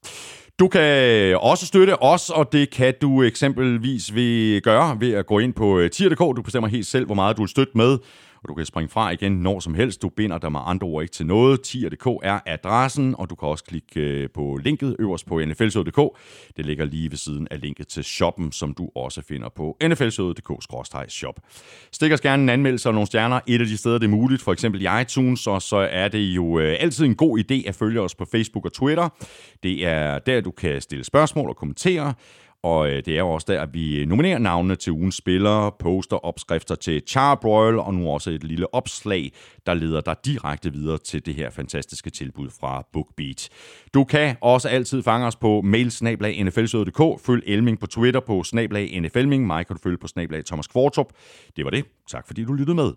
Du 0.59 0.69
kan 0.69 1.39
også 1.41 1.67
støtte 1.67 2.03
os, 2.03 2.31
og 2.31 2.53
det 2.53 2.71
kan 2.71 2.95
du 3.03 3.23
eksempelvis 3.23 4.15
ved 4.15 4.61
gøre 4.61 4.97
ved 5.01 5.13
at 5.13 5.27
gå 5.27 5.39
ind 5.39 5.53
på 5.53 5.79
øh, 5.79 5.91
tier.dk. 5.91 6.19
Du 6.19 6.43
bestemmer 6.43 6.69
helt 6.69 6.87
selv, 6.87 7.07
hvor 7.07 7.15
meget 7.15 7.37
du 7.37 7.43
vil 7.43 7.49
støtte 7.49 7.73
med 7.75 7.99
og 8.45 8.49
du 8.49 8.55
kan 8.55 8.67
springe 8.67 8.89
fra 8.89 9.11
igen 9.11 9.33
når 9.33 9.61
som 9.61 9.75
helst. 9.75 10.03
Du 10.03 10.09
binder 10.09 10.39
dig 10.39 10.53
med 10.53 10.61
andre 10.65 10.87
ord 10.87 11.03
ikke 11.03 11.13
til 11.13 11.27
noget. 11.27 11.63
Tier.dk 11.63 12.07
er 12.23 12.41
adressen, 12.47 13.15
og 13.19 13.31
du 13.31 13.35
kan 13.35 13.49
også 13.49 13.65
klikke 13.65 14.01
øh, 14.01 14.29
på 14.35 14.59
linket 14.65 14.97
øverst 14.99 15.27
på 15.27 15.41
nflshowet.dk. 15.47 16.19
Det 16.57 16.67
ligger 16.67 16.85
lige 16.85 17.11
ved 17.11 17.19
siden 17.19 17.49
af 17.51 17.61
linket 17.61 17.89
til 17.89 18.05
shoppen, 18.05 18.53
som 18.53 18.75
du 18.75 18.91
også 18.95 19.23
finder 19.23 19.49
på 19.49 19.77
nflshowet.dk-shop. 19.83 21.41
Stik 21.93 22.13
os 22.13 22.21
gerne 22.21 22.43
en 22.43 22.49
anmeldelse 22.49 22.89
og 22.89 22.95
nogle 22.95 23.07
stjerner 23.07 23.41
et 23.47 23.61
af 23.61 23.67
de 23.67 23.77
steder, 23.77 23.99
det 23.99 24.07
er 24.07 24.11
muligt, 24.11 24.43
for 24.43 24.53
eksempel 24.53 24.83
i 24.83 25.01
iTunes, 25.01 25.47
og 25.47 25.63
så 25.63 25.77
er 25.77 26.09
det 26.09 26.19
jo 26.19 26.59
øh, 26.59 26.77
altid 26.81 27.05
en 27.05 27.15
god 27.15 27.39
idé 27.39 27.69
at 27.69 27.75
følge 27.75 28.01
os 28.01 28.15
på 28.15 28.25
Facebook 28.25 28.65
og 28.65 28.73
Twitter. 28.73 29.09
Det 29.63 29.87
er 29.87 30.19
der, 30.19 30.41
du 30.41 30.51
kan 30.51 30.81
stille 30.81 31.05
spørgsmål 31.05 31.49
og 31.49 31.57
kommentere. 31.57 32.15
Og 32.65 32.91
øh, 32.91 32.97
det 33.05 33.09
er 33.09 33.19
jo 33.19 33.31
også 33.31 33.47
der, 33.49 33.63
at 33.63 33.75
vi 33.75 34.05
nominerer 34.05 34.39
navnene 34.39 34.77
til 34.77 34.93
ugens 34.93 35.15
spillere, 35.15 35.73
poster 35.79 36.17
opskrifter 36.17 36.75
til 36.75 37.03
Charbroil, 37.07 37.79
og 37.79 37.95
nu 37.95 38.11
også 38.11 38.31
et 38.31 38.45
lille 38.45 38.75
opslag, 38.75 39.33
der 39.67 39.75
leder 39.75 40.01
dig 40.01 40.17
direkte 40.25 40.73
videre 40.73 40.99
til 40.99 41.27
det 41.27 41.35
her 41.35 41.51
fantastiske 41.51 42.11
tilbud 42.11 42.51
fra 42.61 42.87
BookBeat. 42.93 43.49
Du 43.95 44.05
kan 44.05 44.37
også 44.41 44.69
altid 44.69 45.03
fange 45.03 45.27
os 45.27 45.37
på 45.37 45.61
mail 45.61 45.91
Følg 47.27 47.43
Elming 47.47 47.81
på 47.81 47.87
Twitter 47.87 48.21
på 48.21 48.43
snablag 48.43 49.01
NFLming. 49.01 49.47
Mig 49.47 49.67
kan 49.67 49.77
du 49.77 49.83
følge 49.83 49.99
på 49.99 50.07
snablag 50.07 50.45
Thomas 50.45 50.67
Kvartrup. 50.67 51.13
Det 51.57 51.65
var 51.65 51.71
det. 51.71 51.85
Tak 52.09 52.27
fordi 52.27 52.45
du 52.45 52.53
lyttede 52.53 52.75
med. 52.75 52.93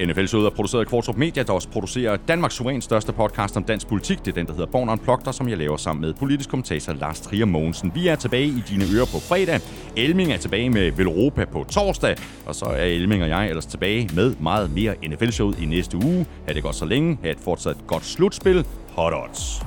NFL-showet 0.00 0.46
er 0.46 0.50
produceret 0.50 0.80
af 0.80 0.86
Kvartrup 0.86 1.16
Media, 1.16 1.42
der 1.42 1.52
også 1.52 1.68
producerer 1.68 2.16
Danmarks 2.16 2.54
suverænt 2.54 2.84
største 2.84 3.12
podcast 3.12 3.56
om 3.56 3.64
dansk 3.64 3.88
politik. 3.88 4.18
Det 4.18 4.28
er 4.28 4.34
den, 4.34 4.46
der 4.46 4.52
hedder 4.52 4.66
Born 4.66 4.88
Unplugged, 4.88 5.32
som 5.32 5.48
jeg 5.48 5.58
laver 5.58 5.76
sammen 5.76 6.00
med 6.00 6.14
politisk 6.14 6.50
kommentator 6.50 6.92
Lars 6.92 7.20
Trier 7.20 7.44
Mogensen. 7.44 7.92
Vi 7.94 8.08
er 8.08 8.16
tilbage 8.16 8.46
i 8.46 8.62
dine 8.68 8.84
ører 8.94 9.04
på 9.04 9.18
fredag. 9.28 9.60
Elming 9.96 10.32
er 10.32 10.36
tilbage 10.36 10.70
med 10.70 10.92
Velropa 10.92 11.44
på 11.44 11.64
torsdag. 11.70 12.16
Og 12.46 12.54
så 12.54 12.64
er 12.64 12.84
Elming 12.84 13.22
og 13.22 13.28
jeg 13.28 13.48
ellers 13.48 13.66
tilbage 13.66 14.10
med 14.14 14.34
meget 14.40 14.74
mere 14.74 14.94
NFL-showet 15.08 15.58
i 15.62 15.64
næste 15.64 15.96
uge. 15.96 16.26
Ha' 16.46 16.54
det 16.54 16.62
godt 16.62 16.76
så 16.76 16.84
længe. 16.84 17.18
Ha' 17.22 17.30
et 17.30 17.40
fortsat 17.44 17.76
godt 17.86 18.04
slutspil. 18.04 18.66
Hot 18.88 19.12
odds. 19.12 19.62